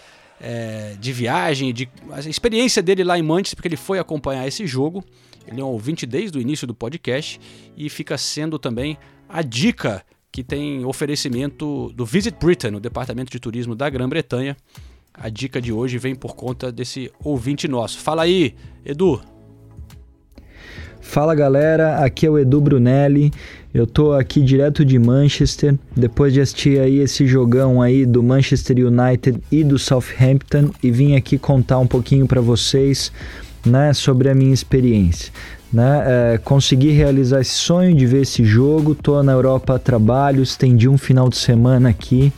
é, 0.43 0.95
de 0.99 1.13
viagem, 1.13 1.73
de 1.73 1.89
a 2.11 2.19
experiência 2.19 2.83
dele 2.83 3.03
lá 3.03 3.17
em 3.17 3.23
Manchester, 3.23 3.55
porque 3.55 3.69
ele 3.69 3.77
foi 3.77 3.97
acompanhar 3.97 4.45
esse 4.45 4.67
jogo. 4.67 5.03
Ele 5.47 5.61
é 5.61 5.63
um 5.63 5.67
ouvinte 5.67 6.05
desde 6.05 6.37
o 6.37 6.41
início 6.41 6.67
do 6.67 6.75
podcast 6.75 7.39
e 7.77 7.89
fica 7.89 8.17
sendo 8.17 8.59
também 8.59 8.97
a 9.27 9.41
dica 9.41 10.05
que 10.31 10.43
tem 10.43 10.83
oferecimento 10.83 11.91
do 11.95 12.05
Visit 12.05 12.37
Britain, 12.39 12.75
o 12.75 12.79
departamento 12.79 13.31
de 13.31 13.39
turismo 13.39 13.73
da 13.73 13.89
Grã-Bretanha. 13.89 14.57
A 15.13 15.29
dica 15.29 15.61
de 15.61 15.71
hoje 15.71 15.97
vem 15.97 16.15
por 16.15 16.35
conta 16.35 16.71
desse 16.71 17.11
ouvinte 17.23 17.67
nosso. 17.67 17.99
Fala 17.99 18.23
aí, 18.23 18.55
Edu. 18.83 19.21
Fala 21.03 21.35
galera, 21.35 21.97
aqui 21.97 22.25
é 22.25 22.29
o 22.29 22.39
Edu 22.39 22.59
Brunelli. 22.59 23.31
Eu 23.71 23.85
tô 23.85 24.13
aqui 24.13 24.41
direto 24.41 24.83
de 24.83 24.97
Manchester, 24.97 25.75
depois 25.95 26.33
de 26.33 26.41
assistir 26.41 26.79
aí 26.79 26.99
esse 26.99 27.27
jogão 27.27 27.81
aí 27.81 28.03
do 28.03 28.23
Manchester 28.23 28.77
United 28.87 29.39
e 29.51 29.63
do 29.63 29.77
Southampton 29.77 30.71
e 30.81 30.89
vim 30.89 31.15
aqui 31.15 31.37
contar 31.37 31.77
um 31.77 31.85
pouquinho 31.85 32.25
para 32.25 32.41
vocês, 32.41 33.11
né, 33.63 33.93
sobre 33.93 34.29
a 34.29 34.33
minha 34.33 34.53
experiência. 34.53 35.31
Né, 35.71 36.03
é, 36.05 36.37
consegui 36.37 36.91
realizar 36.91 37.41
esse 37.41 37.55
sonho 37.55 37.95
de 37.95 38.05
ver 38.07 38.21
esse 38.21 38.43
jogo. 38.43 38.95
Tô 38.95 39.21
na 39.21 39.33
Europa 39.33 39.75
a 39.75 39.79
trabalho, 39.79 40.41
estendi 40.41 40.87
um 40.87 40.97
final 40.97 41.29
de 41.29 41.37
semana 41.37 41.89
aqui, 41.89 42.31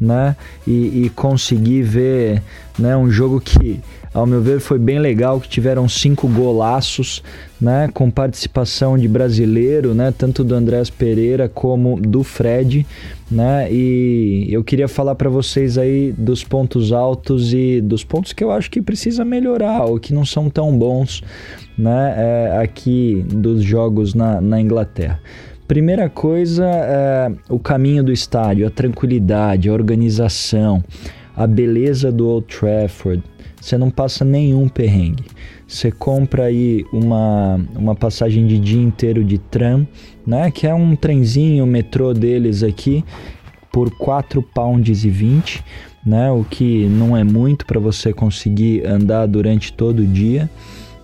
né, 0.00 0.36
e, 0.66 1.04
e 1.04 1.12
consegui 1.14 1.82
ver, 1.82 2.42
né, 2.78 2.96
um 2.96 3.10
jogo 3.10 3.40
que 3.40 3.80
ao 4.14 4.24
meu 4.24 4.40
ver 4.40 4.60
foi 4.60 4.78
bem 4.78 5.00
legal 5.00 5.40
que 5.40 5.48
tiveram 5.48 5.88
cinco 5.88 6.28
golaços 6.28 7.20
né 7.60 7.90
com 7.92 8.08
participação 8.08 8.96
de 8.96 9.08
brasileiro 9.08 9.92
né 9.92 10.14
tanto 10.16 10.44
do 10.44 10.54
Andrés 10.54 10.88
Pereira 10.88 11.48
como 11.48 12.00
do 12.00 12.22
Fred 12.22 12.86
né. 13.30 13.72
E 13.72 14.46
eu 14.50 14.62
queria 14.62 14.86
falar 14.86 15.16
para 15.16 15.28
vocês 15.28 15.76
aí 15.76 16.12
dos 16.12 16.44
pontos 16.44 16.92
altos 16.92 17.52
e 17.52 17.80
dos 17.80 18.04
pontos 18.04 18.32
que 18.32 18.44
eu 18.44 18.52
acho 18.52 18.70
que 18.70 18.80
precisa 18.80 19.24
melhorar 19.24 19.84
ou 19.84 19.98
que 19.98 20.14
não 20.14 20.24
são 20.24 20.48
tão 20.48 20.78
bons 20.78 21.20
né 21.76 22.14
é, 22.16 22.58
aqui 22.62 23.26
dos 23.28 23.62
jogos 23.62 24.14
na, 24.14 24.40
na 24.40 24.60
Inglaterra. 24.60 25.20
Primeira 25.66 26.10
coisa 26.10 26.64
é 26.66 27.32
o 27.48 27.58
caminho 27.58 28.04
do 28.04 28.12
estádio, 28.12 28.66
a 28.66 28.70
tranquilidade, 28.70 29.70
a 29.70 29.72
organização, 29.72 30.84
a 31.34 31.46
beleza 31.46 32.12
do 32.12 32.28
Old 32.28 32.46
Trafford, 32.46 33.22
você 33.64 33.78
não 33.78 33.88
passa 33.88 34.26
nenhum 34.26 34.68
perrengue. 34.68 35.24
Você 35.66 35.90
compra 35.90 36.44
aí 36.44 36.84
uma, 36.92 37.58
uma 37.74 37.94
passagem 37.94 38.46
de 38.46 38.58
dia 38.58 38.82
inteiro 38.82 39.24
de 39.24 39.38
tram, 39.38 39.88
né? 40.26 40.50
Que 40.50 40.66
é 40.66 40.74
um 40.74 40.94
trenzinho, 40.94 41.66
metrô 41.66 42.12
deles 42.12 42.62
aqui, 42.62 43.02
por 43.72 43.90
4 43.90 44.42
pounds 44.42 45.02
e 45.02 45.08
20, 45.08 45.64
né? 46.04 46.30
O 46.30 46.44
que 46.44 46.84
não 46.88 47.16
é 47.16 47.24
muito 47.24 47.64
para 47.64 47.80
você 47.80 48.12
conseguir 48.12 48.86
andar 48.86 49.24
durante 49.24 49.72
todo 49.72 50.00
o 50.00 50.06
dia. 50.06 50.50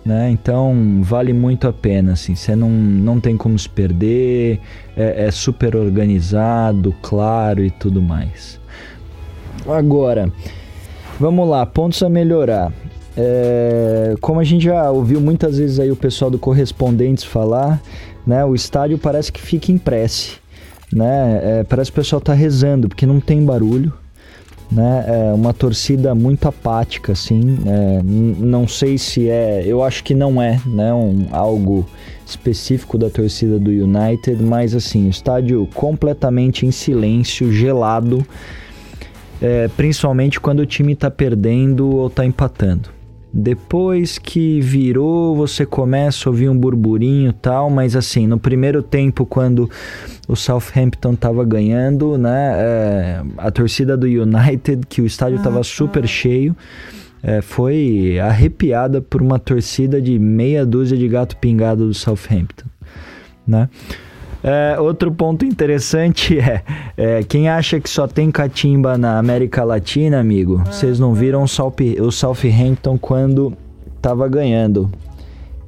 Né? 0.05 0.29
Então 0.31 0.99
vale 1.01 1.31
muito 1.31 1.67
a 1.67 1.73
pena, 1.73 2.13
assim, 2.13 2.33
você 2.33 2.55
não, 2.55 2.71
não 2.71 3.19
tem 3.19 3.37
como 3.37 3.57
se 3.59 3.69
perder, 3.69 4.59
é, 4.97 5.27
é 5.27 5.31
super 5.31 5.75
organizado, 5.75 6.91
claro 7.03 7.63
e 7.63 7.69
tudo 7.69 8.01
mais. 8.01 8.59
Agora, 9.67 10.31
Vamos 11.21 11.47
lá, 11.47 11.63
pontos 11.67 12.01
a 12.01 12.09
melhorar. 12.09 12.73
É, 13.15 14.15
como 14.19 14.39
a 14.39 14.43
gente 14.43 14.63
já 14.65 14.89
ouviu 14.89 15.21
muitas 15.21 15.59
vezes 15.59 15.79
aí 15.79 15.91
o 15.91 15.95
pessoal 15.95 16.31
do 16.31 16.39
Correspondentes 16.39 17.23
falar, 17.23 17.79
né, 18.25 18.43
o 18.43 18.55
estádio 18.55 18.97
parece 18.97 19.31
que 19.31 19.39
fica 19.39 19.71
em 19.71 19.77
prece. 19.77 20.37
Né? 20.91 21.59
É, 21.59 21.63
parece 21.63 21.91
que 21.91 21.99
o 21.99 22.01
pessoal 22.01 22.19
tá 22.19 22.33
rezando, 22.33 22.89
porque 22.89 23.05
não 23.05 23.19
tem 23.19 23.45
barulho. 23.45 23.93
né? 24.71 25.05
É 25.07 25.33
uma 25.33 25.53
torcida 25.53 26.15
muito 26.15 26.47
apática, 26.47 27.11
assim. 27.11 27.59
É, 27.67 28.01
não 28.03 28.67
sei 28.67 28.97
se 28.97 29.29
é, 29.29 29.63
eu 29.63 29.83
acho 29.83 30.03
que 30.03 30.15
não 30.15 30.41
é, 30.41 30.59
né? 30.65 30.91
Um, 30.91 31.27
algo 31.31 31.85
específico 32.25 32.97
da 32.97 33.11
torcida 33.11 33.59
do 33.59 33.69
United, 33.69 34.41
mas 34.41 34.73
assim, 34.73 35.05
o 35.05 35.09
estádio 35.09 35.67
completamente 35.75 36.65
em 36.65 36.71
silêncio, 36.71 37.51
gelado, 37.51 38.25
é, 39.41 39.67
principalmente 39.69 40.39
quando 40.39 40.59
o 40.59 40.65
time 40.65 40.93
está 40.93 41.09
perdendo 41.09 41.89
ou 41.89 42.07
está 42.07 42.25
empatando. 42.25 42.89
Depois 43.33 44.17
que 44.17 44.59
virou, 44.59 45.35
você 45.35 45.65
começa 45.65 46.27
a 46.27 46.29
ouvir 46.29 46.49
um 46.49 46.57
burburinho 46.57 47.29
e 47.29 47.33
tal, 47.33 47.69
mas 47.69 47.95
assim, 47.95 48.27
no 48.27 48.37
primeiro 48.37 48.83
tempo, 48.83 49.25
quando 49.25 49.69
o 50.27 50.35
Southampton 50.35 51.13
estava 51.13 51.45
ganhando, 51.45 52.17
né, 52.17 52.53
é, 52.57 53.21
a 53.37 53.49
torcida 53.49 53.95
do 53.95 54.05
United, 54.05 54.85
que 54.87 55.01
o 55.01 55.05
estádio 55.05 55.37
estava 55.37 55.61
ah, 55.61 55.63
super 55.63 56.05
cheio, 56.05 56.53
é, 57.23 57.41
foi 57.41 58.19
arrepiada 58.19 59.01
por 59.01 59.21
uma 59.21 59.39
torcida 59.39 60.01
de 60.01 60.19
meia 60.19 60.65
dúzia 60.65 60.97
de 60.97 61.07
gato 61.07 61.37
pingado 61.37 61.87
do 61.87 61.93
Southampton, 61.93 62.65
né? 63.47 63.69
É, 64.43 64.79
outro 64.79 65.11
ponto 65.11 65.45
interessante 65.45 66.37
é, 66.39 66.63
é, 66.97 67.23
quem 67.23 67.47
acha 67.47 67.79
que 67.79 67.89
só 67.89 68.07
tem 68.07 68.31
catimba 68.31 68.97
na 68.97 69.19
América 69.19 69.63
Latina, 69.63 70.19
amigo, 70.19 70.63
vocês 70.65 70.99
não 70.99 71.13
viram 71.13 71.43
o 71.43 72.11
Southampton 72.11 72.97
quando 72.97 73.53
tava 74.01 74.27
ganhando. 74.27 74.89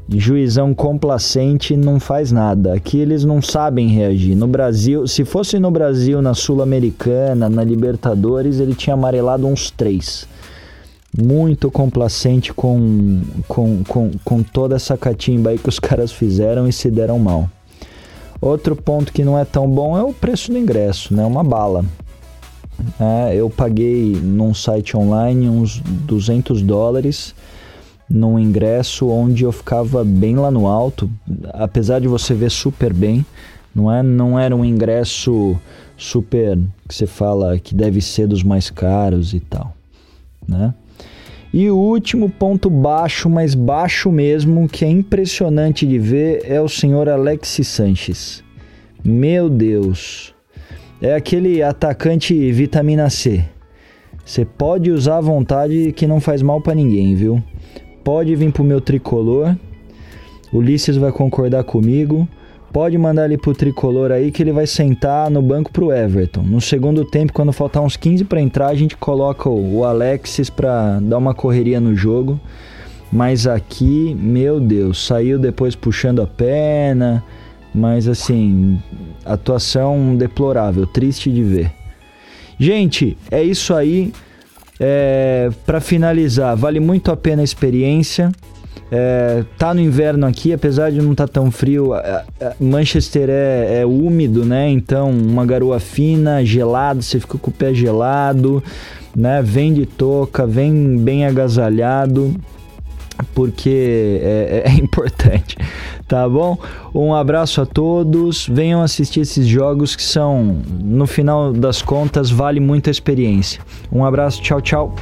Juizão 0.10 0.74
complacente 0.74 1.78
não 1.78 2.00
faz 2.00 2.32
nada. 2.32 2.74
Aqui 2.74 2.98
eles 2.98 3.24
não 3.24 3.42
sabem 3.42 3.88
reagir. 3.88 4.36
No 4.36 4.48
Brasil, 4.48 5.08
se 5.08 5.24
fosse 5.24 5.58
no 5.60 5.72
Brasil, 5.72 6.22
na 6.22 6.34
Sul-Americana, 6.34 7.50
na 7.50 7.64
Libertadores, 7.64 8.60
ele 8.60 8.76
tinha 8.76 8.96
amarelado 8.96 9.48
uns 9.48 9.72
três. 9.72 10.28
Muito 11.18 11.72
complacente 11.72 12.54
com, 12.54 13.22
com, 13.48 13.84
com, 13.88 14.12
com 14.26 14.44
toda 14.44 14.76
essa 14.76 14.98
catimba 14.98 15.52
aí 15.52 15.58
que 15.58 15.70
os 15.70 15.80
caras 15.80 16.12
fizeram 16.12 16.68
e 16.68 16.74
se 16.74 16.92
deram 16.92 17.18
mal. 17.18 17.50
Outro 18.44 18.76
ponto 18.76 19.14
que 19.14 19.24
não 19.24 19.40
é 19.40 19.46
tão 19.46 19.70
bom 19.70 19.98
é 19.98 20.04
o 20.04 20.14
preço 20.14 20.52
do 20.52 20.58
ingresso, 20.58 21.14
né? 21.14 21.26
Uma 21.26 21.46
bala. 21.46 21.86
É, 23.00 23.34
eu 23.34 23.50
paguei 23.50 24.18
num 24.22 24.54
site 24.54 24.98
online 24.98 25.48
uns 25.48 25.80
200 25.80 26.62
dólares 26.62 27.34
num 28.10 28.38
ingresso 28.38 29.08
onde 29.08 29.46
eu 29.46 29.52
ficava 29.54 30.04
bem 30.04 30.36
lá 30.36 30.52
no 30.52 30.68
alto, 30.68 31.10
apesar 31.54 32.02
de 32.02 32.10
você 32.10 32.34
ver 32.34 32.52
super 32.52 32.92
bem, 32.92 33.26
não 33.74 33.90
é? 33.90 34.04
Não 34.04 34.38
era 34.38 34.54
um 34.54 34.66
ingresso 34.66 35.58
super 35.96 36.60
que 36.86 36.94
você 36.94 37.08
fala 37.08 37.58
que 37.58 37.74
deve 37.74 38.02
ser 38.02 38.28
dos 38.28 38.44
mais 38.44 38.70
caros 38.70 39.34
e 39.34 39.40
tal, 39.40 39.74
né? 40.46 40.74
E 41.54 41.70
o 41.70 41.78
último 41.78 42.32
ponto 42.32 42.68
baixo, 42.68 43.30
mas 43.30 43.54
baixo 43.54 44.12
mesmo, 44.12 44.68
que 44.68 44.84
é 44.84 44.90
impressionante 44.90 45.86
de 45.86 46.00
ver, 46.00 46.42
é 46.46 46.60
o 46.60 46.68
senhor 46.68 47.08
Alexis 47.08 47.68
Sanches. 47.68 48.44
Meu 49.06 49.48
Deus. 49.52 50.34
É 51.00 51.14
aquele 51.14 51.62
atacante 51.62 52.52
vitamina 52.52 53.08
C. 53.08 53.46
Você 54.26 54.44
pode 54.46 54.90
usar 54.90 55.18
à 55.18 55.22
vontade 55.22 55.92
que 55.92 56.08
não 56.08 56.20
faz 56.20 56.42
mal 56.42 56.60
para 56.60 56.74
ninguém, 56.74 57.14
viu? 57.14 57.44
Pode 58.04 58.36
vir 58.36 58.52
pro 58.52 58.64
meu 58.64 58.82
tricolor. 58.82 59.56
Ulisses 60.52 60.98
vai 60.98 61.12
concordar 61.12 61.64
comigo. 61.66 62.28
Pode 62.74 62.98
mandar 62.98 63.26
ele 63.26 63.38
pro 63.38 63.54
tricolor 63.54 64.12
aí 64.12 64.32
que 64.32 64.42
ele 64.42 64.52
vai 64.52 64.66
sentar 64.66 65.30
no 65.30 65.44
banco 65.44 65.72
pro 65.72 65.94
Everton. 65.94 66.42
No 66.42 66.60
segundo 66.60 67.06
tempo, 67.06 67.32
quando 67.32 67.54
faltar 67.54 67.84
uns 67.84 67.96
15 67.96 68.24
para 68.24 68.42
entrar, 68.42 68.70
a 68.70 68.74
gente 68.74 68.98
coloca 68.98 69.48
o 69.48 69.86
Alexis 69.86 70.50
para 70.50 71.00
dar 71.00 71.20
uma 71.20 71.36
correria 71.36 71.80
no 71.80 71.96
jogo. 71.96 72.40
Mas 73.12 73.46
aqui, 73.46 74.18
meu 74.20 74.60
Deus, 74.60 75.06
saiu 75.06 75.38
depois 75.38 75.76
puxando 75.76 76.24
a 76.24 76.26
perna. 76.26 77.24
Mas 77.76 78.08
assim, 78.08 78.82
atuação 79.24 80.16
deplorável, 80.16 80.88
triste 80.88 81.32
de 81.32 81.44
ver. 81.44 81.72
Gente, 82.58 83.16
é 83.30 83.44
isso 83.44 83.76
aí. 83.76 84.12
É, 84.80 85.52
para 85.64 85.80
finalizar, 85.80 86.58
vale 86.58 86.80
muito 86.80 87.12
a 87.12 87.16
pena 87.16 87.44
a 87.44 87.46
experiência. 87.46 88.32
É, 88.96 89.44
tá 89.58 89.74
no 89.74 89.82
inverno 89.82 90.28
aqui, 90.28 90.54
apesar 90.54 90.92
de 90.92 91.02
não 91.02 91.14
estar 91.14 91.26
tá 91.26 91.34
tão 91.34 91.50
frio, 91.50 91.94
Manchester 92.60 93.28
é, 93.28 93.80
é, 93.80 93.86
úmido, 93.88 94.46
né? 94.46 94.70
Então, 94.70 95.10
uma 95.10 95.44
garoa 95.48 95.80
fina, 95.80 96.46
gelado, 96.46 97.02
você 97.02 97.20
fica 97.20 97.40
com 97.40 97.50
o 97.50 97.54
pé 97.54 97.74
gelado, 97.74 98.64
né? 99.16 99.42
Vem 99.42 99.74
de 99.74 99.88
touca, 99.88 100.46
vem 100.46 100.96
bem 100.96 101.26
agasalhado, 101.26 102.36
porque 103.34 104.20
é, 104.22 104.64
é 104.68 104.72
importante, 104.78 105.58
tá 106.08 106.30
bom? 106.30 106.56
Um 106.94 107.16
abraço 107.16 107.62
a 107.62 107.66
todos, 107.66 108.48
venham 108.48 108.84
assistir 108.84 109.22
esses 109.22 109.48
jogos 109.48 109.96
que 109.96 110.04
são, 110.04 110.62
no 110.84 111.08
final 111.08 111.52
das 111.52 111.82
contas, 111.82 112.30
vale 112.30 112.60
muito 112.60 112.90
a 112.90 112.92
experiência. 112.92 113.60
Um 113.92 114.06
abraço, 114.06 114.40
tchau, 114.40 114.62
tchau. 114.62 114.96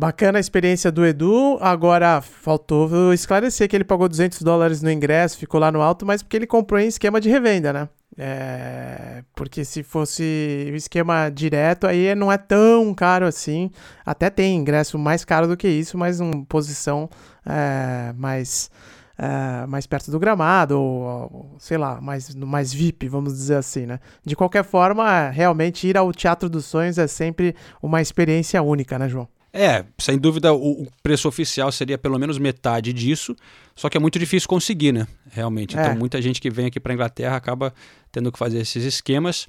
Bacana 0.00 0.38
a 0.38 0.40
experiência 0.40 0.90
do 0.90 1.04
Edu. 1.04 1.58
Agora 1.60 2.22
faltou 2.22 3.12
esclarecer 3.12 3.68
que 3.68 3.76
ele 3.76 3.84
pagou 3.84 4.08
200 4.08 4.40
dólares 4.40 4.80
no 4.80 4.90
ingresso, 4.90 5.36
ficou 5.36 5.60
lá 5.60 5.70
no 5.70 5.82
alto, 5.82 6.06
mas 6.06 6.22
porque 6.22 6.38
ele 6.38 6.46
comprou 6.46 6.80
em 6.80 6.86
esquema 6.86 7.20
de 7.20 7.28
revenda, 7.28 7.70
né? 7.70 7.86
É, 8.16 9.22
porque 9.34 9.62
se 9.62 9.82
fosse 9.82 10.70
o 10.72 10.74
esquema 10.74 11.28
direto, 11.28 11.86
aí 11.86 12.14
não 12.14 12.32
é 12.32 12.38
tão 12.38 12.94
caro 12.94 13.26
assim. 13.26 13.70
Até 14.02 14.30
tem 14.30 14.56
ingresso 14.56 14.98
mais 14.98 15.22
caro 15.22 15.46
do 15.46 15.54
que 15.54 15.68
isso, 15.68 15.98
mas 15.98 16.18
em 16.18 16.44
posição 16.44 17.06
é, 17.44 18.14
mais, 18.16 18.70
é, 19.18 19.66
mais 19.66 19.86
perto 19.86 20.10
do 20.10 20.18
gramado, 20.18 20.80
ou 20.80 21.56
sei 21.58 21.76
lá, 21.76 22.00
mais, 22.00 22.34
mais 22.34 22.72
VIP, 22.72 23.06
vamos 23.06 23.34
dizer 23.34 23.56
assim, 23.56 23.84
né? 23.84 24.00
De 24.24 24.34
qualquer 24.34 24.64
forma, 24.64 25.28
realmente 25.28 25.86
ir 25.86 25.98
ao 25.98 26.10
Teatro 26.10 26.48
dos 26.48 26.64
Sonhos 26.64 26.96
é 26.96 27.06
sempre 27.06 27.54
uma 27.82 28.00
experiência 28.00 28.62
única, 28.62 28.98
né, 28.98 29.06
João? 29.06 29.28
É, 29.52 29.84
sem 29.98 30.16
dúvida 30.16 30.54
o, 30.54 30.86
preço 31.02 31.26
oficial 31.26 31.72
seria 31.72 31.98
pelo 31.98 32.18
menos 32.18 32.38
metade 32.38 32.92
disso, 32.92 33.34
só 33.74 33.88
que 33.88 33.96
é 33.96 34.00
muito 34.00 34.18
difícil 34.18 34.48
conseguir, 34.48 34.92
né? 34.92 35.08
Realmente. 35.30 35.74
Então, 35.74 35.90
é. 35.90 35.94
muita 35.94 36.22
gente 36.22 36.40
que 36.40 36.48
vem 36.48 36.66
aqui 36.66 36.78
para 36.78 36.94
Inglaterra 36.94 37.36
acaba 37.36 37.74
tendo 38.12 38.30
que 38.30 38.38
fazer 38.38 38.60
esses 38.60 38.84
esquemas. 38.84 39.48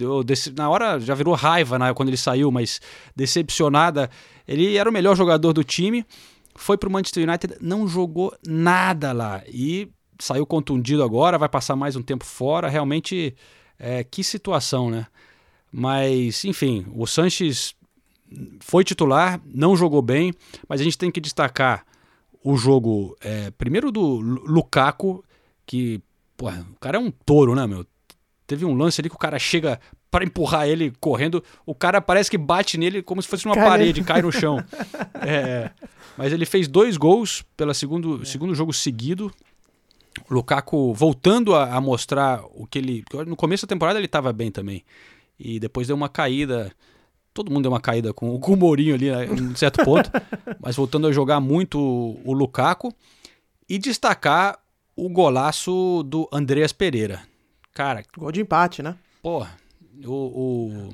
Na 0.56 0.70
hora 0.70 1.00
já 1.00 1.14
virou 1.14 1.34
raiva 1.34 1.80
né, 1.80 1.94
quando 1.94 2.10
ele 2.10 2.18
saiu, 2.18 2.52
mas 2.52 2.82
decepcionada. 3.16 4.10
Ele 4.48 4.76
era 4.76 4.90
o 4.90 4.94
melhor 4.94 5.16
jogador 5.16 5.54
do 5.54 5.64
time, 5.64 6.06
foi 6.56 6.78
para 6.78 6.90
o 6.90 6.92
Manchester 6.92 7.28
United, 7.28 7.58
não 7.62 7.88
jogou 7.88 8.36
nada 8.46 9.12
lá 9.12 9.44
e 9.48 9.88
saiu 10.20 10.46
contundido 10.46 11.04
agora, 11.04 11.38
vai 11.38 11.48
passar 11.48 11.76
mais 11.76 11.96
um 11.96 12.02
tempo 12.02 12.26
fora. 12.26 12.68
Realmente, 12.68 13.36
é, 13.78 14.04
que 14.04 14.24
situação, 14.24 14.90
né? 14.90 15.08
Mas, 15.72 16.44
enfim, 16.46 16.86
o 16.94 17.06
Sanches 17.06 17.76
foi 18.60 18.84
titular, 18.84 19.40
não 19.46 19.76
jogou 19.76 20.02
bem, 20.02 20.34
mas 20.68 20.82
a 20.82 20.84
gente 20.84 20.98
tem 20.98 21.12
que 21.12 21.22
destacar 21.22 21.86
o 22.44 22.56
jogo, 22.56 23.16
é, 23.22 23.52
primeiro 23.52 23.92
do 23.92 24.20
Lukaku, 24.20 25.24
que, 25.66 26.02
o 26.42 26.80
cara 26.80 26.98
é 26.98 27.00
um 27.00 27.12
touro, 27.12 27.54
né, 27.54 27.68
meu? 27.68 27.86
Teve 28.50 28.66
um 28.66 28.74
lance 28.74 29.00
ali 29.00 29.08
que 29.08 29.16
o 29.16 29.20
cara 29.20 29.38
chega 29.38 29.80
para 30.10 30.26
empurrar 30.26 30.68
ele 30.68 30.92
correndo, 31.00 31.44
o 31.68 31.76
cara 31.76 32.02
parece 32.02 32.32
que 32.32 32.38
bate 32.38 32.80
nele 32.80 33.04
como 33.04 33.22
se 33.22 33.28
fosse 33.28 33.46
uma 33.46 33.54
Caramba. 33.54 33.74
parede, 33.74 34.04
cai 34.04 34.24
no 34.24 34.32
chão. 34.32 34.58
é, 35.22 35.70
mas 36.18 36.34
ele 36.34 36.48
fez 36.48 36.68
dois 36.68 36.98
gols 36.98 37.46
pelo 37.56 37.72
segundo, 37.76 38.24
é. 38.24 38.26
segundo 38.26 38.56
jogo 38.56 38.74
seguido. 38.74 39.32
O 40.28 40.34
Lukaku 40.34 40.96
voltando 40.96 41.54
a, 41.54 41.76
a 41.76 41.80
mostrar 41.80 42.42
o 42.56 42.66
que 42.66 42.80
ele. 42.80 43.06
No 43.28 43.36
começo 43.36 43.68
da 43.68 43.70
temporada 43.70 44.00
ele 44.00 44.08
estava 44.08 44.34
bem 44.34 44.50
também. 44.50 44.84
E 45.40 45.60
depois 45.60 45.86
deu 45.86 45.96
uma 45.96 46.10
caída. 46.10 46.72
Todo 47.32 47.52
mundo 47.52 47.62
deu 47.62 47.72
uma 47.72 47.80
caída 47.80 48.12
com, 48.12 48.40
com 48.40 48.54
o 48.54 48.58
Mourinho 48.58 48.96
ali, 48.96 49.12
né, 49.12 49.26
em 49.28 49.56
certo 49.56 49.86
ponto. 49.86 50.10
mas 50.60 50.76
voltando 50.76 51.06
a 51.06 51.12
jogar 51.12 51.40
muito 51.40 51.80
o, 51.80 52.20
o 52.26 52.34
Lukaku. 52.34 52.92
E 53.70 53.78
destacar 53.78 54.58
o 54.96 55.08
golaço 55.08 56.02
do 56.02 56.28
Andreas 56.34 56.74
Pereira. 56.74 57.30
Cara. 57.74 58.04
Gol 58.18 58.32
de 58.32 58.42
empate, 58.42 58.82
né? 58.82 58.96
Porra, 59.22 59.58
o, 60.06 60.12
o, 60.12 60.90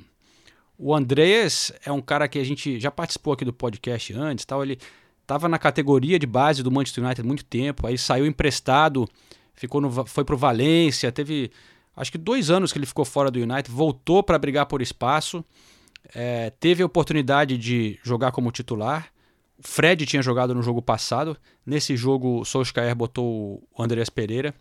o 0.77 0.95
Andreas 0.95 1.71
é 1.85 1.91
um 1.91 2.01
cara 2.01 2.27
que 2.27 2.39
a 2.39 2.43
gente 2.43 2.79
já 2.79 2.91
participou 2.91 3.33
aqui 3.33 3.45
do 3.45 3.53
podcast 3.53 4.13
antes, 4.13 4.45
tal. 4.45 4.63
Ele 4.63 4.79
estava 5.21 5.49
na 5.49 5.57
categoria 5.57 6.19
de 6.19 6.27
base 6.27 6.61
do 6.61 6.71
Manchester 6.71 7.03
United 7.03 7.21
há 7.21 7.27
muito 7.27 7.43
tempo, 7.45 7.87
aí 7.87 7.97
saiu 7.97 8.25
emprestado, 8.25 9.07
ficou 9.53 9.81
no, 9.81 10.05
foi 10.05 10.23
pro 10.23 10.37
Valência, 10.37 11.11
teve 11.11 11.51
acho 11.95 12.11
que 12.11 12.17
dois 12.17 12.49
anos 12.49 12.71
que 12.71 12.77
ele 12.77 12.85
ficou 12.85 13.05
fora 13.05 13.31
do 13.31 13.39
United, 13.39 13.71
voltou 13.71 14.21
para 14.21 14.37
brigar 14.37 14.65
por 14.65 14.81
espaço, 14.81 15.43
é, 16.13 16.51
teve 16.59 16.83
a 16.83 16.85
oportunidade 16.85 17.57
de 17.57 17.99
jogar 18.03 18.31
como 18.31 18.51
titular. 18.51 19.07
O 19.57 19.67
Fred 19.67 20.05
tinha 20.05 20.21
jogado 20.21 20.53
no 20.53 20.61
jogo 20.61 20.81
passado. 20.81 21.37
Nesse 21.65 21.95
jogo, 21.95 22.41
o 22.41 22.45
Solskjaer 22.45 22.93
botou 22.93 23.63
o 23.73 23.81
Andreas 23.81 24.09
Pereira. 24.09 24.53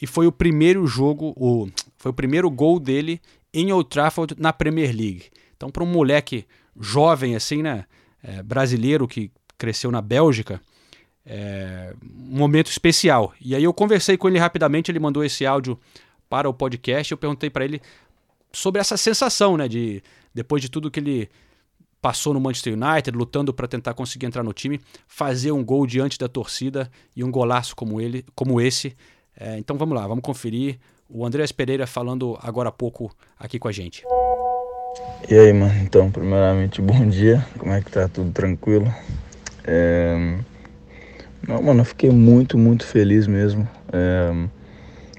E 0.00 0.06
foi 0.06 0.26
o 0.26 0.32
primeiro 0.32 0.86
jogo, 0.86 1.32
o, 1.36 1.68
foi 1.96 2.10
o 2.10 2.14
primeiro 2.14 2.50
gol 2.50 2.78
dele 2.78 3.20
em 3.52 3.72
Old 3.72 3.88
Trafford 3.88 4.34
na 4.38 4.52
Premier 4.52 4.94
League. 4.94 5.24
Então, 5.56 5.70
para 5.70 5.82
um 5.82 5.86
moleque 5.86 6.46
jovem, 6.78 7.34
assim, 7.34 7.62
né? 7.62 7.84
É, 8.22 8.42
brasileiro 8.42 9.06
que 9.06 9.30
cresceu 9.56 9.90
na 9.90 10.02
Bélgica, 10.02 10.60
é 11.24 11.94
um 12.02 12.38
momento 12.38 12.70
especial. 12.70 13.32
E 13.40 13.54
aí 13.54 13.64
eu 13.64 13.72
conversei 13.72 14.16
com 14.16 14.28
ele 14.28 14.38
rapidamente, 14.38 14.90
ele 14.90 14.98
mandou 14.98 15.24
esse 15.24 15.44
áudio 15.46 15.78
para 16.28 16.48
o 16.48 16.54
podcast. 16.54 17.10
Eu 17.10 17.18
perguntei 17.18 17.50
para 17.50 17.64
ele 17.64 17.80
sobre 18.52 18.80
essa 18.80 18.96
sensação, 18.96 19.56
né? 19.56 19.68
De 19.68 20.02
depois 20.34 20.62
de 20.62 20.68
tudo 20.68 20.90
que 20.90 21.00
ele 21.00 21.28
passou 22.00 22.32
no 22.32 22.40
Manchester 22.40 22.74
United, 22.74 23.16
lutando 23.16 23.52
para 23.52 23.66
tentar 23.66 23.94
conseguir 23.94 24.26
entrar 24.26 24.42
no 24.42 24.52
time, 24.52 24.80
fazer 25.08 25.50
um 25.50 25.64
gol 25.64 25.86
diante 25.86 26.18
da 26.18 26.28
torcida 26.28 26.90
e 27.16 27.24
um 27.24 27.30
golaço 27.30 27.74
como 27.74 28.00
ele, 28.00 28.24
como 28.34 28.60
esse. 28.60 28.96
É, 29.38 29.58
então 29.58 29.76
vamos 29.76 29.94
lá, 29.94 30.06
vamos 30.06 30.22
conferir 30.22 30.78
o 31.08 31.24
Andrés 31.24 31.52
Pereira 31.52 31.86
falando 31.86 32.38
agora 32.42 32.70
há 32.70 32.72
pouco 32.72 33.14
aqui 33.38 33.58
com 33.58 33.68
a 33.68 33.72
gente. 33.72 34.02
E 35.28 35.34
aí, 35.34 35.52
mano? 35.52 35.74
Então, 35.82 36.10
primeiramente, 36.10 36.80
bom 36.82 37.06
dia. 37.06 37.46
Como 37.58 37.72
é 37.72 37.80
que 37.82 37.90
tá? 37.90 38.08
Tudo 38.08 38.30
tranquilo? 38.32 38.92
É... 39.64 40.38
Não, 41.46 41.62
mano, 41.62 41.80
eu 41.80 41.84
fiquei 41.84 42.10
muito, 42.10 42.56
muito 42.56 42.86
feliz 42.86 43.26
mesmo. 43.26 43.68
É... 43.92 44.48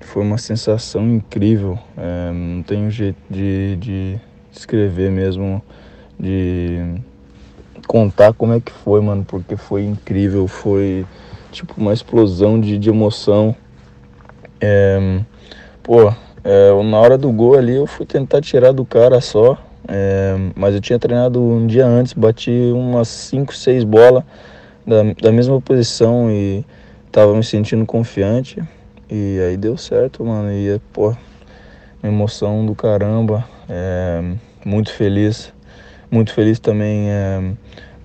Foi 0.01 0.23
uma 0.23 0.37
sensação 0.37 1.07
incrível. 1.07 1.77
É... 1.95 2.31
Não 2.31 2.63
tenho 2.63 2.89
jeito 2.89 3.19
de, 3.29 3.75
de 3.75 4.19
descrever 4.51 5.11
mesmo, 5.11 5.61
de 6.19 6.95
contar 7.85 8.33
como 8.33 8.53
é 8.53 8.59
que 8.59 8.71
foi, 8.71 8.99
mano, 8.99 9.23
porque 9.23 9.55
foi 9.55 9.83
incrível. 9.83 10.47
Foi 10.47 11.05
tipo 11.51 11.75
uma 11.77 11.93
explosão 11.93 12.59
de, 12.59 12.79
de 12.79 12.89
emoção. 12.89 13.55
É... 14.59 15.19
Pô, 15.83 16.13
é, 16.43 16.83
na 16.83 16.97
hora 16.97 17.17
do 17.17 17.31
gol 17.31 17.57
ali 17.57 17.75
eu 17.75 17.87
fui 17.87 18.05
tentar 18.05 18.41
tirar 18.41 18.71
do 18.71 18.85
cara 18.85 19.19
só, 19.21 19.57
é, 19.87 20.35
mas 20.55 20.75
eu 20.75 20.81
tinha 20.81 20.99
treinado 20.99 21.41
um 21.41 21.65
dia 21.65 21.85
antes, 21.85 22.13
bati 22.13 22.51
umas 22.73 23.07
5, 23.07 23.55
6 23.55 23.83
bolas 23.83 24.23
da, 24.85 25.03
da 25.21 25.31
mesma 25.31 25.59
posição 25.59 26.31
e 26.31 26.65
tava 27.11 27.35
me 27.35 27.43
sentindo 27.43 27.85
confiante. 27.85 28.61
E 29.09 29.39
aí 29.39 29.57
deu 29.57 29.77
certo, 29.77 30.23
mano. 30.23 30.51
E, 30.51 30.79
pô, 30.91 31.15
emoção 32.03 32.65
do 32.65 32.75
caramba. 32.75 33.45
É, 33.69 34.21
muito 34.65 34.91
feliz. 34.93 35.53
Muito 36.09 36.33
feliz 36.33 36.59
também 36.59 37.09
é, 37.09 37.51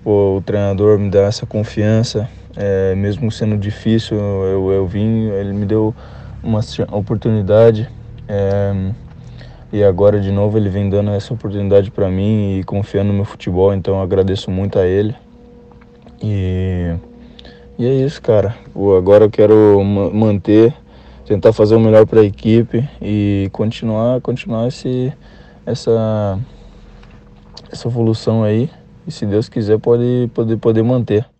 pô, 0.03 0.37
o 0.37 0.41
treinador 0.41 0.99
me 0.99 1.09
dar 1.09 1.27
essa 1.27 1.45
confiança. 1.45 2.29
É, 2.55 2.93
mesmo 2.95 3.31
sendo 3.31 3.57
difícil, 3.57 4.17
eu, 4.17 4.71
eu 4.71 4.87
vim, 4.87 5.29
ele 5.29 5.53
me 5.53 5.65
deu 5.65 5.95
uma 6.43 6.59
oportunidade. 6.91 7.89
É, 8.27 8.91
e 9.71 9.83
agora 9.83 10.19
de 10.19 10.31
novo 10.31 10.57
ele 10.57 10.69
vem 10.69 10.89
dando 10.89 11.09
essa 11.11 11.33
oportunidade 11.33 11.89
para 11.89 12.07
mim 12.09 12.59
e 12.59 12.63
confiando 12.63 13.07
no 13.09 13.15
meu 13.15 13.25
futebol, 13.25 13.73
então 13.73 13.99
agradeço 14.01 14.51
muito 14.51 14.77
a 14.77 14.85
ele. 14.85 15.15
E, 16.21 16.93
e 17.79 17.85
é 17.85 17.93
isso, 18.05 18.21
cara. 18.21 18.55
Agora 18.97 19.25
eu 19.25 19.31
quero 19.31 19.83
manter, 19.83 20.73
tentar 21.25 21.53
fazer 21.53 21.75
o 21.75 21.79
melhor 21.79 22.05
para 22.05 22.21
a 22.21 22.23
equipe 22.23 22.87
e 23.01 23.49
continuar, 23.51 24.21
continuar 24.21 24.67
esse, 24.67 25.11
essa, 25.65 26.39
essa 27.71 27.87
evolução 27.87 28.43
aí. 28.43 28.69
E 29.07 29.11
se 29.11 29.25
Deus 29.25 29.49
quiser, 29.49 29.79
pode 29.79 30.29
poder, 30.33 30.57
poder 30.57 30.83
manter. 30.83 31.32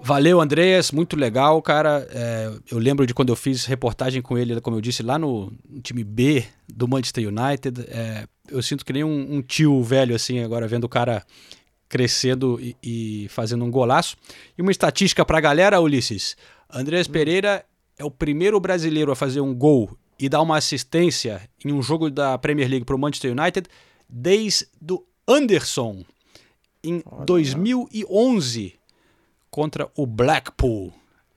Valeu, 0.00 0.40
Andreas, 0.40 0.92
muito 0.92 1.16
legal, 1.16 1.60
cara. 1.60 2.06
É, 2.10 2.52
eu 2.70 2.78
lembro 2.78 3.06
de 3.06 3.12
quando 3.12 3.30
eu 3.30 3.36
fiz 3.36 3.64
reportagem 3.64 4.22
com 4.22 4.38
ele, 4.38 4.60
como 4.60 4.76
eu 4.76 4.80
disse, 4.80 5.02
lá 5.02 5.18
no 5.18 5.52
time 5.82 6.04
B 6.04 6.44
do 6.68 6.86
Manchester 6.86 7.28
United. 7.28 7.84
É, 7.88 8.26
eu 8.48 8.62
sinto 8.62 8.84
que 8.84 8.92
nem 8.92 9.02
um, 9.02 9.36
um, 9.36 9.42
tio 9.42 9.82
velho, 9.82 10.14
assim, 10.14 10.40
agora 10.40 10.68
vendo 10.68 10.84
o 10.84 10.88
cara 10.88 11.24
crescendo 11.88 12.60
e, 12.60 12.76
e 12.82 13.28
fazendo 13.28 13.64
um 13.64 13.70
golaço. 13.70 14.16
E 14.56 14.62
uma 14.62 14.70
estatística 14.70 15.24
pra 15.24 15.40
galera, 15.40 15.80
Ulisses. 15.80 16.36
Andreas 16.72 17.08
Pereira 17.08 17.64
é 17.98 18.04
o 18.04 18.10
primeiro 18.10 18.60
brasileiro 18.60 19.10
a 19.10 19.16
fazer 19.16 19.40
um 19.40 19.54
gol 19.54 19.90
e 20.18 20.28
dar 20.28 20.42
uma 20.42 20.56
assistência 20.56 21.42
em 21.64 21.72
um 21.72 21.82
jogo 21.82 22.10
da 22.10 22.38
Premier 22.38 22.68
League 22.68 22.84
pro 22.84 22.98
Manchester 22.98 23.32
United 23.32 23.68
desde 24.08 24.66
o 24.90 25.04
Anderson, 25.26 26.04
em 26.82 27.02
2011 27.26 28.77
contra 29.58 29.90
o 29.96 30.06
Blackpool. 30.06 30.92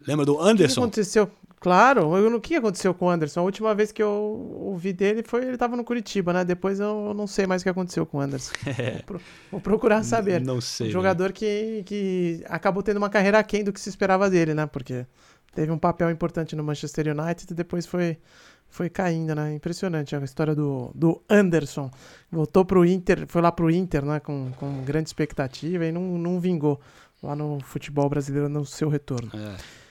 Lembra 0.08 0.24
do 0.28 0.40
Anderson? 0.40 0.74
O 0.74 0.76
que 0.76 0.80
aconteceu? 0.82 1.32
Claro, 1.60 2.36
o 2.36 2.40
que 2.40 2.56
aconteceu 2.56 2.94
com 2.94 3.06
o 3.06 3.10
Anderson? 3.10 3.40
A 3.40 3.44
última 3.44 3.74
vez 3.74 3.92
que 3.92 4.02
eu 4.02 4.60
ouvi 4.62 4.94
dele 4.94 5.24
foi 5.24 5.42
ele 5.42 5.54
estava 5.54 5.76
no 5.76 5.84
Curitiba, 5.84 6.32
né? 6.32 6.46
Depois 6.46 6.80
eu 6.80 7.16
não 7.16 7.26
sei 7.26 7.48
mais 7.48 7.64
o 7.64 7.66
que 7.66 7.70
aconteceu 7.70 8.06
com 8.06 8.20
o 8.20 8.22
Anderson. 8.22 8.54
É. 8.78 8.92
Vou, 9.02 9.04
pro, 9.04 9.22
vou, 9.52 9.62
procurar 9.62 10.04
saber. 10.04 10.40
Não 10.40 10.62
sei. 10.62 10.86
Um 10.86 10.90
né? 10.90 10.94
jogador 10.94 11.30
né? 11.30 11.34
que, 11.34 11.84
que 11.84 12.44
acabou 12.46 12.84
tendo 12.84 12.98
uma 12.98 13.10
carreira 13.10 13.40
aquém 13.40 13.64
do 13.64 13.74
que 13.74 13.80
se 13.80 13.90
esperava 13.90 14.30
dele, 14.30 14.54
né? 14.54 14.68
Porque 14.68 15.08
teve 15.56 15.72
um 15.72 15.80
papel 15.80 16.12
importante 16.12 16.56
no 16.56 16.64
Manchester 16.64 17.08
United 17.08 17.52
e 17.52 17.56
depois 17.56 17.88
foi, 17.88 18.20
foi 18.70 18.88
caindo, 18.88 19.34
né? 19.34 19.56
Impressionante 19.56 20.16
a 20.16 20.20
história 20.20 20.54
do, 20.54 20.92
do 20.94 21.24
Anderson. 21.28 21.90
Voltou 22.32 22.66
pro 22.66 22.86
Inter, 22.86 23.26
foi 23.28 23.42
lá 23.42 23.52
pro 23.52 23.72
Inter, 23.72 24.06
né? 24.06 24.20
Com, 24.20 24.52
com 24.60 24.84
grande 24.84 25.10
expectativa 25.10 25.86
e 25.88 25.92
não, 25.92 26.04
não 26.20 26.40
vingou 26.40 26.80
lá 27.22 27.36
no 27.36 27.60
futebol 27.62 28.10
brasileiro 28.10 28.50
no 28.50 28.66
seu 28.66 28.90
retorno. 28.90 29.32
É. 29.34 29.82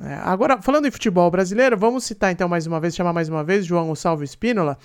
É, 0.00 0.14
agora, 0.14 0.60
falando 0.62 0.86
em 0.86 0.90
futebol 0.90 1.30
brasileiro, 1.30 1.76
vamos 1.76 2.04
citar 2.04 2.32
então 2.32 2.48
mais 2.48 2.66
uma 2.66 2.80
vez, 2.80 2.94
chamar 2.94 3.12
mais 3.12 3.28
uma 3.28 3.44
vez 3.44 3.66
João 3.66 3.94
Salvo 3.94 4.24
Espínola, 4.24 4.78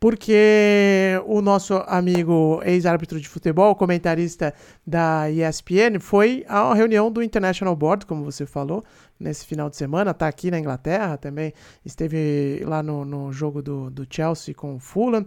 porque 0.00 1.20
o 1.26 1.40
nosso 1.40 1.74
amigo 1.86 2.60
ex-árbitro 2.64 3.20
de 3.20 3.28
futebol, 3.28 3.74
comentarista 3.74 4.54
da 4.86 5.30
ESPN, 5.30 5.98
foi 6.00 6.44
à 6.48 6.72
reunião 6.74 7.10
do 7.10 7.22
International 7.22 7.74
Board, 7.74 8.06
como 8.06 8.24
você 8.24 8.46
falou, 8.46 8.84
nesse 9.18 9.44
final 9.44 9.68
de 9.68 9.76
semana, 9.76 10.12
está 10.12 10.28
aqui 10.28 10.50
na 10.50 10.58
Inglaterra 10.58 11.16
também, 11.16 11.52
esteve 11.84 12.62
lá 12.64 12.82
no, 12.82 13.04
no 13.04 13.32
jogo 13.32 13.62
do, 13.62 13.90
do 13.90 14.06
Chelsea 14.08 14.54
com 14.54 14.76
o 14.76 14.78
Fulham, 14.78 15.24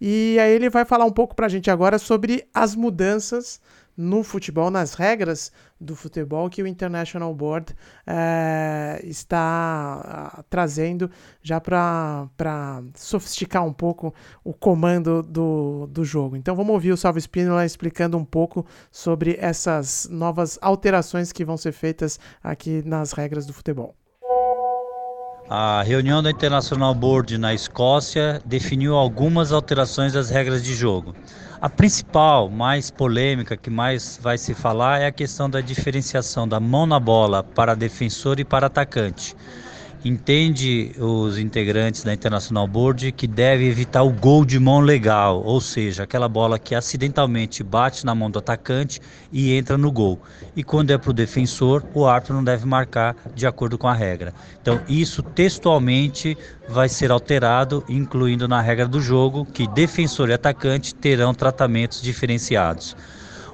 e 0.00 0.38
aí 0.38 0.52
ele 0.52 0.68
vai 0.68 0.84
falar 0.84 1.04
um 1.04 1.12
pouco 1.12 1.34
para 1.34 1.46
a 1.46 1.50
gente 1.50 1.70
agora 1.70 1.98
sobre 1.98 2.46
as 2.52 2.74
mudanças 2.74 3.60
no 4.00 4.24
futebol, 4.24 4.70
nas 4.70 4.94
regras 4.94 5.52
do 5.78 5.94
futebol 5.94 6.48
que 6.48 6.62
o 6.62 6.66
International 6.66 7.34
Board 7.34 7.74
é, 8.06 8.98
está 9.04 10.38
uh, 10.38 10.42
trazendo 10.48 11.10
já 11.42 11.60
para 11.60 12.82
sofisticar 12.94 13.64
um 13.64 13.72
pouco 13.72 14.14
o 14.42 14.54
comando 14.54 15.22
do, 15.22 15.86
do 15.86 16.02
jogo. 16.02 16.34
Então 16.34 16.56
vamos 16.56 16.72
ouvir 16.72 16.92
o 16.92 16.96
Salvo 16.96 17.18
Espínola 17.18 17.66
explicando 17.66 18.16
um 18.16 18.24
pouco 18.24 18.64
sobre 18.90 19.36
essas 19.38 20.08
novas 20.10 20.58
alterações 20.62 21.30
que 21.30 21.44
vão 21.44 21.58
ser 21.58 21.72
feitas 21.72 22.18
aqui 22.42 22.82
nas 22.86 23.12
regras 23.12 23.44
do 23.44 23.52
futebol. 23.52 23.99
A 25.52 25.82
reunião 25.82 26.22
do 26.22 26.30
International 26.30 26.94
Board 26.94 27.36
na 27.36 27.52
Escócia 27.52 28.40
definiu 28.44 28.94
algumas 28.94 29.50
alterações 29.50 30.12
das 30.12 30.30
regras 30.30 30.62
de 30.62 30.76
jogo. 30.76 31.12
A 31.60 31.68
principal, 31.68 32.48
mais 32.48 32.88
polêmica, 32.88 33.56
que 33.56 33.68
mais 33.68 34.16
vai 34.22 34.38
se 34.38 34.54
falar 34.54 35.00
é 35.00 35.06
a 35.08 35.12
questão 35.12 35.50
da 35.50 35.60
diferenciação 35.60 36.46
da 36.46 36.60
mão 36.60 36.86
na 36.86 37.00
bola 37.00 37.42
para 37.42 37.74
defensor 37.74 38.38
e 38.38 38.44
para 38.44 38.68
atacante. 38.68 39.34
Entende 40.04 40.92
os 40.98 41.38
integrantes 41.38 42.02
da 42.02 42.12
International 42.12 42.66
Board 42.66 43.12
que 43.12 43.26
deve 43.26 43.68
evitar 43.68 44.02
o 44.02 44.10
gol 44.10 44.44
de 44.44 44.58
mão 44.58 44.80
legal, 44.80 45.42
ou 45.44 45.60
seja, 45.60 46.04
aquela 46.04 46.28
bola 46.28 46.58
que 46.58 46.74
acidentalmente 46.74 47.62
bate 47.62 48.06
na 48.06 48.14
mão 48.14 48.30
do 48.30 48.38
atacante 48.38 49.00
e 49.30 49.52
entra 49.52 49.76
no 49.76 49.92
gol. 49.92 50.20
E 50.56 50.64
quando 50.64 50.90
é 50.90 50.98
para 50.98 51.10
o 51.10 51.14
defensor, 51.14 51.84
o 51.92 52.06
árbitro 52.06 52.34
não 52.34 52.42
deve 52.42 52.66
marcar 52.66 53.14
de 53.34 53.46
acordo 53.46 53.76
com 53.76 53.88
a 53.88 53.94
regra. 53.94 54.32
Então, 54.60 54.80
isso 54.88 55.22
textualmente 55.22 56.36
vai 56.68 56.88
ser 56.88 57.10
alterado, 57.10 57.84
incluindo 57.88 58.48
na 58.48 58.60
regra 58.60 58.88
do 58.88 59.00
jogo 59.00 59.44
que 59.44 59.66
defensor 59.66 60.30
e 60.30 60.32
atacante 60.32 60.94
terão 60.94 61.34
tratamentos 61.34 62.00
diferenciados. 62.00 62.96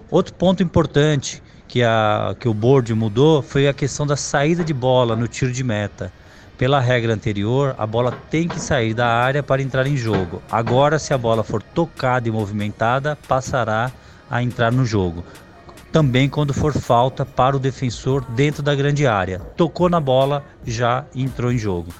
Outro 0.08 0.32
ponto 0.34 0.62
importante 0.62 1.42
que, 1.66 1.82
a, 1.82 2.36
que 2.38 2.48
o 2.48 2.54
board 2.54 2.94
mudou 2.94 3.42
foi 3.42 3.66
a 3.66 3.74
questão 3.74 4.06
da 4.06 4.16
saída 4.16 4.62
de 4.62 4.72
bola 4.72 5.16
no 5.16 5.26
tiro 5.26 5.50
de 5.50 5.64
meta. 5.64 6.12
Pela 6.58 6.80
regra 6.80 7.12
anterior, 7.12 7.74
a 7.76 7.86
bola 7.86 8.12
tem 8.30 8.48
que 8.48 8.58
sair 8.58 8.94
da 8.94 9.06
área 9.06 9.42
para 9.42 9.60
entrar 9.60 9.86
em 9.86 9.96
jogo. 9.96 10.42
Agora, 10.50 10.98
se 10.98 11.12
a 11.12 11.18
bola 11.18 11.44
for 11.44 11.62
tocada 11.62 12.28
e 12.28 12.32
movimentada, 12.32 13.16
passará 13.28 13.92
a 14.30 14.42
entrar 14.42 14.72
no 14.72 14.84
jogo. 14.84 15.22
Também 15.92 16.28
quando 16.30 16.54
for 16.54 16.72
falta 16.72 17.26
para 17.26 17.56
o 17.56 17.60
defensor 17.60 18.24
dentro 18.30 18.62
da 18.62 18.74
grande 18.74 19.06
área. 19.06 19.38
Tocou 19.38 19.90
na 19.90 20.00
bola, 20.00 20.44
já 20.64 21.04
entrou 21.14 21.52
em 21.52 21.58
jogo. 21.58 21.92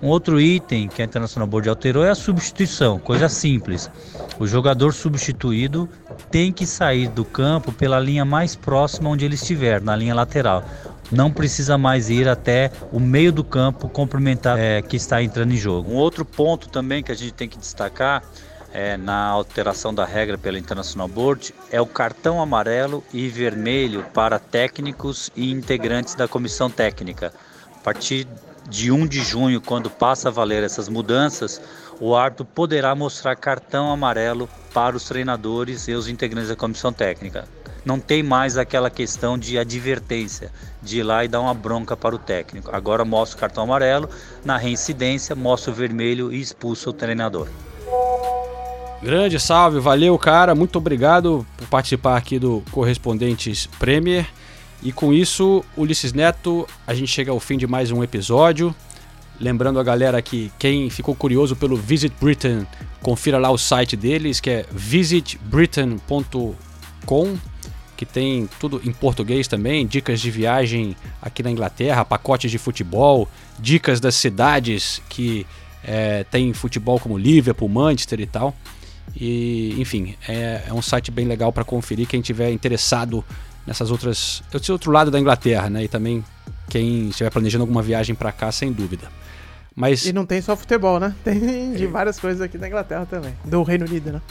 Um 0.00 0.08
outro 0.08 0.40
item 0.40 0.86
que 0.86 1.02
a 1.02 1.04
International 1.04 1.48
Board 1.48 1.68
alterou 1.68 2.04
é 2.04 2.10
a 2.10 2.14
substituição, 2.14 3.00
coisa 3.00 3.28
simples. 3.28 3.90
O 4.38 4.46
jogador 4.46 4.92
substituído 4.92 5.88
tem 6.30 6.52
que 6.52 6.66
sair 6.66 7.08
do 7.08 7.24
campo 7.24 7.72
pela 7.72 7.98
linha 7.98 8.24
mais 8.24 8.54
próxima 8.54 9.10
onde 9.10 9.24
ele 9.24 9.34
estiver, 9.34 9.80
na 9.80 9.96
linha 9.96 10.14
lateral. 10.14 10.62
Não 11.10 11.30
precisa 11.30 11.78
mais 11.78 12.10
ir 12.10 12.28
até 12.28 12.70
o 12.92 13.00
meio 13.00 13.32
do 13.32 13.42
campo 13.42 13.88
cumprimentar 13.88 14.58
é, 14.58 14.82
que 14.82 14.96
está 14.96 15.22
entrando 15.22 15.52
em 15.52 15.56
jogo. 15.56 15.92
Um 15.92 15.96
outro 15.96 16.24
ponto 16.24 16.68
também 16.68 17.02
que 17.02 17.10
a 17.10 17.14
gente 17.14 17.32
tem 17.32 17.48
que 17.48 17.58
destacar 17.58 18.22
é, 18.72 18.96
na 18.96 19.26
alteração 19.26 19.94
da 19.94 20.04
regra 20.04 20.36
pela 20.36 20.58
International 20.58 21.08
Board 21.08 21.54
é 21.70 21.80
o 21.80 21.86
cartão 21.86 22.40
amarelo 22.40 23.02
e 23.12 23.28
vermelho 23.28 24.04
para 24.12 24.38
técnicos 24.38 25.30
e 25.34 25.50
integrantes 25.50 26.14
da 26.14 26.28
comissão 26.28 26.70
técnica. 26.70 27.32
A 27.74 27.78
partir 27.78 28.26
de 28.68 28.92
1 28.92 29.06
de 29.06 29.22
junho, 29.22 29.60
quando 29.62 29.88
passa 29.88 30.28
a 30.28 30.32
valer 30.32 30.62
essas 30.62 30.90
mudanças, 30.90 31.60
o 31.98 32.14
árbitro 32.14 32.44
poderá 32.44 32.94
mostrar 32.94 33.34
cartão 33.34 33.90
amarelo 33.90 34.48
para 34.74 34.94
os 34.94 35.04
treinadores 35.04 35.88
e 35.88 35.92
os 35.92 36.06
integrantes 36.06 36.50
da 36.50 36.56
comissão 36.56 36.92
técnica. 36.92 37.48
Não 37.88 37.98
tem 37.98 38.22
mais 38.22 38.56
aquela 38.58 38.90
questão 38.90 39.38
de 39.38 39.58
advertência, 39.58 40.52
de 40.82 40.98
ir 40.98 41.02
lá 41.02 41.24
e 41.24 41.28
dar 41.28 41.40
uma 41.40 41.54
bronca 41.54 41.96
para 41.96 42.14
o 42.14 42.18
técnico. 42.18 42.68
Agora 42.70 43.02
mostra 43.02 43.38
o 43.38 43.40
cartão 43.40 43.64
amarelo, 43.64 44.10
na 44.44 44.58
reincidência 44.58 45.34
mostra 45.34 45.70
o 45.70 45.74
vermelho 45.74 46.30
e 46.30 46.38
expulsa 46.38 46.90
o 46.90 46.92
treinador. 46.92 47.48
Grande 49.02 49.40
salve, 49.40 49.80
valeu, 49.80 50.18
cara. 50.18 50.54
Muito 50.54 50.76
obrigado 50.76 51.46
por 51.56 51.66
participar 51.68 52.18
aqui 52.18 52.38
do 52.38 52.62
Correspondentes 52.72 53.66
Premier. 53.78 54.26
E 54.82 54.92
com 54.92 55.10
isso, 55.10 55.64
Ulisses 55.74 56.12
Neto, 56.12 56.68
a 56.86 56.92
gente 56.92 57.10
chega 57.10 57.30
ao 57.30 57.40
fim 57.40 57.56
de 57.56 57.66
mais 57.66 57.90
um 57.90 58.04
episódio. 58.04 58.74
Lembrando 59.40 59.80
a 59.80 59.82
galera 59.82 60.20
que 60.20 60.52
quem 60.58 60.90
ficou 60.90 61.14
curioso 61.14 61.56
pelo 61.56 61.74
Visit 61.74 62.14
Britain, 62.20 62.66
confira 63.00 63.38
lá 63.38 63.50
o 63.50 63.56
site 63.56 63.96
deles, 63.96 64.40
que 64.40 64.50
é 64.50 64.66
visitbritain.com, 64.70 67.34
que 67.98 68.06
tem 68.06 68.48
tudo 68.60 68.80
em 68.84 68.92
português 68.92 69.48
também, 69.48 69.84
dicas 69.84 70.20
de 70.20 70.30
viagem 70.30 70.96
aqui 71.20 71.42
na 71.42 71.50
Inglaterra, 71.50 72.04
pacotes 72.04 72.48
de 72.48 72.56
futebol, 72.56 73.28
dicas 73.58 73.98
das 73.98 74.14
cidades 74.14 75.02
que 75.08 75.44
é, 75.82 76.22
tem 76.22 76.52
futebol 76.52 77.00
como 77.00 77.18
Liverpool, 77.18 77.68
Manchester 77.68 78.20
e 78.20 78.26
tal. 78.26 78.54
E, 79.16 79.74
enfim, 79.80 80.14
é, 80.28 80.62
é 80.68 80.72
um 80.72 80.80
site 80.80 81.10
bem 81.10 81.26
legal 81.26 81.52
para 81.52 81.64
conferir 81.64 82.06
quem 82.06 82.20
tiver 82.20 82.52
interessado 82.52 83.24
nessas 83.66 83.90
outras. 83.90 84.44
Esse 84.54 84.70
outro 84.70 84.92
lado 84.92 85.10
da 85.10 85.18
Inglaterra, 85.18 85.68
né? 85.68 85.82
E 85.82 85.88
também 85.88 86.24
quem 86.68 87.08
estiver 87.08 87.30
planejando 87.30 87.64
alguma 87.64 87.82
viagem 87.82 88.14
para 88.14 88.30
cá, 88.30 88.52
sem 88.52 88.70
dúvida. 88.70 89.08
Mas... 89.74 90.06
E 90.06 90.12
não 90.12 90.24
tem 90.24 90.40
só 90.40 90.54
futebol, 90.56 91.00
né? 91.00 91.12
Tem 91.24 91.72
de 91.72 91.86
várias 91.88 92.20
coisas 92.20 92.40
aqui 92.40 92.58
na 92.58 92.68
Inglaterra 92.68 93.04
também. 93.06 93.34
Do 93.44 93.64
Reino 93.64 93.86
Unido, 93.86 94.12
né? 94.12 94.22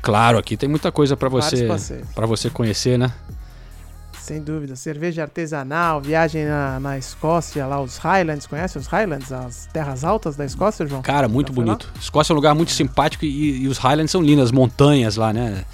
Claro, 0.00 0.38
aqui 0.38 0.56
tem 0.56 0.68
muita 0.68 0.92
coisa 0.92 1.16
para 1.16 1.28
você 1.28 1.66
para 2.14 2.26
você 2.26 2.50
conhecer, 2.50 2.98
né? 2.98 3.12
Sem 4.28 4.42
dúvida. 4.42 4.76
Cerveja 4.76 5.22
artesanal, 5.22 6.02
viagem 6.02 6.44
na, 6.44 6.78
na 6.78 6.98
Escócia, 6.98 7.66
lá 7.66 7.80
os 7.80 7.96
Highlands, 7.96 8.46
conhece 8.46 8.76
os 8.76 8.86
Highlands? 8.86 9.32
As 9.32 9.66
terras 9.72 10.04
altas 10.04 10.36
da 10.36 10.44
Escócia, 10.44 10.86
João? 10.86 11.00
Cara, 11.00 11.26
muito 11.28 11.50
bonito. 11.50 11.90
Escócia 11.98 12.32
é 12.32 12.34
um 12.34 12.36
lugar 12.36 12.54
muito 12.54 12.70
simpático 12.72 13.24
e, 13.24 13.62
e 13.62 13.68
os 13.68 13.78
Highlands 13.78 14.10
são 14.10 14.20
lindas, 14.20 14.52
montanhas 14.52 15.16
lá, 15.16 15.32
né? 15.32 15.64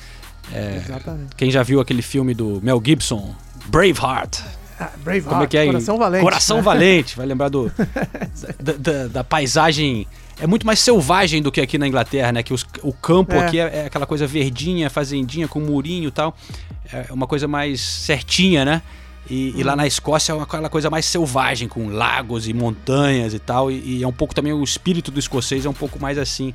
É, 0.53 0.77
Exatamente. 0.77 1.35
Quem 1.36 1.51
já 1.51 1.65
viu 1.65 1.81
aquele 1.81 2.03
filme 2.03 2.32
do 2.32 2.61
Mel 2.62 2.81
Gibson, 2.85 3.35
Braveheart? 3.66 4.41
Ah, 4.78 4.91
Braveheart, 4.99 5.28
Como 5.28 5.43
é 5.43 5.47
que 5.49 5.59
é? 5.59 5.66
Coração 5.66 5.99
Valente. 5.99 6.24
Coração 6.24 6.62
Valente, 6.62 7.16
vai 7.16 7.27
lembrar 7.27 7.49
do, 7.49 7.73
da, 8.61 8.73
da, 8.73 9.07
da, 9.09 9.24
paisagem. 9.24 10.07
É 10.40 10.47
muito 10.47 10.66
mais 10.66 10.81
selvagem 10.81 11.40
do 11.40 11.52
que 11.52 11.61
aqui 11.61 11.78
na 11.78 11.86
Inglaterra, 11.86 12.32
né? 12.32 12.43
Que 12.43 12.52
os, 12.52 12.66
o 12.82 12.93
campo 12.93 13.35
é. 13.35 13.47
aqui 13.47 13.59
é, 13.59 13.62
é, 13.62 13.86
aquela 13.86 14.06
coisa 14.06 14.27
verdinha, 14.27 14.90
fazendinha, 14.90 15.47
com 15.47 15.61
murinho 15.61 16.09
e 16.09 16.12
tal. 16.12 16.36
É 16.93 17.12
uma 17.12 17.27
coisa 17.27 17.47
mais 17.47 17.81
certinha, 17.81 18.65
né? 18.65 18.82
E, 19.28 19.52
hum. 19.55 19.61
e, 19.61 19.62
lá 19.62 19.73
uhum. 19.73 19.77
na 19.78 19.86
Escócia 19.86 20.32
é 20.32 20.40
aquela 20.40 20.69
coisa 20.69 20.90
mais 20.90 21.06
selvagem, 21.06 21.69
com 21.69 21.89
lagos 21.89 22.48
e 22.48 22.52
montanhas 22.52 23.32
e 23.32 23.39
tal. 23.39 23.70
E, 23.70 23.98
e, 23.98 24.02
é 24.02 24.06
um 24.09 24.12
pouco 24.12 24.35
também 24.35 24.52
o 24.52 24.62
espírito 24.62 25.11
do 25.11 25.19
escocês 25.19 25.65
é 25.65 25.69
um 25.69 25.74
pouco 25.74 26.01
mais 26.01 26.19
assim, 26.19 26.48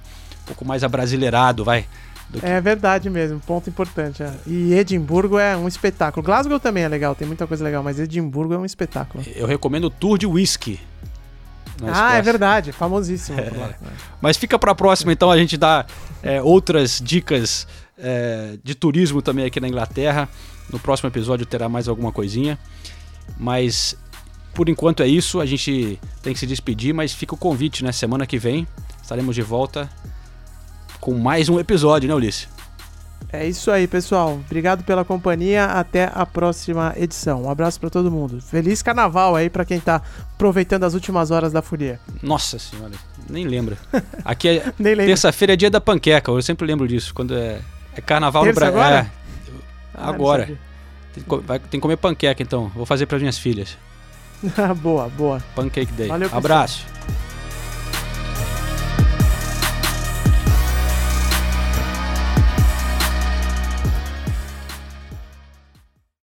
um 0.43 0.45
pouco 0.47 0.65
mais 0.65 0.83
abrasileirado, 0.83 1.63
vai. 1.63 1.85
Que... 2.31 2.45
É 2.45 2.61
verdade 2.61 3.09
mesmo, 3.09 3.39
ponto 3.39 3.69
importante. 3.69 4.21
É. 4.21 4.31
E 4.45 4.73
Edimburgo 4.73 5.39
é 5.39 5.57
um 5.57 5.67
espetáculo. 5.67 6.23
Glasgow 6.23 6.59
também 6.59 6.83
é 6.83 6.87
legal, 6.87 7.15
tem 7.15 7.27
muita 7.27 7.47
coisa 7.47 7.63
legal, 7.63 7.81
mas 7.81 7.99
Edimburgo 7.99 8.53
é 8.53 8.57
um 8.57 8.65
espetáculo. 8.65 9.23
Eu 9.35 9.47
recomendo 9.47 9.85
o 9.85 9.89
Tour 9.89 10.17
de 10.17 10.27
Whisky. 10.27 10.79
Ah, 11.87 12.15
é 12.15 12.21
verdade, 12.21 12.71
famosíssimo. 12.71 13.39
É. 13.39 13.75
Mas 14.21 14.37
fica 14.37 14.57
para 14.57 14.71
a 14.71 14.75
próxima, 14.75 15.11
então 15.11 15.31
a 15.31 15.37
gente 15.37 15.57
dá 15.57 15.85
é, 16.21 16.41
outras 16.41 17.01
dicas 17.03 17.67
é, 17.97 18.57
de 18.63 18.75
turismo 18.75 19.21
também 19.21 19.45
aqui 19.45 19.59
na 19.59 19.67
Inglaterra. 19.67 20.27
No 20.71 20.79
próximo 20.79 21.09
episódio 21.09 21.45
terá 21.45 21.67
mais 21.67 21.87
alguma 21.87 22.11
coisinha. 22.11 22.59
Mas 23.37 23.95
por 24.53 24.67
enquanto 24.67 25.01
é 25.01 25.07
isso. 25.07 25.39
A 25.39 25.45
gente 25.45 25.99
tem 26.21 26.33
que 26.33 26.39
se 26.39 26.47
despedir, 26.47 26.93
mas 26.93 27.13
fica 27.13 27.33
o 27.33 27.37
convite, 27.37 27.83
né? 27.83 27.91
Semana 27.91 28.25
que 28.25 28.37
vem 28.37 28.67
estaremos 29.01 29.33
de 29.33 29.41
volta 29.41 29.89
com 30.99 31.17
mais 31.17 31.49
um 31.49 31.59
episódio, 31.59 32.09
né, 32.09 32.13
Ulisses? 32.13 32.47
É 33.31 33.47
isso 33.47 33.69
aí, 33.69 33.87
pessoal. 33.87 34.39
Obrigado 34.45 34.83
pela 34.83 35.05
companhia. 35.05 35.65
Até 35.65 36.11
a 36.13 36.25
próxima 36.25 36.93
edição. 36.97 37.43
Um 37.43 37.49
abraço 37.49 37.79
para 37.79 37.89
todo 37.89 38.09
mundo. 38.09 38.41
Feliz 38.41 38.81
carnaval 38.81 39.35
aí 39.35 39.49
para 39.49 39.63
quem 39.63 39.79
tá 39.79 40.01
aproveitando 40.33 40.83
as 40.83 40.93
últimas 40.93 41.29
horas 41.29 41.51
da 41.51 41.61
folia. 41.61 41.99
Nossa 42.23 42.57
senhora, 42.57 42.93
nem 43.29 43.45
lembra. 43.45 43.77
Aqui 44.25 44.47
é 44.49 44.73
terça-feira 44.95 45.53
é 45.53 45.55
dia 45.55 45.69
da 45.69 45.79
panqueca. 45.79 46.31
Eu 46.31 46.41
sempre 46.41 46.65
lembro 46.65 46.87
disso. 46.87 47.13
Quando 47.13 47.35
é, 47.35 47.59
é 47.95 48.01
carnaval 48.01 48.43
Terça 48.43 48.65
no 48.65 48.71
Brasil. 48.71 48.97
É, 48.97 49.11
ah, 49.93 50.09
agora. 50.09 50.57
Tem 51.13 51.23
que, 51.23 51.35
vai, 51.45 51.59
tem 51.59 51.79
que 51.79 51.81
comer 51.81 51.97
panqueca 51.97 52.41
então. 52.41 52.71
Vou 52.73 52.85
fazer 52.85 53.05
para 53.05 53.19
minhas 53.19 53.37
filhas. 53.37 53.77
boa, 54.81 55.07
boa. 55.09 55.39
Pancake 55.55 55.91
Day. 55.93 56.07
Valeu, 56.07 56.29
Abraço. 56.31 56.85